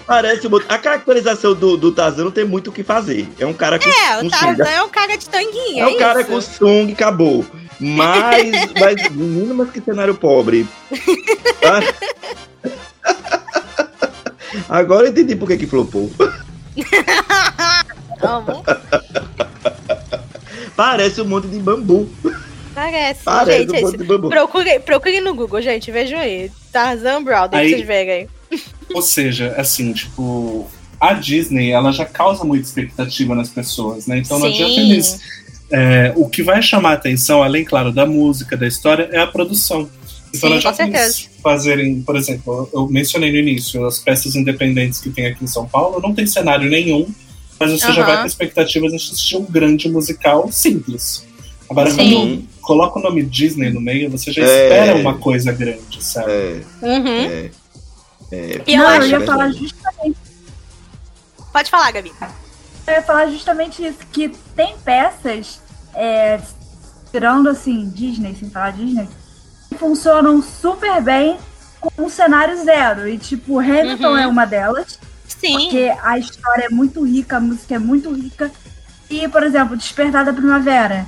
Parece 0.07 0.47
um 0.47 0.51
monte... 0.51 0.67
A 0.69 0.79
caracterização 0.79 1.55
do, 1.55 1.77
do 1.77 1.91
Tarzan 1.93 2.25
não 2.25 2.31
tem 2.31 2.45
muito 2.45 2.71
o 2.71 2.73
que 2.73 2.85
fazer. 2.85 3.29
É 3.39 3.47
um 3.47 3.53
cara 3.53 3.79
com, 3.79 3.89
É, 3.89 4.19
o 4.19 4.21
sunga. 4.21 4.39
Tarzan 4.39 4.71
é 4.71 4.83
um 4.83 4.89
cara 4.89 5.17
de 5.17 5.29
tanguinha. 5.29 5.83
É 5.83 5.87
um 5.87 5.99
cara 5.99 6.21
isso. 6.21 6.31
com 6.31 6.41
sung 6.41 6.93
acabou. 6.93 7.45
Mas, 7.81 8.73
mas, 8.79 9.09
menino, 9.11 9.55
mas 9.55 9.71
que 9.71 9.81
cenário 9.81 10.15
pobre. 10.15 10.67
Agora 14.69 15.07
eu 15.07 15.11
entendi 15.11 15.35
por 15.35 15.49
que 15.49 15.57
que 15.57 15.67
flopou. 15.67 16.11
Amo. 18.23 18.63
Parece 20.77 21.21
um 21.21 21.27
monte 21.27 21.49
de 21.49 21.59
bambu. 21.59 22.09
Parece. 22.75 23.23
Parece 23.25 23.59
gente, 23.61 23.73
um 23.73 23.75
é 23.77 23.81
monte 23.83 23.99
de 23.99 24.05
bambu. 24.05 24.29
Procurem, 24.29 24.81
procurem 24.81 25.21
no 25.21 25.35
Google, 25.35 25.61
gente. 25.61 25.91
Vejam 25.91 26.19
aí. 26.19 26.51
Tarzan 26.73 27.23
Brother, 27.23 27.59
Aí- 27.61 27.71
vocês 27.71 27.87
verem 27.87 28.29
aí. 28.51 28.61
Ou 28.95 29.03
seja, 29.03 29.55
assim, 29.57 29.93
tipo, 29.93 30.71
a 31.01 31.13
Disney, 31.15 31.71
ela 31.71 31.91
já 31.93 32.05
causa 32.05 32.45
muita 32.45 32.67
expectativa 32.67 33.35
nas 33.35 33.49
pessoas, 33.49 34.07
né? 34.07 34.19
Então 34.19 34.39
não 34.39 34.49
Sim. 34.49 34.55
adianta 34.55 34.81
eles. 34.81 35.21
é, 35.71 36.13
o 36.17 36.29
que 36.29 36.43
vai 36.43 36.61
chamar 36.61 36.91
a 36.91 36.95
atenção, 36.95 37.43
além, 37.43 37.65
claro, 37.65 37.91
da 37.93 38.05
música, 38.05 38.57
da 38.57 38.67
história, 38.67 39.09
é 39.11 39.19
a 39.19 39.27
produção. 39.27 39.89
Então 40.35 40.49
Sim, 40.51 40.55
não 40.57 40.63
com 40.63 40.69
eles 40.69 40.77
certeza. 40.77 41.23
fazerem, 41.43 42.03
por 42.03 42.17
exemplo, 42.17 42.69
eu 42.75 42.87
mencionei 42.89 43.31
no 43.33 43.39
início, 43.39 43.85
as 43.87 43.99
peças 43.99 44.35
independentes 44.35 44.99
que 45.01 45.09
tem 45.11 45.27
aqui 45.27 45.45
em 45.45 45.47
São 45.47 45.67
Paulo, 45.67 46.01
não 46.03 46.15
tem 46.15 46.27
cenário 46.27 46.69
nenhum, 46.71 47.07
mas 47.67 47.81
você 47.81 47.93
já 47.93 48.03
Aham. 48.03 48.13
vai 48.13 48.21
com 48.23 48.27
expectativas 48.27 48.91
de 48.91 48.97
assistir 48.97 49.37
um 49.37 49.45
grande 49.45 49.89
musical 49.91 50.51
simples. 50.53 51.25
Agora, 51.71 51.91
Sim. 51.91 51.97
quando 51.97 52.61
coloca 52.61 52.99
o 52.99 53.03
nome 53.03 53.23
Disney 53.25 53.71
no 53.71 53.81
meio, 53.81 54.11
você 54.11 54.31
já 54.33 54.43
É. 54.43 54.45
espera 54.65 54.97
uma 54.97 55.19
coisa 55.19 55.53
grande, 55.53 56.03
sabe? 56.05 56.31
É, 56.31 56.61
Uhum. 56.83 57.07
é. 57.09 57.51
É, 58.31 58.63
E 58.67 58.75
eu 58.75 58.79
não, 58.83 58.87
eu 58.91 58.93
ia 58.95 59.19
verdade. 59.19 59.27
falar 59.27 59.51
justamente, 59.53 60.17
Pode 61.53 61.71
falar, 61.71 61.91
Gabi. 61.93 62.13
eu 62.87 62.95
ia 62.95 63.03
falar 63.03 63.27
justamente 63.27 63.85
isso, 63.85 63.99
que 64.11 64.29
tem 64.57 64.75
peças, 64.85 65.61
é, 65.95 66.41
tirando 67.11 67.49
assim, 67.51 67.91
Disney, 67.91 68.35
sem 68.39 68.49
falar 68.49 68.71
Disney, 68.73 69.07
que 69.69 69.77
funcionam 69.77 70.43
super 70.43 71.03
bem 71.03 71.37
com 71.79 72.05
um 72.05 72.09
cenário 72.09 72.57
zero. 72.65 73.07
E 73.07 73.19
tipo, 73.19 73.59
Hamilton 73.59 74.09
Uhum. 74.13 74.17
é 74.19 74.27
uma 74.27 74.47
delas. 74.47 74.99
Sim. 75.43 75.53
Porque 75.59 75.93
a 76.03 76.19
história 76.19 76.67
é 76.67 76.69
muito 76.71 77.05
rica, 77.05 77.37
a 77.37 77.41
música 77.41 77.75
é 77.75 77.79
muito 77.79 78.13
rica. 78.15 78.51
E, 79.11 79.27
por 79.29 79.43
exemplo, 79.43 79.77
Despertar 79.77 80.25
da 80.25 80.33
Primavera. 80.33 81.05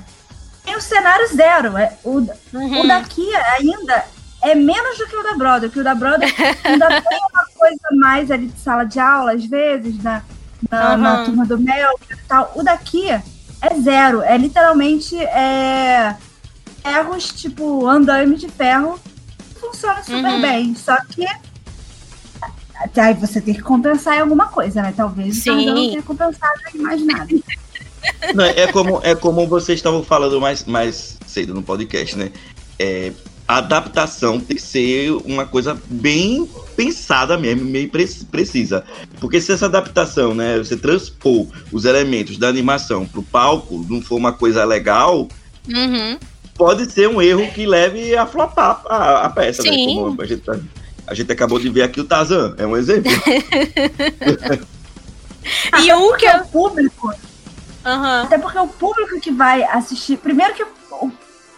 Tem 0.65 0.77
o 0.77 0.81
cenário 0.81 1.27
zero. 1.35 1.77
É, 1.79 1.97
o, 2.05 2.19
Uhum. 2.53 2.81
o 2.81 2.87
daqui 2.89 3.27
ainda 3.59 4.05
é 4.43 4.55
menos 4.55 4.99
do 4.99 5.07
que 5.07 5.17
o 5.17 5.23
da 5.23 5.35
Brother, 5.35 5.71
que 5.71 5.79
o 5.81 5.85
da 5.85 5.95
Brother 5.95 6.29
ainda 6.65 6.87
tem 7.01 7.19
uma 7.33 7.45
coisa 7.57 7.89
mais 8.01 8.31
ali 8.31 8.49
de 8.49 8.61
sala 8.61 8.85
de 8.85 8.99
aula, 8.99 9.33
às 9.33 9.45
vezes, 9.47 10.03
na, 10.03 10.23
na, 10.71 10.97
na 10.97 11.15
Aham. 11.15 11.25
turma 11.25 11.47
do 11.47 11.59
Mel 11.59 11.99
e 12.11 12.17
tal. 12.29 12.53
O 12.57 12.63
daqui 12.63 13.09
é 13.11 13.23
zero. 13.81 14.21
É 14.23 14.37
literalmente 14.37 15.17
é, 15.19 16.17
ferros, 16.83 17.29
tipo, 17.29 17.87
andame 17.87 18.37
de 18.37 18.49
ferro. 18.49 18.99
Funciona 19.61 20.03
super 20.03 20.33
Uhum. 20.33 20.41
bem. 20.43 20.75
Só 20.75 20.97
que 21.09 21.25
aí 22.97 23.15
você 23.15 23.41
tem 23.41 23.55
que 23.55 23.63
compensar 23.63 24.17
em 24.17 24.21
alguma 24.21 24.47
coisa, 24.47 24.83
né? 24.83 24.93
Talvez 24.97 25.39
o 25.39 25.41
Sim. 25.41 25.51
Tarzan 25.51 25.75
não 25.75 25.89
tenha 25.89 26.03
compensado 26.03 26.61
em 26.75 26.79
mais 26.79 27.05
nada. 27.05 27.29
Não, 28.35 28.45
é 28.45 28.67
como, 28.71 29.01
é 29.03 29.15
como 29.15 29.47
vocês 29.47 29.79
estavam 29.79 30.03
falando 30.03 30.41
mais, 30.41 30.65
mais 30.65 31.19
cedo 31.27 31.55
no 31.55 31.63
podcast, 31.63 32.17
né? 32.19 32.31
É, 32.79 33.13
a 33.49 33.59
adaptação 33.59 34.39
tem 34.41 34.57
que 34.57 34.63
ser 34.63 35.11
uma 35.25 35.47
coisa 35.47 35.79
bem 35.89 36.49
pensada 36.77 37.37
mesmo, 37.39 37.65
meio 37.65 37.89
pre- 37.89 38.07
precisa. 38.31 38.85
Porque 39.21 39.41
se 39.41 39.53
essa 39.53 39.67
adaptação, 39.67 40.35
né, 40.35 40.59
você 40.59 40.77
transpor 40.77 41.47
os 41.73 41.85
elementos 41.85 42.37
da 42.39 42.49
animação 42.49 43.07
pro 43.07 43.23
palco, 43.23 43.85
não 43.89 44.01
for 44.03 44.17
uma 44.17 44.33
coisa 44.33 44.65
legal, 44.65 45.29
Uhum. 45.67 46.19
pode 46.57 46.91
ser 46.93 47.09
um 47.09 47.23
erro 47.23 47.51
que 47.53 47.65
leve 47.65 48.15
a 48.17 48.27
flopar 48.27 48.83
a, 48.87 49.25
a 49.27 49.31
peça, 49.31 49.63
Sim. 49.63 49.87
né? 49.97 50.03
Como 50.03 50.23
a 50.23 50.27
gente, 50.27 50.43
tá- 50.43 50.59
a 51.07 51.15
gente 51.15 51.31
acabou 51.33 51.59
de 51.59 51.69
ver 51.69 51.83
aqui 51.83 52.01
o 52.01 52.05
Tarzan, 52.05 52.55
é 52.59 52.67
um 52.67 52.77
exemplo. 52.77 53.11
E 55.83 55.93
um 55.93 56.17
que 56.17 56.25
eu. 56.25 56.39
o 56.41 56.47
público 56.49 57.13
Aham. 57.85 58.23
Até 58.23 58.39
porque 58.39 58.59
o 58.59 58.67
público 58.67 59.21
que 59.21 59.31
vai 59.31 59.63
assistir. 59.63 60.17
Primeiro 60.17 60.55
que 60.55 60.63
o, 60.63 60.67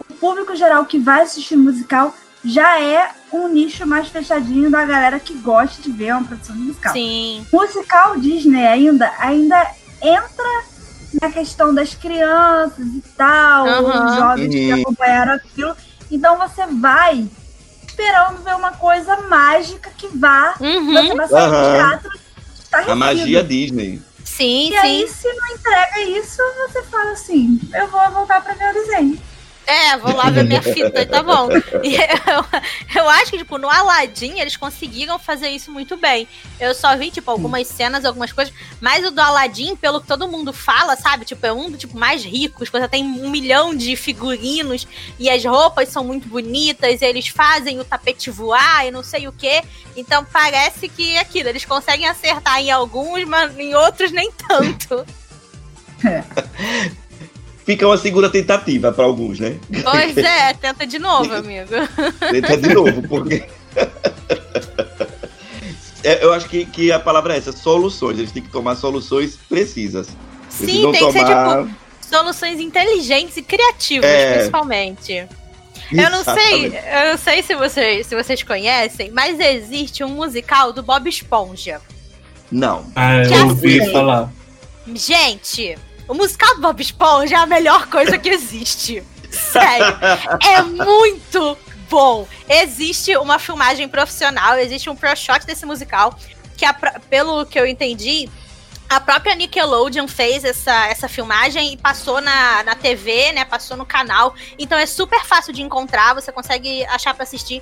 o 0.09 0.13
público 0.19 0.53
geral 0.57 0.85
que 0.85 0.99
vai 0.99 1.21
assistir 1.21 1.55
musical 1.55 2.13
já 2.43 2.81
é 2.81 3.09
um 3.31 3.47
nicho 3.47 3.87
mais 3.87 4.09
fechadinho 4.09 4.69
da 4.69 4.83
galera 4.83 5.21
que 5.21 5.33
gosta 5.35 5.81
de 5.81 5.89
ver 5.89 6.11
uma 6.13 6.25
produção 6.25 6.55
musical. 6.57 6.91
Sim. 6.91 7.45
Musical 7.51 8.19
Disney 8.19 8.67
ainda, 8.67 9.09
ainda 9.19 9.65
entra 10.01 10.63
na 11.21 11.31
questão 11.31 11.73
das 11.73 11.95
crianças 11.95 12.85
e 12.87 13.01
tal, 13.15 13.65
Aham. 13.65 14.05
os 14.09 14.15
jovens 14.15 14.49
que 14.53 14.73
Uhum. 14.73 14.81
acompanharam 14.81 15.33
aquilo. 15.35 15.75
Então 16.11 16.37
você 16.37 16.65
vai 16.67 17.25
esperando 18.01 18.43
ver 18.43 18.55
uma 18.55 18.71
coisa 18.73 19.17
mágica 19.23 19.89
que 19.97 20.07
vá. 20.15 20.53
Uhum. 20.59 20.93
Você 21.07 21.15
vai 21.15 21.27
sair 21.27 21.49
do 21.49 21.55
Aham. 21.55 21.73
teatro 21.73 22.11
A 22.11 22.59
estarrecido. 22.61 22.95
magia 22.97 23.43
Disney. 23.43 24.01
Sim, 24.23 24.67
E 24.67 24.71
sim. 24.71 24.77
aí, 24.77 25.07
se 25.07 25.33
não 25.33 25.47
entrega 25.55 25.99
isso, 26.01 26.41
você 26.67 26.83
fala 26.83 27.11
assim: 27.11 27.59
eu 27.73 27.87
vou 27.87 28.11
voltar 28.11 28.41
pra 28.43 28.53
ver 28.53 28.69
o 28.69 28.73
desenho. 28.73 29.19
É, 29.67 29.97
vou 29.97 30.15
lá 30.15 30.29
ver 30.29 30.45
minha 30.45 30.61
fita, 30.61 31.05
tá 31.05 31.21
bom. 31.21 31.49
E 31.83 31.95
eu, 31.97 33.01
eu 33.03 33.09
acho 33.09 33.31
que, 33.31 33.37
tipo, 33.37 33.57
no 33.57 33.69
Aladdin 33.69 34.39
eles 34.39 34.55
conseguiram 34.55 35.19
fazer 35.19 35.49
isso 35.49 35.69
muito 35.69 35.97
bem. 35.97 36.25
Eu 36.57 36.73
só 36.73 36.95
vi, 36.95 37.11
tipo, 37.11 37.29
algumas 37.29 37.67
cenas, 37.67 38.05
algumas 38.05 38.31
coisas, 38.31 38.53
mas 38.79 39.05
o 39.05 39.11
do 39.11 39.19
Aladdin, 39.19 39.75
pelo 39.75 39.99
que 39.99 40.07
todo 40.07 40.25
mundo 40.25 40.53
fala, 40.53 40.95
sabe? 40.95 41.25
Tipo, 41.25 41.45
é 41.45 41.51
um 41.51 41.69
dos 41.69 41.81
tipo, 41.81 41.97
mais 41.97 42.23
ricos, 42.23 42.69
você 42.69 42.87
tem 42.87 43.03
um 43.03 43.29
milhão 43.29 43.75
de 43.75 43.97
figurinos 43.97 44.87
e 45.19 45.29
as 45.29 45.43
roupas 45.43 45.89
são 45.89 46.01
muito 46.01 46.29
bonitas, 46.29 47.01
eles 47.01 47.27
fazem 47.27 47.77
o 47.77 47.83
tapete 47.83 48.31
voar 48.31 48.87
e 48.87 48.91
não 48.91 49.03
sei 49.03 49.27
o 49.27 49.33
quê. 49.33 49.61
Então 49.97 50.25
parece 50.31 50.87
que 50.87 51.15
é 51.15 51.19
aquilo, 51.19 51.49
eles 51.49 51.65
conseguem 51.65 52.07
acertar 52.07 52.61
em 52.61 52.71
alguns, 52.71 53.25
mas 53.25 53.57
em 53.59 53.75
outros 53.75 54.13
nem 54.13 54.31
tanto. 54.31 55.05
Fica 57.67 57.85
uma 57.85 57.97
segunda 57.97 58.29
tentativa 58.29 58.93
para 58.93 59.03
alguns, 59.03 59.39
né? 59.41 59.57
Pois 59.83 60.15
é, 60.17 60.53
tenta 60.53 60.87
de 60.87 60.97
novo, 60.97 61.31
amigo. 61.35 61.67
Tenta 62.31 62.55
de 62.57 62.73
novo, 62.73 63.05
porque. 63.07 63.43
É, 66.03 66.23
eu 66.23 66.31
acho 66.31 66.47
que, 66.47 66.63
que 66.65 66.89
a 66.89 66.99
palavra 66.99 67.33
é 67.33 67.37
essa, 67.37 67.51
soluções. 67.51 68.17
Eles 68.17 68.31
têm 68.31 68.41
que 68.41 68.49
tomar 68.49 68.75
soluções 68.75 69.37
precisas. 69.49 70.07
Sim, 70.49 70.65
Precisam 70.65 70.91
tem 70.93 71.05
que 71.07 71.11
ser, 71.11 71.25
tomar- 71.25 71.63
tipo, 71.65 71.75
soluções 71.99 72.59
inteligentes 72.61 73.35
e 73.35 73.41
criativas, 73.41 74.09
É. 74.09 74.35
principalmente. 74.35 75.27
Eu 75.91 76.09
não 76.09 76.23
sei, 76.23 76.67
eu 76.67 77.11
não 77.11 77.17
sei 77.17 77.43
se 77.43 77.55
vocês, 77.55 78.07
se 78.07 78.15
vocês 78.15 78.41
conhecem, 78.43 79.11
mas 79.11 79.37
existe 79.37 80.01
um 80.01 80.09
musical 80.09 80.71
do 80.71 80.81
Bob 80.81 81.09
Esponja. 81.09 81.81
Não. 82.49 82.85
Ah, 82.95 83.23
eu 83.23 83.47
ouvi 83.47 83.81
assim. 83.81 83.91
falar. 83.91 84.31
Gente, 84.95 85.77
o 86.07 86.13
musical 86.13 86.55
do 86.55 86.61
Bob 86.61 86.81
Esponja 86.81 87.35
é 87.35 87.39
a 87.39 87.45
melhor 87.45 87.87
coisa 87.87 88.17
que 88.17 88.29
existe. 88.29 89.03
Sério. 89.31 89.85
É 90.47 90.61
muito 90.61 91.57
bom. 91.89 92.27
Existe 92.49 93.15
uma 93.17 93.39
filmagem 93.39 93.87
profissional, 93.87 94.57
existe 94.57 94.89
um 94.89 94.95
pro 94.95 95.15
shot 95.15 95.45
desse 95.45 95.65
musical, 95.65 96.17
que 96.55 96.65
a 96.65 96.73
pelo 96.73 97.45
que 97.45 97.59
eu 97.59 97.65
entendi, 97.67 98.29
a 98.89 98.99
própria 99.01 99.35
Nickelodeon 99.35 100.07
fez 100.07 100.43
essa, 100.45 100.87
essa 100.87 101.07
filmagem 101.09 101.73
e 101.73 101.77
passou 101.77 102.21
na, 102.21 102.63
na 102.63 102.73
TV, 102.75 103.33
né? 103.33 103.43
Passou 103.45 103.75
no 103.75 103.85
canal. 103.85 104.33
Então 104.57 104.77
é 104.77 104.85
super 104.85 105.23
fácil 105.25 105.51
de 105.53 105.61
encontrar, 105.61 106.13
você 106.15 106.31
consegue 106.31 106.85
achar 106.85 107.13
pra 107.13 107.23
assistir. 107.23 107.61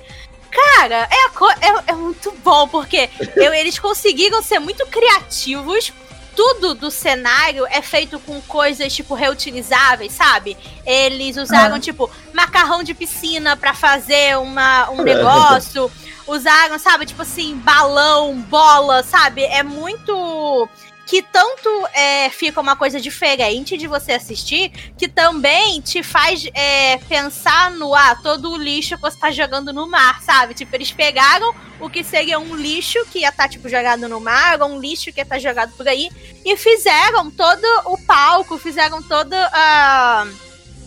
Cara, 0.50 1.08
é, 1.10 1.66
é, 1.66 1.74
é 1.88 1.92
muito 1.94 2.30
bom, 2.44 2.66
porque 2.68 3.10
eu- 3.34 3.52
eles 3.52 3.78
conseguiram 3.78 4.40
ser 4.42 4.58
muito 4.60 4.86
criativos. 4.86 5.92
Tudo 6.36 6.74
do 6.74 6.90
cenário 6.90 7.66
é 7.70 7.80
feito 7.80 8.20
com 8.20 8.40
coisas, 8.42 8.94
tipo, 8.94 9.14
reutilizáveis, 9.14 10.12
sabe? 10.12 10.56
Eles 10.84 11.36
usaram, 11.38 11.76
Ah. 11.76 11.80
tipo, 11.80 12.10
macarrão 12.34 12.82
de 12.82 12.92
piscina 12.92 13.56
pra 13.56 13.72
fazer 13.72 14.36
uma, 14.38 14.90
um 14.90 15.02
negócio. 15.02 15.90
Usaram, 16.26 16.78
sabe, 16.78 17.06
tipo 17.06 17.22
assim, 17.22 17.56
balão, 17.56 18.34
bola, 18.42 19.02
sabe? 19.02 19.44
É 19.44 19.62
muito. 19.62 20.68
Que 21.06 21.22
tanto 21.22 21.68
é, 21.94 22.28
fica 22.30 22.60
uma 22.60 22.74
coisa 22.74 23.00
diferente 23.00 23.76
de 23.76 23.86
você 23.86 24.12
assistir, 24.12 24.70
que 24.98 25.06
também 25.06 25.80
te 25.80 26.02
faz 26.02 26.48
é, 26.52 26.98
pensar 27.08 27.70
no 27.70 27.94
ah, 27.94 28.18
todo 28.20 28.50
o 28.50 28.56
lixo 28.56 28.96
que 28.96 29.02
você 29.02 29.16
tá 29.16 29.30
jogando 29.30 29.72
no 29.72 29.88
mar, 29.88 30.20
sabe? 30.22 30.52
Tipo, 30.52 30.74
eles 30.74 30.90
pegaram 30.90 31.54
o 31.78 31.88
que 31.88 32.02
seria 32.02 32.38
um 32.38 32.56
lixo 32.56 32.98
que 33.06 33.20
ia 33.20 33.28
estar, 33.28 33.48
tipo, 33.48 33.68
jogado 33.68 34.08
no 34.08 34.20
mar, 34.20 34.60
ou 34.60 34.68
um 34.68 34.80
lixo 34.80 35.12
que 35.12 35.20
ia 35.20 35.22
estar 35.22 35.38
jogado 35.38 35.72
por 35.76 35.86
aí, 35.86 36.10
e 36.44 36.56
fizeram 36.56 37.30
todo 37.30 37.64
o 37.86 37.98
palco, 37.98 38.58
fizeram 38.58 39.00
toda 39.02 39.36
a, 39.52 40.26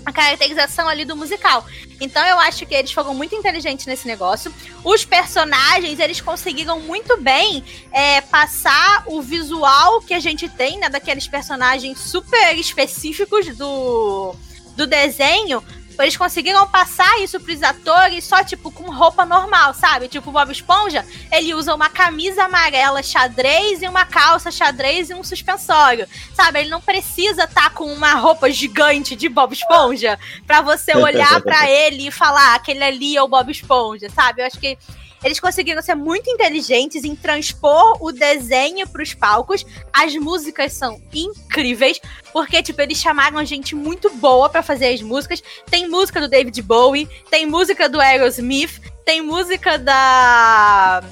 a 0.10 0.14
caracterização 0.14 0.88
ali 0.88 1.06
do 1.06 1.16
musical. 1.16 1.66
Então 2.02 2.26
eu 2.26 2.40
acho 2.40 2.66
que 2.66 2.74
eles 2.74 2.92
foram 2.92 3.14
muito 3.14 3.36
inteligentes 3.36 3.86
nesse 3.86 4.08
negócio. 4.08 4.54
Os 4.84 5.06
personagens, 5.06 6.00
eles 6.00 6.22
conseguiram 6.22 6.80
muito 6.80 7.18
bem 7.18 7.64
é, 7.92 8.22
passar 8.22 9.04
o 9.08 9.22
visual 9.22 10.02
que 10.02 10.14
a 10.14 10.20
gente 10.20 10.48
tem, 10.50 10.78
né, 10.78 10.90
daqueles 10.90 11.28
personagens 11.28 12.00
super 12.00 12.58
específicos 12.58 13.48
do, 13.58 14.36
do 14.76 14.88
desenho. 14.88 15.64
Eles 16.02 16.18
conseguiram 16.18 16.68
passar 16.68 17.20
isso 17.22 17.40
pros 17.40 17.62
atores 17.64 18.24
só, 18.24 18.44
tipo, 18.44 18.72
com 18.72 18.92
roupa 18.92 19.26
normal, 19.26 19.74
sabe? 19.74 20.08
Tipo, 20.08 20.30
o 20.30 20.34
Bob 20.34 20.52
Esponja, 20.52 21.06
ele 21.32 21.54
usa 21.54 21.74
uma 21.76 21.90
camisa 21.90 22.44
amarela 22.46 23.04
xadrez 23.04 23.82
e 23.82 23.88
uma 23.88 24.06
calça 24.06 24.52
xadrez 24.52 25.10
e 25.10 25.14
um 25.14 25.24
suspensório, 25.24 26.08
sabe? 26.34 26.60
Ele 26.60 26.70
não 26.70 26.82
precisa 26.82 27.44
estar 27.44 27.72
com 27.72 27.86
uma 27.92 28.14
roupa 28.14 28.50
gigante 28.52 29.16
de 29.16 29.28
Bob 29.30 29.54
Esponja 29.54 30.18
pra 30.48 30.62
você 30.62 30.96
olhar 30.98 31.42
pra 31.42 31.70
ele 31.70 32.08
e 32.08 32.12
falar, 32.12 32.54
"Ah, 32.54 32.56
aquele 32.56 32.84
ali 32.84 33.18
é 33.18 33.22
o 33.24 33.28
Bob 33.28 33.52
Esponja, 33.52 34.10
sabe? 34.10 34.42
Eu 34.42 34.48
acho 34.48 34.60
que 34.60 34.78
eles 35.24 35.40
conseguiram 35.40 35.82
ser 35.82 35.96
muito 35.96 36.30
inteligentes 36.30 37.04
em 37.04 37.16
transpor 37.16 37.98
o 38.02 38.12
desenho 38.12 38.88
pros 38.88 39.14
palcos. 39.14 39.66
As 39.92 40.16
músicas 40.16 40.74
são 40.74 41.02
incríveis, 41.14 42.00
porque, 42.32 42.64
tipo, 42.64 42.82
eles 42.82 42.98
chamaram 42.98 43.44
gente 43.44 43.76
muito 43.76 44.10
boa 44.16 44.50
pra 44.50 44.64
fazer 44.64 44.94
as 44.94 45.02
músicas. 45.02 45.44
Tem 45.70 45.88
música 45.88 46.22
do 46.22 46.28
David 46.28 46.62
Bowie, 46.62 47.10
tem 47.30 47.46
música 47.46 47.90
do 47.90 48.00
Aerosmith, 48.00 48.80
tem 49.04 49.22
música 49.22 49.78
da. 49.78 51.04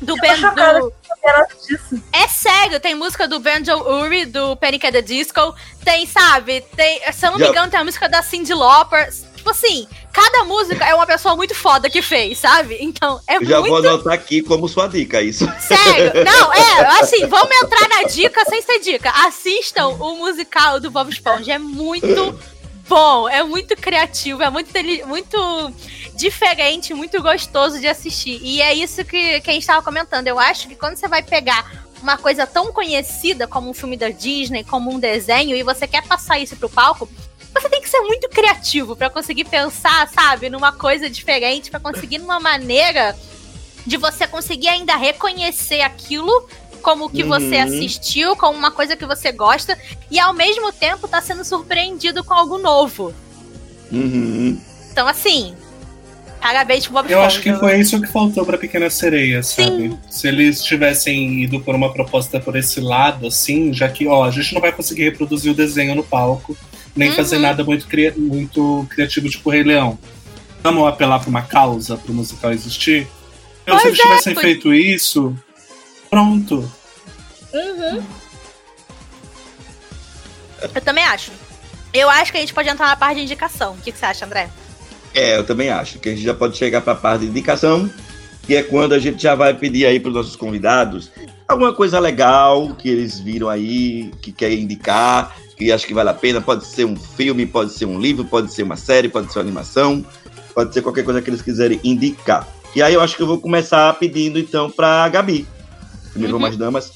Do 0.00 0.16
Ben. 0.16 0.40
Do... 0.40 0.92
É 2.12 2.26
sério, 2.26 2.80
tem 2.80 2.94
música 2.94 3.28
do 3.28 3.38
Banjo 3.38 3.72
Uri, 3.72 4.26
do 4.26 4.56
Panic! 4.56 4.84
at 4.86 4.92
the 4.92 5.02
Disco, 5.02 5.54
tem, 5.84 6.06
sabe, 6.06 6.62
tem, 6.74 7.00
se 7.12 7.24
eu 7.24 7.30
não 7.30 7.38
me 7.38 7.46
engano, 7.46 7.70
tem 7.70 7.78
a 7.78 7.84
música 7.84 8.08
da 8.08 8.22
Cyndi 8.22 8.52
Lauper. 8.52 9.08
Tipo 9.36 9.50
assim, 9.50 9.86
cada 10.12 10.44
música 10.44 10.84
é 10.84 10.94
uma 10.94 11.06
pessoa 11.06 11.34
muito 11.34 11.54
foda 11.54 11.88
que 11.88 12.02
fez, 12.02 12.38
sabe? 12.38 12.76
Então, 12.80 13.20
é 13.26 13.42
já 13.44 13.60
muito 13.60 13.70
vou 13.70 13.78
anotar 13.78 14.12
aqui 14.12 14.42
como 14.42 14.68
sua 14.68 14.86
dica, 14.86 15.22
isso. 15.22 15.46
Sério? 15.60 16.12
Não, 16.24 16.52
é, 16.52 17.00
assim, 17.00 17.26
vamos 17.26 17.56
entrar 17.62 17.88
na 17.88 18.02
dica 18.04 18.44
sem 18.44 18.60
ser 18.60 18.78
dica. 18.80 19.10
Assistam 19.26 19.88
o 19.88 20.16
musical 20.16 20.78
do 20.78 20.90
Bob 20.90 21.10
Esponja. 21.10 21.54
É 21.54 21.58
muito 21.58 22.38
bom, 22.88 23.28
é 23.28 23.42
muito 23.42 23.74
criativo, 23.74 24.42
é 24.42 24.50
muito, 24.50 24.70
muito 25.06 25.72
diferente, 26.14 26.92
muito 26.92 27.22
gostoso 27.22 27.80
de 27.80 27.88
assistir. 27.88 28.38
E 28.42 28.60
é 28.60 28.74
isso 28.74 29.04
que, 29.04 29.40
que 29.40 29.50
a 29.50 29.54
gente 29.54 29.66
tava 29.66 29.82
comentando. 29.82 30.26
Eu 30.26 30.38
acho 30.38 30.68
que 30.68 30.74
quando 30.74 30.96
você 30.96 31.08
vai 31.08 31.22
pegar 31.22 31.82
uma 32.02 32.18
coisa 32.18 32.46
tão 32.46 32.72
conhecida 32.72 33.46
como 33.46 33.70
um 33.70 33.74
filme 33.74 33.96
da 33.96 34.10
Disney, 34.10 34.64
como 34.64 34.92
um 34.92 34.98
desenho, 34.98 35.56
e 35.56 35.62
você 35.62 35.86
quer 35.86 36.02
passar 36.02 36.38
isso 36.38 36.56
pro 36.56 36.68
palco, 36.68 37.08
você 37.62 37.68
tem 37.68 37.80
que 37.80 37.88
ser 37.88 38.00
muito 38.00 38.28
criativo 38.28 38.96
pra 38.96 39.08
conseguir 39.08 39.44
pensar, 39.44 40.08
sabe, 40.08 40.50
numa 40.50 40.72
coisa 40.72 41.08
diferente, 41.08 41.70
pra 41.70 41.78
conseguir 41.80 42.18
numa 42.18 42.40
maneira 42.40 43.16
de 43.86 43.96
você 43.96 44.26
conseguir 44.26 44.68
ainda 44.68 44.96
reconhecer 44.96 45.80
aquilo 45.80 46.48
como 46.82 47.08
que 47.08 47.22
você 47.22 47.56
Uhum. 47.56 47.62
assistiu, 47.62 48.36
como 48.36 48.58
uma 48.58 48.70
coisa 48.72 48.96
que 48.96 49.06
você 49.06 49.30
gosta, 49.30 49.78
e 50.10 50.18
ao 50.18 50.32
mesmo 50.34 50.72
tempo 50.72 51.06
tá 51.06 51.20
sendo 51.22 51.44
surpreendido 51.44 52.24
com 52.24 52.34
algo 52.34 52.58
novo. 52.58 53.14
Uhum. 53.90 54.58
Então, 54.90 55.06
assim, 55.06 55.54
parabéns 56.40 56.84
pro 56.84 56.94
Bob 56.94 57.04
Eu 57.10 57.18
Esponja. 57.18 57.26
acho 57.26 57.40
que 57.40 57.54
foi 57.54 57.78
isso 57.78 58.00
que 58.00 58.08
faltou 58.08 58.44
pra 58.44 58.58
Pequena 58.58 58.90
Sereia, 58.90 59.42
sabe? 59.44 59.96
Se 60.10 60.26
eles 60.26 60.62
tivessem 60.62 61.42
ido 61.44 61.60
por 61.60 61.74
uma 61.74 61.92
proposta 61.92 62.40
por 62.40 62.56
esse 62.56 62.80
lado, 62.80 63.28
assim, 63.28 63.72
já 63.72 63.88
que, 63.88 64.06
ó, 64.08 64.24
a 64.24 64.30
gente 64.32 64.52
não 64.52 64.60
vai 64.60 64.72
conseguir 64.72 65.04
reproduzir 65.04 65.52
o 65.52 65.54
desenho 65.54 65.94
no 65.94 66.02
palco, 66.02 66.56
nem 66.94 67.10
Uhum. 67.10 67.16
fazer 67.16 67.38
nada 67.38 67.62
muito, 67.64 67.86
cria- 67.86 68.14
muito 68.16 68.86
criativo, 68.90 69.28
tipo 69.28 69.48
o 69.48 69.52
Rei 69.52 69.62
Leão. 69.62 69.98
Vamos 70.62 70.86
apelar 70.86 71.18
pra 71.20 71.28
uma 71.28 71.42
causa 71.42 71.96
pro 71.96 72.12
musical 72.14 72.52
existir? 72.52 73.06
Então, 73.62 73.78
se 73.78 73.88
eles 73.88 73.98
é, 73.98 74.02
tivessem 74.02 74.34
foi- 74.34 74.42
feito 74.42 74.72
isso, 74.74 75.36
pronto. 76.10 76.70
Eu 80.74 80.80
também 80.80 81.04
acho. 81.04 81.30
Eu 81.92 82.08
acho 82.08 82.30
que 82.32 82.38
a 82.38 82.40
gente 82.40 82.54
pode 82.54 82.68
entrar 82.68 82.86
na 82.86 82.96
parte 82.96 83.16
de 83.18 83.22
indicação. 83.24 83.74
O 83.74 83.76
que, 83.78 83.92
que 83.92 83.98
você 83.98 84.06
acha, 84.06 84.24
André? 84.24 84.48
É, 85.14 85.36
eu 85.36 85.44
também 85.44 85.68
acho 85.68 85.98
que 85.98 86.08
a 86.08 86.12
gente 86.12 86.24
já 86.24 86.32
pode 86.34 86.56
chegar 86.56 86.80
para 86.80 86.94
a 86.94 86.96
parte 86.96 87.22
de 87.22 87.26
indicação, 87.26 87.90
que 88.44 88.54
é 88.54 88.62
quando 88.62 88.94
a 88.94 88.98
gente 88.98 89.22
já 89.22 89.34
vai 89.34 89.52
pedir 89.52 89.84
aí 89.84 90.00
para 90.00 90.08
os 90.08 90.14
nossos 90.14 90.36
convidados 90.36 91.10
alguma 91.46 91.74
coisa 91.74 91.98
legal 91.98 92.74
que 92.74 92.88
eles 92.88 93.20
viram 93.20 93.48
aí, 93.48 94.10
que 94.22 94.32
quer 94.32 94.52
indicar, 94.54 95.36
que 95.56 95.70
acho 95.72 95.86
que 95.86 95.94
vale 95.94 96.10
a 96.10 96.14
pena. 96.14 96.40
Pode 96.40 96.66
ser 96.66 96.84
um 96.84 96.96
filme, 96.96 97.46
pode 97.46 97.72
ser 97.72 97.84
um 97.86 97.98
livro, 98.00 98.24
pode 98.24 98.52
ser 98.52 98.62
uma 98.62 98.76
série, 98.76 99.08
pode 99.08 99.32
ser 99.32 99.38
uma 99.38 99.44
animação, 99.44 100.04
pode 100.54 100.72
ser 100.74 100.82
qualquer 100.82 101.04
coisa 101.04 101.20
que 101.22 101.30
eles 101.30 101.42
quiserem 101.42 101.80
indicar. 101.84 102.46
E 102.74 102.82
aí 102.82 102.94
eu 102.94 103.00
acho 103.02 103.16
que 103.16 103.22
eu 103.22 103.26
vou 103.26 103.38
começar 103.40 103.92
pedindo 103.94 104.38
então 104.38 104.70
para 104.70 105.08
Gabi. 105.08 105.46
Primeiro 106.12 106.34
Uhum. 106.34 106.40
vamos 106.40 106.54
as 106.54 106.58
damas. 106.58 106.92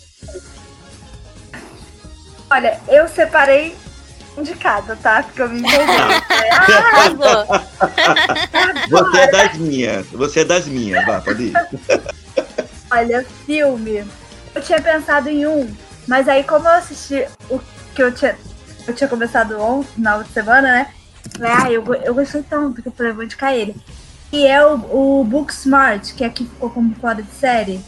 Olha, 2.51 2.81
eu 2.89 3.09
separei 3.09 3.75
um 4.37 4.43
de 4.43 4.55
cada, 4.55 4.95
tá? 4.97 5.23
Porque 5.23 5.43
eu 5.43 5.49
me 5.49 5.61
empolguei. 5.61 5.97
Arrasou. 6.51 7.47
Você 8.91 9.19
é 9.19 9.31
das 9.31 9.57
minhas. 9.57 10.07
Você 10.09 10.41
é 10.41 10.45
das 10.45 10.67
minhas. 10.67 11.05
Vá, 11.07 11.21
pode 11.21 11.45
ir. 11.45 11.53
Olha, 12.91 13.27
filme. 13.45 14.05
Eu 14.55 14.63
tinha 14.63 14.81
pensado 14.81 15.29
em 15.29 15.47
um, 15.47 15.69
mas 16.07 16.29
aí 16.29 16.45
como 16.45 16.67
eu 16.67 16.73
assisti 16.73 17.27
o 17.51 17.59
que 17.97 18.03
eu 18.03 18.13
tinha, 18.13 18.37
eu 18.87 18.95
tinha 18.95 19.09
começado 19.09 19.59
ontem, 19.61 19.91
na 19.97 20.17
outra 20.17 20.33
semana, 20.33 20.69
né? 20.71 20.87
Falei, 21.37 21.53
ah, 21.53 21.73
eu, 21.73 21.95
eu 21.95 22.15
gostei 22.15 22.43
tanto 22.43 22.81
que 22.83 22.87
eu 22.89 22.93
falei, 22.93 23.13
vou 23.13 23.25
indicar 23.25 23.53
ele. 23.55 23.75
Que 24.31 24.47
é 24.47 24.65
o, 24.65 24.75
o 25.21 25.25
Booksmart, 25.25 26.13
que 26.15 26.23
aqui 26.25 26.45
ficou 26.45 26.71
como 26.71 26.95
fora 26.97 27.23
de 27.23 27.31
série. 27.33 27.81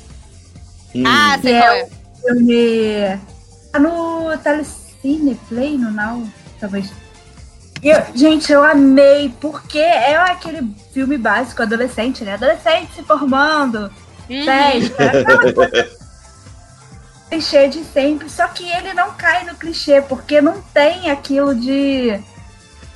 Hum. 0.94 1.04
Ah, 1.06 1.38
Que 1.40 1.48
é 1.50 1.80
é. 1.80 1.84
o 1.84 1.88
filme. 2.26 3.20
Tá 3.70 3.78
no 3.78 4.36
Telecine 4.38 5.34
Play, 5.48 5.76
no 5.76 5.90
Now, 5.90 6.26
talvez. 6.58 6.90
E 7.82 7.90
eu- 7.90 8.02
gente, 8.14 8.50
eu 8.50 8.64
amei, 8.64 9.32
porque 9.40 9.78
é 9.78 10.16
aquele 10.16 10.74
filme 10.92 11.16
básico, 11.18 11.62
adolescente, 11.62 12.24
né? 12.24 12.34
Adolescente 12.34 12.92
se 12.94 13.02
formando, 13.04 13.90
Uhum. 14.28 14.44
festa, 14.44 15.04
aquela 15.04 15.52
coisa 15.52 15.98
clichê 17.30 17.68
de 17.68 17.84
sempre, 17.84 18.28
só 18.30 18.46
que 18.48 18.68
ele 18.68 18.94
não 18.94 19.12
cai 19.14 19.44
no 19.44 19.54
clichê, 19.54 20.00
porque 20.02 20.40
não 20.40 20.60
tem 20.74 21.10
aquilo 21.10 21.54
de 21.54 22.18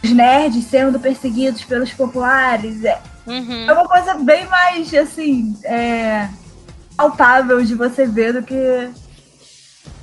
os 0.02 0.10
nerds 0.10 0.64
sendo 0.64 0.98
perseguidos 0.98 1.64
pelos 1.64 1.92
populares. 1.92 2.84
É, 2.84 3.00
Uhum. 3.24 3.68
é 3.70 3.72
uma 3.72 3.86
coisa 3.86 4.14
bem 4.14 4.46
mais, 4.46 4.92
assim, 4.94 5.56
é, 5.64 6.28
palpável 6.96 7.62
de 7.62 7.74
você 7.74 8.04
ver 8.06 8.32
do 8.32 8.42
que. 8.42 8.90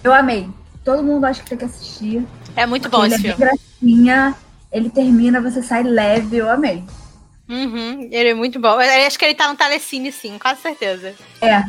Eu 0.04 0.14
amei. 0.14 0.50
Todo 0.86 1.04
mundo 1.04 1.26
acha 1.26 1.44
que 1.44 1.50
tem 1.50 1.58
que 1.58 1.66
assistir. 1.66 2.26
É 2.56 2.66
muito 2.66 2.88
bom 2.90 3.04
ele 3.04 3.16
esse 3.16 3.28
é 3.28 3.36
filme. 3.36 3.52
gracinha, 3.52 4.36
ele 4.72 4.90
termina, 4.90 5.42
você 5.42 5.62
sai 5.62 5.84
leve, 5.84 6.38
eu 6.38 6.50
amei. 6.50 6.82
Uhum. 7.50 8.08
Ele 8.10 8.30
é 8.30 8.34
muito 8.34 8.60
bom. 8.60 8.80
Eu 8.80 9.06
acho 9.08 9.20
que 9.20 9.26
ele 9.26 9.36
tá 9.36 9.50
no 9.50 9.58
Telecine, 9.58 10.12
sim, 10.12 10.38
quase 10.40 10.62
certeza. 10.62 11.14
É. 11.42 11.64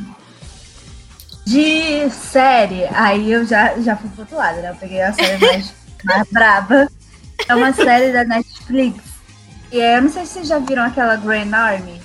De 1.51 2.09
série, 2.11 2.85
aí 2.95 3.33
eu 3.33 3.45
já, 3.45 3.77
já 3.81 3.97
fui 3.97 4.09
pro 4.11 4.21
outro 4.21 4.37
lado, 4.37 4.61
né? 4.61 4.71
Eu 4.71 4.77
peguei 4.77 5.03
a 5.03 5.13
série 5.13 5.45
mais, 5.45 5.73
mais 6.05 6.29
braba. 6.31 6.89
É 7.49 7.55
uma 7.57 7.73
série 7.73 8.13
da 8.13 8.23
Netflix. 8.25 9.03
E 9.73 9.81
é, 9.81 9.99
eu 9.99 10.03
não 10.03 10.11
sei 10.11 10.25
se 10.27 10.35
vocês 10.35 10.47
já 10.49 10.59
viram 10.61 10.85
aquela 10.85 11.17
Grand 11.17 11.53
Army. 11.53 12.01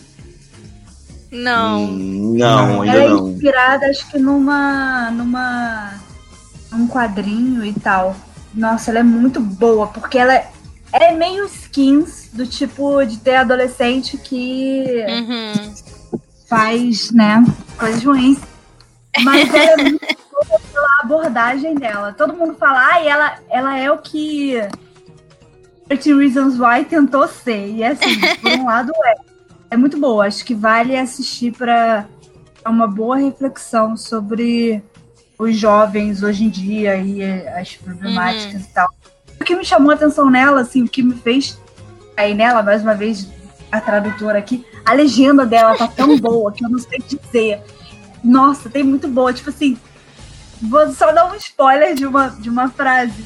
Não. 1.32 1.84
Hum, 1.86 2.36
Não, 2.38 2.82
ainda 2.82 2.96
Ela 2.98 3.04
é 3.04 3.10
não. 3.10 3.30
inspirada, 3.30 3.86
acho 3.88 4.10
que 4.10 4.18
numa. 4.18 5.12
numa. 5.12 5.93
um 6.74 6.88
quadrinho 6.88 7.64
e 7.64 7.74
tal. 7.74 8.16
Nossa, 8.54 8.89
ela 8.89 9.00
é 9.00 9.04
muito 9.04 9.39
boa, 9.39 9.88
porque 9.88 10.18
ela 10.18 10.34
é, 10.34 10.50
é 10.91 11.12
meio 11.12 11.46
skins 11.46 12.30
do 12.34 12.48
tipo 12.48 13.04
de 13.06 13.18
ter 13.18 13.36
adolescente 13.36 14.18
que 14.18 15.06
Uhum. 15.08 15.74
faz, 16.50 17.12
né, 17.12 17.43
coisas 17.78 18.04
ruins. 18.04 18.38
Mas 19.24 19.47
ela 19.53 19.72
é 19.72 19.78
muito 19.78 20.18
boa 20.32 20.59
pela 20.72 20.99
abordagem 21.01 21.76
dela. 21.76 22.13
Todo 22.13 22.34
mundo 22.34 22.55
fala, 22.55 22.93
ah, 22.93 23.03
ela, 23.03 23.39
ela 23.49 23.78
é 23.78 23.91
o 23.91 23.97
que 23.97 24.55
13 25.88 26.13
Reasons 26.13 26.59
Why 26.59 26.86
tentou 26.86 27.28
ser. 27.28 27.70
E 27.72 27.84
assim, 27.84 28.20
por 28.41 28.51
um 28.51 28.66
lado 28.66 28.91
é. 29.05 29.36
É 29.72 29.78
muito 29.78 29.99
boa. 29.99 30.28
Acho 30.28 30.45
que 30.45 30.53
vale 30.53 30.95
assistir 30.95 31.51
para 31.51 32.05
uma 32.66 32.88
boa 32.88 33.18
reflexão 33.18 33.97
sobre 33.97 34.82
os 35.38 35.55
jovens 35.55 36.24
hoje 36.24 36.45
em 36.45 36.49
dia 36.49 36.95
e 36.97 37.22
eh, 37.22 37.59
as 37.59 37.76
problemáticas 37.76 38.63
e 38.63 38.74
tal. 38.74 38.88
O 39.39 39.43
que 39.43 39.55
me 39.55 39.66
chamou 39.66 39.91
a 39.91 39.95
atenção 39.95 40.30
nela, 40.30 40.61
assim, 40.61 40.84
o 40.84 40.88
que 40.88 41.03
me 41.03 41.13
fez 41.16 41.59
aí 42.16 42.34
nela, 42.34 42.63
mais 42.63 42.82
uma 42.82 42.95
vez, 42.95 43.28
a 43.72 43.82
tradutora 43.82 44.39
aqui, 44.39 44.66
a 44.86 44.93
legenda 44.93 45.45
dela 45.45 45.78
tá 45.78 45.88
tão 45.88 46.18
boa 46.18 46.51
que 46.51 46.63
eu 46.63 46.70
não 46.70 46.80
sei 46.80 46.99
dizer. 46.99 47.61
Nossa, 48.26 48.69
tem 48.69 48.84
muito 48.84 49.07
boa. 49.07 49.32
Tipo 49.32 49.51
assim, 49.51 49.78
vou 50.61 50.91
só 50.91 51.11
dar 51.11 51.32
um 51.32 51.36
spoiler 51.36 51.93
de 51.93 52.07
uma, 52.07 52.30
de 52.30 52.49
uma 52.49 52.69
frase. 52.69 53.23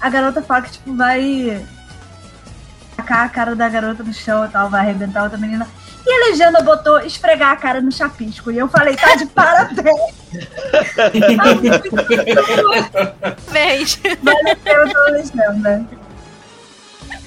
A 0.00 0.08
garota 0.08 0.40
fala 0.40 0.62
que, 0.62 0.72
tipo, 0.72 0.94
vai 0.94 1.66
tacar 2.96 3.26
a 3.26 3.28
cara 3.28 3.56
da 3.56 3.68
garota 3.68 4.04
no 4.04 4.14
chão 4.14 4.44
e 4.44 4.48
tal, 4.48 4.70
vai 4.70 4.82
arrebentar 4.82 5.24
outra 5.24 5.36
menina. 5.36 5.66
E 6.06 6.10
a 6.10 6.30
legenda 6.30 6.62
botou 6.62 7.00
esfregar 7.00 7.50
a 7.52 7.56
cara 7.56 7.80
no 7.80 7.90
chapisco. 7.90 8.52
E 8.52 8.58
eu 8.58 8.68
falei, 8.68 8.96
tá 8.96 9.16
de 9.16 9.26
parabéns. 9.26 10.14
Vez. 13.48 14.00
Vale 14.22 14.50
a 14.50 14.56
pena 14.56 14.86
pela 14.86 15.10
legenda. 15.10 15.86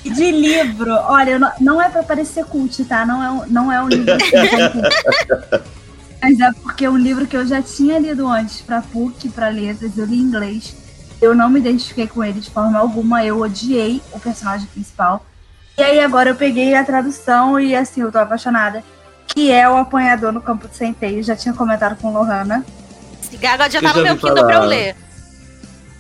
De 0.04 0.32
livro, 0.32 0.92
olha, 0.92 1.38
não, 1.38 1.52
não 1.60 1.82
é 1.82 1.90
pra 1.90 2.02
parecer 2.02 2.44
cult, 2.46 2.84
tá? 2.86 3.06
Não 3.06 3.24
é 3.24 3.30
um, 3.30 3.46
não 3.48 3.72
é 3.72 3.82
um 3.82 3.88
livro. 3.88 4.14
Mas 6.22 6.40
é 6.40 6.52
porque 6.62 6.86
é 6.86 6.90
um 6.90 6.98
livro 6.98 7.26
que 7.26 7.36
eu 7.36 7.46
já 7.46 7.62
tinha 7.62 7.98
lido 7.98 8.28
antes 8.28 8.62
pra 8.62 8.82
PUC, 8.82 9.30
pra 9.30 9.50
letras, 9.50 9.98
eu 9.98 10.06
li 10.06 10.18
em 10.18 10.22
inglês. 10.22 10.76
Eu 11.20 11.34
não 11.34 11.50
me 11.50 11.60
identifiquei 11.60 12.08
com 12.08 12.24
ele 12.24 12.40
de 12.40 12.50
forma 12.50 12.78
alguma, 12.78 13.26
eu 13.26 13.40
odiei 13.40 14.02
o 14.12 14.20
personagem 14.20 14.68
principal. 14.68 15.26
E 15.78 15.84
aí 15.84 16.00
agora 16.00 16.30
eu 16.30 16.36
peguei 16.36 16.76
a 16.76 16.84
tradução 16.84 17.60
e 17.60 17.76
assim, 17.76 18.02
eu 18.02 18.12
tô 18.12 18.20
apaixonada. 18.20 18.84
Que 19.28 19.52
é 19.52 19.68
o 19.68 19.78
apanhador 19.78 20.32
no 20.32 20.42
campo 20.42 20.68
de 20.68 20.76
centeio. 20.76 21.24
Já 21.24 21.36
tinha 21.36 21.54
comentado 21.54 21.98
com 22.00 22.12
Lohana. 22.12 22.66
Gaga 23.40 23.70
já 23.70 23.80
Eu 23.80 23.84
tá 23.84 23.90
já 23.90 23.96
no 23.96 24.04
meu 24.04 24.18
Kindle 24.18 24.46
pra 24.46 24.56
eu 24.56 24.66
ler. 24.66 24.96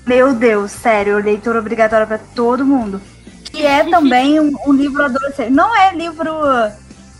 Meu 0.05 0.33
Deus, 0.33 0.71
sério, 0.71 1.17
leitura 1.19 1.59
obrigatória 1.59 2.05
pra 2.05 2.17
todo 2.17 2.65
mundo. 2.65 3.01
Que 3.45 3.65
é 3.65 3.83
também 3.89 4.39
um, 4.39 4.51
um 4.67 4.73
livro 4.73 5.03
adolescente. 5.03 5.49
Não 5.49 5.75
é 5.75 5.95
livro 5.95 6.31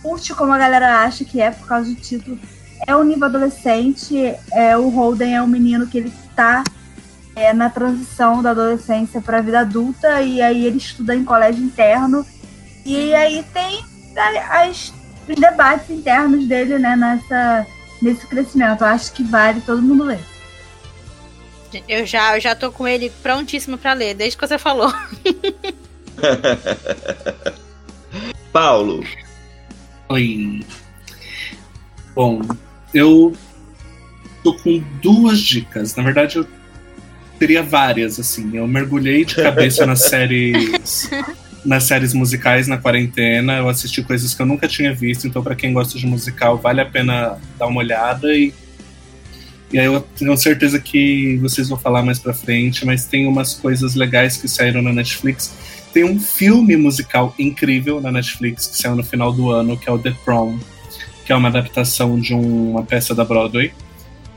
curte 0.02 0.34
como 0.34 0.52
a 0.52 0.58
galera 0.58 1.02
acha 1.02 1.24
que 1.24 1.39
é 1.39 1.52
por 1.52 1.68
causa 1.68 1.89
do 1.89 1.95
título. 1.95 2.38
É 2.88 2.96
um 2.96 3.04
livro 3.04 3.26
adolescente. 3.26 4.36
É, 4.52 4.76
o 4.78 4.90
Holden 4.90 5.36
é 5.36 5.42
um 5.42 5.48
menino 5.48 5.88
que 5.88 5.98
ele 5.98 6.12
tá 6.36 6.64
é, 7.36 7.54
na 7.54 7.70
transição 7.70 8.42
da 8.42 8.52
adolescência 8.52 9.22
pra 9.22 9.42
vida 9.42 9.60
adulta. 9.62 10.22
E 10.22 10.42
aí 10.42 10.66
ele 10.66 10.78
estuda 10.78 11.16
em 11.16 11.24
colégio 11.24 11.64
interno. 11.64 12.26
E 12.86 13.14
aí 13.14 13.44
tem 13.54 13.84
a- 14.18 14.64
as, 14.64 14.94
os 15.30 15.36
debates 15.36 15.90
internos 15.90 16.46
dele, 16.48 16.80
né, 16.80 16.96
nessa, 16.96 17.66
nesse 18.02 18.26
crescimento. 18.28 18.82
Eu 18.82 18.88
acho 18.88 19.12
que 19.14 19.24
vale 19.24 19.62
todo 19.62 19.82
mundo 19.82 20.04
ler. 20.04 20.20
Eu 21.88 22.06
já, 22.06 22.36
eu 22.36 22.42
já 22.42 22.54
tô 22.54 22.70
com 22.72 22.86
ele 22.86 23.10
prontíssimo 23.24 23.78
pra 23.78 23.94
ler, 23.94 24.14
desde 24.14 24.38
que 24.38 24.46
você 24.46 24.58
falou. 24.58 24.94
Paulo. 28.52 29.06
Oi. 30.10 30.66
Bom, 32.14 32.42
eu 32.94 33.34
tô 34.44 34.54
com 34.54 34.84
duas 35.02 35.39
dicas. 35.39 35.96
Na 35.96 36.04
verdade, 36.04 36.38
eu 36.38 36.48
teria 37.39 37.64
várias, 37.64 38.20
assim. 38.20 38.56
Eu 38.56 38.68
mergulhei 38.68 39.26
de 39.26 39.36
cabeça 39.36 39.86
nas 39.86 40.04
séries. 40.04 41.10
Nas 41.64 41.84
séries 41.84 42.12
musicais 42.12 42.68
na 42.68 42.80
quarentena, 42.80 43.58
eu 43.58 43.70
assisti 43.70 44.02
coisas 44.02 44.34
que 44.34 44.42
eu 44.42 44.48
nunca 44.48 44.68
tinha 44.68 44.96
visto, 44.96 45.28
então 45.28 45.44
para 45.44 45.54
quem 45.54 45.72
gosta 45.72 45.96
de 45.96 46.08
musical, 46.08 46.58
vale 46.58 46.82
a 46.82 46.86
pena 46.88 47.38
dar 47.56 47.68
uma 47.68 47.82
olhada 47.82 48.34
e 48.34 48.52
e 49.74 49.80
aí 49.80 49.86
eu 49.86 50.02
tenho 50.02 50.36
certeza 50.36 50.80
que 50.80 51.38
vocês 51.38 51.70
vão 51.70 51.78
falar 51.78 52.04
mais 52.04 52.20
pra 52.20 52.34
frente, 52.34 52.86
mas 52.86 53.06
tem 53.06 53.26
umas 53.26 53.54
coisas 53.54 53.96
legais 53.96 54.36
que 54.36 54.48
saíram 54.48 54.82
na 54.82 54.92
Netflix. 54.92 55.54
Tem 55.94 56.04
um 56.04 56.20
filme 56.20 56.76
musical 56.76 57.34
incrível 57.39 58.02
na 58.02 58.12
Netflix 58.12 58.68
que 58.68 58.78
saiu 58.78 58.96
no 58.96 59.04
final 59.04 59.32
do 59.32 59.50
ano, 59.50 59.78
que 59.78 59.88
é 59.88 59.92
o 59.92 59.98
The 59.98 60.14
Prom, 60.26 60.60
que 61.26 61.32
é 61.32 61.36
uma 61.36 61.50
adaptação 61.50 62.20
de 62.20 62.34
uma 62.34 62.84
peça 62.84 63.14
da 63.14 63.24
Broadway 63.24 63.72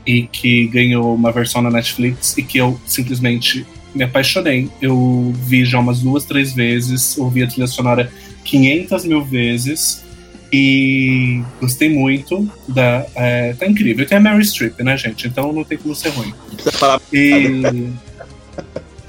e 0.05 0.23
que 0.23 0.67
ganhou 0.67 1.15
uma 1.15 1.31
versão 1.31 1.61
na 1.61 1.71
Netflix 1.71 2.37
e 2.37 2.43
que 2.43 2.57
eu 2.57 2.79
simplesmente 2.85 3.65
me 3.93 4.03
apaixonei. 4.03 4.69
Eu 4.81 5.33
vi 5.35 5.65
já 5.65 5.79
umas 5.79 6.01
duas, 6.01 6.25
três 6.25 6.53
vezes, 6.53 7.17
ouvi 7.17 7.43
a 7.43 7.47
trilha 7.47 7.67
sonora 7.67 8.11
500 8.43 9.05
mil 9.05 9.23
vezes 9.23 10.03
e 10.51 11.41
gostei 11.59 11.89
muito. 11.89 12.47
Da, 12.67 13.05
é, 13.15 13.53
tá 13.53 13.65
incrível. 13.65 14.05
Tem 14.05 14.17
a 14.17 14.21
Mary 14.21 14.45
Streep, 14.45 14.79
né, 14.81 14.97
gente? 14.97 15.27
Então 15.27 15.51
não 15.51 15.63
tem 15.63 15.77
como 15.77 15.95
ser 15.95 16.09
ruim. 16.09 16.33
Não 16.47 16.55
precisa 16.55 16.71
falar 16.71 17.01
E. 17.11 17.89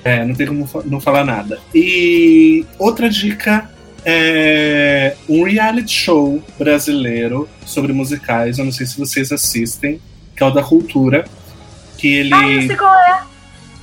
É, 0.06 0.24
não 0.24 0.36
tem 0.36 0.46
como 0.46 0.68
não 0.84 1.00
falar 1.00 1.24
nada. 1.24 1.58
E 1.74 2.64
outra 2.78 3.10
dica 3.10 3.68
é 4.08 5.16
um 5.28 5.42
reality 5.42 5.92
show 5.92 6.40
brasileiro 6.56 7.48
sobre 7.66 7.92
musicais. 7.92 8.56
Eu 8.58 8.64
não 8.64 8.70
sei 8.72 8.86
se 8.86 8.96
vocês 8.96 9.32
assistem, 9.32 10.00
que 10.36 10.42
é 10.44 10.46
o 10.46 10.50
da 10.52 10.62
Cultura. 10.62 11.24
Que 11.98 12.06
ele. 12.14 12.32
Ah, 12.32 12.48
eu 12.48 12.66
sei 12.68 12.76
qual 12.76 12.94
é. 12.94 13.22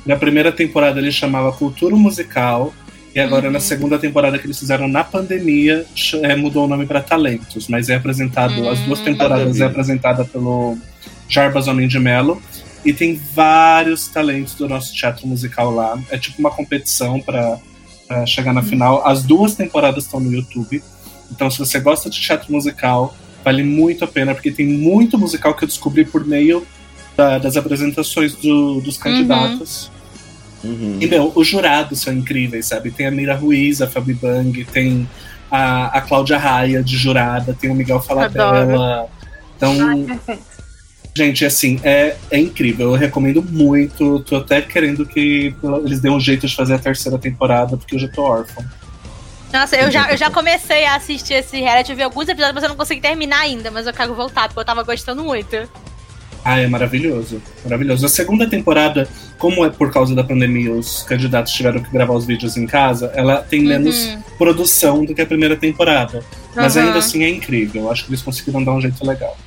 Na 0.05 0.15
primeira 0.15 0.49
temporada 0.51 0.97
ele 0.99 1.11
chamava 1.11 1.51
Cultura 1.51 1.95
Musical. 1.95 2.73
E 3.13 3.19
agora 3.19 3.47
Uhum. 3.47 3.51
na 3.53 3.59
segunda 3.59 3.99
temporada 3.99 4.39
que 4.39 4.47
eles 4.47 4.57
fizeram 4.57 4.87
na 4.87 5.03
pandemia, 5.03 5.85
é, 6.23 6.35
mudou 6.35 6.65
o 6.65 6.67
nome 6.67 6.85
para 6.87 6.99
Talentos. 7.01 7.67
Mas 7.67 7.89
é 7.89 7.95
apresentado, 7.95 8.67
as 8.69 8.79
duas 8.79 9.01
Hum. 9.01 9.03
temporadas 9.03 9.59
é 9.59 9.65
apresentada 9.65 10.23
pelo 10.25 10.77
Jarbas 11.27 11.67
Homem 11.67 11.87
de 11.87 11.99
Mello. 11.99 12.41
E 12.85 12.91
tem 12.93 13.19
vários 13.35 14.07
talentos 14.07 14.55
do 14.55 14.67
nosso 14.69 14.93
teatro 14.95 15.27
musical 15.27 15.69
lá. 15.71 15.99
É 16.09 16.17
tipo 16.17 16.39
uma 16.39 16.49
competição 16.51 17.19
para 17.19 17.57
chegar 18.27 18.53
na 18.53 18.61
final. 18.63 19.05
As 19.07 19.23
duas 19.23 19.55
temporadas 19.55 20.05
estão 20.05 20.19
no 20.19 20.31
YouTube. 20.31 20.83
Então, 21.31 21.49
se 21.49 21.57
você 21.59 21.79
gosta 21.79 22.09
de 22.09 22.19
teatro 22.19 22.51
musical, 22.51 23.15
vale 23.43 23.63
muito 23.63 24.03
a 24.03 24.07
pena, 24.07 24.33
porque 24.33 24.51
tem 24.51 24.65
muito 24.67 25.17
musical 25.17 25.53
que 25.53 25.63
eu 25.63 25.67
descobri 25.67 26.05
por 26.05 26.25
meio 26.25 26.65
da- 27.17 27.37
das 27.39 27.57
apresentações 27.57 28.35
do- 28.35 28.81
dos 28.81 28.97
candidatos. 28.97 29.91
Uhum. 30.63 30.97
E, 31.01 31.07
meu, 31.07 31.31
os 31.35 31.47
jurados 31.47 31.99
são 31.99 32.13
incríveis, 32.13 32.67
sabe? 32.67 32.89
Tem 32.91 33.05
a 33.07 33.11
Mira 33.11 33.35
Ruiz, 33.35 33.81
a 33.81 33.87
Fabi 33.87 34.13
Bang, 34.13 34.63
tem 34.65 35.07
a, 35.51 35.97
a 35.97 36.01
Cláudia 36.01 36.37
Raia 36.37 36.81
de 36.83 36.95
jurada, 36.97 37.53
tem 37.59 37.69
o 37.69 37.75
Miguel 37.75 37.99
Falabella. 38.01 39.07
Então, 39.57 39.75
Ai, 39.87 40.03
perfeito. 40.03 40.43
Gente, 41.15 41.45
assim, 41.45 41.79
é, 41.83 42.15
é 42.31 42.39
incrível. 42.39 42.87
Eu 42.91 42.93
recomendo 42.95 43.41
muito. 43.43 44.19
Tô 44.21 44.37
até 44.37 44.61
querendo 44.61 45.05
que 45.05 45.53
eles 45.85 45.99
dêem 45.99 46.13
um 46.13 46.19
jeito 46.19 46.47
de 46.47 46.55
fazer 46.55 46.73
a 46.73 46.79
terceira 46.79 47.17
temporada, 47.17 47.77
porque 47.77 47.95
eu 47.95 47.99
já 47.99 48.07
tô 48.07 48.23
órfão. 48.23 48.63
Nossa, 49.51 49.75
eu 49.75 49.91
já, 49.91 50.11
eu 50.11 50.17
já 50.17 50.31
comecei 50.31 50.83
a 50.85 50.95
assistir 50.95 51.35
esse 51.35 51.59
reality, 51.59 51.91
eu 51.91 51.95
vi 51.95 52.01
alguns 52.01 52.27
episódios, 52.27 52.55
mas 52.55 52.63
eu 52.63 52.69
não 52.69 52.75
consegui 52.75 52.99
terminar 53.01 53.41
ainda, 53.41 53.69
mas 53.69 53.85
eu 53.85 53.93
quero 53.93 54.15
voltar, 54.15 54.47
porque 54.47 54.59
eu 54.59 54.65
tava 54.65 54.81
gostando 54.81 55.23
muito. 55.23 55.55
Ah, 56.43 56.59
é 56.59 56.67
maravilhoso. 56.67 57.39
Maravilhoso. 57.63 58.03
A 58.05 58.09
segunda 58.09 58.49
temporada, 58.49 59.07
como 59.37 59.63
é 59.63 59.69
por 59.69 59.93
causa 59.93 60.15
da 60.15 60.23
pandemia, 60.23 60.73
os 60.73 61.03
candidatos 61.03 61.53
tiveram 61.53 61.81
que 61.83 61.89
gravar 61.91 62.13
os 62.15 62.25
vídeos 62.25 62.57
em 62.57 62.65
casa, 62.65 63.11
ela 63.13 63.37
tem 63.43 63.61
menos 63.61 64.05
Uhum. 64.07 64.21
produção 64.39 65.05
do 65.05 65.13
que 65.13 65.21
a 65.21 65.25
primeira 65.25 65.55
temporada. 65.55 66.21
Mas 66.55 66.75
Aham. 66.75 66.87
ainda 66.87 66.99
assim 66.99 67.23
é 67.23 67.29
incrível. 67.29 67.89
Acho 67.91 68.05
que 68.05 68.09
eles 68.09 68.21
conseguiram 68.23 68.61
dar 68.63 68.73
um 68.73 68.81
jeito 68.81 69.05
legal. 69.05 69.37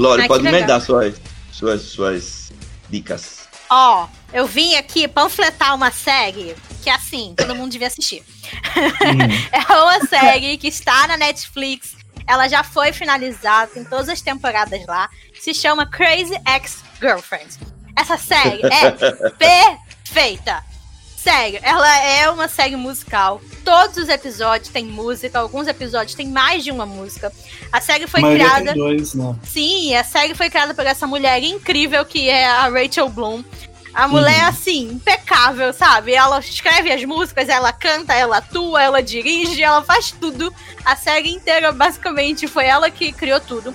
Lore, 0.00 0.26
pode 0.26 0.42
me 0.42 0.50
legal. 0.50 0.68
dar 0.68 0.80
suas, 0.80 1.20
suas, 1.52 1.82
suas 1.82 2.52
dicas. 2.88 3.40
Ó, 3.68 4.08
eu 4.32 4.46
vim 4.46 4.74
aqui 4.76 5.06
panfletar 5.06 5.74
uma 5.74 5.90
série 5.90 6.56
que, 6.82 6.88
assim, 6.88 7.34
todo 7.36 7.54
mundo 7.54 7.70
devia 7.70 7.86
assistir. 7.86 8.22
Hum. 8.22 9.50
É 9.52 9.72
uma 9.72 10.06
série 10.06 10.56
que 10.56 10.68
está 10.68 11.06
na 11.06 11.18
Netflix. 11.18 11.94
Ela 12.26 12.48
já 12.48 12.64
foi 12.64 12.92
finalizada, 12.92 13.72
tem 13.72 13.84
todas 13.84 14.08
as 14.08 14.22
temporadas 14.22 14.86
lá. 14.86 15.08
Se 15.38 15.52
chama 15.52 15.84
Crazy 15.84 16.34
Ex-Girlfriend. 16.48 17.58
Essa 17.94 18.16
série 18.16 18.62
é 18.64 18.90
perfeita. 19.36 20.64
Sério, 21.22 21.60
ela 21.62 21.98
é 22.02 22.30
uma 22.30 22.48
série 22.48 22.76
musical. 22.76 23.42
Todos 23.62 23.98
os 23.98 24.08
episódios 24.08 24.70
têm 24.70 24.86
música, 24.86 25.38
alguns 25.38 25.66
episódios 25.66 26.14
têm 26.14 26.26
mais 26.28 26.64
de 26.64 26.70
uma 26.70 26.86
música. 26.86 27.30
A 27.70 27.78
série 27.80 28.06
foi 28.06 28.20
a 28.24 28.30
criada. 28.32 28.72
dois, 28.74 29.12
né? 29.12 29.36
Sim, 29.44 29.94
a 29.94 30.02
série 30.02 30.34
foi 30.34 30.48
criada 30.48 30.72
por 30.72 30.86
essa 30.86 31.06
mulher 31.06 31.42
incrível 31.42 32.04
que 32.06 32.28
é 32.30 32.46
a 32.46 32.68
Rachel 32.68 33.10
Bloom. 33.10 33.44
A 33.92 34.08
mulher, 34.08 34.42
Uhum. 34.44 34.48
assim, 34.48 34.82
impecável, 34.92 35.72
sabe? 35.74 36.14
Ela 36.14 36.38
escreve 36.38 36.90
as 36.90 37.04
músicas, 37.04 37.48
ela 37.50 37.70
canta, 37.72 38.14
ela 38.14 38.38
atua, 38.38 38.82
ela 38.82 39.02
dirige, 39.02 39.62
ela 39.62 39.82
faz 39.82 40.12
tudo. 40.12 40.50
A 40.84 40.96
série 40.96 41.30
inteira, 41.30 41.70
basicamente, 41.72 42.46
foi 42.46 42.64
ela 42.64 42.88
que 42.90 43.12
criou 43.12 43.40
tudo. 43.40 43.74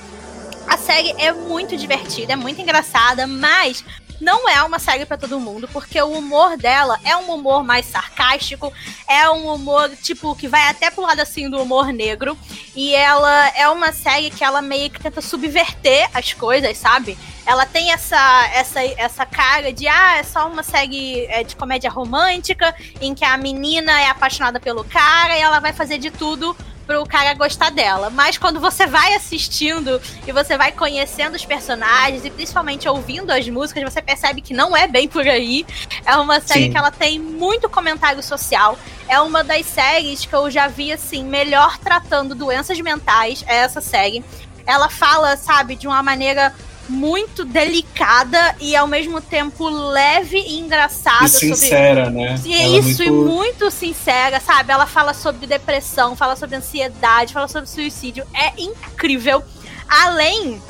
A 0.68 0.78
série 0.78 1.14
é 1.20 1.32
muito 1.32 1.78
divertida, 1.78 2.34
é 2.34 2.36
muito 2.36 2.60
engraçada, 2.60 3.28
mas 3.28 3.84
não 4.26 4.50
é 4.50 4.64
uma 4.64 4.80
série 4.80 5.06
pra 5.06 5.18
todo 5.18 5.40
mundo, 5.40 5.70
porque 5.72 6.02
o 6.02 6.12
humor 6.12 6.58
dela 6.58 7.00
é 7.04 7.16
um 7.16 7.32
humor 7.32 7.64
mais 7.64 7.86
sarcástico, 7.86 8.74
é 9.08 9.30
um 9.30 9.54
humor, 9.54 9.88
tipo, 10.02 10.36
que 10.36 10.48
vai 10.48 10.68
até 10.68 10.90
pro 10.90 11.04
lado, 11.04 11.20
assim, 11.20 11.48
do 11.48 11.62
humor 11.62 11.94
negro. 11.94 12.36
E 12.76 12.96
ela 12.96 13.50
é 13.56 13.70
uma 13.70 13.94
série 13.94 14.32
que 14.32 14.44
ela 14.44 14.64
meio 14.64 14.90
que 14.90 15.00
tenta 15.00 15.22
subverter 15.22 16.10
as 16.12 16.34
coisas, 16.34 16.76
sabe? 16.76 17.16
Ela 17.46 17.68
tem 17.68 17.92
essa, 17.92 18.50
essa, 18.52 18.84
essa 18.84 19.26
cara 19.28 19.72
de, 19.72 19.88
ah, 19.88 20.18
é 20.18 20.24
só 20.24 20.48
uma 20.48 20.64
série 20.64 21.28
é, 21.28 21.44
de 21.44 21.56
comédia 21.56 21.92
romântica, 21.92 22.74
em 23.00 23.14
que 23.14 23.24
a 23.24 23.38
menina 23.38 24.02
é 24.02 24.08
apaixonada 24.08 24.60
pelo 24.60 24.84
cara 24.84 25.38
e 25.38 25.42
ela 25.42 25.60
vai 25.60 25.72
fazer 25.72 26.00
de 26.00 26.10
tudo 26.10 26.58
pro 26.86 27.06
cara 27.06 27.34
gostar 27.34 27.72
dela. 27.72 28.10
Mas 28.10 28.38
quando 28.38 28.60
você 28.60 28.86
vai 28.86 29.16
assistindo 29.16 30.02
e 30.26 30.32
você 30.32 30.58
vai 30.58 30.72
conhecendo 30.72 31.36
os 31.36 31.46
personagens 31.46 32.24
e 32.26 32.30
principalmente 32.30 32.88
ouvindo 32.88 33.32
as 33.32 33.48
músicas, 33.50 33.84
você 33.84 34.02
percebe 34.02 34.42
que 34.42 34.54
não 34.54 34.76
é 34.76 34.88
bem 34.88 35.08
por 35.08 35.28
aí. 35.28 35.66
É 36.06 36.16
uma 36.16 36.40
série 36.40 36.66
Sim. 36.66 36.72
que 36.72 36.78
ela 36.78 36.92
tem 36.92 37.20
muito 37.20 37.70
comentário 37.70 38.22
social. 38.22 38.78
É 39.08 39.20
uma 39.20 39.44
das 39.44 39.66
séries 39.66 40.26
que 40.26 40.34
eu 40.36 40.50
já 40.50 40.68
vi 40.68 40.92
assim 40.92 41.24
melhor 41.24 41.78
tratando 41.78 42.36
doenças 42.36 42.80
mentais, 42.80 43.44
é 43.48 43.58
essa 43.58 43.82
série. 43.82 44.24
Ela 44.66 44.90
fala, 44.90 45.38
sabe, 45.38 45.76
de 45.76 45.88
uma 45.88 46.02
maneira 46.02 46.54
muito 46.88 47.44
delicada 47.44 48.56
e 48.60 48.76
ao 48.76 48.86
mesmo 48.88 49.20
tempo 49.20 49.68
leve 49.68 50.38
e 50.38 50.60
engraçada 50.60 51.26
E 51.26 51.30
sincera, 51.30 52.10
né? 52.10 52.36
e 52.46 52.54
é 52.54 52.68
isso, 52.68 53.02
e 53.04 53.10
muito- 53.10 53.32
muito 53.34 53.72
sincera, 53.72 54.40
sabe? 54.40 54.72
Ela 54.72 54.86
fala 54.86 55.14
sobre 55.14 55.48
depressão, 55.48 56.16
fala 56.16 56.36
sobre 56.36 56.56
ansiedade, 56.56 57.34
fala 57.34 57.48
sobre 57.48 57.68
suicídio. 57.70 58.24
É 58.34 58.54
incrível. 58.62 59.44
Além 59.88 60.62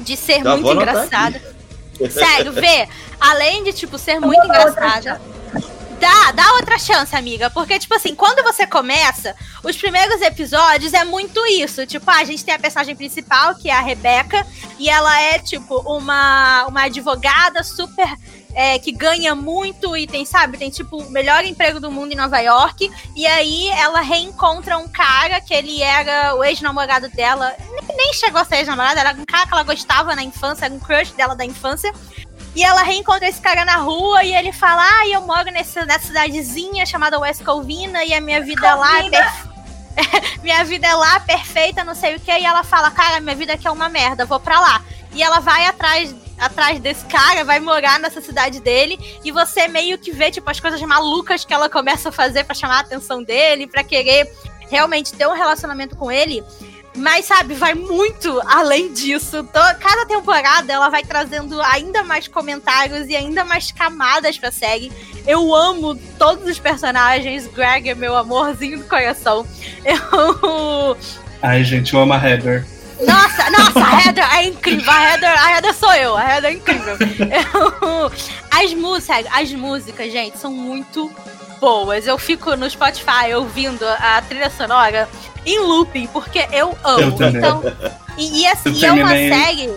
de 0.00 0.16
ser 0.16 0.42
Já 0.42 0.56
muito 0.56 0.70
anotar 0.70 0.94
engraçada. 0.94 1.42
Sério, 2.10 2.52
vê. 2.56 2.88
Além 3.20 3.62
de, 3.64 3.72
tipo, 3.74 3.98
ser 3.98 4.18
muito 4.18 4.42
engraçada. 4.44 5.20
Dá, 6.00 6.32
dá 6.32 6.54
outra 6.54 6.78
chance, 6.78 7.14
amiga. 7.14 7.50
Porque, 7.50 7.78
tipo 7.78 7.94
assim, 7.94 8.14
quando 8.14 8.42
você 8.42 8.66
começa, 8.66 9.36
os 9.62 9.76
primeiros 9.76 10.20
episódios 10.22 10.94
é 10.94 11.04
muito 11.04 11.44
isso. 11.46 11.86
Tipo, 11.86 12.10
ah, 12.10 12.16
a 12.16 12.24
gente 12.24 12.44
tem 12.44 12.54
a 12.54 12.58
personagem 12.58 12.96
principal, 12.96 13.54
que 13.54 13.68
é 13.68 13.74
a 13.74 13.80
Rebeca, 13.82 14.46
e 14.78 14.88
ela 14.88 15.20
é, 15.20 15.38
tipo, 15.38 15.76
uma, 15.80 16.66
uma 16.66 16.84
advogada 16.84 17.62
super. 17.62 18.08
é, 18.54 18.78
que 18.78 18.92
ganha 18.92 19.34
muito 19.34 19.96
e 19.96 20.06
tem, 20.06 20.24
sabe, 20.24 20.58
tem 20.58 20.70
tipo 20.70 20.96
o 20.96 21.10
melhor 21.10 21.44
emprego 21.44 21.78
do 21.78 21.90
mundo 21.90 22.12
em 22.12 22.16
Nova 22.16 22.38
York. 22.40 22.90
E 23.14 23.26
aí 23.26 23.68
ela 23.68 24.00
reencontra 24.00 24.76
um 24.78 24.88
cara 24.88 25.40
que 25.40 25.54
ele 25.54 25.82
era 25.82 26.34
o 26.34 26.42
ex-namorado 26.42 27.08
dela. 27.10 27.54
Nem, 27.96 28.12
chegou 28.14 28.40
a 28.40 28.44
ser 28.44 28.56
ex-namorado, 28.56 28.98
era 28.98 29.12
um 29.12 29.24
cara 29.24 29.46
que 29.46 29.52
ela 29.52 29.62
gostava 29.62 30.16
na 30.16 30.22
infância, 30.22 30.64
era 30.64 30.74
um 30.74 30.80
crush 30.80 31.12
dela 31.12 31.34
da 31.34 31.44
infância. 31.44 31.92
E 32.54 32.64
ela 32.64 32.82
reencontra 32.82 33.28
esse 33.28 33.40
cara 33.40 33.64
na 33.64 33.76
rua 33.76 34.24
e 34.24 34.34
ele 34.34 34.52
fala: 34.52 34.82
Ah, 34.82 35.06
eu 35.08 35.20
moro 35.22 35.50
nessa, 35.52 35.84
nessa 35.86 36.08
cidadezinha 36.08 36.84
chamada 36.84 37.18
West 37.18 37.44
Covina 37.44 38.04
e 38.04 38.12
a 38.12 38.20
minha 38.20 38.40
vida 38.40 38.74
lá 38.74 38.98
é 38.98 39.02
Covina. 39.02 39.18
perfe- 39.22 39.50
minha 40.42 40.64
vida 40.64 40.86
é 40.86 40.94
lá 40.94 41.20
perfeita, 41.20 41.84
não 41.84 41.94
sei 41.94 42.16
o 42.16 42.20
que. 42.20 42.30
E 42.32 42.44
ela 42.44 42.62
fala: 42.64 42.90
Cara, 42.90 43.20
minha 43.20 43.36
vida 43.36 43.52
aqui 43.52 43.66
é 43.68 43.70
uma 43.70 43.88
merda, 43.88 44.24
vou 44.24 44.40
pra 44.40 44.58
lá. 44.58 44.82
E 45.12 45.22
ela 45.22 45.40
vai 45.40 45.66
atrás 45.66 46.14
atrás 46.38 46.80
desse 46.80 47.04
cara, 47.04 47.44
vai 47.44 47.60
morar 47.60 47.98
nessa 48.00 48.18
cidade 48.22 48.60
dele 48.60 48.98
e 49.22 49.30
você 49.30 49.68
meio 49.68 49.98
que 49.98 50.10
vê 50.10 50.30
tipo 50.30 50.48
as 50.50 50.58
coisas 50.58 50.80
malucas 50.80 51.44
que 51.44 51.52
ela 51.52 51.68
começa 51.68 52.08
a 52.08 52.12
fazer 52.12 52.44
pra 52.44 52.54
chamar 52.54 52.78
a 52.78 52.80
atenção 52.80 53.22
dele, 53.22 53.66
pra 53.66 53.84
querer 53.84 54.26
realmente 54.70 55.12
ter 55.12 55.26
um 55.28 55.34
relacionamento 55.34 55.94
com 55.96 56.10
ele. 56.10 56.42
Mas, 56.96 57.24
sabe, 57.26 57.54
vai 57.54 57.72
muito 57.74 58.40
além 58.46 58.92
disso. 58.92 59.46
Cada 59.52 60.06
temporada 60.06 60.72
ela 60.72 60.88
vai 60.88 61.02
trazendo 61.04 61.60
ainda 61.62 62.02
mais 62.02 62.26
comentários 62.26 63.08
e 63.08 63.14
ainda 63.14 63.44
mais 63.44 63.70
camadas 63.70 64.36
pra 64.36 64.50
série. 64.50 64.90
Eu 65.26 65.54
amo 65.54 65.94
todos 66.18 66.44
os 66.48 66.58
personagens. 66.58 67.46
Greg 67.46 67.88
é 67.88 67.94
meu 67.94 68.16
amorzinho 68.16 68.78
do 68.78 68.84
coração. 68.86 69.46
Eu. 69.84 70.96
Ai, 71.42 71.64
gente, 71.64 71.94
eu 71.94 72.00
amo 72.00 72.12
a 72.12 72.16
Heather. 72.18 72.66
Nossa, 73.00 73.48
nossa, 73.50 73.82
a 73.82 74.02
Heather 74.06 74.34
é 74.34 74.44
incrível. 74.44 74.90
A 74.92 75.12
Heather, 75.12 75.42
a 75.44 75.52
Heather 75.52 75.74
sou 75.74 75.92
eu. 75.94 76.14
A 76.16 76.22
Heather 76.34 76.50
é 76.50 76.54
incrível. 76.54 76.96
Eu- 77.00 78.12
As 78.50 78.74
músicas, 78.74 79.24
as 79.32 79.50
músicas, 79.52 80.12
gente, 80.12 80.36
são 80.38 80.52
muito 80.52 81.10
boas. 81.58 82.06
Eu 82.06 82.18
fico 82.18 82.54
no 82.56 82.68
Spotify 82.68 83.32
ouvindo 83.34 83.86
a 83.88 84.20
trilha 84.20 84.50
sonora 84.50 85.08
em 85.44 85.58
looping, 85.58 86.06
porque 86.08 86.46
eu 86.52 86.76
amo. 86.84 87.16
Eu. 87.20 87.28
Então, 87.28 87.62
e, 88.18 88.42
e 88.42 88.46
assim, 88.46 88.84
Eu 88.84 88.90
é 88.90 88.92
uma 88.92 89.08
série. 89.08 89.70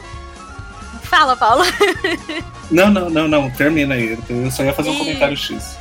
Fala, 1.03 1.35
Paulo. 1.35 1.63
Não, 2.71 2.89
não, 2.89 3.09
não, 3.09 3.27
não, 3.27 3.51
termina 3.51 3.93
aí. 3.93 4.17
Eu 4.27 4.49
só 4.49 4.63
ia 4.63 4.73
fazer 4.73 4.89
um 4.89 4.93
Ih. 4.93 4.97
comentário 4.97 5.37
X. 5.37 5.77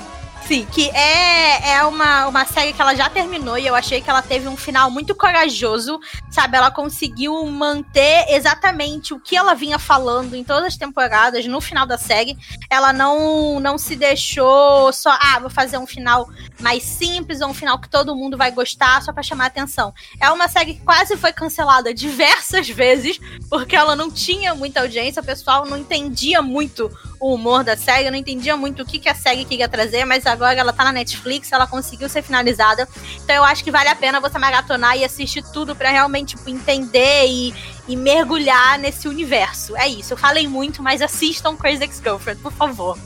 Sim, 0.47 0.67
que 0.73 0.91
é, 0.91 1.75
é 1.75 1.85
uma, 1.85 2.27
uma 2.27 2.45
série 2.45 2.73
que 2.73 2.83
ela 2.83 2.95
já 2.95 3.09
terminou 3.09 3.57
e 3.57 3.67
eu 3.67 3.75
achei 3.75 4.01
que 4.01 4.11
ela 4.11 4.21
teve 4.21 4.49
um 4.49 4.57
final 4.57 4.91
muito 4.91 5.15
corajoso, 5.15 6.01
sabe? 6.31 6.57
Ela 6.57 6.71
conseguiu 6.71 7.47
manter 7.47 8.27
exatamente 8.29 9.15
o 9.15 9.21
que 9.21 9.37
ela 9.37 9.55
vinha 9.55 9.79
falando 9.79 10.35
em 10.35 10.43
todas 10.43 10.65
as 10.65 10.77
temporadas 10.77 11.47
no 11.47 11.61
final 11.61 11.87
da 11.87 11.97
série. 11.97 12.37
Ela 12.69 12.93
não, 12.93 13.61
não 13.61 13.79
se 13.79 13.95
deixou 13.95 14.93
só, 14.93 15.17
ah, 15.21 15.39
vou 15.41 15.49
fazer 15.49 15.79
um 15.79 15.87
final 15.87 16.29
mais 16.61 16.83
simples 16.83 17.41
ou 17.41 17.49
um 17.49 17.55
final 17.55 17.79
que 17.79 17.89
todo 17.89 18.17
mundo 18.17 18.37
vai 18.37 18.51
gostar 18.51 19.01
só 19.01 19.13
pra 19.13 19.23
chamar 19.23 19.47
atenção. 19.47 19.95
É 20.21 20.29
uma 20.31 20.49
série 20.49 20.75
que 20.75 20.81
quase 20.81 21.17
foi 21.17 21.33
cancelada 21.33 21.95
diversas 21.95 22.69
vezes 22.69 23.19
porque 23.49 23.77
ela 23.77 23.95
não 23.95 24.11
tinha 24.11 24.55
muita 24.55 24.81
audiência, 24.81 25.23
o 25.23 25.25
pessoal 25.25 25.67
não 25.67 25.79
entendia 25.79 26.43
muito 26.43 26.91
o 27.21 27.35
humor 27.35 27.63
da 27.63 27.77
série, 27.77 28.11
não 28.11 28.19
entendia 28.19 28.57
muito 28.57 28.83
o 28.83 28.87
que, 28.87 28.99
que 28.99 29.09
a 29.09 29.15
série 29.15 29.45
queria 29.45 29.69
trazer, 29.69 30.05
mas 30.05 30.27
agora 30.33 30.59
ela 30.59 30.73
tá 30.73 30.85
na 30.85 30.93
Netflix, 30.93 31.53
ela 31.53 31.67
conseguiu 31.67 32.09
ser 32.09 32.23
finalizada. 32.23 32.89
Então 33.23 33.37
eu 33.37 33.45
acho 33.45 33.63
que 33.63 33.71
vale 33.71 33.89
a 33.89 33.95
pena 33.95 34.21
você 34.21 34.39
maratonar 34.39 34.97
e 34.97 35.05
assistir 35.05 35.43
tudo 35.53 35.77
pra 35.77 35.91
realmente 35.91 36.37
tipo, 36.37 36.49
entender 36.49 37.27
e, 37.27 37.55
e 37.89 37.97
mergulhar 37.97 38.79
nesse 38.79 39.09
universo. 39.09 39.77
É 39.77 39.89
isso, 39.89 40.13
eu 40.13 40.17
falei 40.17 40.49
muito, 40.49 40.83
mas 40.83 41.03
assistam 41.03 41.57
Crazy 41.57 41.85
Ex-Girlfriend, 41.85 42.41
por 42.41 42.53
favor. 42.53 42.99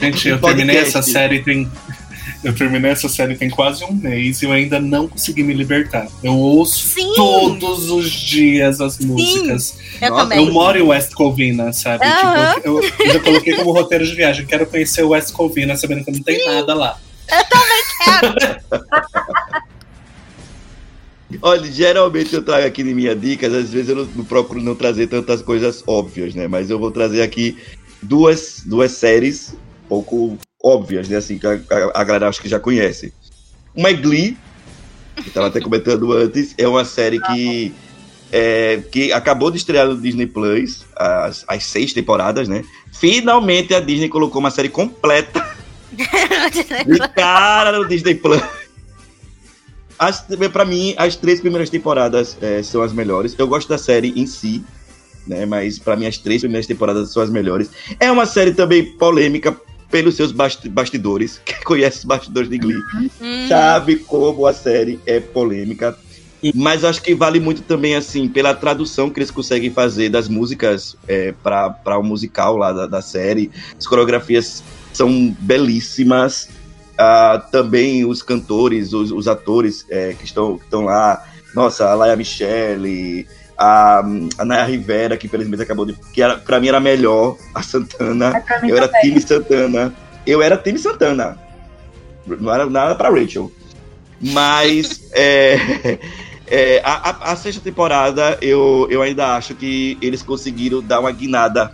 Gente, 0.00 0.28
eu 0.28 0.40
terminei 0.40 0.78
essa 0.78 1.02
série 1.02 1.42
tem. 1.42 1.70
Eu 2.42 2.54
terminei 2.54 2.90
essa 2.90 3.08
série 3.08 3.36
tem 3.36 3.50
quase 3.50 3.84
um 3.84 3.92
mês 3.92 4.40
e 4.40 4.46
eu 4.46 4.52
ainda 4.52 4.80
não 4.80 5.06
consegui 5.06 5.42
me 5.42 5.52
libertar. 5.52 6.08
Eu 6.22 6.32
ouço 6.32 6.88
Sim! 6.88 7.12
todos 7.14 7.90
os 7.90 8.10
dias 8.10 8.80
as 8.80 8.98
músicas. 8.98 9.78
Eu 10.00 10.10
Nossa, 10.10 10.22
também. 10.22 10.46
Eu 10.46 10.52
moro 10.52 10.78
em 10.78 10.82
West 10.82 11.12
Covina, 11.12 11.70
sabe? 11.72 12.04
Tipo, 12.06 12.66
eu, 12.66 12.82
eu 12.82 13.12
já 13.12 13.20
coloquei 13.20 13.54
como 13.56 13.72
roteiro 13.72 14.06
de 14.06 14.14
viagem. 14.14 14.46
Quero 14.46 14.64
conhecer 14.66 15.04
o 15.04 15.10
West 15.10 15.32
Covina, 15.32 15.76
sabendo 15.76 16.02
que 16.02 16.10
não 16.12 16.22
tem 16.22 16.46
nada 16.46 16.72
lá. 16.72 16.98
Olha, 21.42 21.70
geralmente 21.70 22.34
eu 22.34 22.42
trago 22.42 22.66
aqui 22.66 22.82
de 22.82 22.92
minha 22.92 23.14
dicas, 23.14 23.54
às 23.54 23.70
vezes 23.70 23.90
eu 23.90 23.96
não, 23.96 24.04
não 24.16 24.24
procuro 24.24 24.60
não 24.60 24.74
trazer 24.74 25.06
tantas 25.06 25.40
coisas 25.40 25.84
óbvias, 25.86 26.34
né? 26.34 26.48
Mas 26.48 26.70
eu 26.70 26.78
vou 26.78 26.90
trazer 26.90 27.22
aqui 27.22 27.56
duas, 28.02 28.62
duas 28.66 28.92
séries 28.92 29.54
um 29.84 29.88
pouco 29.88 30.38
óbvias, 30.62 31.08
né? 31.08 31.16
Assim, 31.16 31.38
que 31.38 31.46
a, 31.46 31.52
a, 31.52 32.00
a 32.00 32.04
galera 32.04 32.28
acho 32.28 32.40
que 32.40 32.48
já 32.48 32.60
conhece. 32.60 33.12
Uma 33.74 33.90
é 33.90 33.94
Glee, 33.94 34.36
que 35.16 35.28
estava 35.28 35.46
até 35.46 35.60
comentando 35.60 36.12
antes, 36.12 36.54
é 36.58 36.66
uma 36.66 36.84
série 36.84 37.20
que, 37.20 37.74
é, 38.32 38.82
que 38.90 39.12
acabou 39.12 39.50
de 39.50 39.58
estrear 39.58 39.86
no 39.86 40.00
Disney 40.00 40.26
Plus, 40.26 40.84
as, 40.96 41.44
as 41.46 41.64
seis 41.64 41.92
temporadas, 41.92 42.48
né? 42.48 42.64
Finalmente 42.92 43.74
a 43.74 43.80
Disney 43.80 44.08
colocou 44.08 44.40
uma 44.40 44.50
série 44.50 44.68
completa 44.68 45.46
de 45.92 46.98
cara 47.14 47.78
no 47.78 47.86
Disney 47.86 48.14
Plus. 48.14 48.42
As, 49.98 50.24
pra 50.52 50.64
mim, 50.64 50.94
as 50.96 51.14
três 51.14 51.40
primeiras 51.40 51.68
temporadas 51.68 52.36
é, 52.40 52.62
são 52.62 52.82
as 52.82 52.92
melhores. 52.92 53.34
Eu 53.38 53.46
gosto 53.46 53.68
da 53.68 53.76
série 53.76 54.12
em 54.16 54.26
si, 54.26 54.64
né? 55.26 55.44
Mas 55.44 55.78
pra 55.78 55.94
mim, 55.94 56.06
as 56.06 56.16
três 56.16 56.40
primeiras 56.40 56.66
temporadas 56.66 57.12
são 57.12 57.22
as 57.22 57.30
melhores. 57.30 57.70
É 57.98 58.10
uma 58.10 58.24
série 58.24 58.52
também 58.52 58.96
polêmica 58.96 59.54
pelos 59.90 60.14
seus 60.16 60.32
basti- 60.32 60.68
bastidores. 60.68 61.40
Quem 61.44 61.60
conhece 61.62 61.98
os 61.98 62.04
bastidores 62.04 62.48
de 62.48 62.58
Glee 62.58 62.80
Hum, 63.20 63.46
sabe 63.48 63.96
como 63.96 64.46
a 64.46 64.52
série 64.52 65.00
é 65.06 65.20
polêmica. 65.20 65.96
Mas 66.54 66.84
acho 66.84 67.02
que 67.02 67.14
vale 67.14 67.38
muito 67.38 67.60
também, 67.62 67.94
assim, 67.94 68.26
pela 68.26 68.54
tradução 68.54 69.10
que 69.10 69.18
eles 69.18 69.30
conseguem 69.30 69.70
fazer 69.70 70.08
das 70.08 70.26
músicas 70.26 70.96
é, 71.06 71.32
para 71.32 71.98
o 71.98 72.02
musical 72.02 72.56
lá 72.56 72.72
da, 72.72 72.86
da 72.86 73.02
série. 73.02 73.50
As 73.78 73.86
coreografias 73.86 74.62
são 74.92 75.36
belíssimas. 75.40 76.48
Ah, 76.98 77.46
também 77.50 78.04
os 78.06 78.22
cantores, 78.22 78.92
os, 78.92 79.10
os 79.10 79.28
atores 79.28 79.84
é, 79.90 80.14
que, 80.14 80.24
estão, 80.24 80.56
que 80.56 80.64
estão 80.64 80.84
lá. 80.84 81.22
Nossa, 81.54 81.90
a 81.90 81.94
Laia 81.94 82.16
Michele, 82.16 83.26
a, 83.62 83.98
a 84.38 84.44
Naya 84.44 84.64
Rivera, 84.64 85.16
que 85.18 85.26
infelizmente 85.26 85.62
acabou 85.62 85.84
de. 85.84 85.92
que 86.14 86.22
era, 86.22 86.38
pra 86.38 86.58
mim 86.58 86.68
era 86.68 86.80
melhor, 86.80 87.36
a 87.54 87.62
Santana. 87.62 88.32
Mim 88.62 88.70
Eu 88.70 88.76
era 88.78 88.88
também. 88.88 89.02
time 89.02 89.20
Santana. 89.20 89.94
Eu 90.26 90.40
era 90.42 90.56
time 90.56 90.78
Santana. 90.78 91.38
Não 92.26 92.52
era 92.52 92.64
nada 92.64 92.94
pra 92.94 93.10
Rachel. 93.10 93.52
Mas 94.20 95.02
é, 95.12 95.98
é, 96.46 96.80
a, 96.84 97.32
a- 97.32 97.36
sexta 97.36 97.60
temporada 97.60 98.38
eu, 98.40 98.86
eu 98.90 99.02
ainda 99.02 99.34
acho 99.36 99.54
que 99.54 99.98
eles 100.00 100.22
conseguiram 100.22 100.80
dar 100.82 101.00
uma 101.00 101.12
guinada. 101.12 101.72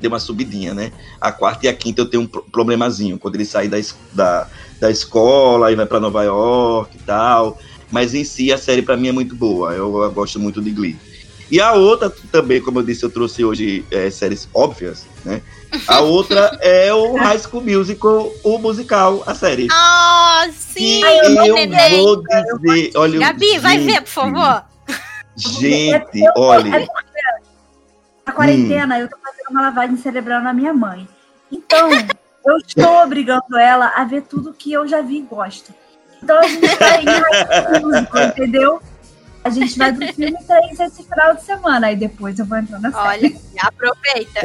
Deu 0.00 0.10
uma 0.10 0.20
subidinha, 0.20 0.74
né? 0.74 0.92
A 1.20 1.32
quarta 1.32 1.66
e 1.66 1.68
a 1.68 1.74
quinta 1.74 2.02
eu 2.02 2.06
tenho 2.06 2.22
um 2.22 2.26
pro- 2.26 2.42
problemazinho. 2.52 3.18
Quando 3.18 3.34
ele 3.34 3.46
sai 3.46 3.66
da, 3.66 3.78
da, 4.12 4.46
da 4.78 4.90
escola 4.90 5.72
e 5.72 5.74
vai 5.74 5.86
pra 5.86 5.98
Nova 5.98 6.22
York 6.22 6.96
e 6.96 7.00
tal. 7.00 7.58
Mas 7.90 8.14
em 8.14 8.24
si 8.24 8.52
a 8.52 8.58
série 8.58 8.82
pra 8.82 8.96
mim 8.96 9.08
é 9.08 9.12
muito 9.12 9.34
boa. 9.34 9.72
Eu, 9.72 10.02
eu 10.02 10.10
gosto 10.12 10.38
muito 10.40 10.60
de 10.60 10.70
Glee. 10.70 10.96
E 11.50 11.60
a 11.60 11.72
outra 11.74 12.10
também, 12.32 12.60
como 12.60 12.80
eu 12.80 12.82
disse, 12.82 13.04
eu 13.04 13.10
trouxe 13.10 13.44
hoje 13.44 13.84
é, 13.90 14.10
séries 14.10 14.48
óbvias, 14.52 15.06
né? 15.24 15.40
A 15.86 16.00
outra 16.00 16.58
é 16.60 16.92
o 16.92 17.14
High 17.14 17.38
School 17.38 17.62
Musical, 17.62 18.32
o 18.42 18.58
musical, 18.58 19.22
a 19.26 19.34
série. 19.34 19.68
Ah, 19.70 20.48
sim! 20.52 21.04
E 21.04 21.48
eu 21.48 21.54
neném. 21.54 22.02
vou 22.02 22.22
dizer, 22.22 22.90
olha, 22.96 23.18
Gabi, 23.20 23.58
vai 23.58 23.78
ver, 23.78 24.00
por 24.02 24.08
favor. 24.08 24.64
Gente, 25.36 26.24
Eu- 26.24 26.32
olha, 26.36 26.88
Na 28.26 28.32
quarentena, 28.32 28.98
eu 28.98 29.08
tô 29.08 29.16
fazendo 29.18 29.50
uma 29.50 29.62
lavagem 29.62 29.96
cerebral 29.98 30.42
na 30.42 30.52
minha 30.52 30.74
mãe. 30.74 31.06
Então, 31.52 31.90
eu 32.44 32.56
estou 32.56 33.02
obrigando 33.04 33.56
ela 33.56 33.92
a 33.94 34.02
ver 34.04 34.22
tudo 34.22 34.52
que 34.52 34.72
eu 34.72 34.88
já 34.88 35.00
vi 35.00 35.18
e 35.18 35.22
gosto. 35.22 35.72
Então, 36.22 36.38
a 36.38 36.46
gente 36.46 36.66
School 36.66 37.90
Musical, 37.90 38.26
entendeu? 38.28 38.82
A 39.44 39.50
gente 39.50 39.78
vai 39.78 39.92
do 39.92 40.04
filme 40.12 40.36
3 40.44 40.80
esse 40.80 41.04
final 41.04 41.34
de 41.36 41.44
semana. 41.44 41.86
Aí 41.86 41.94
depois 41.96 42.36
eu 42.38 42.44
vou 42.44 42.58
entrar 42.58 42.80
na 42.80 42.90
série. 42.90 43.26
Olha, 43.26 43.36
aproveita. 43.60 44.40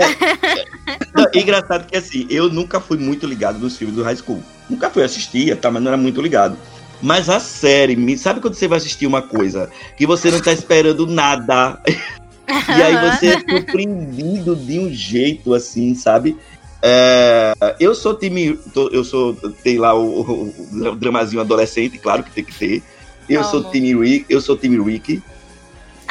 Não, 1.16 1.26
é 1.34 1.40
engraçado 1.40 1.88
que 1.88 1.98
assim, 1.98 2.28
eu 2.30 2.50
nunca 2.50 2.80
fui 2.80 2.98
muito 3.00 3.26
ligado 3.26 3.58
nos 3.58 3.78
filmes 3.78 3.96
do 3.96 4.04
High 4.04 4.18
School. 4.18 4.44
Nunca 4.70 4.92
fui 4.92 5.04
assistir, 5.04 5.56
tá, 5.58 5.72
mas 5.72 5.82
não 5.82 5.90
era 5.90 5.98
muito 5.98 6.22
ligado. 6.22 6.56
Mas 7.02 7.30
a 7.30 7.40
série, 7.40 7.96
me- 7.96 8.16
sabe 8.16 8.40
quando 8.42 8.54
você 8.54 8.68
vai 8.68 8.78
assistir 8.78 9.08
uma 9.08 9.24
coisa 9.24 9.72
que 9.98 10.06
você 10.06 10.30
não 10.30 10.40
tá 10.40 10.54
esperando 10.54 11.08
nada? 11.08 11.82
e 11.88 12.82
aí 12.84 13.12
você 13.12 13.28
é 13.30 13.40
surpreendido 13.50 14.56
de 14.56 14.80
um 14.80 14.94
jeito 14.94 15.56
assim, 15.56 15.96
sabe? 15.96 16.38
É, 16.82 17.54
eu 17.80 17.94
sou 17.94 18.14
time. 18.16 18.58
tô- 18.74 18.90
Eu 18.90 19.04
sou. 19.04 19.34
Tem 19.64 19.78
lá 19.78 19.94
o, 19.94 20.22
o- 20.22 20.88
o 20.90 20.96
dramazinho 20.96 21.42
adolescente, 21.42 21.98
claro 21.98 22.24
que 22.24 22.32
tem 22.32 22.44
que 22.44 22.54
ter. 22.54 22.84
Eu 23.30 23.44
sou 23.44 23.64
time 23.72 23.94
Rick, 23.94 24.26
eu 24.30 24.42
sou 24.42 24.58
time 24.58 24.78
Rick. 24.84 25.16
Eu 25.16 25.22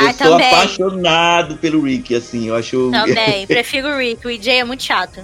Ah, 0.07 0.13
sou 0.15 0.29
também. 0.31 0.47
apaixonado 0.47 1.57
pelo 1.59 1.81
Rick, 1.83 2.15
assim, 2.15 2.49
eu 2.49 2.55
acho. 2.55 2.91
Também, 2.91 3.47
prefiro 3.49 3.89
o 3.89 3.99
Rick. 3.99 4.27
O 4.27 4.31
EJ 4.31 4.49
é 4.49 4.65
muito 4.65 4.83
chato. 4.83 5.21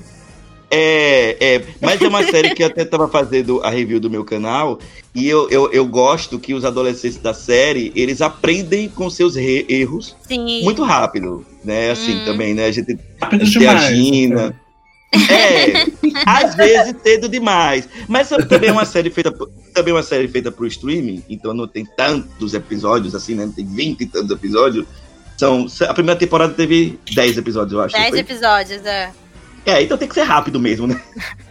É, 0.68 1.36
é, 1.40 1.62
mas 1.80 2.02
é 2.02 2.08
uma 2.08 2.24
série 2.24 2.50
que 2.52 2.60
eu 2.60 2.66
até 2.66 2.84
tava 2.84 3.06
fazendo 3.08 3.62
a 3.62 3.70
review 3.70 4.00
do 4.00 4.10
meu 4.10 4.24
canal 4.24 4.80
e 5.14 5.28
eu, 5.28 5.48
eu, 5.48 5.70
eu 5.72 5.86
gosto 5.86 6.40
que 6.40 6.52
os 6.52 6.64
adolescentes 6.64 7.18
da 7.18 7.32
série, 7.32 7.92
eles 7.94 8.20
aprendem 8.20 8.88
com 8.88 9.08
seus 9.08 9.36
erros 9.36 10.16
Sim. 10.26 10.64
muito 10.64 10.82
rápido, 10.82 11.46
né? 11.64 11.92
Assim 11.92 12.16
Hum. 12.16 12.24
também, 12.24 12.52
né? 12.52 12.64
A 12.66 12.72
gente 12.72 12.98
Rápido 13.22 13.38
tem 13.48 13.68
a 13.68 13.74
demais. 13.74 13.96
Gina. 13.96 14.60
É, 15.30 15.86
às 16.24 16.54
vezes 16.54 16.94
cedo 17.02 17.28
demais. 17.28 17.88
Mas 18.08 18.28
também 18.48 18.70
é 18.70 18.72
uma 18.72 18.84
série 18.84 19.10
feita 19.10 19.32
também 19.74 19.92
é 19.92 19.96
uma 19.96 20.02
série 20.02 20.28
feita 20.28 20.50
pro 20.50 20.66
streaming, 20.66 21.22
então 21.28 21.52
não 21.52 21.66
tem 21.66 21.84
tantos 21.84 22.54
episódios 22.54 23.14
assim, 23.14 23.34
né? 23.34 23.44
Não 23.46 23.52
tem 23.52 23.66
20 23.66 24.00
e 24.00 24.06
tantos 24.06 24.30
episódios. 24.30 24.86
São, 25.36 25.66
a 25.86 25.92
primeira 25.92 26.18
temporada 26.18 26.54
teve 26.54 26.98
10 27.14 27.38
episódios, 27.38 27.72
eu 27.72 27.80
acho. 27.82 27.94
não 27.94 28.00
10 28.00 28.10
foi? 28.10 28.20
episódios, 28.20 28.86
é. 28.86 29.10
É, 29.66 29.82
então 29.82 29.98
tem 29.98 30.08
que 30.08 30.14
ser 30.14 30.22
rápido 30.22 30.60
mesmo, 30.60 30.86
né? 30.86 31.00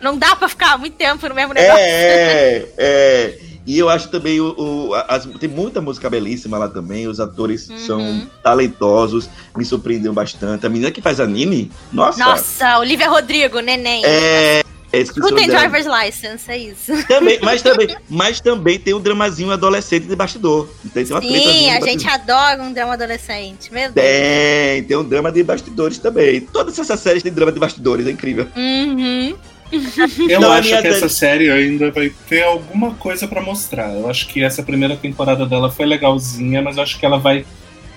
Não 0.01 0.17
dá 0.17 0.35
pra 0.35 0.47
ficar 0.47 0.77
muito 0.77 0.95
tempo 0.95 1.27
no 1.27 1.35
mesmo 1.35 1.53
negócio. 1.53 1.77
É, 1.77 2.57
é, 2.57 2.73
é. 2.77 3.37
E 3.65 3.77
eu 3.79 3.89
acho 3.89 4.09
também 4.09 4.39
o, 4.39 4.53
o- 4.57 4.93
as- 5.07 5.25
tem 5.39 5.49
muita 5.49 5.81
música 5.81 6.09
belíssima 6.09 6.57
lá 6.57 6.67
também. 6.67 7.07
Os 7.07 7.19
atores 7.19 7.67
Uhum. 7.69 7.77
são 7.79 8.27
talentosos, 8.43 9.29
me 9.57 9.65
surpreendeu 9.65 10.13
bastante. 10.13 10.65
A 10.65 10.69
menina 10.69 10.91
que 10.91 11.01
faz 11.01 11.19
anime, 11.19 11.71
nossa, 11.91 12.19
Nossa, 12.19 12.77
Olivia 12.79 13.09
Rodrigo, 13.09 13.59
neném. 13.59 14.03
é. 14.05 14.59
é 14.93 15.03
tem 15.35 15.47
driver's 15.47 15.85
license, 15.87 16.49
é 16.49 16.57
isso. 16.57 16.91
Também, 17.07 17.37
mas 17.41 17.61
também, 17.63 17.95
mas 18.09 18.39
também 18.39 18.79
tem 18.79 18.93
um 18.93 19.01
dramazinho 19.01 19.51
adolescente 19.51 20.05
de 20.05 20.15
bastidor. 20.15 20.69
Tem, 20.93 21.03
tem 21.03 21.13
uma 21.13 21.21
Sim, 21.21 21.69
a 21.71 21.81
gente 21.81 22.07
adora 22.07 22.61
um 22.63 22.71
drama 22.71 22.93
adolescente. 22.93 23.73
Meu 23.73 23.91
Deus. 23.91 23.93
Tem, 24.07 24.83
tem 24.83 24.95
um 24.95 25.03
drama 25.03 25.31
de 25.31 25.43
bastidores 25.43 25.97
também. 25.97 26.39
Todas 26.41 26.77
essas 26.79 26.99
séries 26.99 27.23
têm 27.23 27.31
drama 27.33 27.51
de 27.51 27.59
bastidores, 27.59 28.07
é 28.07 28.11
incrível. 28.11 28.47
Uhum. 28.55 29.35
Eu 30.29 30.39
Não, 30.39 30.51
acho 30.51 30.69
que 30.81 30.87
essa 30.87 31.09
série 31.09 31.49
ainda 31.49 31.91
vai 31.91 32.09
ter 32.27 32.43
alguma 32.43 32.93
coisa 32.95 33.27
pra 33.27 33.41
mostrar. 33.41 33.93
Eu 33.93 34.09
acho 34.09 34.27
que 34.27 34.43
essa 34.43 34.63
primeira 34.63 34.95
temporada 34.95 35.45
dela 35.45 35.71
foi 35.71 35.85
legalzinha, 35.85 36.61
mas 36.61 36.77
eu 36.77 36.83
acho 36.83 36.99
que 36.99 37.05
ela 37.05 37.17
vai 37.17 37.45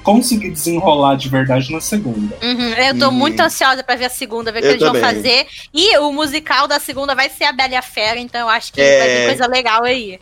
conseguir 0.03 0.51
desenrolar 0.51 1.17
de 1.17 1.29
verdade 1.29 1.71
na 1.73 1.81
segunda. 1.81 2.35
Uhum, 2.43 2.73
Eu 2.75 2.99
tô 2.99 3.07
Uhum. 3.07 3.13
muito 3.13 3.41
ansiosa 3.41 3.83
pra 3.83 3.95
ver 3.97 4.07
a 4.07 4.11
segunda, 4.11 4.51
ver 4.51 4.61
o 4.61 4.63
que 4.63 4.69
eles 4.69 4.81
vão 4.81 4.93
também. 4.93 5.03
fazer. 5.03 5.47
E 5.75 5.99
o 5.99 6.13
musical 6.13 6.67
da 6.67 6.79
segunda 6.81 7.15
vai 7.15 7.29
ser 7.29 7.45
a 7.45 7.53
Bela 7.53 7.73
e 7.75 7.77
a 7.77 7.83
Fera, 7.83 8.19
então 8.19 8.41
eu 8.43 8.49
acho 8.49 8.73
que 8.73 8.81
É. 8.81 8.99
vai 8.99 9.09
vir 9.19 9.27
coisa 9.27 9.47
legal 9.53 9.85
aí. 9.85 10.19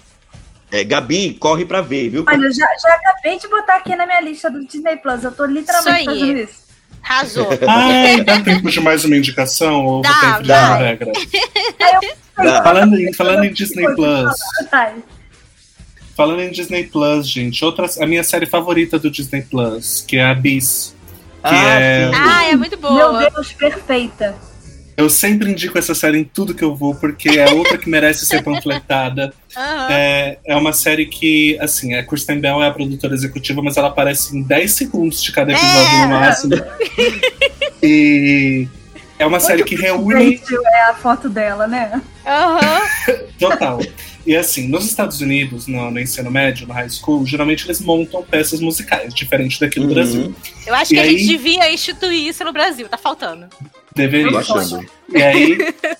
É, 0.72 0.82
Gabi, 0.82 1.34
corre 1.34 1.64
pra 1.64 1.80
ver, 1.80 2.08
viu? 2.08 2.24
Olha, 2.26 2.44
eu 2.46 2.52
já, 2.52 2.66
já 2.82 2.94
acabei 2.94 3.38
de 3.38 3.46
botar 3.46 3.76
aqui 3.76 3.94
na 3.94 4.04
minha 4.04 4.20
lista 4.20 4.50
do 4.50 4.66
Disney 4.66 4.96
Plus. 4.96 5.22
Eu 5.22 5.30
tô 5.30 5.44
literalmente 5.44 6.00
Isso 6.00 6.10
fazendo 6.10 6.38
isso. 6.38 6.65
Arrasou. 7.08 7.48
Ai, 7.68 8.22
dá 8.24 8.40
tempo 8.42 8.68
de 8.70 8.80
mais 8.80 9.04
uma 9.04 9.16
indicação? 9.16 9.84
Ou 9.84 10.02
Dá, 10.02 10.10
vou 10.10 10.20
ter 10.20 10.36
que 10.42 10.48
dá. 10.48 10.60
dar 10.60 10.66
uma 10.68 10.76
regra? 10.76 11.12
Dá. 12.36 12.62
Falando 12.62 12.98
em, 13.00 13.12
falando 13.12 13.44
em 13.44 13.52
Disney 13.52 13.86
Plus, 13.94 14.32
vai. 14.70 14.94
falando 16.16 16.40
em 16.42 16.50
Disney 16.50 16.84
Plus, 16.84 17.28
gente, 17.28 17.64
outra, 17.64 17.86
a 18.00 18.06
minha 18.06 18.22
série 18.22 18.44
favorita 18.46 18.98
do 18.98 19.10
Disney 19.10 19.42
Plus, 19.42 20.04
que 20.06 20.16
é 20.18 20.24
a 20.24 20.30
Abyss. 20.32 20.94
Que 21.42 21.54
Ah, 21.54 21.80
é, 21.80 22.10
ah, 22.14 22.44
é 22.50 22.56
muito 22.56 22.78
Meu 22.78 22.90
boa. 22.90 23.30
Deus, 23.30 23.52
perfeita. 23.52 24.34
Eu 24.96 25.10
sempre 25.10 25.50
indico 25.50 25.78
essa 25.78 25.94
série 25.94 26.18
em 26.18 26.24
tudo 26.24 26.54
que 26.54 26.64
eu 26.64 26.74
vou, 26.74 26.94
porque 26.94 27.28
é 27.38 27.50
outra 27.52 27.76
que 27.76 27.88
merece 27.88 28.24
ser 28.24 28.42
panfletada. 28.42 29.32
Aham. 29.56 29.88
É, 29.90 30.38
é 30.46 30.56
uma 30.56 30.72
série 30.72 31.06
que, 31.06 31.58
assim, 31.60 31.94
a 31.94 32.04
Kristen 32.04 32.40
Bell 32.40 32.62
é 32.62 32.68
a 32.68 32.70
produtora 32.70 33.14
executiva, 33.14 33.62
mas 33.62 33.76
ela 33.76 33.88
aparece 33.88 34.36
em 34.36 34.42
10 34.42 34.72
segundos 34.72 35.22
de 35.22 35.32
cada 35.32 35.52
episódio 35.52 35.96
É. 35.96 36.02
no 36.02 36.08
máximo. 36.08 36.54
E 37.82 38.66
é 39.18 39.26
uma 39.26 39.38
série 39.38 39.62
que 39.62 39.76
reúne 39.76 40.40
é 40.74 40.82
a 40.90 40.94
foto 40.94 41.28
dela, 41.28 41.66
né? 41.66 42.00
Aham. 42.26 42.80
total. 43.38 43.80
E 44.26 44.34
assim, 44.36 44.66
nos 44.68 44.84
Estados 44.84 45.20
Unidos, 45.20 45.66
no, 45.68 45.90
no 45.90 46.00
ensino 46.00 46.30
médio, 46.30 46.66
no 46.66 46.74
high 46.74 46.90
school, 46.90 47.24
geralmente 47.24 47.64
eles 47.66 47.80
montam 47.80 48.22
peças 48.24 48.60
musicais, 48.60 49.14
diferente 49.14 49.60
daqui 49.60 49.78
do 49.78 49.86
Uhum. 49.86 49.94
Brasil. 49.94 50.34
Eu 50.66 50.74
acho 50.74 50.92
E 50.92 50.96
que 50.96 51.00
a 51.00 51.06
gente 51.06 51.20
aí- 51.20 51.26
devia 51.28 51.72
instituir 51.72 52.26
isso 52.26 52.42
no 52.44 52.52
Brasil, 52.52 52.88
tá 52.88 52.98
faltando. 52.98 53.46
Deveria. 53.94 54.36
Achando. 54.38 54.84
E 55.14 55.22
aí, 55.22 55.56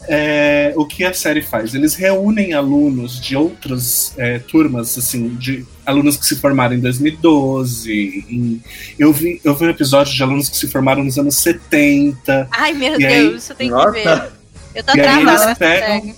é, 0.09 0.74
o 0.77 0.85
que 0.85 1.03
a 1.05 1.15
série 1.15 1.40
faz? 1.40 1.74
Eles 1.74 1.94
reúnem 1.94 2.53
alunos 2.53 3.19
de 3.20 3.35
outras 3.36 4.12
é, 4.19 4.39
turmas, 4.40 4.98
assim, 4.98 5.28
de 5.36 5.65
alunos 5.86 6.16
que 6.16 6.27
se 6.27 6.36
formaram 6.36 6.74
em 6.74 6.81
2012. 6.81 8.24
em- 8.28 8.61
eu, 8.98 9.12
vi, 9.12 9.40
eu 9.44 9.55
vi 9.55 9.65
um 9.66 9.70
episódio 9.70 10.12
de 10.15 10.23
alunos 10.23 10.48
que 10.48 10.57
se 10.57 10.66
formaram 10.69 11.03
nos 11.05 11.16
anos 11.19 11.36
70. 11.36 12.48
Ai, 12.51 12.73
meu 12.73 12.94
aí- 12.94 12.98
Deus, 12.98 13.48
eu 13.48 13.57
tenho 13.57 13.70
Nossa. 13.73 13.93
que 13.93 14.03
ver. 14.05 14.32
Eu 14.74 14.85
tô 14.85 14.94
E 14.97 15.01
aí 15.01 15.20
eles 15.23 15.40
pegam 15.40 15.55
série. 15.57 16.15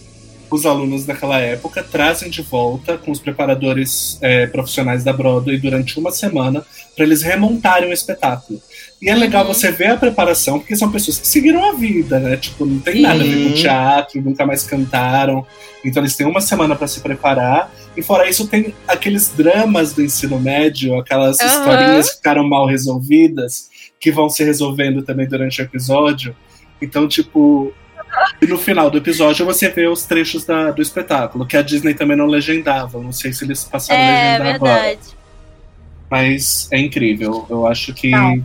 Os 0.50 0.64
alunos 0.66 1.04
daquela 1.04 1.38
época, 1.38 1.82
trazem 1.82 2.30
de 2.30 2.42
volta 2.42 2.96
com 2.96 3.10
os 3.10 3.18
preparadores 3.18 4.18
é, 4.22 4.46
profissionais 4.46 5.04
da 5.04 5.12
Broadway 5.12 5.58
durante 5.58 5.98
uma 5.98 6.10
semana 6.10 6.64
para 6.96 7.04
eles 7.04 7.22
remontarem 7.22 7.90
o 7.90 7.92
espetáculo. 7.92 8.60
E 9.00 9.08
é 9.08 9.14
legal 9.14 9.46
Uhum. 9.46 9.54
você 9.54 9.70
ver 9.70 9.90
a 9.90 9.96
preparação, 9.96 10.58
porque 10.58 10.74
são 10.74 10.90
pessoas 10.90 11.18
que 11.18 11.26
seguiram 11.28 11.64
a 11.70 11.74
vida, 11.74 12.18
né? 12.18 12.36
Tipo, 12.36 12.66
não 12.66 12.80
tem 12.80 13.00
nada 13.02 13.22
a 13.22 13.26
ver 13.26 13.44
com 13.48 13.54
teatro, 13.54 14.20
nunca 14.22 14.44
mais 14.44 14.64
cantaram. 14.64 15.46
Então 15.84 16.02
eles 16.02 16.16
têm 16.16 16.26
uma 16.26 16.40
semana 16.40 16.74
para 16.74 16.88
se 16.88 17.00
preparar. 17.00 17.72
E 17.96 18.02
fora 18.02 18.28
isso, 18.28 18.48
tem 18.48 18.74
aqueles 18.88 19.28
dramas 19.36 19.92
do 19.92 20.02
ensino 20.02 20.40
médio, 20.40 20.98
aquelas 20.98 21.38
Aham. 21.38 21.48
historinhas 21.48 22.10
que 22.10 22.16
ficaram 22.16 22.48
mal 22.48 22.66
resolvidas, 22.66 23.68
que 24.00 24.10
vão 24.10 24.28
se 24.28 24.42
resolvendo 24.42 25.02
também 25.02 25.28
durante 25.28 25.60
o 25.60 25.64
episódio. 25.64 26.34
Então, 26.82 27.06
tipo, 27.06 27.72
e 28.42 28.46
no 28.46 28.56
final 28.58 28.90
do 28.90 28.98
episódio 28.98 29.44
você 29.46 29.68
vê 29.68 29.86
os 29.88 30.04
trechos 30.04 30.44
da- 30.44 30.70
do 30.70 30.80
espetáculo, 30.82 31.46
que 31.46 31.56
a 31.56 31.62
Disney 31.62 31.94
também 31.94 32.16
não 32.16 32.26
legendava. 32.26 33.00
Não 33.00 33.12
sei 33.12 33.32
se 33.32 33.44
eles 33.44 33.64
passaram 33.64 34.00
a 34.00 34.04
É 34.06 34.32
legendar 34.38 34.54
agora. 34.54 34.74
verdade. 34.82 35.18
Mas 36.10 36.68
é 36.72 36.78
incrível. 36.78 37.46
Eu 37.50 37.66
acho 37.66 37.92
que. 37.92 38.10
Não. 38.10 38.42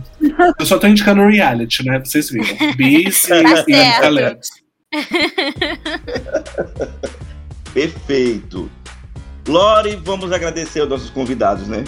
Eu 0.58 0.66
só 0.66 0.78
tô 0.78 0.86
indicando 0.86 1.26
reality, 1.26 1.82
né? 1.84 1.98
Vocês 1.98 2.28
viram. 2.30 2.46
Bis 2.76 3.24
e, 3.24 3.28
Tá 3.42 4.06
e 4.06 4.10
Leves. 4.10 4.48
Perfeito. 7.72 8.70
Lore, 9.48 9.96
vamos 9.96 10.32
agradecer 10.32 10.80
aos 10.80 10.88
nossos 10.88 11.10
convidados, 11.10 11.66
né? 11.68 11.84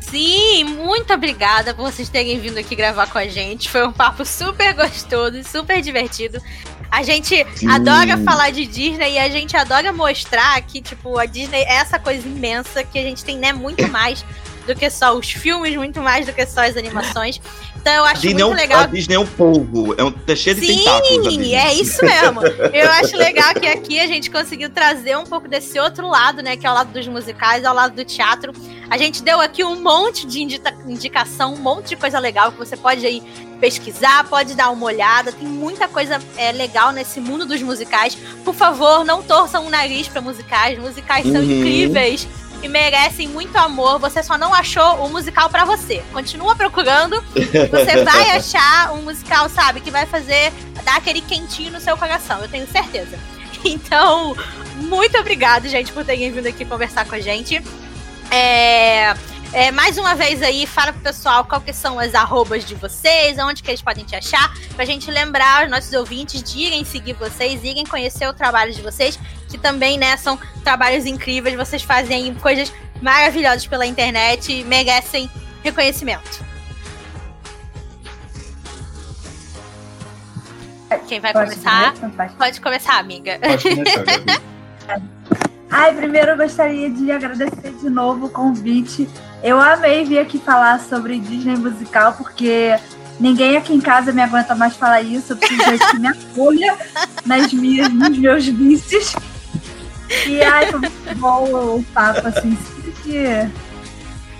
Sim, 0.00 0.64
muito 0.64 1.12
obrigada 1.12 1.74
por 1.74 1.82
vocês 1.90 2.08
terem 2.08 2.38
vindo 2.38 2.58
aqui 2.58 2.74
gravar 2.76 3.08
com 3.10 3.18
a 3.18 3.26
gente. 3.26 3.68
Foi 3.68 3.86
um 3.86 3.92
papo 3.92 4.24
super 4.24 4.72
gostoso 4.74 5.36
e 5.36 5.44
super 5.44 5.80
divertido. 5.82 6.38
A 6.90 7.02
gente 7.02 7.46
Sim. 7.54 7.68
adora 7.68 8.16
falar 8.18 8.50
de 8.50 8.66
Disney 8.66 9.12
e 9.14 9.18
a 9.18 9.28
gente 9.28 9.56
adora 9.56 9.92
mostrar 9.92 10.60
que, 10.62 10.80
tipo, 10.80 11.18
a 11.18 11.26
Disney 11.26 11.62
é 11.62 11.74
essa 11.74 11.98
coisa 11.98 12.26
imensa 12.26 12.84
que 12.84 12.98
a 12.98 13.02
gente 13.02 13.24
tem, 13.24 13.38
né, 13.38 13.52
muito 13.52 13.86
mais 13.90 14.24
do 14.66 14.74
que 14.74 14.90
só 14.90 15.16
os 15.16 15.30
filmes, 15.30 15.76
muito 15.76 16.00
mais 16.00 16.26
do 16.26 16.32
que 16.32 16.44
só 16.46 16.62
as 16.62 16.76
animações. 16.76 17.40
Então 17.86 17.94
eu 17.98 18.04
acho 18.04 18.20
Disney, 18.20 18.42
é 18.42 18.44
muito 18.44 18.52
um, 18.52 18.56
legal 18.60 18.80
a 18.80 18.86
Disney 18.86 19.14
é 19.14 19.18
um 19.20 19.26
polvo, 19.26 19.94
é 19.96 20.02
um, 20.02 20.12
é 20.26 20.34
cheio 20.34 20.56
de 20.56 20.66
tentáculos. 20.66 21.26
a 21.28 21.30
Sim, 21.30 21.54
é 21.54 21.72
isso 21.74 22.04
mesmo. 22.04 22.40
Eu 22.74 22.90
acho 22.90 23.16
legal 23.16 23.54
que 23.54 23.64
aqui 23.68 24.00
a 24.00 24.08
gente 24.08 24.28
conseguiu 24.28 24.68
trazer 24.70 25.16
um 25.16 25.22
pouco 25.22 25.46
desse 25.46 25.78
outro 25.78 26.08
lado, 26.08 26.42
né? 26.42 26.56
Que 26.56 26.66
é 26.66 26.70
o 26.70 26.74
lado 26.74 26.90
dos 26.92 27.06
musicais, 27.06 27.64
ao 27.64 27.72
lado 27.72 27.94
do 27.94 28.04
teatro. 28.04 28.52
A 28.90 28.98
gente 28.98 29.22
deu 29.22 29.40
aqui 29.40 29.62
um 29.62 29.80
monte 29.80 30.26
de 30.26 30.42
indica- 30.42 30.74
indicação, 30.84 31.54
um 31.54 31.58
monte 31.58 31.90
de 31.90 31.96
coisa 31.96 32.18
legal 32.18 32.50
que 32.50 32.58
você 32.58 32.76
pode 32.76 33.06
aí 33.06 33.22
pesquisar, 33.60 34.24
pode 34.24 34.54
dar 34.54 34.70
uma 34.70 34.84
olhada. 34.86 35.30
Tem 35.30 35.46
muita 35.46 35.86
coisa 35.86 36.20
é, 36.36 36.50
legal 36.50 36.90
nesse 36.90 37.20
mundo 37.20 37.46
dos 37.46 37.62
musicais. 37.62 38.16
Por 38.44 38.54
favor, 38.54 39.04
não 39.04 39.22
torçam 39.22 39.64
o 39.64 39.70
nariz 39.70 40.08
para 40.08 40.20
musicais. 40.20 40.76
Musicais 40.76 41.22
são 41.24 41.36
Uhum. 41.40 41.42
incríveis 41.60 42.26
e 42.66 42.68
merecem 42.68 43.28
muito 43.28 43.56
amor. 43.56 43.98
Você 43.98 44.22
só 44.22 44.36
não 44.36 44.52
achou 44.52 45.04
o 45.04 45.08
musical 45.08 45.48
para 45.48 45.64
você. 45.64 46.02
Continua 46.12 46.54
procurando 46.54 47.22
você 47.70 48.02
vai 48.04 48.30
achar 48.30 48.92
um 48.92 49.02
musical, 49.02 49.48
sabe, 49.48 49.80
que 49.80 49.90
vai 49.90 50.04
fazer 50.06 50.52
dar 50.84 50.96
aquele 50.96 51.20
quentinho 51.20 51.72
no 51.72 51.80
seu 51.80 51.96
coração, 51.96 52.40
eu 52.40 52.48
tenho 52.48 52.66
certeza. 52.66 53.18
Então, 53.64 54.36
muito 54.76 55.18
obrigado, 55.18 55.66
gente, 55.66 55.90
por 55.90 56.04
terem 56.04 56.30
vindo 56.30 56.46
aqui 56.46 56.64
conversar 56.64 57.04
com 57.04 57.16
a 57.16 57.20
gente. 57.20 57.60
É, 58.30 59.12
é, 59.52 59.72
mais 59.72 59.98
uma 59.98 60.14
vez 60.14 60.40
aí, 60.40 60.66
fala 60.66 60.92
pro 60.92 61.02
pessoal 61.02 61.44
qual 61.44 61.60
que 61.60 61.72
são 61.72 61.98
as 61.98 62.14
arrobas 62.14 62.64
de 62.64 62.74
vocês, 62.76 63.38
onde 63.38 63.62
que 63.62 63.70
eles 63.70 63.82
podem 63.82 64.04
te 64.04 64.14
achar, 64.14 64.54
pra 64.76 64.84
gente 64.84 65.10
lembrar 65.10 65.64
os 65.64 65.70
nossos 65.70 65.92
ouvintes 65.94 66.42
de 66.42 66.58
irem 66.58 66.84
seguir 66.84 67.14
vocês, 67.14 67.64
irem 67.64 67.84
conhecer 67.84 68.28
o 68.28 68.32
trabalho 68.32 68.72
de 68.72 68.82
vocês, 68.82 69.18
que 69.48 69.58
também, 69.58 69.98
né, 69.98 70.16
são 70.16 70.38
trabalhos 70.64 71.06
incríveis, 71.06 71.56
vocês 71.56 71.82
fazem 71.82 72.34
coisas 72.34 72.72
maravilhosas 73.00 73.66
pela 73.66 73.86
internet 73.86 74.52
e 74.52 74.64
merecem 74.64 75.30
reconhecimento. 75.62 76.44
Quem 81.08 81.20
vai 81.20 81.32
Pode 81.32 81.50
começar? 81.50 81.94
começar? 81.94 82.34
Pode. 82.36 82.60
Começar, 82.60 82.98
amiga. 82.98 83.38
Pode 83.40 83.62
começar. 83.62 84.42
Ai, 85.70 85.94
primeiro 85.94 86.32
eu 86.32 86.36
gostaria 86.36 86.88
de 86.88 87.10
agradecer 87.10 87.72
de 87.80 87.90
novo 87.90 88.26
o 88.26 88.30
convite. 88.30 89.08
Eu 89.42 89.60
amei 89.60 90.04
vir 90.04 90.18
aqui 90.18 90.38
falar 90.38 90.80
sobre 90.80 91.18
Disney 91.18 91.56
musical, 91.56 92.14
porque 92.14 92.78
ninguém 93.18 93.56
aqui 93.56 93.74
em 93.74 93.80
casa 93.80 94.12
me 94.12 94.22
aguenta 94.22 94.54
mais 94.54 94.76
falar 94.76 95.02
isso. 95.02 95.32
Eu 95.32 95.36
preciso 95.36 95.90
que 95.90 95.98
me 95.98 96.08
acolha 96.08 96.76
nas 97.24 97.52
minhas, 97.52 97.92
nos 97.92 98.16
meus 98.16 98.46
vícios. 98.46 99.14
E 100.26 100.42
ai, 100.42 100.70
foi 100.70 100.80
muito 100.80 101.14
bom 101.16 101.44
o 101.76 101.84
papo, 101.94 102.26
assim. 102.28 102.56
Sempre 102.56 102.92
que, 103.02 103.50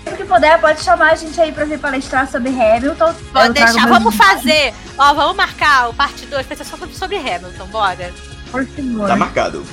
sempre 0.03 0.17
que 0.17 0.25
puder, 0.25 0.59
pode 0.61 0.81
chamar 0.81 1.11
a 1.11 1.15
gente 1.15 1.39
aí 1.39 1.51
pra 1.51 1.65
vir 1.65 1.79
palestrar 1.79 2.29
sobre 2.29 2.49
Hamilton. 2.49 3.13
Trago 3.31 3.53
deixar, 3.53 3.87
vamos 3.87 4.15
fazer. 4.15 4.73
Ó, 4.97 5.13
vamos 5.13 5.35
marcar 5.35 5.89
o 5.89 5.93
parte 5.93 6.25
2 6.25 6.45
pra 6.45 6.55
ser 6.55 6.65
só 6.65 6.77
sobre 6.93 7.17
Hamilton, 7.17 7.67
bora. 7.67 8.13
Por 8.51 8.65
favor. 8.65 9.07
Tá 9.07 9.15
marcado. 9.15 9.63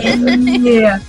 E 0.00 1.00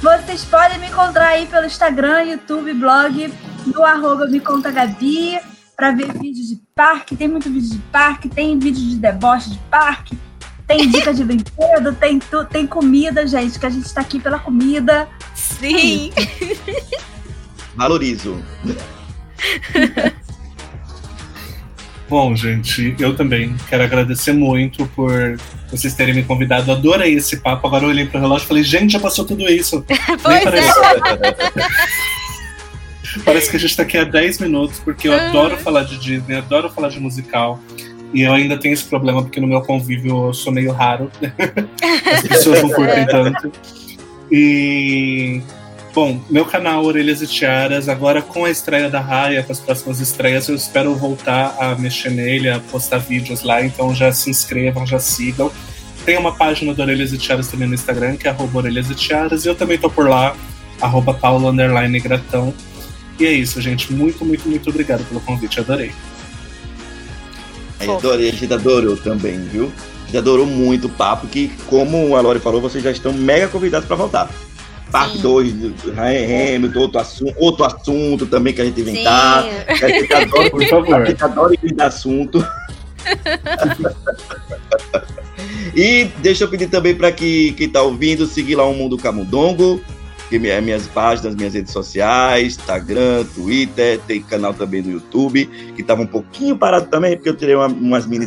vocês 0.00 0.44
podem 0.44 0.78
me 0.78 0.86
encontrar 0.86 1.28
aí 1.28 1.46
pelo 1.46 1.66
Instagram, 1.66 2.22
YouTube, 2.22 2.72
blog, 2.74 3.32
no 3.66 3.84
arroba 3.84 4.26
me 4.26 4.40
conta 4.40 4.70
Gabi, 4.70 5.38
pra 5.76 5.90
ver 5.90 6.12
vídeos 6.12 6.48
de 6.48 6.60
parque. 6.74 7.16
Tem 7.16 7.28
muito 7.28 7.50
vídeo 7.50 7.70
de 7.70 7.78
parque, 7.92 8.28
tem 8.28 8.58
vídeo 8.58 8.80
de 8.88 8.96
deboche 8.96 9.50
de 9.50 9.58
parque, 9.70 10.18
Tem 10.68 10.88
dica 10.88 11.12
de 11.14 11.24
brinquedo, 11.24 11.94
tem, 11.98 12.18
tu, 12.18 12.44
tem 12.44 12.66
comida, 12.66 13.26
gente, 13.26 13.58
que 13.58 13.64
a 13.66 13.70
gente 13.70 13.92
tá 13.92 14.02
aqui 14.02 14.20
pela 14.20 14.38
comida. 14.38 15.08
Sim. 15.34 16.12
Valorizo. 17.74 18.40
Bom, 22.08 22.34
gente, 22.34 22.94
eu 22.98 23.14
também 23.16 23.54
quero 23.68 23.82
agradecer 23.82 24.32
muito 24.32 24.86
por 24.96 25.36
vocês 25.70 25.92
terem 25.94 26.14
me 26.14 26.22
convidado. 26.22 26.72
Adorei 26.72 27.14
esse 27.14 27.36
papo. 27.38 27.66
Agora 27.66 27.84
eu 27.84 27.88
olhei 27.90 28.06
pro 28.06 28.18
relógio 28.20 28.44
e 28.44 28.48
falei, 28.48 28.62
gente, 28.62 28.92
já 28.92 29.00
passou 29.00 29.24
tudo 29.26 29.42
isso. 29.48 29.84
Pois 30.22 30.42
parece. 30.44 30.68
é. 30.68 31.68
Parece 33.24 33.50
que 33.50 33.56
a 33.56 33.60
gente 33.60 33.76
tá 33.76 33.82
aqui 33.82 33.96
há 33.98 34.04
10 34.04 34.38
minutos, 34.38 34.78
porque 34.80 35.08
eu 35.08 35.12
Uhum. 35.12 35.18
adoro 35.28 35.56
falar 35.58 35.82
de 35.84 35.98
Disney, 35.98 36.36
adoro 36.36 36.70
falar 36.70 36.88
de 36.88 37.00
musical. 37.00 37.60
E 38.12 38.22
eu 38.22 38.32
ainda 38.32 38.56
tenho 38.56 38.72
esse 38.72 38.84
problema, 38.84 39.22
porque 39.22 39.40
no 39.40 39.46
meu 39.46 39.60
convívio 39.60 40.28
eu 40.28 40.34
sou 40.34 40.52
meio 40.52 40.72
raro. 40.72 41.10
As 42.12 42.22
pessoas 42.22 42.62
não 42.62 42.70
curtem 42.70 43.06
tanto. 43.08 43.52
E. 44.30 45.42
Bom, 45.94 46.20
meu 46.30 46.44
canal 46.44 46.84
Orelhas 46.84 47.22
e 47.22 47.26
Tiaras, 47.26 47.88
agora 47.88 48.22
com 48.22 48.44
a 48.44 48.50
estreia 48.50 48.88
da 48.88 49.00
Raia, 49.00 49.42
com 49.42 49.50
as 49.50 49.58
próximas 49.58 49.98
estreias, 49.98 50.46
eu 50.46 50.54
espero 50.54 50.94
voltar 50.94 51.56
a 51.58 51.74
mexer 51.74 52.10
nele, 52.10 52.48
a 52.48 52.60
postar 52.60 52.98
vídeos 52.98 53.42
lá, 53.42 53.64
então 53.64 53.92
já 53.92 54.12
se 54.12 54.30
inscrevam, 54.30 54.86
já 54.86 55.00
sigam. 55.00 55.50
Tem 56.04 56.16
uma 56.16 56.36
página 56.36 56.72
do 56.72 56.80
Orelhas 56.80 57.12
e 57.12 57.18
Tiaras 57.18 57.48
também 57.48 57.66
no 57.66 57.74
Instagram, 57.74 58.16
que 58.16 58.28
é 58.28 58.30
arroba 58.30 58.58
Orelhas 58.58 58.88
e 58.90 58.94
Tiaras, 58.94 59.44
e 59.44 59.48
eu 59.48 59.56
também 59.56 59.76
tô 59.76 59.90
por 59.90 60.08
lá, 60.08 60.36
arroba 60.80 61.14
Paulo 61.14 61.52
Gratão. 62.00 62.54
E 63.18 63.26
é 63.26 63.32
isso, 63.32 63.60
gente. 63.60 63.92
Muito, 63.92 64.24
muito, 64.24 64.48
muito 64.48 64.70
obrigado 64.70 65.04
pelo 65.04 65.20
convite. 65.20 65.58
Adorei. 65.58 65.90
Aí 67.78 67.88
adorei, 67.88 68.28
a 68.28 68.32
gente 68.32 68.52
adorou 68.52 68.96
também, 68.96 69.38
viu? 69.40 69.72
A 70.02 70.06
gente 70.06 70.18
adorou 70.18 70.46
muito 70.46 70.86
o 70.86 70.90
papo, 70.90 71.26
que, 71.26 71.48
como 71.66 72.16
a 72.16 72.20
Lori 72.20 72.40
falou, 72.40 72.60
vocês 72.60 72.82
já 72.82 72.90
estão 72.90 73.12
mega 73.12 73.48
convidados 73.48 73.86
para 73.86 73.96
voltar. 73.96 74.30
Parte 74.90 75.16
Sim. 75.16 75.22
2 75.22 75.52
do 75.52 75.92
Hamilton, 75.92 76.80
outro 76.80 76.98
assunto, 76.98 77.34
outro 77.36 77.64
assunto 77.64 78.26
também 78.26 78.54
que 78.54 78.62
a 78.62 78.64
gente 78.64 78.80
inventar. 78.80 79.42
Sim. 79.42 79.48
A 79.84 79.88
gente 79.88 80.14
adora, 80.14 80.50
Por 80.50 80.66
favor. 80.66 80.94
a 80.94 81.04
gente 81.04 81.24
adora 81.24 81.54
inventar 81.54 81.88
assunto. 81.88 82.46
e 85.76 86.04
deixa 86.18 86.44
eu 86.44 86.48
pedir 86.48 86.68
também 86.68 86.94
para 86.94 87.12
que 87.12 87.52
quem 87.52 87.68
tá 87.68 87.82
ouvindo 87.82 88.26
seguir 88.26 88.54
lá 88.54 88.64
o 88.64 88.74
Mundo 88.74 88.96
Camundongo, 88.96 89.80
que 90.28 90.36
é 90.48 90.60
minhas 90.60 90.86
páginas, 90.86 91.34
minhas 91.34 91.54
redes 91.54 91.72
sociais, 91.72 92.56
Instagram, 92.58 93.24
Twitter, 93.34 93.98
tem 94.06 94.20
canal 94.22 94.52
também 94.52 94.82
no 94.82 94.90
YouTube, 94.92 95.46
que 95.74 95.82
tava 95.82 96.02
um 96.02 96.06
pouquinho 96.06 96.56
parado 96.56 96.86
também, 96.86 97.16
porque 97.16 97.28
eu 97.28 97.36
tirei 97.36 97.54
uma- 97.54 97.66
umas 97.66 98.06
mini, 98.06 98.26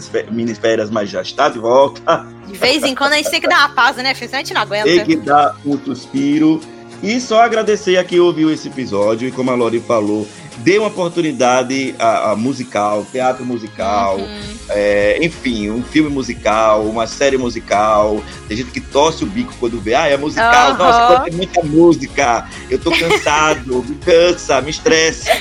férias, 0.55 0.89
mas 0.89 1.09
já 1.09 1.21
está 1.21 1.47
de 1.49 1.59
volta. 1.59 2.25
De 2.47 2.57
vez 2.57 2.83
em 2.83 2.95
quando 2.95 3.13
a 3.13 3.17
gente 3.17 3.29
tem 3.29 3.39
que 3.41 3.47
dar 3.47 3.59
uma 3.67 3.69
pausa, 3.69 4.01
né? 4.03 4.13
Senão 4.15 4.33
a 4.33 4.37
gente 4.37 4.53
não 4.53 4.65
Tem 4.67 4.81
aguenta. 4.81 5.05
que 5.05 5.15
dar 5.17 5.55
um 5.65 5.77
suspiro. 5.77 6.59
E 7.03 7.19
só 7.19 7.41
agradecer 7.41 7.97
a 7.97 8.03
quem 8.03 8.19
ouviu 8.19 8.51
esse 8.51 8.67
episódio. 8.67 9.27
E 9.27 9.31
como 9.31 9.49
a 9.49 9.55
Lori 9.55 9.79
falou, 9.79 10.27
dê 10.63 10.77
uma 10.77 10.87
oportunidade 10.87 11.95
a, 11.99 12.31
a 12.31 12.35
musical, 12.35 13.05
teatro 13.11 13.45
musical, 13.45 14.17
Uhum. 14.17 14.41
é, 14.69 15.17
enfim, 15.23 15.69
um 15.69 15.83
filme 15.83 16.09
musical, 16.09 16.83
uma 16.85 17.07
série 17.07 17.37
musical. 17.37 18.23
Tem 18.47 18.57
gente 18.57 18.71
que 18.71 18.79
torce 18.81 19.23
o 19.23 19.27
bico 19.27 19.53
quando 19.59 19.79
vê, 19.79 19.93
ah, 19.95 20.07
é 20.07 20.17
musical, 20.17 20.71
Aham. 20.71 20.77
nossa, 20.77 21.19
tem 21.23 21.33
muita 21.33 21.61
música, 21.63 22.47
eu 22.69 22.79
tô 22.79 22.91
cansado, 22.91 23.83
me 23.83 23.95
cansa, 23.95 24.61
me 24.61 24.69
estressa. 24.71 25.31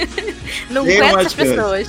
Não 0.70 0.84
Dê 0.84 1.00
uma 1.00 1.20
essas 1.20 1.34
pessoas. 1.34 1.88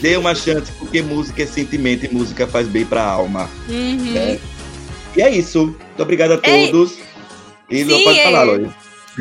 Dê 0.00 0.16
uma 0.16 0.34
chance, 0.34 0.72
porque 0.78 1.02
música 1.02 1.42
é 1.42 1.46
sentimento 1.46 2.04
e 2.06 2.08
música 2.08 2.46
faz 2.46 2.66
bem 2.66 2.84
pra 2.84 3.02
alma. 3.04 3.48
Uhum. 3.68 4.14
É. 4.16 4.38
E 5.16 5.22
é 5.22 5.30
isso. 5.30 5.66
Muito 5.66 6.02
obrigado 6.02 6.32
a 6.32 6.40
Ei. 6.48 6.70
todos. 6.70 6.94
E 7.70 7.84
não 7.84 7.98
Sim, 7.98 8.04
pode 8.04 8.22
falar, 8.22 8.46
é. 8.46 8.68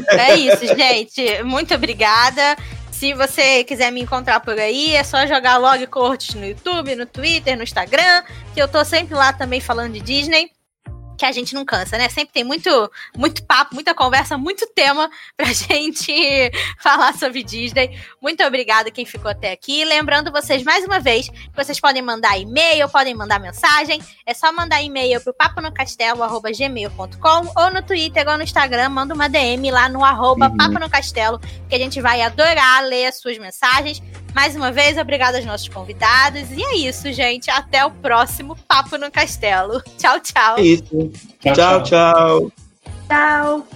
É 0.09 0.35
isso, 0.35 0.65
gente. 0.75 1.43
Muito 1.43 1.73
obrigada. 1.73 2.57
Se 2.91 3.13
você 3.13 3.63
quiser 3.63 3.91
me 3.91 4.01
encontrar 4.01 4.39
por 4.39 4.57
aí, 4.57 4.95
é 4.95 5.03
só 5.03 5.27
jogar 5.27 5.57
Log 5.57 5.85
Cortes 5.87 6.33
no 6.33 6.45
YouTube, 6.45 6.95
no 6.95 7.05
Twitter, 7.05 7.55
no 7.55 7.63
Instagram, 7.63 8.23
que 8.53 8.59
eu 8.59 8.67
tô 8.67 8.83
sempre 8.83 9.13
lá 9.13 9.31
também 9.31 9.61
falando 9.61 9.93
de 9.93 10.01
Disney. 10.01 10.49
Que 11.18 11.26
a 11.26 11.31
gente 11.31 11.56
não 11.56 11.65
cansa, 11.65 11.98
né? 11.98 12.07
Sempre 12.10 12.34
tem 12.34 12.44
muito, 12.44 12.69
muito 13.18 13.44
papo, 13.44 13.73
muita 13.73 13.94
conversa, 13.94 14.38
muito 14.38 14.68
tema 14.68 15.10
pra 15.35 15.48
gente 15.53 16.52
falar 16.80 17.14
sobre 17.15 17.44
Disney. 17.44 17.98
Muito 18.22 18.44
obrigada 18.44 18.91
quem 18.91 19.06
ficou 19.06 19.31
até 19.31 19.52
aqui. 19.52 19.84
Lembrando 19.84 20.31
vocês 20.31 20.64
mais 20.64 20.85
uma 20.85 20.99
vez 20.99 21.30
que 21.30 21.49
vocês 21.56 21.80
podem 21.80 22.02
mandar 22.02 22.38
e-mail, 22.38 22.88
podem 22.89 23.15
mandar 23.15 23.39
mensagem. 23.39 24.02
É 24.26 24.34
só 24.34 24.52
mandar 24.52 24.81
e-mail 24.81 25.22
pro 25.22 25.34
paponocastelo.gmail.com 25.34 27.52
ou 27.56 27.72
no 27.72 27.81
Twitter 27.81 28.27
ou 28.27 28.38
no 28.38 28.44
Instagram, 28.44 28.89
manda 28.89 29.14
uma 29.14 29.27
DM 29.27 29.72
lá 29.72 29.89
no 29.89 30.03
arroba 30.03 30.48
Uhum. 30.48 30.57
Papo 30.57 30.80
no 30.80 30.89
Castelo, 30.89 31.39
que 31.69 31.76
a 31.76 31.80
gente 31.80 32.02
vai 32.02 32.22
adorar 32.22 32.84
ler 32.84 33.07
as 33.07 33.19
suas 33.19 33.38
mensagens. 33.38 34.02
Mais 34.38 34.55
uma 34.55 34.72
vez, 34.72 34.99
obrigada 34.99 35.38
aos 35.39 35.45
nossos 35.47 35.68
convidados. 35.68 36.51
E 36.51 36.61
é 36.61 36.76
isso, 36.76 37.11
gente. 37.11 37.49
Até 37.49 37.84
o 37.84 37.89
próximo 37.89 38.55
Papo 38.68 38.95
no 38.95 39.09
Castelo. 39.09 39.81
Tchau, 39.97 40.19
tchau. 40.19 40.59
É 40.59 40.61
isso. 40.61 41.11
Tchau, 41.41 41.53
tchau. 41.55 41.84
tchau. 41.84 42.51
Tchau. 43.07 43.68